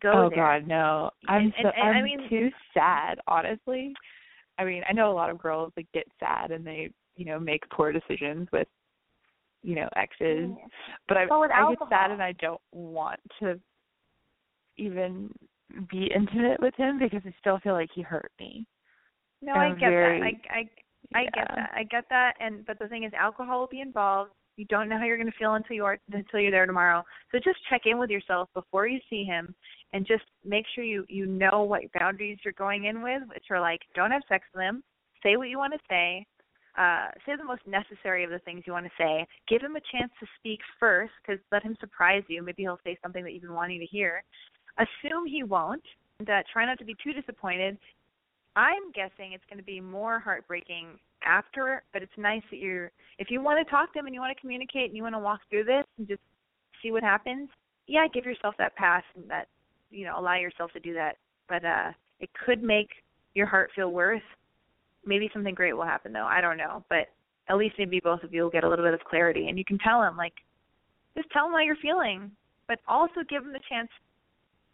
go 0.00 0.12
oh 0.12 0.28
there. 0.28 0.38
God, 0.60 0.66
no! 0.66 1.10
I'm 1.28 1.44
And- 1.44 1.54
so 1.62 1.68
and- 1.68 1.76
and 1.78 1.88
I 1.88 1.98
I'm 1.98 2.04
mean- 2.04 2.28
too 2.28 2.50
sad, 2.72 3.20
honestly. 3.26 3.94
I 4.58 4.64
mean, 4.64 4.82
I 4.88 4.92
know 4.92 5.10
a 5.10 5.14
lot 5.14 5.30
of 5.30 5.38
girls 5.38 5.72
like 5.76 5.86
get 5.92 6.06
sad 6.20 6.50
and 6.52 6.64
they, 6.64 6.90
you 7.16 7.24
know, 7.24 7.40
make 7.40 7.68
poor 7.70 7.90
decisions 7.92 8.48
with, 8.52 8.68
you 9.62 9.74
know, 9.74 9.88
exes. 9.96 10.50
But 11.08 11.16
I 11.16 11.22
with 11.24 11.50
I 11.50 11.68
get 11.70 11.88
sad 11.88 12.10
and 12.12 12.22
I 12.22 12.32
don't 12.32 12.60
want 12.72 13.18
to 13.40 13.58
even 14.76 15.30
be 15.90 16.10
intimate 16.14 16.60
with 16.60 16.74
him 16.76 16.98
because 16.98 17.22
I 17.24 17.34
still 17.40 17.58
feel 17.60 17.72
like 17.74 17.90
he 17.94 18.02
hurt 18.02 18.30
me. 18.38 18.64
No, 19.42 19.54
I 19.54 19.70
get 19.70 19.90
very- 19.90 20.20
that. 20.20 20.50
I 20.50 20.58
I 20.58 20.68
I 21.14 21.24
get 21.26 21.48
that. 21.48 21.72
I 21.74 21.82
get 21.84 22.04
that. 22.10 22.34
And 22.40 22.64
but 22.66 22.78
the 22.78 22.88
thing 22.88 23.04
is, 23.04 23.12
alcohol 23.14 23.60
will 23.60 23.66
be 23.66 23.80
involved. 23.80 24.32
You 24.56 24.66
don't 24.66 24.88
know 24.88 24.98
how 24.98 25.04
you're 25.04 25.16
going 25.16 25.30
to 25.30 25.38
feel 25.38 25.54
until 25.54 25.76
you 25.76 25.84
are 25.84 25.98
until 26.12 26.40
you're 26.40 26.50
there 26.50 26.66
tomorrow. 26.66 27.02
So 27.32 27.38
just 27.38 27.58
check 27.68 27.82
in 27.86 27.98
with 27.98 28.10
yourself 28.10 28.48
before 28.54 28.86
you 28.86 29.00
see 29.10 29.24
him, 29.24 29.54
and 29.92 30.06
just 30.06 30.24
make 30.44 30.64
sure 30.74 30.84
you 30.84 31.04
you 31.08 31.26
know 31.26 31.62
what 31.62 31.82
boundaries 31.98 32.38
you're 32.44 32.52
going 32.54 32.84
in 32.84 33.02
with, 33.02 33.22
which 33.28 33.44
are 33.50 33.60
like 33.60 33.80
don't 33.94 34.12
have 34.12 34.22
sex 34.28 34.44
with 34.54 34.62
him, 34.62 34.82
say 35.22 35.36
what 35.36 35.48
you 35.48 35.58
want 35.58 35.72
to 35.72 35.80
say, 35.88 36.24
uh, 36.78 37.08
say 37.26 37.36
the 37.36 37.44
most 37.44 37.62
necessary 37.66 38.24
of 38.24 38.30
the 38.30 38.38
things 38.40 38.62
you 38.66 38.72
want 38.72 38.86
to 38.86 38.92
say. 38.98 39.26
Give 39.48 39.62
him 39.62 39.76
a 39.76 39.80
chance 39.92 40.12
to 40.20 40.26
speak 40.38 40.60
first, 40.78 41.12
because 41.22 41.40
let 41.52 41.62
him 41.62 41.76
surprise 41.80 42.22
you. 42.28 42.42
Maybe 42.42 42.62
he'll 42.62 42.80
say 42.84 42.96
something 43.02 43.24
that 43.24 43.32
you've 43.32 43.42
been 43.42 43.54
wanting 43.54 43.80
to 43.80 43.86
hear. 43.86 44.22
Assume 44.78 45.26
he 45.26 45.42
won't. 45.42 45.84
And, 46.20 46.30
uh, 46.30 46.42
try 46.52 46.64
not 46.64 46.78
to 46.78 46.84
be 46.84 46.94
too 47.02 47.12
disappointed. 47.12 47.76
I'm 48.56 48.92
guessing 48.92 49.32
it's 49.32 49.44
going 49.48 49.58
to 49.58 49.64
be 49.64 49.80
more 49.80 50.20
heartbreaking 50.20 50.98
after, 51.24 51.82
but 51.92 52.02
it's 52.02 52.12
nice 52.16 52.42
that 52.50 52.58
you're 52.58 52.90
if 53.18 53.30
you 53.30 53.40
want 53.40 53.64
to 53.64 53.70
talk 53.70 53.92
to 53.92 53.98
him 53.98 54.06
and 54.06 54.14
you 54.14 54.20
want 54.20 54.34
to 54.36 54.40
communicate 54.40 54.86
and 54.86 54.96
you 54.96 55.02
want 55.02 55.14
to 55.14 55.20
walk 55.20 55.40
through 55.50 55.64
this 55.64 55.84
and 55.98 56.08
just 56.08 56.20
see 56.82 56.90
what 56.90 57.02
happens. 57.02 57.48
Yeah, 57.86 58.06
give 58.12 58.24
yourself 58.24 58.54
that 58.58 58.74
pass 58.76 59.02
and 59.16 59.28
that 59.30 59.48
you 59.90 60.04
know, 60.04 60.18
allow 60.18 60.36
yourself 60.36 60.72
to 60.72 60.80
do 60.80 60.94
that. 60.94 61.16
But 61.48 61.64
uh 61.64 61.92
it 62.20 62.30
could 62.44 62.62
make 62.62 62.88
your 63.34 63.46
heart 63.46 63.70
feel 63.74 63.90
worse. 63.90 64.22
Maybe 65.04 65.30
something 65.32 65.54
great 65.54 65.76
will 65.76 65.84
happen 65.84 66.12
though. 66.12 66.26
I 66.26 66.40
don't 66.40 66.56
know, 66.56 66.84
but 66.88 67.08
at 67.48 67.56
least 67.56 67.74
maybe 67.78 68.00
both 68.02 68.22
of 68.22 68.32
you 68.32 68.42
will 68.42 68.50
get 68.50 68.64
a 68.64 68.68
little 68.68 68.84
bit 68.84 68.94
of 68.94 69.04
clarity 69.04 69.48
and 69.48 69.58
you 69.58 69.64
can 69.64 69.78
tell 69.78 70.02
him 70.02 70.16
like 70.16 70.34
just 71.16 71.30
tell 71.30 71.46
him 71.46 71.52
how 71.52 71.60
you're 71.60 71.76
feeling, 71.76 72.30
but 72.66 72.80
also 72.88 73.20
give 73.28 73.42
him 73.42 73.52
the 73.52 73.60
chance 73.68 73.88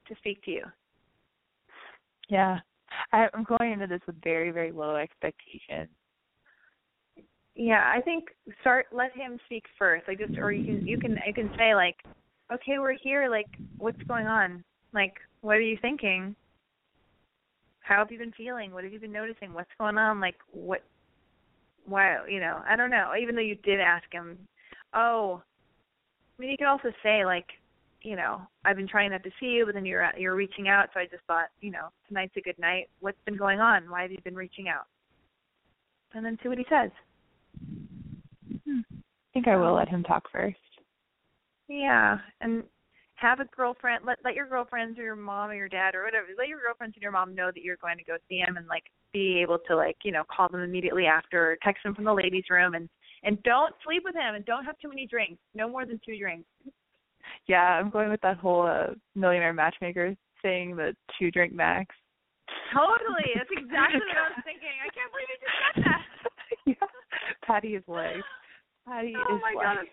to 0.09 0.15
speak 0.17 0.43
to 0.45 0.51
you. 0.51 0.65
Yeah. 2.29 2.59
I'm 3.13 3.45
going 3.45 3.73
into 3.73 3.87
this 3.87 4.01
with 4.07 4.21
very, 4.23 4.51
very 4.51 4.73
low 4.73 4.97
expectations. 4.97 5.89
Yeah, 7.61 7.93
I 7.95 8.01
think 8.01 8.25
start 8.63 8.87
let 8.91 9.13
him 9.15 9.39
speak 9.45 9.65
first. 9.79 10.09
Like 10.09 10.19
just 10.19 10.39
or 10.39 10.51
you 10.51 10.65
can 10.65 10.87
you 10.87 10.99
can 10.99 11.19
you 11.27 11.35
can 11.35 11.51
say 11.59 11.75
like, 11.75 11.97
Okay, 12.51 12.79
we're 12.79 12.95
here, 12.95 13.29
like 13.29 13.49
what's 13.77 14.03
going 14.05 14.27
on? 14.27 14.65
Like, 14.95 15.13
what 15.43 15.57
are 15.57 15.61
you 15.61 15.77
thinking? 15.83 16.35
How 17.81 17.99
have 17.99 18.11
you 18.11 18.17
been 18.19 18.33
feeling? 18.33 18.73
What 18.73 18.85
have 18.85 18.95
you 18.95 18.99
been 18.99 19.13
noticing? 19.13 19.53
What's 19.53 19.69
going 19.79 19.99
on? 19.99 20.21
Like 20.21 20.37
what 20.53 20.83
why 21.85 22.27
you 22.31 22.41
know, 22.41 22.63
I 22.67 22.77
don't 22.77 22.89
know. 22.89 23.13
Even 23.21 23.35
though 23.35 23.43
you 23.43 23.57
did 23.57 23.79
ask 23.79 24.11
him, 24.11 24.39
Oh 24.95 25.43
I 26.39 26.41
mean 26.41 26.51
you 26.51 26.57
could 26.57 26.67
also 26.67 26.89
say 27.03 27.27
like, 27.27 27.49
you 28.01 28.17
know, 28.17 28.41
I've 28.65 28.77
been 28.77 28.89
trying 28.89 29.11
not 29.11 29.23
to 29.25 29.31
see 29.39 29.49
you 29.49 29.67
but 29.67 29.75
then 29.75 29.85
you're 29.85 30.11
you're 30.17 30.35
reaching 30.35 30.69
out, 30.69 30.89
so 30.95 31.01
I 31.01 31.05
just 31.05 31.25
thought, 31.27 31.51
you 31.61 31.73
know, 31.73 31.89
tonight's 32.09 32.39
a 32.39 32.41
good 32.41 32.59
night. 32.59 32.89
What's 33.01 33.21
been 33.27 33.37
going 33.37 33.61
on? 33.61 33.91
Why 33.91 34.01
have 34.01 34.13
you 34.13 34.19
been 34.25 34.35
reaching 34.35 34.69
out? 34.69 34.87
And 36.15 36.25
then 36.25 36.39
see 36.43 36.49
what 36.49 36.57
he 36.57 36.65
says. 36.71 36.91
Hmm. 38.71 38.81
I 38.91 39.33
think 39.35 39.49
I 39.49 39.57
will 39.57 39.75
let 39.75 39.89
him 39.89 40.03
talk 40.03 40.25
first. 40.31 40.59
Yeah, 41.69 42.19
and 42.41 42.65
have 43.15 43.41
a 43.41 43.45
girlfriend. 43.57 44.05
Let 44.05 44.19
let 44.25 44.35
your 44.35 44.49
girlfriends 44.49 44.99
or 44.99 45.03
your 45.03 45.17
mom 45.17 45.51
or 45.51 45.55
your 45.55 45.69
dad 45.69 45.95
or 45.95 46.05
whatever. 46.05 46.27
Let 46.37 46.49
your 46.49 46.61
girlfriends 46.61 46.97
and 46.97 47.03
your 47.03 47.13
mom 47.13 47.35
know 47.35 47.51
that 47.55 47.63
you're 47.63 47.77
going 47.77 47.99
to 47.99 48.05
go 48.05 48.17
see 48.29 48.39
him, 48.39 48.57
and 48.57 48.67
like 48.67 48.85
be 49.13 49.41
able 49.41 49.59
to 49.69 49.77
like 49.77 49.97
you 50.03 50.13
know 50.13 50.25
call 50.35 50.49
them 50.49 50.63
immediately 50.63 51.07
after, 51.07 51.53
or 51.53 51.59
text 51.63 51.83
them 51.85 51.95
from 51.95 52.05
the 52.05 52.15
ladies' 52.15 52.51
room, 52.51 52.75
and 52.75 52.89
and 53.23 53.43
don't 53.43 53.75
sleep 53.85 54.03
with 54.05 54.15
him, 54.15 54.35
and 54.35 54.45
don't 54.45 54.65
have 54.65 54.79
too 54.79 54.89
many 54.89 55.07
drinks. 55.07 55.41
No 55.55 55.69
more 55.69 55.87
than 55.87 56.01
two 56.05 56.19
drinks. 56.19 56.49
Yeah, 57.47 57.79
I'm 57.79 57.91
going 57.91 58.11
with 58.11 58.21
that 58.23 58.39
whole 58.39 58.67
uh, 58.67 58.95
millionaire 59.15 59.53
matchmaker 59.53 60.17
thing, 60.43 60.75
the 60.75 60.97
two 61.19 61.31
drink 61.31 61.53
max. 61.53 61.95
Totally, 62.75 63.31
that's 63.37 63.51
exactly 63.53 64.01
what 64.01 64.17
I 64.17 64.35
was 64.35 64.43
thinking. 64.45 64.75
I 64.83 64.91
can't 64.91 65.11
believe 65.13 65.29
you 65.31 65.39
just 65.39 65.59
said 65.61 65.85
that. 65.87 66.03
yeah. 66.67 67.47
Patti 67.47 67.75
is 67.77 67.85
life. 67.87 68.25
Patti 68.87 69.15
Oh 69.17 69.37
is 69.37 69.43
my 69.43 69.55
life. 69.57 69.77
god. 69.79 69.87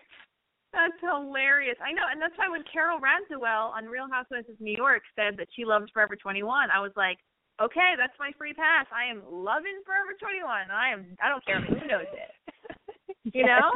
That's 0.72 1.00
hilarious. 1.00 1.76
I 1.80 1.92
know, 1.92 2.04
and 2.12 2.20
that's 2.20 2.36
why 2.36 2.48
when 2.48 2.62
Carole 2.70 3.00
Radziwill 3.00 3.72
on 3.72 3.86
Real 3.86 4.06
Housewives 4.10 4.48
of 4.50 4.60
New 4.60 4.76
York 4.76 5.00
said 5.16 5.36
that 5.38 5.48
she 5.56 5.64
loves 5.64 5.90
Forever 5.92 6.14
21, 6.14 6.68
I 6.70 6.78
was 6.78 6.92
like, 6.94 7.16
okay, 7.60 7.94
that's 7.96 8.12
my 8.20 8.32
free 8.36 8.52
pass. 8.52 8.84
I 8.92 9.08
am 9.08 9.22
loving 9.30 9.80
Forever 9.86 10.12
21. 10.20 10.70
I 10.70 10.92
am. 10.92 11.16
I 11.24 11.28
don't 11.28 11.44
care 11.44 11.60
who 11.60 11.74
knows 11.86 12.08
it. 12.12 12.32
You 13.34 13.44
know, 13.44 13.68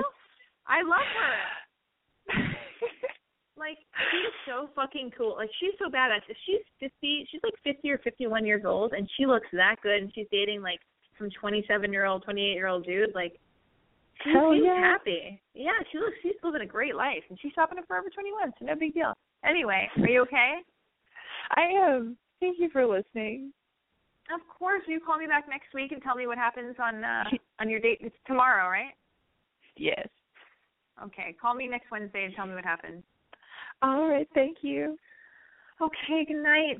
I 0.67 0.81
love 0.81 1.05
her. 1.19 1.37
Like 3.55 3.77
she's 4.11 4.33
so 4.47 4.71
fucking 4.75 5.13
cool. 5.17 5.37
Like 5.37 5.51
she's 5.61 5.75
so 5.79 5.89
badass. 5.91 6.23
If 6.29 6.37
she's 6.47 6.65
50, 6.81 7.29
she's 7.31 7.41
like 7.45 7.55
50 7.63 7.91
or 7.91 7.99
51 7.99 8.47
years 8.47 8.63
old, 8.65 8.93
and 8.93 9.09
she 9.17 9.27
looks 9.27 9.47
that 9.53 9.77
good, 9.83 10.03
and 10.03 10.11
she's 10.15 10.27
dating 10.33 10.63
like 10.63 10.81
some 11.19 11.29
27 11.39 11.93
year 11.93 12.07
old, 12.07 12.25
28 12.25 12.55
year 12.55 12.67
old 12.67 12.85
dude. 12.87 13.15
Like 13.15 13.39
she 14.25 14.31
Hell 14.33 14.53
seems 14.53 14.65
yeah. 14.65 14.81
happy. 14.81 15.43
Yeah, 15.55 15.79
she 15.91 15.99
looks. 15.99 16.17
She's 16.23 16.35
living 16.43 16.63
a 16.63 16.67
great 16.67 16.95
life, 16.95 17.23
and 17.29 17.39
she's 17.41 17.53
shopping 17.53 17.79
at 17.79 17.87
Forever 17.87 18.09
21. 18.11 18.53
So 18.59 18.65
no 18.67 18.75
big 18.75 18.95
deal. 18.95 19.13
Anyway, 19.45 19.89
are 19.99 20.09
you 20.09 20.23
okay? 20.23 20.55
I 21.57 21.63
am. 21.63 22.17
Thank 22.41 22.59
you 22.59 22.71
for 22.71 22.87
listening. 22.87 23.53
Of 24.33 24.41
course. 24.59 24.83
Will 24.87 24.95
you 24.95 25.01
call 25.01 25.19
me 25.19 25.27
back 25.27 25.49
next 25.49 25.75
week 25.75 25.93
and 25.93 26.03
tell 26.03 26.15
me 26.15 26.27
what 26.27 26.39
happens 26.39 26.77
on 26.79 27.05
uh 27.05 27.25
on 27.61 27.69
your 27.69 27.81
date? 27.81 27.99
It's 28.01 28.17
tomorrow, 28.27 28.69
right? 28.71 28.95
Yes. 29.77 30.09
Okay. 31.03 31.35
Call 31.41 31.55
me 31.55 31.69
next 31.69 31.91
Wednesday 31.91 32.25
and 32.25 32.35
tell 32.35 32.47
me 32.47 32.55
what 32.55 32.65
happens. 32.65 33.03
All 33.83 34.09
right. 34.09 34.29
Thank 34.35 34.59
you. 34.63 34.97
Okay. 35.81 36.25
Good 36.27 36.43
night. 36.43 36.79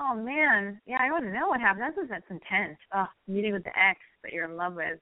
Oh 0.00 0.14
man, 0.14 0.80
yeah, 0.86 0.96
I 0.98 1.10
want 1.10 1.24
to 1.24 1.32
know 1.32 1.48
what 1.48 1.60
happened. 1.60 1.82
That's 1.82 2.08
that's 2.08 2.30
intense. 2.30 2.78
Oh, 2.94 3.06
meeting 3.28 3.52
with 3.52 3.64
the 3.64 3.78
ex 3.78 4.00
that 4.22 4.32
you're 4.32 4.46
in 4.46 4.56
love 4.56 4.74
with. 4.74 4.98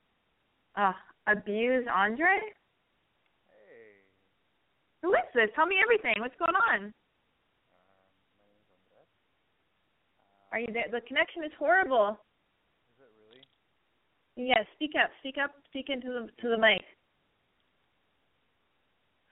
Oh, 0.77 0.93
abuse 1.29 1.85
Andre. 1.93 2.41
Hey, 3.47 4.03
Who 5.03 5.13
is 5.15 5.29
this? 5.35 5.51
Tell 5.55 5.67
me 5.67 5.77
everything. 5.83 6.15
What's 6.21 6.37
going 6.39 6.57
on? 6.57 6.81
um, 6.89 6.93
my 8.41 8.45
name's 8.49 8.69
Andres. 8.73 9.13
Uh, 10.17 10.53
Are 10.53 10.61
you 10.61 10.73
there? 10.73 10.89
The 10.91 11.07
connection 11.07 11.45
is 11.45 11.53
horrible. 11.59 12.19
Is 12.97 13.05
it 13.05 13.13
really? 13.21 13.45
Yeah, 14.49 14.63
speak 14.75 14.93
up. 14.97 15.11
Speak 15.21 15.37
up. 15.43 15.53
Speak 15.69 15.87
into 15.91 16.09
the 16.09 16.23
to 16.43 16.49
the 16.49 16.59
mic. 16.59 16.83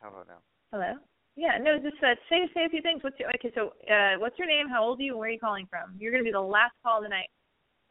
How 0.01 0.11
about 0.11 0.29
now? 0.29 0.43
Hello. 0.73 1.01
Yeah, 1.37 1.59
no, 1.61 1.77
just 1.79 2.01
uh, 2.03 2.17
say 2.31 2.49
say 2.55 2.65
a 2.65 2.69
few 2.73 2.81
things. 2.81 3.05
What's 3.05 3.19
your 3.21 3.29
okay? 3.37 3.53
So, 3.55 3.73
uh, 3.93 4.17
what's 4.19 4.39
your 4.39 4.49
name? 4.49 4.69
How 4.69 4.85
old 4.85 5.01
are 5.01 5.03
you? 5.05 5.17
Where 5.17 5.29
are 5.29 5.33
you 5.33 5.39
calling 5.41 5.67
from? 5.69 5.93
You're 5.99 6.13
gonna 6.13 6.25
be 6.25 6.33
the 6.33 6.41
last 6.41 6.73
call 6.83 7.03
tonight. 7.03 7.29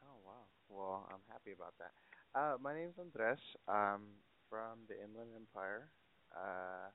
Oh 0.02 0.18
wow. 0.26 0.46
Well, 0.70 1.06
I'm 1.14 1.22
happy 1.30 1.52
about 1.54 1.74
that. 1.78 1.94
Uh, 2.36 2.56
my 2.62 2.76
name's 2.76 3.00
Andres. 3.00 3.40
I'm 3.68 4.04
from 4.50 4.84
the 4.92 4.96
Inland 5.00 5.32
Empire. 5.36 5.88
Uh, 6.36 6.92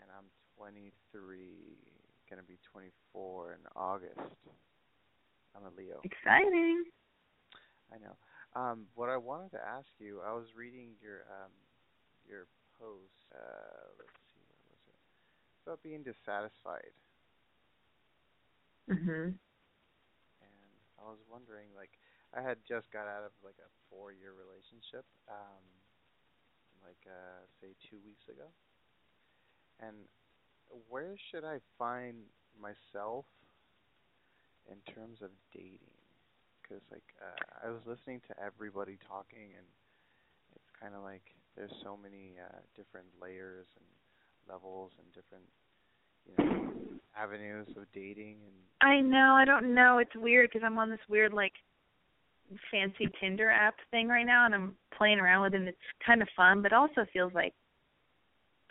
and 0.00 0.10
I'm 0.10 0.26
23. 0.58 0.90
Gonna 2.28 2.42
be 2.42 2.58
24 2.72 3.52
in 3.54 3.62
August. 3.76 4.18
I'm 5.54 5.62
a 5.62 5.70
Leo. 5.78 6.00
Exciting. 6.02 6.82
I 7.94 7.98
know. 8.02 8.16
Um, 8.58 8.86
what 8.94 9.08
I 9.08 9.16
wanted 9.16 9.52
to 9.52 9.62
ask 9.62 9.86
you, 9.98 10.20
I 10.26 10.32
was 10.32 10.46
reading 10.56 10.98
your 11.00 11.22
um 11.30 11.52
your 12.26 12.46
post. 12.80 13.14
Uh, 13.30 13.86
let's 13.98 14.18
see, 14.34 14.42
where 14.50 14.66
was 14.66 14.82
it? 14.90 14.98
It's 15.54 15.62
about 15.66 15.82
being 15.82 16.02
dissatisfied. 16.02 16.90
Mhm. 18.90 19.38
And 20.42 20.58
I 20.98 21.04
was 21.06 21.20
wondering, 21.30 21.68
like, 21.76 21.92
I 22.34 22.42
had 22.42 22.58
just 22.66 22.90
got 22.90 23.06
out 23.06 23.22
of 23.22 23.32
like 23.46 23.58
a 23.62 23.70
four-year 23.88 24.34
relationship, 24.34 25.06
um, 25.30 25.62
like 26.82 26.98
uh, 27.06 27.46
say 27.62 27.78
two 27.86 28.02
weeks 28.02 28.26
ago, 28.26 28.50
and 29.78 29.94
where 30.90 31.14
should 31.30 31.46
I 31.46 31.62
find 31.78 32.26
myself 32.58 33.24
in 34.66 34.78
terms 34.92 35.22
of 35.22 35.30
dating? 35.54 35.94
Because 36.62 36.82
like 36.90 37.06
uh, 37.22 37.66
I 37.66 37.70
was 37.70 37.80
listening 37.86 38.20
to 38.26 38.34
everybody 38.42 38.98
talking, 39.06 39.54
and 39.54 39.66
it's 40.58 40.70
kind 40.82 40.98
of 40.98 41.06
like 41.06 41.22
there's 41.54 41.74
so 41.82 41.94
many 41.94 42.34
uh, 42.34 42.58
different 42.74 43.06
layers 43.22 43.70
and 43.78 43.86
levels 44.50 44.90
and 44.98 45.06
different 45.14 45.46
you 46.26 46.34
know 46.34 46.98
avenues 47.16 47.68
of 47.76 47.86
dating 47.94 48.42
and 48.42 48.58
I 48.80 49.00
know. 49.00 49.34
I 49.34 49.44
don't 49.46 49.72
know. 49.74 49.98
It's 49.98 50.14
weird 50.14 50.50
because 50.50 50.64
I'm 50.66 50.78
on 50.78 50.90
this 50.90 51.00
weird 51.08 51.32
like 51.32 51.52
fancy 52.70 53.08
Tinder 53.20 53.50
app 53.50 53.74
thing 53.90 54.08
right 54.08 54.26
now, 54.26 54.46
and 54.46 54.54
I'm 54.54 54.74
playing 54.96 55.18
around 55.18 55.42
with 55.42 55.54
it. 55.54 55.60
and 55.60 55.68
It's 55.68 55.78
kind 56.04 56.22
of 56.22 56.28
fun, 56.36 56.62
but 56.62 56.72
also 56.72 57.06
feels 57.12 57.32
like 57.34 57.54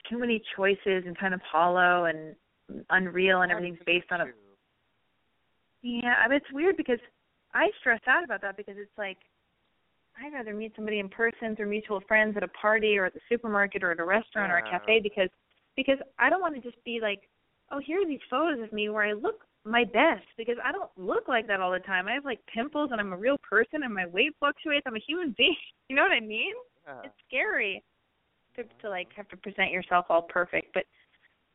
too 0.09 0.17
many 0.17 0.41
choices 0.55 1.03
and 1.05 1.17
kind 1.17 1.33
of 1.33 1.41
hollow 1.41 2.05
and 2.05 2.35
unreal, 2.89 3.41
and 3.41 3.51
everything's 3.51 3.79
based 3.85 4.11
on 4.11 4.21
a. 4.21 4.25
Yeah, 5.81 6.15
I 6.23 6.27
mean, 6.27 6.37
it's 6.37 6.51
weird 6.53 6.77
because 6.77 6.99
I 7.53 7.69
stress 7.79 7.99
out 8.07 8.23
about 8.23 8.41
that 8.41 8.57
because 8.57 8.75
it's 8.77 8.97
like 8.97 9.17
I'd 10.21 10.33
rather 10.33 10.53
meet 10.53 10.73
somebody 10.75 10.99
in 10.99 11.09
person 11.09 11.55
through 11.55 11.69
mutual 11.69 12.01
friends 12.07 12.37
at 12.37 12.43
a 12.43 12.47
party 12.49 12.97
or 12.97 13.05
at 13.05 13.13
the 13.13 13.19
supermarket 13.29 13.83
or 13.83 13.91
at 13.91 13.99
a 13.99 14.05
restaurant 14.05 14.51
or 14.51 14.57
a 14.57 14.69
cafe 14.69 14.99
because 15.01 15.29
because 15.75 15.97
I 16.19 16.29
don't 16.29 16.41
want 16.41 16.55
to 16.55 16.61
just 16.61 16.81
be 16.83 16.99
like, 17.01 17.21
oh, 17.71 17.79
here 17.79 18.01
are 18.01 18.05
these 18.05 18.19
photos 18.29 18.63
of 18.63 18.71
me 18.71 18.89
where 18.89 19.03
I 19.03 19.13
look 19.13 19.41
my 19.65 19.83
best 19.85 20.25
because 20.37 20.57
I 20.63 20.71
don't 20.71 20.89
look 20.97 21.27
like 21.27 21.47
that 21.47 21.61
all 21.61 21.71
the 21.71 21.79
time. 21.79 22.07
I 22.07 22.13
have 22.13 22.25
like 22.25 22.39
pimples 22.53 22.89
and 22.91 22.99
I'm 22.99 23.13
a 23.13 23.17
real 23.17 23.37
person 23.37 23.83
and 23.83 23.93
my 23.93 24.07
weight 24.07 24.35
fluctuates. 24.39 24.83
I'm 24.85 24.95
a 24.95 25.03
human 25.07 25.33
being. 25.37 25.55
You 25.89 25.95
know 25.95 26.03
what 26.03 26.11
I 26.11 26.19
mean? 26.19 26.53
Yeah. 26.87 27.01
It's 27.03 27.13
scary 27.27 27.83
to 28.55 28.63
to 28.81 28.89
like 28.89 29.07
have 29.15 29.27
to 29.29 29.37
present 29.37 29.71
yourself 29.71 30.05
all 30.09 30.23
perfect. 30.23 30.73
But 30.73 30.83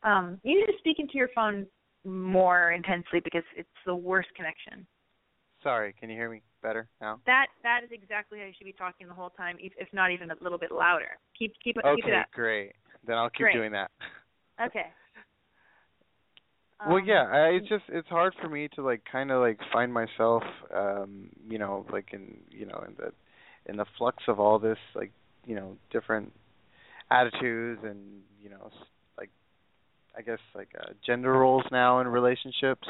um 0.09 0.41
you 0.43 0.59
need 0.59 0.67
to 0.67 0.79
speak 0.79 0.99
into 0.99 1.15
your 1.15 1.29
phone 1.35 1.67
more 2.05 2.73
intensely 2.73 3.21
because 3.23 3.45
it's 3.57 3.69
the 3.85 3.95
worst 3.95 4.29
connection. 4.35 4.87
Sorry, 5.63 5.93
can 5.99 6.09
you 6.09 6.17
hear 6.17 6.31
me 6.31 6.41
better 6.63 6.89
now? 7.01 7.21
That 7.27 7.47
that 7.63 7.81
is 7.85 7.91
exactly 7.93 8.39
how 8.39 8.47
you 8.47 8.53
should 8.57 8.65
be 8.65 8.73
talking 8.73 9.09
the 9.09 9.15
whole 9.15 9.31
time, 9.31 9.57
if, 9.61 9.73
if 9.77 9.89
not 9.93 10.13
even 10.13 10.31
a 10.31 10.37
little 10.41 10.59
bit 10.59 10.71
louder. 10.71 11.19
Keep 11.39 11.55
keep 11.63 11.77
it 11.77 11.85
keep 11.97 12.05
it 12.05 12.09
Okay, 12.09 12.19
up. 12.19 12.31
great. 12.33 12.73
Then 13.07 13.19
I'll 13.19 13.31
keep 13.31 13.47
Great. 13.47 13.55
doing 13.55 13.73
that. 13.73 13.91
Okay. 14.61 14.87
Well, 16.85 16.99
Um, 16.99 17.05
yeah, 17.05 17.25
I, 17.31 17.49
it's 17.49 17.69
just 17.69 17.85
it's 17.89 18.09
hard 18.09 18.35
for 18.41 18.49
me 18.49 18.69
to 18.77 18.83
like 18.83 19.03
kind 19.11 19.31
of 19.31 19.41
like 19.41 19.59
find 19.73 19.93
myself, 19.93 20.43
um, 20.75 21.31
you 21.49 21.59
know, 21.59 21.87
like 21.93 22.09
in 22.13 22.39
you 22.51 22.67
know 22.67 22.85
in 22.87 22.95
the 22.97 23.13
in 23.71 23.77
the 23.77 23.87
flux 23.99 24.23
of 24.29 24.41
all 24.41 24.59
this 24.59 24.79
like 24.95 25.13
you 25.47 25.55
know 25.55 25.77
different 25.93 26.33
attitudes 27.11 27.81
and 27.85 28.23
you 28.43 28.51
know 28.51 28.71
like 29.19 29.31
I 30.17 30.23
guess 30.23 30.39
like 30.55 30.71
uh, 30.81 30.93
gender 31.07 31.33
roles 31.33 31.65
now 31.73 32.01
in 32.01 32.09
relationships. 32.09 32.87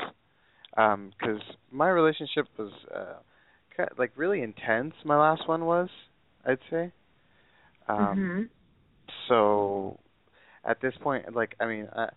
Um, 0.77 1.13
'cause 1.21 1.41
my 1.71 1.89
relationship 1.89 2.47
was 2.59 2.73
uh, 2.95 3.17
kind 3.77 3.91
of, 3.91 3.99
like 3.99 4.13
really 4.17 4.43
intense. 4.43 4.95
My 5.05 5.17
last 5.19 5.49
one 5.49 5.67
was, 5.67 5.89
I'd 6.45 6.59
say. 6.71 6.93
Um, 7.89 8.33
mhm. 8.37 8.49
so 9.29 9.99
at 10.65 10.81
this 10.81 10.95
point 11.03 11.35
like 11.35 11.55
i 11.61 11.67
mean 11.67 11.89
i 11.95 12.09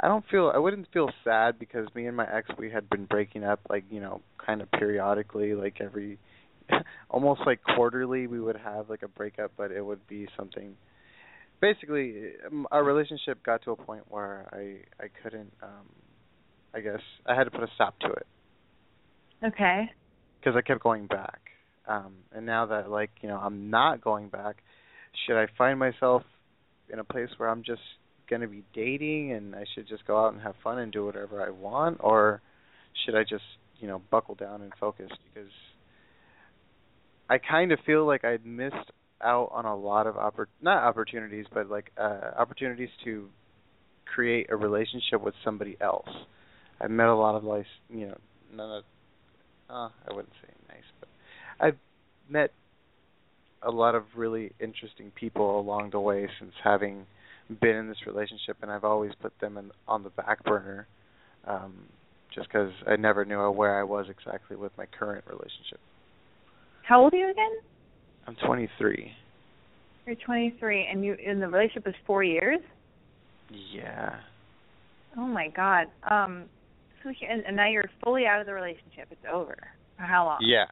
i 0.00 0.08
don't 0.08 0.24
feel 0.30 0.50
i 0.54 0.58
wouldn't 0.58 0.86
feel 0.92 1.10
sad 1.24 1.58
because 1.58 1.86
me 1.94 2.06
and 2.06 2.16
my 2.16 2.26
ex 2.32 2.48
we 2.58 2.70
had 2.70 2.88
been 2.90 3.04
breaking 3.06 3.44
up 3.44 3.60
like 3.68 3.84
you 3.90 4.00
know 4.00 4.20
kind 4.44 4.62
of 4.62 4.70
periodically 4.72 5.54
like 5.54 5.80
every 5.80 6.18
almost 7.10 7.40
like 7.46 7.60
quarterly 7.62 8.26
we 8.26 8.40
would 8.40 8.56
have 8.56 8.88
like 8.90 9.02
a 9.02 9.08
breakup 9.08 9.52
but 9.56 9.70
it 9.70 9.84
would 9.84 10.06
be 10.08 10.26
something 10.36 10.74
basically 11.60 12.32
um, 12.46 12.66
our 12.70 12.84
relationship 12.84 13.42
got 13.44 13.62
to 13.62 13.70
a 13.72 13.76
point 13.76 14.04
where 14.08 14.48
i 14.52 15.04
i 15.04 15.08
couldn't 15.22 15.52
um 15.62 15.88
i 16.74 16.80
guess 16.80 17.00
i 17.26 17.34
had 17.34 17.44
to 17.44 17.50
put 17.50 17.62
a 17.62 17.68
stop 17.74 17.98
to 18.00 18.08
it 18.08 18.26
Okay. 19.42 19.90
because 20.38 20.56
I 20.56 20.62
kept 20.62 20.82
going 20.82 21.06
back. 21.06 21.40
Um, 21.86 22.14
and 22.32 22.46
now 22.46 22.66
that 22.66 22.90
like 22.90 23.10
you 23.22 23.28
know 23.28 23.36
I'm 23.36 23.70
not 23.70 24.00
going 24.00 24.28
back, 24.28 24.56
should 25.26 25.40
I 25.40 25.46
find 25.58 25.78
myself 25.78 26.22
in 26.92 26.98
a 26.98 27.04
place 27.04 27.28
where 27.36 27.48
I'm 27.48 27.62
just 27.62 27.80
going 28.30 28.42
to 28.42 28.48
be 28.48 28.64
dating 28.72 29.32
and 29.32 29.54
I 29.54 29.64
should 29.74 29.88
just 29.88 30.06
go 30.06 30.24
out 30.24 30.32
and 30.32 30.40
have 30.42 30.54
fun 30.62 30.78
and 30.78 30.92
do 30.92 31.04
whatever 31.04 31.44
I 31.44 31.50
want, 31.50 31.98
or 32.00 32.40
should 33.04 33.16
I 33.16 33.22
just 33.22 33.44
you 33.80 33.88
know 33.88 34.00
buckle 34.10 34.36
down 34.36 34.62
and 34.62 34.72
focus? 34.78 35.10
Because 35.34 35.50
I 37.28 37.38
kind 37.38 37.72
of 37.72 37.80
feel 37.84 38.06
like 38.06 38.24
I'd 38.24 38.46
missed 38.46 38.76
out 39.22 39.50
on 39.52 39.64
a 39.64 39.76
lot 39.76 40.06
of 40.06 40.14
oppor- 40.14 40.46
not 40.62 40.82
opportunities, 40.82 41.46
but 41.52 41.68
like 41.68 41.90
uh, 41.98 42.32
opportunities 42.38 42.88
to 43.04 43.28
create 44.14 44.46
a 44.50 44.56
relationship 44.56 45.20
with 45.22 45.34
somebody 45.44 45.76
else. 45.80 46.08
I 46.80 46.86
met 46.88 47.08
a 47.08 47.14
lot 47.14 47.36
of 47.36 47.44
like 47.44 47.66
you 47.90 48.06
know 48.06 48.18
none 48.54 48.70
of 48.70 48.84
uh, 49.68 49.88
I 50.08 50.14
wouldn't 50.14 50.32
say 50.42 50.48
nice, 50.68 50.84
but 50.98 51.08
I've 51.60 51.76
met 52.28 52.52
a 53.62 53.70
lot 53.70 53.94
of 53.94 54.04
really 54.16 54.52
interesting 54.58 55.12
people 55.14 55.60
along 55.60 55.90
the 55.90 56.00
way 56.00 56.28
since 56.38 56.52
having 56.64 57.06
been 57.60 57.76
in 57.76 57.88
this 57.88 58.06
relationship, 58.06 58.56
and 58.62 58.70
I've 58.70 58.84
always 58.84 59.12
put 59.20 59.32
them 59.40 59.56
in, 59.58 59.70
on 59.88 60.02
the 60.02 60.10
back 60.10 60.44
burner, 60.44 60.86
um, 61.46 61.74
just 62.34 62.48
because 62.48 62.70
I 62.86 62.96
never 62.96 63.24
knew 63.24 63.50
where 63.50 63.78
I 63.78 63.82
was 63.82 64.06
exactly 64.08 64.56
with 64.56 64.72
my 64.78 64.86
current 64.86 65.24
relationship. 65.26 65.80
How 66.86 67.02
old 67.02 67.12
are 67.14 67.16
you 67.16 67.30
again? 67.30 67.52
I'm 68.26 68.36
23. 68.46 69.12
You're 70.06 70.16
23, 70.16 70.88
and 70.90 71.04
you 71.04 71.14
in 71.14 71.40
the 71.40 71.48
relationship 71.48 71.86
is 71.86 71.94
four 72.06 72.22
years. 72.22 72.60
Yeah. 73.72 74.16
Oh 75.16 75.26
my 75.26 75.48
God. 75.48 75.86
Um. 76.08 76.44
So 77.02 77.10
here, 77.18 77.30
and, 77.30 77.42
and 77.46 77.56
now 77.56 77.68
you're 77.68 77.90
fully 78.04 78.26
out 78.26 78.40
of 78.40 78.46
the 78.46 78.52
relationship. 78.52 79.08
It's 79.10 79.24
over. 79.30 79.56
For 79.96 80.02
how 80.02 80.26
long? 80.26 80.38
Yeah. 80.42 80.66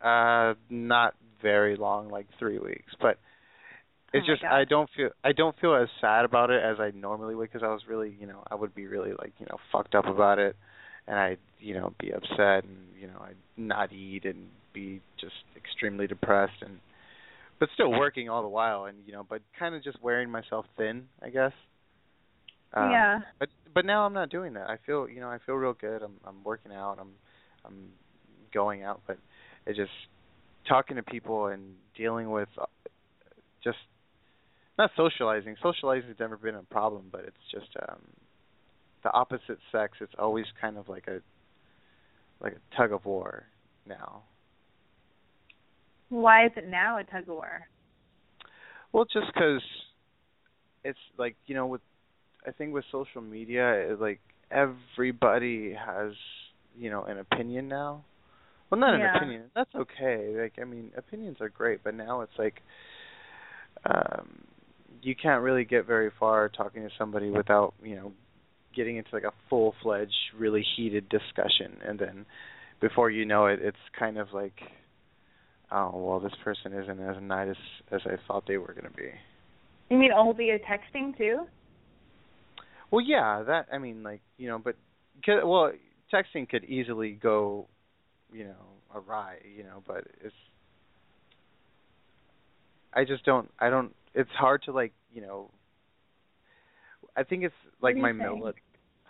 Uh, 0.00 0.54
not 0.68 1.14
very 1.40 1.76
long, 1.76 2.08
like 2.08 2.26
three 2.38 2.58
weeks, 2.58 2.92
but 3.00 3.18
it's 4.16 4.26
Oh 4.28 4.32
just. 4.32 4.44
I 4.44 4.64
don't 4.64 4.88
feel 4.96 5.10
I 5.24 5.32
don't 5.32 5.58
feel 5.60 5.74
as 5.74 5.88
sad 6.00 6.24
about 6.24 6.50
it 6.50 6.62
as 6.62 6.78
I 6.80 6.90
normally 6.90 7.34
would 7.34 7.50
because 7.50 7.62
I 7.62 7.68
was 7.68 7.82
really 7.88 8.16
you 8.18 8.26
know 8.26 8.42
I 8.50 8.54
would 8.54 8.74
be 8.74 8.86
really 8.86 9.10
like 9.10 9.32
you 9.38 9.46
know 9.46 9.58
fucked 9.72 9.94
up 9.94 10.06
about 10.06 10.38
it, 10.38 10.56
and 11.06 11.18
I'd 11.18 11.38
you 11.58 11.74
know 11.74 11.92
be 11.98 12.10
upset 12.12 12.64
and 12.64 12.78
you 12.98 13.06
know 13.06 13.20
I'd 13.20 13.36
not 13.56 13.92
eat 13.92 14.24
and 14.24 14.48
be 14.72 15.00
just 15.20 15.34
extremely 15.56 16.06
depressed 16.06 16.62
and 16.62 16.78
but 17.58 17.70
still 17.72 17.90
working 17.90 18.28
all 18.28 18.42
the 18.42 18.48
while 18.48 18.84
and 18.84 18.98
you 19.06 19.12
know 19.12 19.24
but 19.28 19.40
kind 19.58 19.74
of 19.74 19.82
just 19.82 20.02
wearing 20.02 20.30
myself 20.30 20.66
thin 20.76 21.04
I 21.22 21.30
guess. 21.30 21.52
Um, 22.74 22.90
yeah. 22.90 23.20
but 23.38 23.48
but 23.74 23.84
now 23.86 24.04
I'm 24.04 24.12
not 24.12 24.30
doing 24.30 24.54
that. 24.54 24.68
I 24.68 24.78
feel 24.84 25.08
you 25.08 25.20
know 25.20 25.28
I 25.28 25.38
feel 25.44 25.54
real 25.54 25.72
good. 25.72 26.02
I'm 26.02 26.14
I'm 26.26 26.42
working 26.44 26.72
out. 26.72 26.98
I'm 27.00 27.12
I'm 27.64 27.88
going 28.52 28.82
out, 28.82 29.00
but 29.06 29.18
it's 29.66 29.76
just 29.76 29.90
talking 30.68 30.96
to 30.96 31.02
people 31.02 31.46
and 31.46 31.74
dealing 31.96 32.30
with 32.30 32.48
uh, 32.60 32.66
just 33.62 33.78
not 34.78 34.90
socializing. 34.96 35.56
Socializing 35.62 36.08
has 36.08 36.18
never 36.20 36.36
been 36.36 36.54
a 36.56 36.62
problem, 36.64 37.04
but 37.10 37.22
it's 37.22 37.36
just 37.50 37.68
um 37.88 38.00
the 39.02 39.12
opposite 39.12 39.58
sex. 39.72 39.98
It's 40.00 40.12
always 40.18 40.46
kind 40.60 40.76
of 40.76 40.88
like 40.88 41.06
a 41.08 41.20
like 42.40 42.54
a 42.54 42.76
tug 42.76 42.92
of 42.92 43.04
war 43.04 43.44
now. 43.86 44.22
Why 46.08 46.46
is 46.46 46.52
it 46.56 46.68
now 46.68 46.98
a 46.98 47.04
tug 47.04 47.22
of 47.22 47.28
war? 47.28 47.66
Well, 48.92 49.04
just 49.12 49.26
because 49.34 49.62
it's 50.84 50.98
like 51.18 51.36
you 51.46 51.54
know 51.54 51.66
with 51.66 51.80
I 52.46 52.52
think 52.52 52.72
with 52.72 52.84
social 52.92 53.20
media, 53.22 53.72
it, 53.92 54.00
like 54.00 54.20
everybody 54.50 55.72
has 55.74 56.12
you 56.78 56.90
know 56.90 57.04
an 57.04 57.18
opinion 57.18 57.68
now. 57.68 58.04
Well, 58.70 58.80
not 58.80 58.94
Yeah. 58.94 59.10
an 59.10 59.16
opinion. 59.16 59.42
That's 59.54 59.74
okay. 59.74 60.34
Like 60.36 60.54
I 60.60 60.64
mean, 60.64 60.92
opinions 60.96 61.40
are 61.40 61.48
great, 61.48 61.82
but 61.84 61.94
now 61.94 62.20
it's 62.20 62.38
like 62.38 62.62
um 63.84 64.45
you 65.06 65.14
can't 65.14 65.42
really 65.42 65.64
get 65.64 65.86
very 65.86 66.10
far 66.18 66.48
talking 66.48 66.82
to 66.82 66.90
somebody 66.98 67.30
without 67.30 67.74
you 67.82 67.94
know 67.94 68.12
getting 68.74 68.96
into 68.96 69.08
like 69.12 69.24
a 69.24 69.32
full 69.48 69.74
fledged, 69.82 70.12
really 70.36 70.64
heated 70.76 71.08
discussion, 71.08 71.78
and 71.86 71.98
then 71.98 72.26
before 72.80 73.08
you 73.10 73.24
know 73.24 73.46
it, 73.46 73.60
it's 73.62 73.76
kind 73.98 74.18
of 74.18 74.28
like, 74.34 74.58
oh 75.70 75.92
well, 75.94 76.20
this 76.20 76.32
person 76.44 76.72
isn't 76.72 77.00
as 77.00 77.16
nice 77.22 77.50
as 77.50 77.56
as 77.92 78.00
I 78.04 78.16
thought 78.26 78.44
they 78.46 78.58
were 78.58 78.74
going 78.74 78.90
to 78.90 78.96
be. 78.96 79.10
You 79.90 79.96
mean 79.98 80.10
all 80.12 80.34
via 80.34 80.58
texting 80.58 81.16
too? 81.16 81.46
Well, 82.90 83.04
yeah, 83.04 83.42
that 83.46 83.66
I 83.72 83.78
mean, 83.78 84.02
like 84.02 84.20
you 84.38 84.48
know, 84.48 84.58
but 84.58 84.76
'cause- 85.24 85.42
well, 85.44 85.72
texting 86.12 86.48
could 86.48 86.64
easily 86.64 87.12
go, 87.12 87.66
you 88.32 88.44
know, 88.44 88.64
awry, 88.94 89.38
you 89.56 89.62
know, 89.62 89.82
but 89.86 90.04
it's. 90.22 90.34
I 92.92 93.04
just 93.04 93.24
don't. 93.24 93.50
I 93.58 93.70
don't. 93.70 93.94
It's 94.16 94.30
hard 94.30 94.62
to 94.64 94.72
like, 94.72 94.92
you 95.14 95.22
know. 95.22 95.50
I 97.16 97.22
think 97.22 97.44
it's 97.44 97.54
like 97.80 97.96
my 97.96 98.12
mili- 98.12 98.54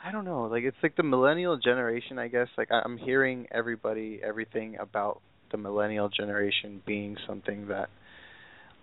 I 0.05 0.13
don't 0.13 0.25
know, 0.25 0.45
like 0.45 0.65
it's 0.65 0.77
like 0.83 0.97
the 0.97 1.03
millennial 1.03 1.57
generation, 1.57 2.19
I 2.19 2.29
guess. 2.29 2.49
Like 2.59 2.69
I'm 2.71 2.99
hearing 2.99 3.47
everybody 3.51 4.21
everything 4.23 4.77
about 4.79 5.21
the 5.51 5.57
millennial 5.57 6.09
generation 6.09 6.83
being 6.87 7.17
something 7.27 7.69
that 7.69 7.89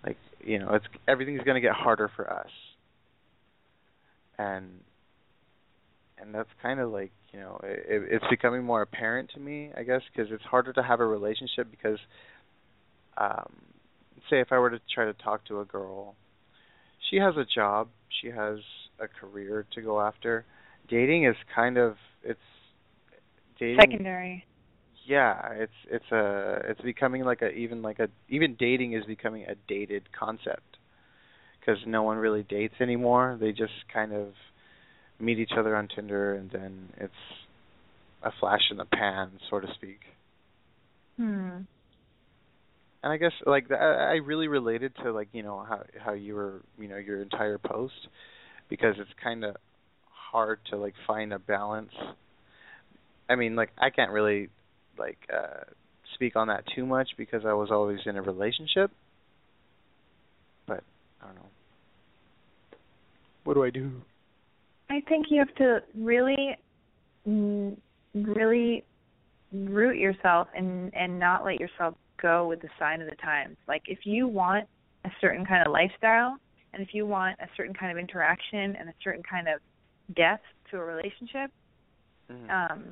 like, 0.04 0.16
you 0.42 0.58
know, 0.58 0.74
it's 0.74 0.86
everything's 1.08 1.42
going 1.42 1.56
to 1.56 1.60
get 1.60 1.72
harder 1.72 2.10
for 2.16 2.30
us. 2.30 2.50
And 4.38 4.80
and 6.18 6.34
that's 6.34 6.48
kind 6.62 6.80
of 6.80 6.90
like, 6.90 7.12
you 7.32 7.40
know, 7.40 7.60
it, 7.62 8.02
it's 8.10 8.24
becoming 8.30 8.64
more 8.64 8.82
apparent 8.82 9.30
to 9.34 9.40
me, 9.40 9.70
I 9.76 9.82
guess, 9.82 10.02
because 10.12 10.32
it's 10.32 10.44
harder 10.44 10.72
to 10.72 10.82
have 10.82 11.00
a 11.00 11.06
relationship 11.06 11.70
because 11.70 11.98
um 13.16 13.52
say 14.30 14.40
if 14.40 14.48
I 14.50 14.58
were 14.58 14.70
to 14.70 14.80
try 14.92 15.04
to 15.04 15.12
talk 15.12 15.44
to 15.46 15.60
a 15.60 15.64
girl, 15.64 16.14
she 17.10 17.16
has 17.16 17.36
a 17.36 17.44
job, 17.44 17.88
she 18.20 18.28
has 18.28 18.58
a 18.98 19.08
career 19.08 19.66
to 19.74 19.82
go 19.82 20.00
after. 20.00 20.44
Dating 20.88 21.24
is 21.24 21.36
kind 21.54 21.76
of 21.76 21.96
it's 22.22 22.38
dating 23.58 23.78
Secondary. 23.80 24.44
yeah, 25.06 25.52
it's 25.52 25.72
it's 25.90 26.10
a 26.12 26.60
it's 26.68 26.80
becoming 26.80 27.24
like 27.24 27.42
a 27.42 27.50
even 27.50 27.82
like 27.82 27.98
a 27.98 28.08
even 28.28 28.56
dating 28.58 28.92
is 28.94 29.04
becoming 29.04 29.44
a 29.44 29.54
dated 29.68 30.02
concept 30.18 30.78
because 31.60 31.80
no 31.86 32.02
one 32.02 32.18
really 32.18 32.42
dates 32.42 32.74
anymore. 32.80 33.38
They 33.40 33.52
just 33.52 33.72
kind 33.92 34.12
of 34.12 34.28
meet 35.18 35.38
each 35.38 35.52
other 35.56 35.76
on 35.76 35.88
Tinder 35.88 36.34
and 36.34 36.50
then 36.50 36.88
it's 36.98 37.12
a 38.22 38.30
flash 38.40 38.70
in 38.70 38.76
the 38.76 38.84
pan, 38.84 39.30
so 39.50 39.60
to 39.60 39.68
speak. 39.74 40.00
Hmm. 41.16 41.60
And 43.04 43.12
I 43.12 43.18
guess 43.18 43.32
like 43.44 43.70
I 43.70 43.74
I 43.74 44.12
really 44.24 44.48
related 44.48 44.96
to 45.04 45.12
like 45.12 45.28
you 45.32 45.42
know 45.42 45.62
how 45.68 45.82
how 46.02 46.14
you 46.14 46.34
were 46.34 46.62
you 46.78 46.88
know 46.88 46.96
your 46.96 47.20
entire 47.20 47.58
post 47.58 48.08
because 48.70 48.94
it's 48.98 49.10
kind 49.22 49.44
of 49.44 49.56
hard 50.32 50.58
to 50.70 50.78
like 50.78 50.94
find 51.06 51.32
a 51.34 51.38
balance. 51.38 51.92
I 53.28 53.36
mean, 53.36 53.56
like 53.56 53.70
I 53.78 53.90
can't 53.90 54.10
really 54.10 54.48
like 54.98 55.18
uh 55.30 55.64
speak 56.14 56.34
on 56.34 56.48
that 56.48 56.64
too 56.74 56.86
much 56.86 57.10
because 57.18 57.42
I 57.44 57.52
was 57.52 57.70
always 57.70 57.98
in 58.06 58.16
a 58.16 58.22
relationship. 58.22 58.90
But 60.66 60.82
I 61.20 61.26
don't 61.26 61.34
know. 61.34 61.50
What 63.44 63.52
do 63.52 63.64
I 63.64 63.70
do? 63.70 64.00
I 64.88 65.02
think 65.06 65.26
you 65.28 65.40
have 65.40 65.54
to 65.56 65.82
really, 65.94 66.56
mm, 67.28 67.76
really 68.14 68.82
root 69.52 69.98
yourself 69.98 70.48
and 70.56 70.90
and 70.94 71.18
not 71.18 71.44
let 71.44 71.60
yourself 71.60 71.96
go 72.28 72.48
with 72.50 72.60
the 72.60 72.72
sign 72.78 72.98
of 73.02 73.08
the 73.08 73.16
times. 73.16 73.56
Like 73.72 73.84
if 73.86 74.00
you 74.04 74.26
want 74.42 74.64
a 75.04 75.10
certain 75.20 75.44
kind 75.50 75.62
of 75.66 75.72
lifestyle, 75.72 76.32
and 76.72 76.82
if 76.82 76.90
you 76.96 77.06
want 77.06 77.34
a 77.40 77.48
certain 77.56 77.74
kind 77.80 77.90
of 77.92 77.98
interaction 77.98 78.66
and 78.78 78.88
a 78.88 78.96
certain 79.04 79.24
kind 79.34 79.46
of 79.52 79.56
depth 80.22 80.48
to 80.70 80.78
a 80.82 80.84
relationship, 80.84 81.50
Mm-hmm. 82.32 82.50
um, 82.50 82.84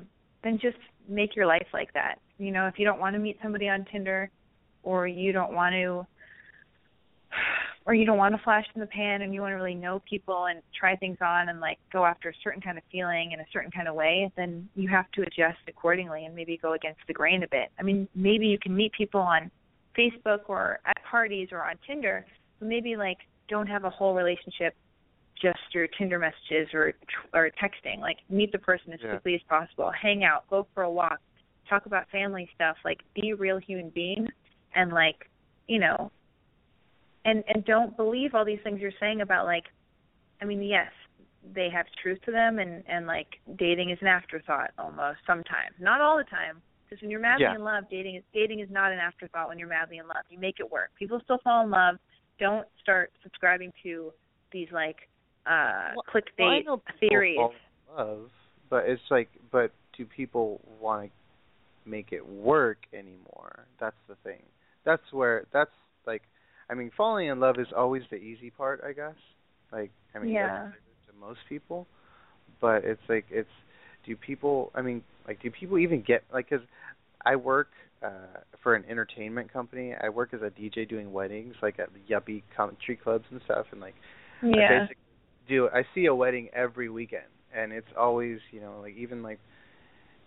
then 0.43 0.59
just 0.61 0.77
make 1.07 1.35
your 1.35 1.47
life 1.47 1.67
like 1.73 1.91
that. 1.93 2.19
You 2.37 2.51
know, 2.51 2.67
if 2.67 2.75
you 2.77 2.85
don't 2.85 2.99
want 2.99 3.15
to 3.15 3.19
meet 3.19 3.37
somebody 3.41 3.67
on 3.67 3.85
Tinder, 3.91 4.29
or 4.83 5.07
you 5.07 5.31
don't 5.31 5.53
want 5.53 5.73
to, 5.73 6.05
or 7.85 7.93
you 7.93 8.05
don't 8.05 8.17
want 8.17 8.35
to 8.35 8.41
flash 8.43 8.65
in 8.75 8.81
the 8.81 8.87
pan, 8.87 9.21
and 9.21 9.33
you 9.33 9.41
want 9.41 9.51
to 9.51 9.55
really 9.55 9.75
know 9.75 10.01
people 10.09 10.45
and 10.45 10.61
try 10.77 10.95
things 10.95 11.17
on 11.21 11.49
and 11.49 11.59
like 11.59 11.77
go 11.91 12.05
after 12.05 12.29
a 12.29 12.33
certain 12.43 12.61
kind 12.61 12.77
of 12.77 12.83
feeling 12.91 13.31
in 13.33 13.39
a 13.39 13.45
certain 13.51 13.71
kind 13.71 13.87
of 13.87 13.95
way, 13.95 14.31
then 14.37 14.69
you 14.75 14.87
have 14.87 15.09
to 15.11 15.21
adjust 15.21 15.59
accordingly 15.67 16.25
and 16.25 16.33
maybe 16.33 16.57
go 16.57 16.73
against 16.73 17.01
the 17.07 17.13
grain 17.13 17.43
a 17.43 17.47
bit. 17.47 17.71
I 17.77 17.83
mean, 17.83 18.07
maybe 18.15 18.47
you 18.47 18.57
can 18.57 18.75
meet 18.75 18.93
people 18.93 19.19
on 19.19 19.51
Facebook 19.97 20.41
or 20.47 20.79
at 20.85 20.97
parties 21.03 21.49
or 21.51 21.63
on 21.63 21.75
Tinder, 21.85 22.25
but 22.59 22.67
maybe 22.67 22.95
like 22.95 23.17
don't 23.49 23.67
have 23.67 23.83
a 23.83 23.89
whole 23.89 24.15
relationship 24.15 24.75
just 25.41 25.59
through 25.71 25.87
Tinder 25.97 26.19
messages 26.19 26.73
or 26.73 26.93
or 27.33 27.51
texting. 27.61 27.99
Like 27.99 28.17
meet 28.29 28.51
the 28.53 28.59
person 28.59 28.93
as 28.93 29.01
Yeah. 29.03 29.09
quickly 29.11 29.35
as 29.35 29.41
possible, 29.49 29.91
hang 29.91 30.23
out, 30.23 30.47
go 30.49 30.67
for 30.73 30.83
a 30.83 30.89
walk, 30.89 31.19
talk 31.69 31.85
about 31.85 32.09
family 32.09 32.49
stuff, 32.55 32.77
like 32.85 33.01
be 33.13 33.31
a 33.31 33.35
real 33.35 33.57
human 33.57 33.89
being 33.89 34.29
and 34.73 34.93
like, 34.93 35.29
you 35.67 35.79
know, 35.79 36.11
and 37.25 37.43
and 37.47 37.63
don't 37.65 37.95
believe 37.97 38.33
all 38.35 38.45
these 38.45 38.59
things 38.63 38.79
you're 38.79 38.91
saying 38.99 39.21
about 39.21 39.45
like 39.45 39.65
I 40.41 40.45
mean, 40.45 40.61
yes, 40.61 40.91
they 41.53 41.69
have 41.69 41.85
truth 42.01 42.19
to 42.25 42.31
them 42.31 42.59
and 42.59 42.83
and 42.87 43.05
like 43.07 43.27
dating 43.57 43.89
is 43.91 43.97
an 44.01 44.07
afterthought 44.07 44.71
almost 44.77 45.19
sometimes. 45.25 45.75
Not 45.79 46.01
all 46.01 46.17
the 46.17 46.23
time. 46.25 46.61
Because 46.89 47.01
when 47.01 47.09
you're 47.09 47.19
madly 47.21 47.43
Yeah. 47.43 47.55
in 47.55 47.63
love, 47.63 47.85
dating 47.89 48.15
is 48.15 48.23
dating 48.33 48.59
is 48.59 48.69
not 48.69 48.91
an 48.91 48.99
afterthought 48.99 49.47
when 49.47 49.57
you're 49.57 49.67
madly 49.67 49.97
in 49.97 50.07
love. 50.07 50.23
You 50.29 50.39
make 50.39 50.59
it 50.59 50.69
work. 50.71 50.91
People 50.97 51.19
still 51.23 51.39
fall 51.43 51.63
in 51.63 51.69
love. 51.71 51.95
Don't 52.39 52.67
start 52.81 53.11
subscribing 53.23 53.71
to 53.83 54.11
these 54.51 54.67
like 54.71 54.97
uh 55.45 55.91
Well, 55.95 56.03
I 56.07 56.11
clickbait 56.11 56.65
know 56.65 56.81
theories. 56.99 57.35
fall 57.37 57.53
in 57.89 57.95
love, 57.97 58.29
but 58.69 58.85
it's 58.85 59.01
like, 59.09 59.29
but 59.51 59.71
do 59.97 60.05
people 60.05 60.59
want 60.79 61.11
to 61.83 61.89
make 61.89 62.11
it 62.11 62.25
work 62.27 62.79
anymore? 62.93 63.65
That's 63.79 63.95
the 64.07 64.15
thing. 64.23 64.41
That's 64.85 65.03
where 65.11 65.45
that's 65.53 65.71
like, 66.05 66.23
I 66.69 66.73
mean, 66.73 66.91
falling 66.95 67.27
in 67.27 67.39
love 67.39 67.59
is 67.59 67.67
always 67.75 68.03
the 68.09 68.17
easy 68.17 68.49
part, 68.49 68.81
I 68.85 68.93
guess. 68.93 69.15
Like, 69.71 69.91
I 70.15 70.19
mean, 70.19 70.33
Yeah. 70.33 70.65
to 71.07 71.13
most 71.19 71.39
people, 71.49 71.87
but 72.61 72.83
it's 72.83 73.01
like 73.09 73.25
it's. 73.29 73.49
Do 74.05 74.17
people? 74.17 74.71
I 74.75 74.81
mean, 74.81 75.01
like, 75.27 75.41
do 75.41 75.49
people 75.49 75.77
even 75.77 76.01
get 76.01 76.23
like? 76.33 76.49
Because 76.49 76.65
I 77.25 77.35
work 77.37 77.69
uh 78.03 78.41
for 78.61 78.75
an 78.75 78.83
entertainment 78.89 79.51
company. 79.51 79.93
I 80.01 80.09
work 80.09 80.33
as 80.33 80.41
a 80.41 80.49
DJ 80.49 80.87
doing 80.87 81.13
weddings, 81.13 81.55
like 81.61 81.79
at 81.79 81.89
the 81.93 82.13
yuppie 82.13 82.43
country 82.55 82.97
clubs 83.01 83.25
and 83.31 83.41
stuff, 83.45 83.67
and 83.71 83.79
like 83.79 83.95
I 84.43 84.47
Yeah. 84.47 84.67
basically 84.79 84.95
do 85.47 85.69
I 85.73 85.83
see 85.95 86.05
a 86.05 86.15
wedding 86.15 86.49
every 86.53 86.89
weekend 86.89 87.23
and 87.55 87.71
it's 87.71 87.87
always, 87.97 88.39
you 88.51 88.59
know, 88.61 88.79
like 88.81 88.95
even 88.95 89.23
like 89.23 89.39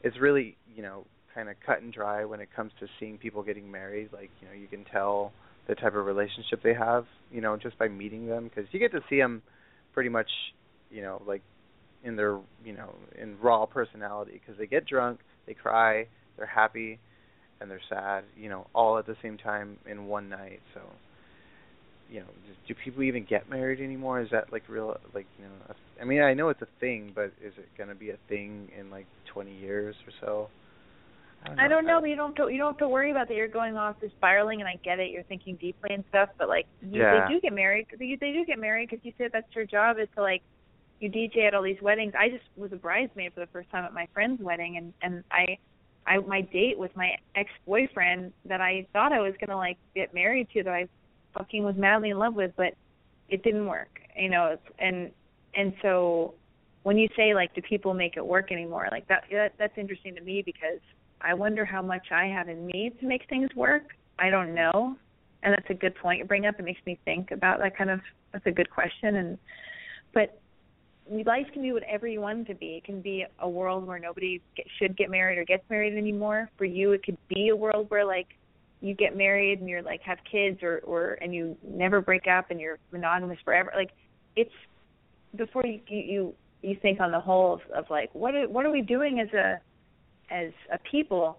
it's 0.03 0.19
really, 0.19 0.57
you 0.75 0.83
know, 0.83 1.05
kind 1.35 1.49
of 1.49 1.57
cut 1.65 1.83
and 1.83 1.93
dry 1.93 2.25
when 2.25 2.41
it 2.41 2.49
comes 2.55 2.73
to 2.81 2.87
seeing 2.99 3.19
people 3.19 3.43
getting 3.43 3.71
married, 3.71 4.11
like, 4.13 4.31
you 4.41 4.49
know, 4.49 4.55
you 4.55 4.69
can 4.69 4.85
tell 4.85 5.33
the 5.69 5.75
type 5.75 5.95
of 5.95 6.07
relationship 6.07 6.63
they 6.63 6.75
have, 6.75 7.07
you 7.31 7.41
know, 7.41 7.57
just 7.57 7.79
by 7.79 7.89
meeting 7.89 8.27
them 8.27 8.45
because 8.45 8.65
you 8.73 8.79
get 8.79 8.93
to 8.93 9.01
see 9.09 9.19
them 9.19 9.43
pretty 9.93 10.09
much, 10.09 10.29
you 10.91 11.03
know, 11.03 11.23
like 11.27 11.43
in 12.05 12.17
their, 12.17 12.39
you 12.65 12.73
know, 12.73 12.95
in 13.21 13.37
raw 13.41 13.67
personality 13.67 14.33
because 14.33 14.59
they 14.59 14.67
get 14.67 14.87
drunk, 14.87 15.21
they 15.47 15.55
cry, 15.55 16.07
they're 16.37 16.47
happy 16.47 16.99
and 17.61 17.71
they're 17.71 17.81
sad, 17.89 18.25
you 18.37 18.49
know, 18.49 18.67
all 18.75 18.99
at 18.99 19.07
the 19.07 19.17
same 19.23 19.39
time 19.39 19.77
in 19.87 20.07
one 20.07 20.29
night. 20.29 20.61
So 20.75 20.81
you 22.11 22.21
know, 22.21 22.27
do 22.69 22.75
people 22.85 23.03
even 23.03 23.25
get 23.29 23.49
married 23.49 23.81
anymore? 23.81 24.21
Is 24.21 24.29
that 24.31 24.53
like 24.53 24.63
real? 24.69 24.97
Like, 25.15 25.27
you 25.39 25.45
know, 25.45 25.51
a, 25.69 26.03
I 26.03 26.05
mean, 26.05 26.23
I 26.23 26.35
know 26.35 26.49
it's 26.49 26.63
a 26.63 26.69
thing, 26.81 27.13
but 27.15 27.33
is 27.43 27.53
it 27.59 27.69
going 27.77 27.89
to 27.89 27.95
be 27.95 28.11
a 28.11 28.19
thing 28.29 28.69
in 28.79 28.91
like 28.91 29.07
20 29.33 29.53
years 29.53 29.95
or 30.07 30.13
so? 30.21 30.49
I 31.45 31.49
don't 31.49 31.57
know. 31.57 31.63
I 31.63 31.69
don't 31.69 31.87
know, 31.87 32.01
but 32.01 32.11
you 32.11 32.17
don't 32.17 32.37
have 32.37 32.47
to, 32.47 32.53
you 32.53 32.59
don't 32.59 32.73
have 32.73 32.79
to 32.79 32.89
worry 32.89 33.11
about 33.11 33.29
that. 33.29 33.35
You're 33.35 33.49
going 33.49 33.77
off 33.77 34.01
the 34.01 34.11
spiraling, 34.17 34.61
and 34.61 34.69
I 34.69 34.77
get 34.85 34.99
it. 34.99 35.11
You're 35.11 35.23
thinking 35.25 35.57
deeply 35.57 35.91
and 35.93 36.05
stuff, 36.09 36.31
but 36.39 36.49
like 36.49 36.67
you, 36.83 37.01
Yeah. 37.03 37.27
they 37.29 37.35
do 37.35 37.41
get 37.41 37.53
married. 37.53 37.87
They, 37.99 38.17
they 38.21 38.33
do 38.33 38.45
get 38.45 38.59
married 38.59 38.91
because 38.91 39.05
you 39.05 39.13
said 39.19 39.31
that's 39.33 39.47
your 39.55 39.65
job 39.65 39.99
is 39.99 40.09
to 40.17 40.23
like 40.23 40.43
you 41.01 41.11
DJ 41.11 41.47
at 41.47 41.55
all 41.55 41.63
these 41.63 41.81
weddings. 41.83 42.15
I 42.19 42.29
just 42.29 42.45
was 42.57 42.73
a 42.73 42.77
bridesmaid 42.77 43.35
for 43.35 43.41
the 43.41 43.47
first 43.49 43.71
time 43.71 43.85
at 43.85 43.93
my 43.93 44.09
friend's 44.13 44.43
wedding, 44.43 44.77
and 44.77 44.93
and 45.03 45.23
I, 45.31 45.59
I 46.07 46.19
my 46.19 46.41
date 46.41 46.79
with 46.79 46.95
my 46.97 47.13
ex 47.35 47.51
boyfriend 47.67 48.33
that 48.47 48.61
I 48.61 48.87
thought 48.93 49.13
I 49.13 49.21
was 49.21 49.35
gonna 49.41 49.57
like 49.59 49.77
get 49.95 50.15
married 50.15 50.49
to 50.55 50.63
that 50.65 50.73
I 50.73 50.89
fucking 51.37 51.63
was 51.63 51.77
madly 51.77 52.11
in 52.11 52.19
love 52.19 52.35
with, 52.35 52.53
but 52.57 52.75
it 53.29 53.43
didn't 53.43 53.67
work. 53.67 54.01
You 54.17 54.31
know, 54.31 54.47
it's, 54.47 54.75
and 54.79 55.11
and 55.55 55.75
so 55.83 56.35
when 56.83 56.97
you 56.97 57.09
say 57.17 57.35
like 57.35 57.55
do 57.55 57.61
people 57.63 57.95
make 57.95 58.17
it 58.17 58.25
work 58.27 58.51
anymore 58.51 58.89
like 58.91 59.07
that, 59.09 59.25
that 59.31 59.53
that's 59.59 59.77
interesting 59.77 60.15
to 60.15 60.21
me 60.21 60.43
because 60.45 60.81
i 61.21 61.35
wonder 61.35 61.65
how 61.65 61.83
much 61.83 62.07
i 62.13 62.27
have 62.27 62.49
in 62.49 62.67
me 62.67 62.93
to 63.01 63.07
make 63.07 63.29
things 63.29 63.49
work. 63.55 63.97
I 64.19 64.31
don't 64.31 64.55
know. 64.55 64.97
And 65.43 65.53
that's 65.53 65.71
a 65.71 65.75
good 65.75 65.95
point 65.97 66.19
you 66.19 66.25
bring 66.25 66.47
up. 66.47 66.59
It 66.59 66.65
makes 66.65 66.81
me 66.87 66.99
think 67.05 67.31
about 67.31 67.59
that 67.61 67.77
kind 67.77 67.91
of 67.91 68.01
that's 68.33 68.47
a 68.47 68.51
good 68.51 68.71
question. 68.71 69.17
And 69.17 69.39
but 70.13 70.41
life 71.09 71.47
can 71.53 71.63
be 71.63 71.73
whatever 71.73 72.07
you 72.07 72.21
want 72.21 72.41
it 72.41 72.53
to 72.53 72.55
be. 72.55 72.77
It 72.77 72.85
can 72.85 73.01
be 73.01 73.25
a 73.39 73.49
world 73.49 73.87
where 73.87 73.99
nobody 73.99 74.41
get, 74.57 74.67
should 74.79 74.97
get 74.97 75.11
married 75.11 75.39
or 75.39 75.45
gets 75.45 75.63
married 75.71 75.97
anymore. 75.97 76.51
For 76.59 76.65
you 76.65 76.93
it 76.93 77.05
could 77.05 77.19
be 77.29 77.49
a 77.49 77.57
world 77.57 77.87
where 77.91 78.05
like 78.05 78.29
you 78.81 78.95
get 78.95 79.17
married 79.17 79.61
and 79.61 79.69
you're 79.69 79.83
like 79.83 80.01
have 80.03 80.19
kids 80.31 80.63
or 80.63 80.79
or 80.85 81.19
and 81.21 81.35
you 81.35 81.57
never 81.63 82.01
break 82.01 82.27
up 82.27 82.51
and 82.51 82.61
you're 82.61 82.79
monogamous 82.93 83.39
forever. 83.45 83.73
Like 83.77 83.91
it's 84.35 84.51
before 85.37 85.65
you 85.67 85.81
you 85.89 86.35
you, 86.63 86.77
think 86.83 86.99
on 86.99 87.13
the 87.13 87.21
whole 87.21 87.55
of, 87.55 87.61
of 87.73 87.85
like 87.91 88.13
what 88.15 88.35
are, 88.35 88.49
what 88.49 88.67
are 88.67 88.73
we 88.73 88.83
doing 88.83 89.21
as 89.21 89.33
a 89.35 89.61
as 90.31 90.51
a 90.73 90.79
people 90.91 91.39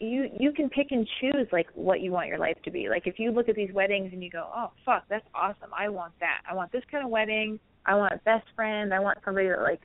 you 0.00 0.28
you 0.38 0.52
can 0.52 0.68
pick 0.68 0.88
and 0.90 1.08
choose 1.20 1.46
like 1.52 1.68
what 1.74 2.00
you 2.00 2.10
want 2.10 2.28
your 2.28 2.38
life 2.38 2.56
to 2.64 2.70
be. 2.70 2.88
Like 2.88 3.06
if 3.06 3.18
you 3.18 3.30
look 3.30 3.48
at 3.48 3.54
these 3.56 3.72
weddings 3.72 4.12
and 4.12 4.22
you 4.22 4.30
go 4.30 4.48
oh 4.54 4.70
fuck 4.84 5.04
that's 5.08 5.26
awesome. 5.34 5.70
I 5.76 5.88
want 5.88 6.12
that. 6.20 6.40
I 6.50 6.54
want 6.54 6.72
this 6.72 6.82
kind 6.90 7.04
of 7.04 7.10
wedding. 7.10 7.58
I 7.86 7.94
want 7.94 8.12
a 8.14 8.18
best 8.24 8.46
friend 8.56 8.94
i 8.94 8.98
want 8.98 9.18
somebody 9.24 9.48
that 9.48 9.60
like 9.60 9.82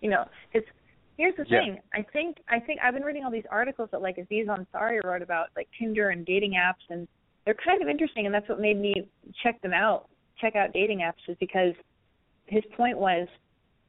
you 0.00 0.10
know 0.10 0.24
it's 0.52 0.66
here's 1.18 1.36
the 1.36 1.44
Yeah. 1.48 1.60
thing. 1.60 1.78
I 1.94 2.02
think 2.12 2.38
i 2.48 2.58
think 2.58 2.80
i've 2.82 2.94
been 2.94 3.02
reading 3.02 3.24
all 3.24 3.30
these 3.30 3.44
articles 3.50 3.88
that 3.92 4.00
like 4.00 4.16
aziz 4.18 4.46
ansari 4.48 5.04
wrote 5.04 5.22
about 5.22 5.48
like 5.56 5.68
tinder 5.78 6.10
and 6.10 6.24
dating 6.24 6.52
apps 6.52 6.84
and 6.88 7.06
they're 7.44 7.54
kind 7.62 7.82
of 7.82 7.88
interesting 7.88 8.26
and 8.26 8.34
that's 8.34 8.48
what 8.48 8.58
made 8.60 8.78
me 8.80 9.06
check 9.42 9.60
them 9.60 9.72
out 9.74 10.08
check 10.40 10.56
out 10.56 10.72
dating 10.72 11.00
apps 11.00 11.20
is 11.28 11.36
because 11.38 11.74
his 12.46 12.62
point 12.76 12.96
was 12.98 13.28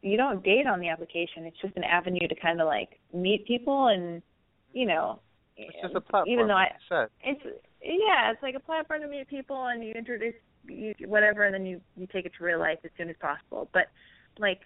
you 0.01 0.17
don't 0.17 0.43
date 0.43 0.67
on 0.67 0.79
the 0.79 0.89
application. 0.89 1.45
It's 1.45 1.57
just 1.61 1.75
an 1.75 1.83
avenue 1.83 2.27
to 2.27 2.35
kind 2.35 2.61
of 2.61 2.67
like 2.67 2.99
meet 3.13 3.47
people 3.47 3.87
and 3.87 4.21
you 4.73 4.85
know. 4.85 5.19
It's 5.55 5.75
just 5.81 5.95
a 5.95 6.01
platform. 6.01 6.29
Even 6.29 6.47
though 6.47 6.53
I, 6.53 6.63
like 6.63 6.71
said. 6.87 7.07
it's 7.23 7.41
yeah, 7.81 8.31
it's 8.31 8.43
like 8.43 8.55
a 8.55 8.59
platform 8.59 9.01
to 9.01 9.07
meet 9.07 9.27
people 9.27 9.67
and 9.67 9.83
you 9.83 9.91
introduce 9.93 10.35
you, 10.67 10.93
whatever, 11.05 11.43
and 11.43 11.53
then 11.53 11.65
you 11.65 11.81
you 11.95 12.07
take 12.07 12.25
it 12.25 12.33
to 12.37 12.43
real 12.43 12.59
life 12.59 12.79
as 12.83 12.91
soon 12.97 13.09
as 13.09 13.15
possible. 13.19 13.69
But 13.73 13.87
like, 14.37 14.61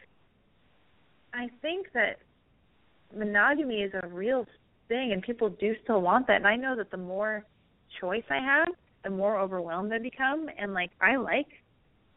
I 1.34 1.50
think 1.62 1.88
that 1.94 2.20
monogamy 3.16 3.82
is 3.82 3.92
a 4.02 4.08
real 4.08 4.46
thing, 4.88 5.12
and 5.14 5.22
people 5.22 5.50
do 5.50 5.76
still 5.84 6.02
want 6.02 6.28
that. 6.28 6.38
And 6.38 6.48
I 6.48 6.56
know 6.56 6.76
that 6.76 6.92
the 6.92 6.98
more 6.98 7.46
choice 8.00 8.24
I 8.30 8.40
have, 8.40 8.68
the 9.04 9.10
more 9.10 9.40
overwhelmed 9.40 9.94
I 9.94 10.00
become. 10.00 10.48
And 10.58 10.74
like, 10.74 10.92
I 11.02 11.16
like, 11.16 11.48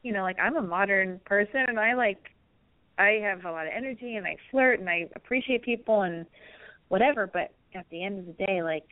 you 0.03 0.13
know, 0.13 0.23
like 0.23 0.39
I'm 0.39 0.57
a 0.57 0.63
modern 0.63 1.21
person, 1.25 1.65
and 1.69 1.79
I 1.79 1.95
like, 1.95 2.19
I 2.99 3.19
have 3.23 3.45
a 3.45 3.51
lot 3.51 3.67
of 3.67 3.73
energy, 3.75 4.17
and 4.17 4.27
I 4.27 4.37
flirt, 4.51 4.81
and 4.81 4.89
I 4.89 5.09
appreciate 5.17 5.63
people, 5.63 6.03
and 6.03 6.27
whatever. 6.89 7.29
But 7.33 7.53
at 7.75 7.87
the 7.91 8.05
end 8.05 8.21
of 8.21 8.27
the 8.27 8.45
day, 8.45 8.63
like 8.63 8.85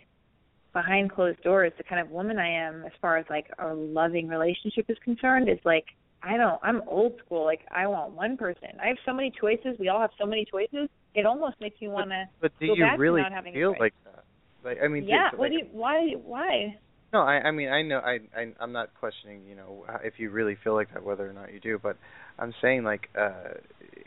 behind 0.73 1.13
closed 1.13 1.43
doors, 1.43 1.73
the 1.79 1.85
kind 1.85 2.01
of 2.01 2.11
woman 2.11 2.39
I 2.39 2.49
am, 2.49 2.85
as 2.85 2.93
far 3.01 3.17
as 3.17 3.27
like 3.31 3.47
a 3.59 3.75
loving 3.75 4.29
relationship 4.29 4.87
is 4.89 4.97
concerned, 5.05 5.49
is 5.49 5.59
like 5.65 5.87
I 6.23 6.37
don't. 6.37 6.59
I'm 6.63 6.83
old 6.87 7.15
school. 7.25 7.45
Like 7.45 7.61
I 7.71 7.87
want 7.87 8.13
one 8.13 8.37
person. 8.37 8.69
I 8.83 8.89
have 8.89 8.97
so 9.05 9.13
many 9.13 9.33
choices. 9.39 9.77
We 9.79 9.89
all 9.89 10.01
have 10.01 10.11
so 10.19 10.27
many 10.27 10.45
choices. 10.45 10.89
It 11.15 11.27
almost 11.27 11.57
makes 11.61 11.77
you 11.81 11.91
want 11.91 12.11
to 12.11 12.29
But 12.41 12.53
do 12.59 12.69
go 12.69 12.75
you 12.75 12.85
back 12.85 12.99
really 12.99 13.23
to 13.23 13.29
not 13.29 13.33
having 13.33 13.53
feel 13.53 13.75
like 13.79 13.95
that? 14.05 14.25
Like 14.65 14.79
I 14.83 14.89
mean, 14.89 15.05
yeah. 15.07 15.31
What 15.35 15.51
do 15.51 15.57
you? 15.57 15.67
Why? 15.73 16.15
Why? 16.25 16.77
No, 17.13 17.21
I 17.21 17.41
I 17.49 17.51
mean 17.51 17.69
I 17.69 17.83
know 17.83 17.99
I, 17.99 18.21
I 18.37 18.53
I'm 18.61 18.73
not 18.73 18.91
questioning 18.99 19.43
you 19.49 19.55
know 19.55 19.85
if 20.03 20.15
you 20.19 20.31
really 20.31 20.57
feel 20.65 20.75
like 20.75 20.93
that 20.95 21.05
whether 21.05 21.29
or 21.29 21.33
not 21.33 21.53
you 21.53 21.61
do, 21.61 21.79
but 21.83 21.97
I'm 22.39 22.55
saying 22.63 22.85
like 22.85 23.09
uh 23.19 23.55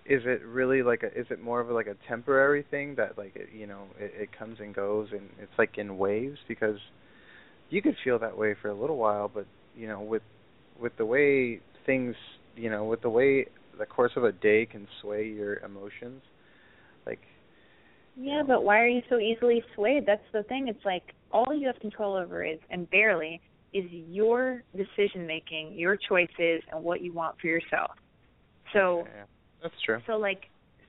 is 0.06 0.24
it 0.26 0.42
really 0.44 0.82
like 0.84 1.04
a 1.04 1.08
is 1.20 1.28
it 1.30 1.42
more 1.42 1.60
of 1.60 1.70
a, 1.70 1.74
like 1.74 1.88
a 1.88 1.96
temporary 2.08 2.66
thing 2.72 2.96
that 2.96 3.18
like 3.18 3.36
it, 3.36 3.50
you 3.54 3.68
know 3.68 3.84
it, 4.00 4.12
it 4.24 4.30
comes 4.38 4.58
and 4.60 4.74
goes 4.74 5.10
and 5.12 5.30
it's 5.40 5.52
like 5.58 5.78
in 5.78 5.98
waves 5.98 6.40
because 6.48 6.80
you 7.70 7.82
could 7.82 7.96
feel 8.04 8.20
that 8.20 8.38
way 8.38 8.56
for 8.62 8.70
a 8.70 8.74
little 8.80 8.98
while, 8.98 9.30
but 9.34 9.46
you 9.76 9.88
know 9.88 10.02
with 10.02 10.24
with 10.80 10.94
the 10.98 11.06
way 11.06 11.62
things 11.86 12.16
you 12.56 12.70
know 12.70 12.86
with 12.86 13.02
the 13.02 13.10
way 13.10 13.46
the 13.78 13.86
course 13.86 14.14
of 14.16 14.24
a 14.24 14.32
day 14.32 14.66
can 14.66 14.88
sway 15.02 15.28
your 15.28 15.58
emotions, 15.58 16.22
like 17.06 17.20
Yeah, 18.16 18.44
but 18.48 18.64
why 18.64 18.80
are 18.80 18.88
you 18.88 19.02
so 19.10 19.20
easily 19.20 19.64
swayed? 19.76 20.06
That's 20.06 20.24
the 20.32 20.44
thing. 20.44 20.68
It's 20.68 20.86
like 20.86 21.04
all 21.36 21.54
you 21.54 21.68
have 21.68 21.78
control 21.82 22.16
over 22.16 22.46
is, 22.46 22.60
and 22.70 22.90
barely, 22.90 23.42
is 23.74 23.84
your 23.92 24.64
decision 24.76 25.28
making, 25.28 25.74
your 25.74 25.98
choices, 25.98 26.62
and 26.72 26.82
what 26.82 27.02
you 27.02 27.12
want 27.12 27.36
for 27.42 27.48
yourself. 27.48 27.92
So, 28.72 29.04
yeah, 29.06 29.24
that's 29.62 29.76
true. 29.86 30.00
so 30.08 30.14
like, 30.14 30.44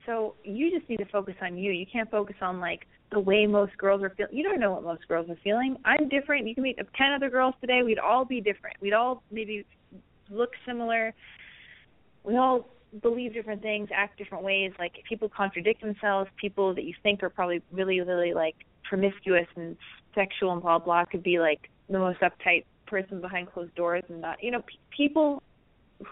so 0.05 0.35
you 0.45 0.71
just 0.71 0.89
need 0.89 0.97
to 0.97 1.05
focus 1.11 1.35
on 1.41 1.57
you. 1.57 1.73
You 1.73 1.85
can't 1.91 2.09
focus 2.09 2.37
on 2.41 2.61
like 2.61 2.87
the 3.11 3.19
way 3.19 3.45
most 3.45 3.77
girls 3.77 4.01
are 4.01 4.13
feeling. 4.15 4.33
You 4.33 4.43
don't 4.43 4.61
know 4.61 4.71
what 4.71 4.83
most 4.83 5.05
girls 5.09 5.29
are 5.29 5.37
feeling. 5.43 5.75
I'm 5.83 6.07
different. 6.07 6.47
You 6.47 6.55
can 6.55 6.63
meet 6.63 6.77
ten 6.97 7.11
other 7.13 7.29
girls 7.29 7.55
today. 7.59 7.81
We'd 7.83 7.99
all 7.99 8.23
be 8.23 8.39
different. 8.39 8.77
We'd 8.81 8.93
all 8.93 9.21
maybe 9.31 9.65
look 10.29 10.51
similar. 10.65 11.13
We 12.23 12.37
all 12.37 12.69
believe 13.01 13.33
different 13.33 13.61
things, 13.61 13.89
act 13.93 14.17
different 14.17 14.45
ways. 14.45 14.71
Like 14.79 14.93
people 15.09 15.27
contradict 15.27 15.81
themselves. 15.81 16.29
People 16.39 16.73
that 16.73 16.85
you 16.85 16.93
think 17.03 17.21
are 17.21 17.29
probably 17.29 17.61
really, 17.73 17.99
really 17.99 18.33
like 18.33 18.55
promiscuous 18.87 19.47
and 19.55 19.75
sexual 20.15 20.53
and 20.53 20.61
blah 20.61 20.79
blah 20.79 21.05
could 21.05 21.23
be 21.23 21.39
like 21.39 21.69
the 21.89 21.99
most 21.99 22.19
uptight 22.19 22.65
person 22.85 23.21
behind 23.21 23.51
closed 23.51 23.73
doors 23.75 24.03
and 24.09 24.21
not. 24.21 24.41
You 24.43 24.51
know, 24.51 24.61
p- 24.61 24.79
people. 24.95 25.43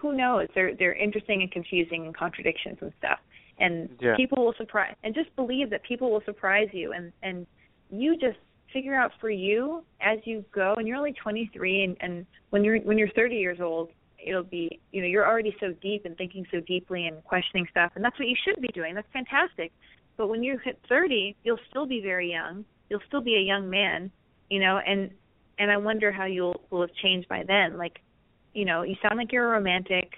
Who 0.01 0.13
knows? 0.17 0.47
They're 0.55 0.75
they're 0.75 0.93
interesting 0.95 1.41
and 1.41 1.51
confusing 1.51 2.05
and 2.05 2.15
contradictions 2.15 2.77
and 2.81 2.91
stuff. 2.97 3.19
And 3.59 3.89
Yeah. 4.01 4.15
people 4.15 4.43
will 4.43 4.55
surprise. 4.57 4.95
And 5.03 5.13
just 5.13 5.33
believe 5.35 5.69
that 5.69 5.83
people 5.83 6.11
will 6.11 6.23
surprise 6.25 6.69
you. 6.71 6.93
And 6.93 7.11
and 7.23 7.45
you 7.91 8.17
just 8.17 8.39
figure 8.73 8.95
out 8.95 9.11
for 9.21 9.29
you 9.29 9.83
as 10.01 10.19
you 10.25 10.43
go. 10.51 10.73
And 10.73 10.87
you're 10.87 10.97
only 10.97 11.13
23. 11.13 11.83
And 11.83 11.97
and 12.01 12.25
when 12.49 12.63
you're 12.63 12.79
when 12.79 12.97
you're 12.97 13.09
30 13.09 13.35
years 13.35 13.61
old, 13.61 13.91
it'll 14.25 14.43
be 14.43 14.79
you 14.91 15.01
know 15.01 15.07
you're 15.07 15.27
already 15.27 15.55
so 15.59 15.71
deep 15.81 16.05
and 16.05 16.17
thinking 16.17 16.45
so 16.51 16.59
deeply 16.61 17.07
and 17.07 17.23
questioning 17.23 17.67
stuff 17.69 17.91
and 17.95 18.03
that's 18.03 18.17
what 18.17 18.27
you 18.27 18.35
should 18.43 18.59
be 18.61 18.67
doing 18.69 18.95
that's 18.95 19.07
fantastic 19.13 19.71
but 20.17 20.27
when 20.27 20.43
you 20.43 20.57
hit 20.63 20.79
30 20.89 21.35
you'll 21.43 21.59
still 21.69 21.85
be 21.85 22.01
very 22.01 22.31
young 22.31 22.65
you'll 22.89 23.01
still 23.07 23.21
be 23.21 23.35
a 23.35 23.41
young 23.41 23.69
man 23.69 24.11
you 24.49 24.59
know 24.59 24.79
and 24.85 25.11
and 25.59 25.71
i 25.71 25.77
wonder 25.77 26.11
how 26.11 26.25
you'll 26.25 26.61
will 26.69 26.81
have 26.81 26.93
changed 27.01 27.27
by 27.27 27.43
then 27.47 27.77
like 27.77 27.99
you 28.53 28.65
know 28.65 28.83
you 28.83 28.95
sound 29.01 29.17
like 29.17 29.31
you're 29.31 29.47
a 29.47 29.51
romantic 29.51 30.13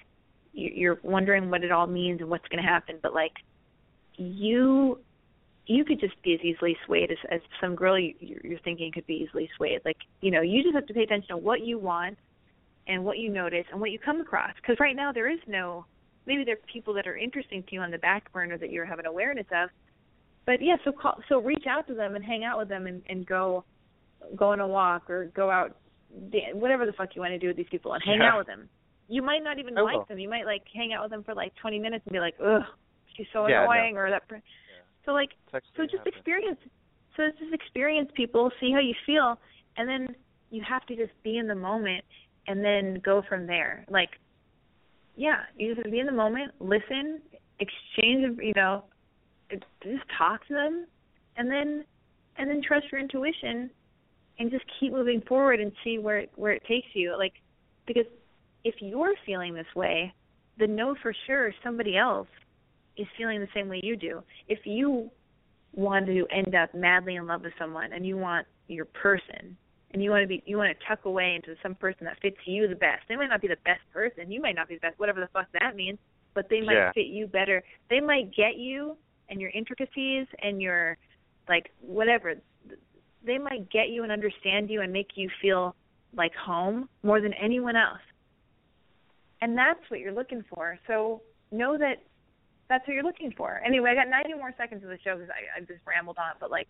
You- 0.53 0.71
you're 0.75 0.99
wondering 1.03 1.49
what 1.49 1.63
it 1.63 1.71
all 1.71 1.87
means 1.87 2.21
and 2.21 2.29
what's 2.29 2.47
going 2.49 2.63
to 2.63 2.69
happen 2.69 2.99
but 3.01 3.13
like 3.13 3.33
you 4.17 4.99
you 5.69 5.83
could 5.83 5.99
just 5.99 6.19
be 6.23 6.33
as 6.33 6.39
easily 6.41 6.77
swayed 6.85 7.11
as, 7.11 7.17
as 7.29 7.41
some 7.59 7.75
girl 7.75 7.99
you, 7.99 8.13
you're 8.19 8.39
you're 8.43 8.59
thinking 8.59 8.91
could 8.91 9.05
be 9.07 9.25
easily 9.27 9.49
swayed 9.57 9.81
like 9.85 9.97
you 10.21 10.31
know 10.31 10.41
you 10.41 10.63
just 10.63 10.75
have 10.75 10.85
to 10.87 10.93
pay 10.93 11.03
attention 11.03 11.29
to 11.29 11.37
what 11.37 11.61
you 11.61 11.77
want 11.77 12.17
and 12.87 13.03
what 13.03 13.17
you 13.17 13.29
notice 13.29 13.65
and 13.71 13.79
what 13.79 13.91
you 13.91 13.99
come 13.99 14.21
across. 14.21 14.51
Because 14.55 14.77
right 14.79 14.95
now 14.95 15.11
there 15.11 15.29
is 15.29 15.39
no, 15.47 15.85
maybe 16.25 16.43
there 16.43 16.55
are 16.55 16.71
people 16.71 16.93
that 16.93 17.07
are 17.07 17.17
interesting 17.17 17.63
to 17.63 17.75
you 17.75 17.81
on 17.81 17.91
the 17.91 17.97
back 17.97 18.31
burner 18.31 18.57
that 18.57 18.71
you 18.71 18.83
have 18.85 18.99
an 18.99 19.05
awareness 19.05 19.45
of. 19.53 19.69
But 20.47 20.61
yeah, 20.61 20.77
so 20.83 20.91
call, 20.91 21.19
so 21.29 21.39
reach 21.39 21.65
out 21.69 21.87
to 21.89 21.93
them 21.93 22.15
and 22.15 22.23
hang 22.25 22.43
out 22.45 22.57
with 22.57 22.69
them 22.69 22.87
and, 22.87 23.03
and 23.09 23.27
go, 23.27 23.65
go 24.35 24.51
on 24.51 24.61
a 24.61 24.67
walk 24.67 25.09
or 25.09 25.25
go 25.35 25.51
out, 25.51 25.77
whatever 26.53 26.85
the 26.85 26.93
fuck 26.93 27.09
you 27.15 27.21
want 27.21 27.33
to 27.33 27.37
do 27.37 27.47
with 27.47 27.57
these 27.57 27.67
people 27.69 27.93
and 27.93 28.01
hang 28.03 28.19
Yeah. 28.19 28.31
out 28.31 28.37
with 28.39 28.47
them. 28.47 28.69
You 29.09 29.21
might 29.21 29.43
not 29.43 29.59
even 29.59 29.77
I 29.77 29.81
like 29.81 29.95
will. 29.95 30.05
them. 30.07 30.19
You 30.19 30.29
might 30.29 30.45
like 30.45 30.63
hang 30.73 30.93
out 30.93 31.03
with 31.03 31.11
them 31.11 31.23
for 31.23 31.35
like 31.35 31.53
20 31.61 31.79
minutes 31.79 32.03
and 32.05 32.13
be 32.13 32.19
like, 32.19 32.35
ugh, 32.43 32.63
she's 33.15 33.27
so 33.33 33.45
Yeah, 33.47 33.63
annoying 33.63 33.97
or 33.97 34.09
that. 34.09 34.27
Per- 34.27 34.41
So 35.05 35.11
like, 35.11 35.29
so 35.51 35.83
just 35.83 36.07
experience. 36.07 36.59
So 37.17 37.23
just 37.39 37.53
experience 37.53 38.09
people, 38.15 38.49
see 38.59 38.71
how 38.71 38.79
you 38.79 38.93
feel, 39.05 39.37
and 39.75 39.87
then 39.87 40.15
you 40.49 40.61
have 40.67 40.85
to 40.85 40.95
just 40.95 41.11
be 41.23 41.37
in 41.37 41.47
the 41.47 41.55
moment 41.55 42.05
and 42.47 42.63
then 42.63 43.01
go 43.03 43.21
from 43.27 43.47
there. 43.47 43.85
Like, 43.89 44.11
yeah, 45.15 45.41
you 45.57 45.67
just 45.69 45.77
have 45.77 45.85
to 45.85 45.91
be 45.91 45.99
in 45.99 46.05
the 46.05 46.11
moment, 46.11 46.51
listen, 46.59 47.19
exchange, 47.59 48.37
you 48.41 48.53
know, 48.55 48.85
just 49.49 50.03
talk 50.17 50.45
to 50.47 50.53
them, 50.53 50.85
and 51.35 51.49
then 51.49 51.85
and 52.37 52.49
then 52.49 52.61
trust 52.61 52.85
your 52.91 53.01
intuition, 53.01 53.69
and 54.39 54.51
just 54.51 54.65
keep 54.79 54.91
moving 54.91 55.21
forward 55.21 55.59
and 55.59 55.71
see 55.83 55.97
where 55.97 56.19
it, 56.19 56.31
where 56.35 56.51
it 56.51 56.63
takes 56.67 56.87
you. 56.93 57.15
Like, 57.17 57.33
because 57.87 58.05
if 58.63 58.75
you're 58.79 59.15
feeling 59.25 59.53
this 59.53 59.65
way, 59.75 60.13
then 60.57 60.75
know 60.75 60.95
for 61.01 61.13
sure 61.25 61.51
somebody 61.63 61.97
else 61.97 62.27
is 62.97 63.07
feeling 63.17 63.39
the 63.39 63.47
same 63.53 63.69
way 63.69 63.79
you 63.83 63.95
do. 63.95 64.21
If 64.47 64.59
you 64.65 65.09
want 65.73 66.07
to 66.07 66.25
end 66.31 66.55
up 66.55 66.73
madly 66.73 67.15
in 67.15 67.27
love 67.27 67.43
with 67.43 67.53
someone 67.59 67.93
and 67.93 68.05
you 68.05 68.17
want 68.17 68.47
your 68.67 68.85
person 68.85 69.55
and 69.91 70.03
you 70.03 70.09
want 70.09 70.23
to 70.23 70.27
be 70.27 70.43
you 70.45 70.57
want 70.57 70.75
to 70.75 70.85
tuck 70.87 71.05
away 71.05 71.35
into 71.35 71.55
some 71.61 71.75
person 71.75 72.05
that 72.05 72.17
fits 72.21 72.37
you 72.45 72.67
the 72.67 72.75
best. 72.75 73.03
They 73.07 73.15
might 73.15 73.29
not 73.29 73.41
be 73.41 73.47
the 73.47 73.57
best 73.63 73.81
person, 73.93 74.31
you 74.31 74.41
might 74.41 74.55
not 74.55 74.67
be 74.67 74.75
the 74.75 74.81
best, 74.81 74.99
whatever 74.99 75.19
the 75.19 75.27
fuck 75.27 75.47
that 75.53 75.75
means, 75.75 75.99
but 76.33 76.49
they 76.49 76.61
might 76.61 76.73
Yeah. 76.73 76.91
fit 76.93 77.07
you 77.07 77.27
better. 77.27 77.63
They 77.89 77.99
might 77.99 78.31
get 78.35 78.57
you 78.57 78.97
and 79.29 79.39
your 79.41 79.49
intricacies 79.51 80.27
and 80.41 80.61
your 80.61 80.97
like 81.49 81.71
whatever. 81.81 82.35
They 83.25 83.37
might 83.37 83.69
get 83.69 83.89
you 83.89 84.03
and 84.03 84.11
understand 84.11 84.69
you 84.69 84.81
and 84.81 84.93
make 84.93 85.11
you 85.15 85.29
feel 85.41 85.75
like 86.15 86.33
home 86.35 86.87
more 87.03 87.19
than 87.19 87.33
anyone 87.33 87.75
else. 87.75 87.99
And 89.41 89.57
that's 89.57 89.79
what 89.89 89.99
you're 89.99 90.13
looking 90.13 90.43
for. 90.53 90.79
So 90.87 91.21
know 91.51 91.77
that 91.77 92.03
that's 92.69 92.87
what 92.87 92.93
you're 92.93 93.03
looking 93.03 93.33
for. 93.35 93.61
Anyway, 93.65 93.91
I 93.91 93.95
got 93.95 94.09
90 94.09 94.33
more 94.35 94.51
seconds 94.57 94.83
of 94.83 94.89
the 94.89 94.99
show 95.03 95.15
because 95.15 95.31
I, 95.31 95.59
I 95.59 95.59
just 95.63 95.79
rambled 95.87 96.17
on, 96.19 96.35
but 96.39 96.51
like, 96.51 96.67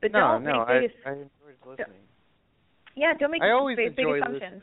but 0.00 0.10
no, 0.12 0.38
don't 0.38 0.44
no, 0.44 0.66
make 0.66 0.94
I 1.06 1.10
I 1.10 1.12
enjoyed 1.26 1.58
listening. 1.66 2.06
yeah, 2.94 3.14
don't 3.18 3.30
make 3.30 3.42
I 3.42 3.50
always 3.50 3.76
big, 3.76 3.94
big 3.94 4.06
assumptions. 4.06 4.62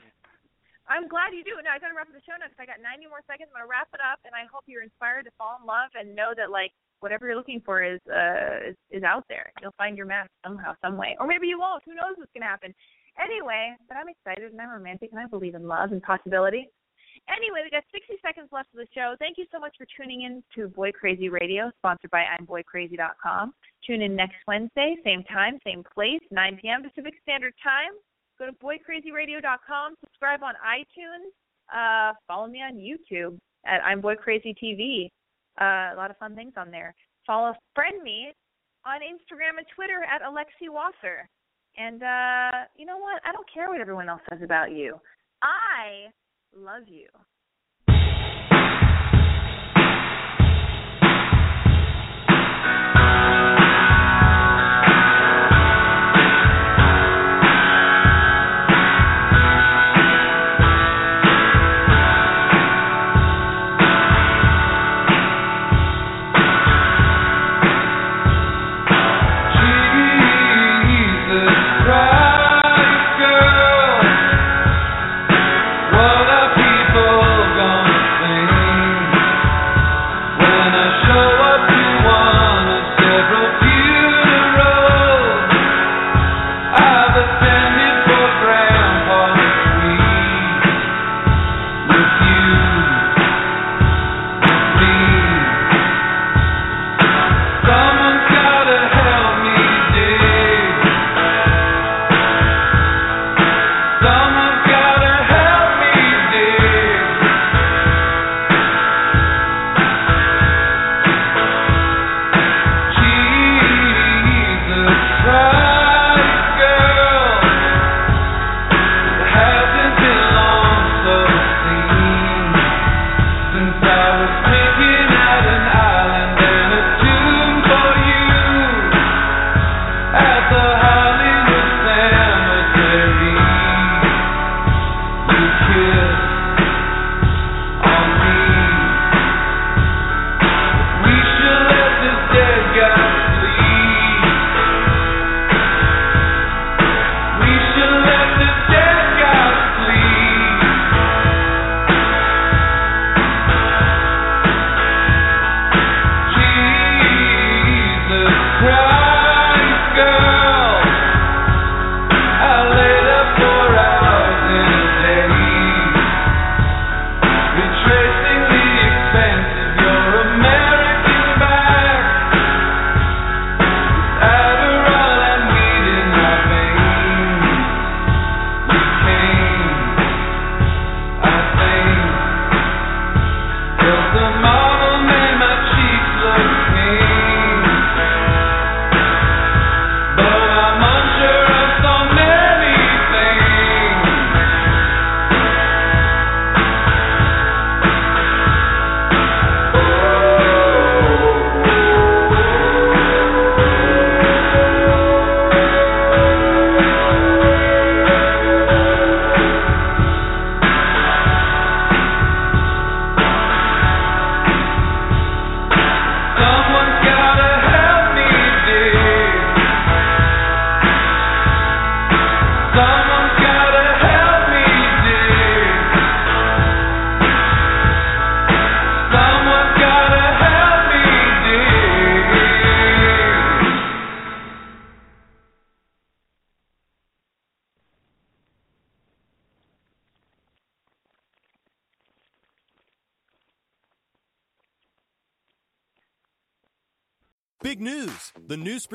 I'm 0.88 1.10
glad 1.10 1.34
you 1.34 1.44
do. 1.44 1.58
No, 1.60 1.72
I 1.74 1.82
got 1.82 1.90
to 1.90 1.98
wrap 1.98 2.08
up 2.08 2.14
the 2.14 2.24
show 2.24 2.38
now 2.38 2.46
because 2.46 2.62
I 2.62 2.70
got 2.70 2.78
90 2.78 3.10
more 3.10 3.26
seconds. 3.26 3.50
I'm 3.52 3.66
gonna 3.66 3.72
wrap 3.72 3.90
it 3.92 4.00
up, 4.00 4.22
and 4.24 4.38
I 4.38 4.46
hope 4.48 4.70
you're 4.70 4.86
inspired 4.86 5.26
to 5.26 5.34
fall 5.34 5.58
in 5.58 5.66
love 5.66 5.92
and 5.98 6.14
know 6.14 6.32
that 6.38 6.54
like 6.54 6.72
whatever 7.00 7.28
you're 7.28 7.36
looking 7.36 7.62
for 7.66 7.84
is 7.84 8.00
uh 8.10 8.70
is, 8.70 8.76
is 8.92 9.04
out 9.04 9.26
there. 9.30 9.52
You'll 9.62 9.76
find 9.78 9.98
your 9.98 10.06
match 10.06 10.30
somehow, 10.46 10.74
some 10.84 10.98
way, 10.98 11.16
or 11.20 11.28
maybe 11.28 11.48
you 11.48 11.60
won't. 11.60 11.84
Who 11.86 11.94
knows 11.94 12.16
what's 12.18 12.32
gonna 12.34 12.46
happen? 12.46 12.74
Anyway, 13.22 13.76
but 13.88 13.98
I'm 13.98 14.10
excited 14.10 14.52
and 14.52 14.60
I'm 14.60 14.70
romantic 14.70 15.12
and 15.12 15.20
I 15.20 15.28
believe 15.28 15.56
in 15.56 15.68
love 15.68 15.92
and 15.92 16.02
possibility. 16.02 16.70
Anyway, 17.30 17.62
we 17.64 17.72
got 17.72 17.84
60 17.92 18.14
seconds 18.22 18.50
left 18.52 18.70
of 18.74 18.80
the 18.80 18.88
show. 18.94 19.16
Thank 19.18 19.38
you 19.38 19.46
so 19.52 19.60
much 19.60 19.74
for 19.78 19.88
tuning 19.98 20.24
in 20.24 20.44
to 20.54 20.68
Boy 20.68 20.92
Crazy 20.92 21.30
Radio, 21.30 21.72
sponsored 21.80 22.12
by 22.12 22.24
I'mBoyCrazy.com. 22.40 23.54
Tune 23.88 24.02
in 24.02 24.16
next 24.16 24.36
Wednesday, 24.48 24.96
same 25.04 25.24
time, 25.24 25.58
same 25.66 25.84
place, 25.84 26.22
9 26.30 26.60
p.m. 26.62 26.84
Pacific 26.84 27.16
Standard 27.24 27.54
Time. 27.64 27.98
Go 28.38 28.46
to 28.46 28.52
BoyCrazyRadio.com. 28.54 29.96
Subscribe 30.02 30.44
on 30.44 30.54
iTunes. 30.62 31.32
Uh, 31.74 32.14
follow 32.28 32.48
me 32.48 32.60
on 32.60 32.76
YouTube 32.76 33.40
at 33.66 33.84
I'm 33.84 34.02
Boy 34.02 34.16
Crazy 34.16 34.54
TV. 34.62 35.10
Uh, 35.60 35.94
a 35.94 35.98
lot 35.98 36.12
of 36.12 36.18
fun 36.18 36.36
things 36.36 36.54
on 36.58 36.72
there. 36.72 36.94
Follow, 37.26 37.54
friend 37.74 38.04
me 38.04 38.34
on 38.86 39.02
Instagram 39.02 39.58
and 39.58 39.68
Twitter 39.76 40.04
at 40.04 40.22
Alexi 40.22 40.70
Wasser. 40.70 41.28
And 41.78 42.04
uh, 42.04 42.66
you 42.76 42.86
know 42.86 42.98
what? 42.98 43.22
I 43.26 43.32
don't 43.32 43.48
care 43.52 43.70
what 43.70 43.82
everyone 43.82 44.10
else 44.10 44.22
says 44.30 44.40
about 44.44 44.72
you. 44.72 45.00
I 45.44 46.12
love 46.56 46.84
you. 46.88 47.08